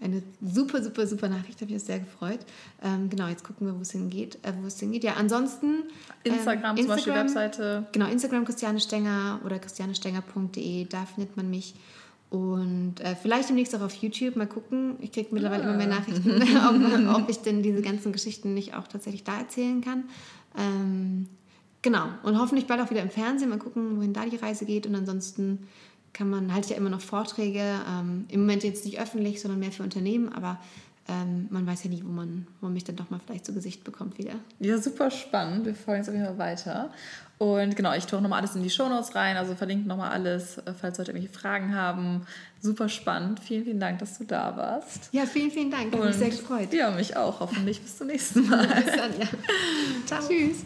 eine 0.03 0.23
super, 0.41 0.83
super, 0.83 1.07
super 1.07 1.29
Nachricht, 1.29 1.61
habe 1.61 1.67
ich 1.67 1.75
mich 1.75 1.83
sehr 1.83 1.99
gefreut. 1.99 2.41
Ähm, 2.83 3.11
genau, 3.11 3.29
jetzt 3.29 3.45
gucken 3.45 3.67
wir, 3.67 3.77
wo 3.77 3.83
es 3.83 3.91
hingeht. 3.91 4.39
Äh, 4.43 4.53
wo 4.61 4.67
es 4.67 4.81
hingeht. 4.81 5.05
Ja, 5.05 5.15
ansonsten. 5.15 5.85
Instagram, 6.25 6.77
ähm, 6.77 6.77
Instagram 6.77 6.77
zum 6.77 6.87
Beispiel 6.89 7.15
Webseite. 7.15 7.87
Genau, 7.93 8.07
Instagram 8.07 8.45
Christiane 8.45 8.81
Stenger 8.81 9.41
oder 9.45 9.59
christianestenger.de, 9.59 10.87
da 10.87 11.05
findet 11.07 11.37
man 11.37 11.51
mich. 11.51 11.75
Und 12.31 13.01
äh, 13.01 13.17
vielleicht 13.17 13.49
demnächst 13.49 13.75
auch 13.75 13.81
auf 13.81 13.95
YouTube 13.95 14.37
mal 14.37 14.47
gucken. 14.47 14.97
Ich 15.01 15.11
kriege 15.11 15.29
mittlerweile 15.33 15.65
ah. 15.65 15.69
immer 15.69 15.77
mehr 15.77 15.89
ah. 15.89 16.01
Nachrichten, 16.01 16.31
ob, 17.11 17.23
ob, 17.23 17.29
ich 17.29 17.41
denn 17.41 17.63
diese 17.63 17.83
ganzen 17.83 18.13
Geschichten 18.13 18.55
nicht 18.55 18.75
auch 18.75 18.87
tatsächlich 18.87 19.25
da 19.25 19.39
erzählen 19.39 19.81
kann. 19.81 20.05
Ähm, 20.57 21.27
genau. 21.83 22.07
Und 22.23 22.39
hoffentlich 22.39 22.69
bald 22.69 22.81
auch 22.81 22.91
wieder 22.91 23.03
im 23.03 23.11
Fernsehen. 23.11 23.51
Mal 23.51 23.59
gucken, 23.59 23.97
wohin 23.97 24.13
da 24.13 24.25
die 24.27 24.37
Reise 24.37 24.65
geht. 24.65 24.87
Und 24.87 24.95
ansonsten 24.95 25.67
kann 26.13 26.29
man, 26.29 26.53
halte 26.53 26.67
ich 26.67 26.71
ja 26.73 26.77
immer 26.77 26.91
noch 26.91 27.01
Vorträge, 27.01 27.61
ähm, 27.89 28.27
im 28.29 28.41
Moment 28.41 28.65
jetzt 28.65 28.85
nicht 28.85 29.01
öffentlich, 29.01 29.41
sondern 29.41 29.61
mehr 29.61 29.73
für 29.73 29.83
Unternehmen, 29.83 30.29
aber 30.31 30.59
ähm, 31.09 31.49
man 31.51 31.67
weiß 31.67 31.85
ja 31.85 31.91
nie, 31.91 32.03
wo 32.05 32.11
man, 32.11 32.47
wo 32.61 32.67
man 32.67 32.75
mich 32.75 32.85
dann 32.85 32.97
doch 32.97 33.11
mal 33.11 33.21
vielleicht 33.25 33.45
zu 33.45 33.53
Gesicht 33.53 33.83
bekommt 33.85 34.19
wieder. 34.19 34.35
Ja, 34.61 34.79
super 34.79 35.11
spannend. 35.11 35.67
Wir 35.67 35.75
folgen 35.75 36.01
jetzt 36.01 36.09
auf 36.09 36.15
jeden 36.15 36.27
Fall 36.27 36.39
weiter. 36.39 36.91
Und 37.39 37.75
genau, 37.75 37.95
ich 37.95 38.05
tue 38.05 38.21
nochmal 38.21 38.41
alles 38.41 38.55
in 38.55 38.63
die 38.63 38.71
Shownotes 38.71 39.15
rein, 39.15 39.37
also 39.37 39.55
verlinke 39.55 39.89
nochmal 39.89 40.11
alles, 40.11 40.59
äh, 40.59 40.75
falls 40.79 40.99
Leute 40.99 41.13
irgendwelche 41.13 41.35
Fragen 41.35 41.75
haben. 41.75 42.27
Super 42.61 42.89
spannend. 42.89 43.41
Vielen, 43.41 43.65
vielen 43.65 43.81
Dank, 43.81 43.99
dass 43.99 44.19
du 44.19 44.25
da 44.25 44.57
warst. 44.57 45.09
Ja, 45.13 45.25
vielen, 45.25 45.51
vielen 45.51 45.71
Dank. 45.71 45.93
Hat 45.93 46.05
mich 46.05 46.17
sehr 46.17 46.31
gefreut. 46.31 46.73
Ja, 46.73 46.91
mich 46.91 47.17
auch. 47.17 47.41
Hoffentlich 47.41 47.81
bis 47.81 47.97
zum 47.97 48.09
nächsten 48.09 48.49
Mal. 48.49 48.67
bis 48.85 48.95
dann, 48.95 49.19
ja. 49.19 49.27
Ciao. 50.07 50.21
Tschüss. 50.29 50.65